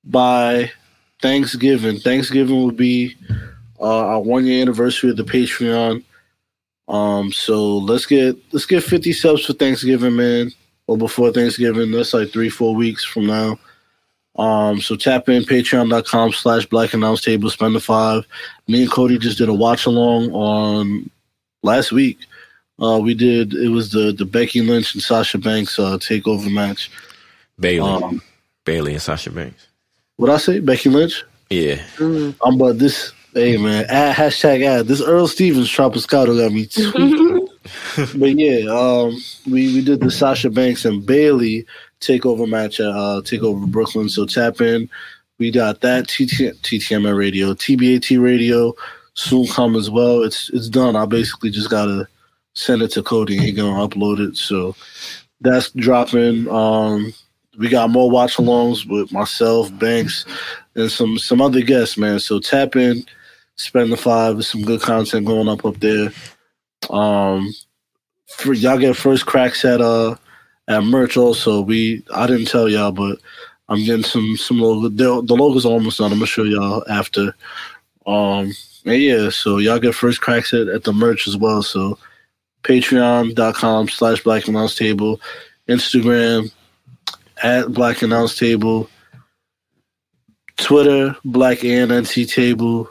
by 0.04 0.72
Thanksgiving. 1.22 2.00
Thanksgiving 2.00 2.56
will 2.56 2.72
be 2.72 3.16
uh, 3.80 4.08
our 4.08 4.22
one 4.22 4.48
year 4.48 4.62
anniversary 4.64 5.12
of 5.12 5.18
the 5.18 5.24
Patreon. 5.24 6.04
Um, 6.88 7.32
so 7.32 7.78
let's 7.78 8.08
get 8.08 8.36
let's 8.52 8.66
get 8.66 8.84
50 8.84 9.14
subs 9.14 9.46
for 9.46 9.54
Thanksgiving, 9.54 10.16
man. 10.16 10.52
Or 10.88 10.98
before 10.98 11.32
Thanksgiving. 11.32 11.92
That's 11.92 12.16
like 12.16 12.30
three, 12.30 12.50
four 12.50 12.74
weeks 12.74 13.06
from 13.06 13.28
now. 13.28 13.60
Um, 14.40 14.80
so 14.80 14.96
tap 14.96 15.28
in 15.28 15.44
patreon.com 15.44 16.32
slash 16.32 16.66
black 16.66 16.94
announce 16.94 17.22
table, 17.22 17.50
spend 17.50 17.76
the 17.76 17.82
five. 17.82 18.26
Me 18.70 18.84
and 18.84 18.92
Cody 18.92 19.18
just 19.18 19.38
did 19.38 19.50
a 19.50 19.54
watch 19.54 19.86
along 19.86 20.32
on 20.32 21.10
last 21.62 21.92
week. 21.92 22.20
Uh, 22.82 23.00
we 23.04 23.14
did 23.14 23.54
it 23.54 23.68
was 23.68 23.92
the 23.92 24.14
the 24.14 24.24
Becky 24.24 24.62
Lynch 24.62 24.94
and 24.94 25.04
Sasha 25.04 25.38
Banks 25.38 25.78
uh, 25.78 25.98
takeover 25.98 26.50
match. 26.50 26.90
Bayley. 27.60 27.92
Um, 27.92 28.22
Bayley 28.64 28.94
and 28.94 29.02
Sasha 29.02 29.30
Banks. 29.30 29.68
What 30.16 30.30
I 30.30 30.38
say? 30.38 30.62
Becky 30.62 30.90
Lynch? 30.90 31.26
Yeah. 31.50 31.82
Um, 32.00 32.58
but 32.58 32.80
this 32.80 33.12
hey 33.34 33.58
man, 33.58 33.86
ad, 33.90 34.16
hashtag 34.16 34.64
ad. 34.66 34.88
This 34.88 35.02
Earl 35.02 35.28
Stevens 35.28 35.70
Trapiscato 35.70 36.38
got 36.40 36.54
me 36.54 36.66
tweaked. 36.66 37.52
but 38.18 38.38
yeah, 38.38 38.72
um, 38.72 39.18
we 39.46 39.74
we 39.74 39.84
did 39.84 40.00
the 40.00 40.12
Sasha 40.12 40.50
Banks 40.50 40.86
and 40.86 41.06
Bayley 41.06 41.66
takeover 42.02 42.48
match 42.48 42.80
at 42.80 42.88
uh, 42.88 43.22
Takeover 43.24 43.70
Brooklyn. 43.70 44.10
So 44.10 44.26
tap 44.26 44.62
in. 44.62 44.90
We 45.38 45.52
got 45.52 45.82
that 45.82 46.08
TT, 46.08 46.54
TTMA 46.62 47.18
radio, 47.18 47.54
TBAT 47.54 48.22
radio 48.22 48.74
soon 49.14 49.48
come 49.48 49.76
as 49.76 49.90
well. 49.90 50.22
It's 50.24 50.50
it's 50.50 50.70
done. 50.70 50.96
I 50.96 51.06
basically 51.06 51.50
just 51.50 51.70
gotta 51.70 52.08
send 52.54 52.82
it 52.82 52.90
to 52.92 53.04
Cody 53.04 53.38
he 53.38 53.52
gonna 53.52 53.88
upload 53.88 54.20
it. 54.20 54.38
So 54.38 54.76
that's 55.42 55.72
dropping. 55.72 56.50
Um, 56.50 57.14
we 57.58 57.70
got 57.70 57.90
more 57.90 58.10
watch 58.10 58.38
alongs 58.38 58.90
with 58.90 59.12
myself, 59.12 59.78
Banks, 59.78 60.26
and 60.76 60.92
some 60.92 61.18
some 61.18 61.42
other 61.42 61.62
guests, 61.62 61.98
man. 61.98 62.20
So 62.20 62.40
tap 62.40 62.76
in, 62.76 63.04
spend 63.56 63.92
the 63.92 63.98
five. 63.98 64.36
There's 64.36 64.48
some 64.48 64.64
good 64.64 64.82
content 64.82 65.26
going 65.26 65.50
up 65.50 65.66
up 65.66 65.80
there. 65.80 66.12
Um, 66.90 67.54
for 68.28 68.54
y'all 68.54 68.78
get 68.78 68.96
first 68.96 69.26
cracks 69.26 69.66
at 69.66 69.82
uh 69.82 70.16
at 70.70 70.84
merch. 70.84 71.18
Also, 71.18 71.62
we 71.62 72.04
I 72.14 72.28
didn't 72.28 72.46
tell 72.46 72.70
y'all, 72.70 72.94
but 72.94 73.20
I'm 73.68 73.84
getting 73.84 74.06
some 74.06 74.38
some 74.38 74.60
logo. 74.60 74.88
The, 75.22 75.34
logo's 75.36 75.66
almost 75.66 75.98
done. 75.98 76.12
I'm 76.12 76.20
gonna 76.20 76.28
show 76.28 76.44
y'all 76.44 76.84
after. 76.90 77.36
Um, 78.08 78.54
and 78.86 79.02
yeah, 79.02 79.30
so 79.30 79.58
y'all 79.58 79.80
get 79.80 79.94
first 79.94 80.22
cracks 80.22 80.54
at, 80.54 80.68
at 80.68 80.84
the 80.84 80.94
merch 80.94 81.28
as 81.28 81.36
well. 81.36 81.62
So 81.62 81.98
patreon.com 82.64 83.90
slash 83.90 84.24
black 84.24 84.48
announce 84.48 84.76
table, 84.76 85.20
Instagram 85.68 86.52
at 87.44 87.72
black 87.74 88.02
announce 88.02 88.38
table, 88.38 88.90
Twitter 90.58 91.16
black 91.26 91.64
and 91.64 91.92
NC 91.92 92.32
table. 92.32 92.90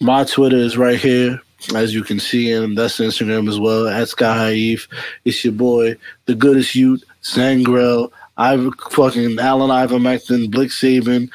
My 0.00 0.24
Twitter 0.24 0.56
is 0.56 0.78
right 0.78 0.98
here, 0.98 1.40
as 1.74 1.94
you 1.94 2.02
can 2.02 2.18
see, 2.18 2.52
and 2.52 2.76
that's 2.76 2.98
Instagram 2.98 3.48
as 3.48 3.58
well 3.58 3.88
at 3.88 4.08
Sky 4.08 4.52
Eve. 4.52 4.88
It's 5.24 5.44
your 5.44 5.52
boy, 5.52 5.96
the 6.26 6.34
goodest 6.34 6.74
youth, 6.74 7.04
Zangrel, 7.22 8.10
Ivan 8.36 8.72
fucking 8.90 9.38
Allen 9.38 9.70
Ivermectin, 9.70 10.50
Blick 10.50 10.70
Saban, 10.70 11.30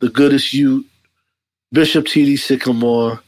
the 0.00 0.10
goodest 0.10 0.52
youth, 0.52 0.84
Bishop 1.72 2.04
TD 2.04 2.38
Sycamore, 2.38 3.20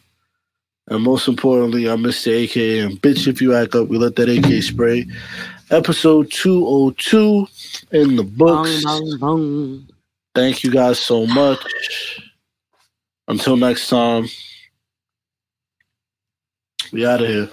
And 0.89 1.03
most 1.03 1.29
importantly, 1.29 1.87
I'm 1.87 2.03
Mr. 2.03 2.45
AK 2.45 2.57
and 2.85 3.01
bitch 3.01 3.27
if 3.27 3.41
you 3.41 3.55
act 3.55 3.75
up, 3.75 3.89
we 3.89 3.99
let 3.99 4.17
that 4.17 4.29
AK 4.29 4.63
spray. 4.63 5.07
Episode 5.71 6.31
202 6.31 7.47
in 7.93 8.17
the 8.17 8.25
books. 8.25 8.85
Bong, 8.85 9.01
bong, 9.01 9.19
bong. 9.19 9.89
Thank 10.35 10.63
you 10.63 10.71
guys 10.71 10.99
so 10.99 11.27
much. 11.27 12.21
Until 13.27 13.57
next 13.57 13.89
time, 13.89 14.27
we 16.93 17.07
out 17.07 17.21
of 17.21 17.29
here. 17.29 17.51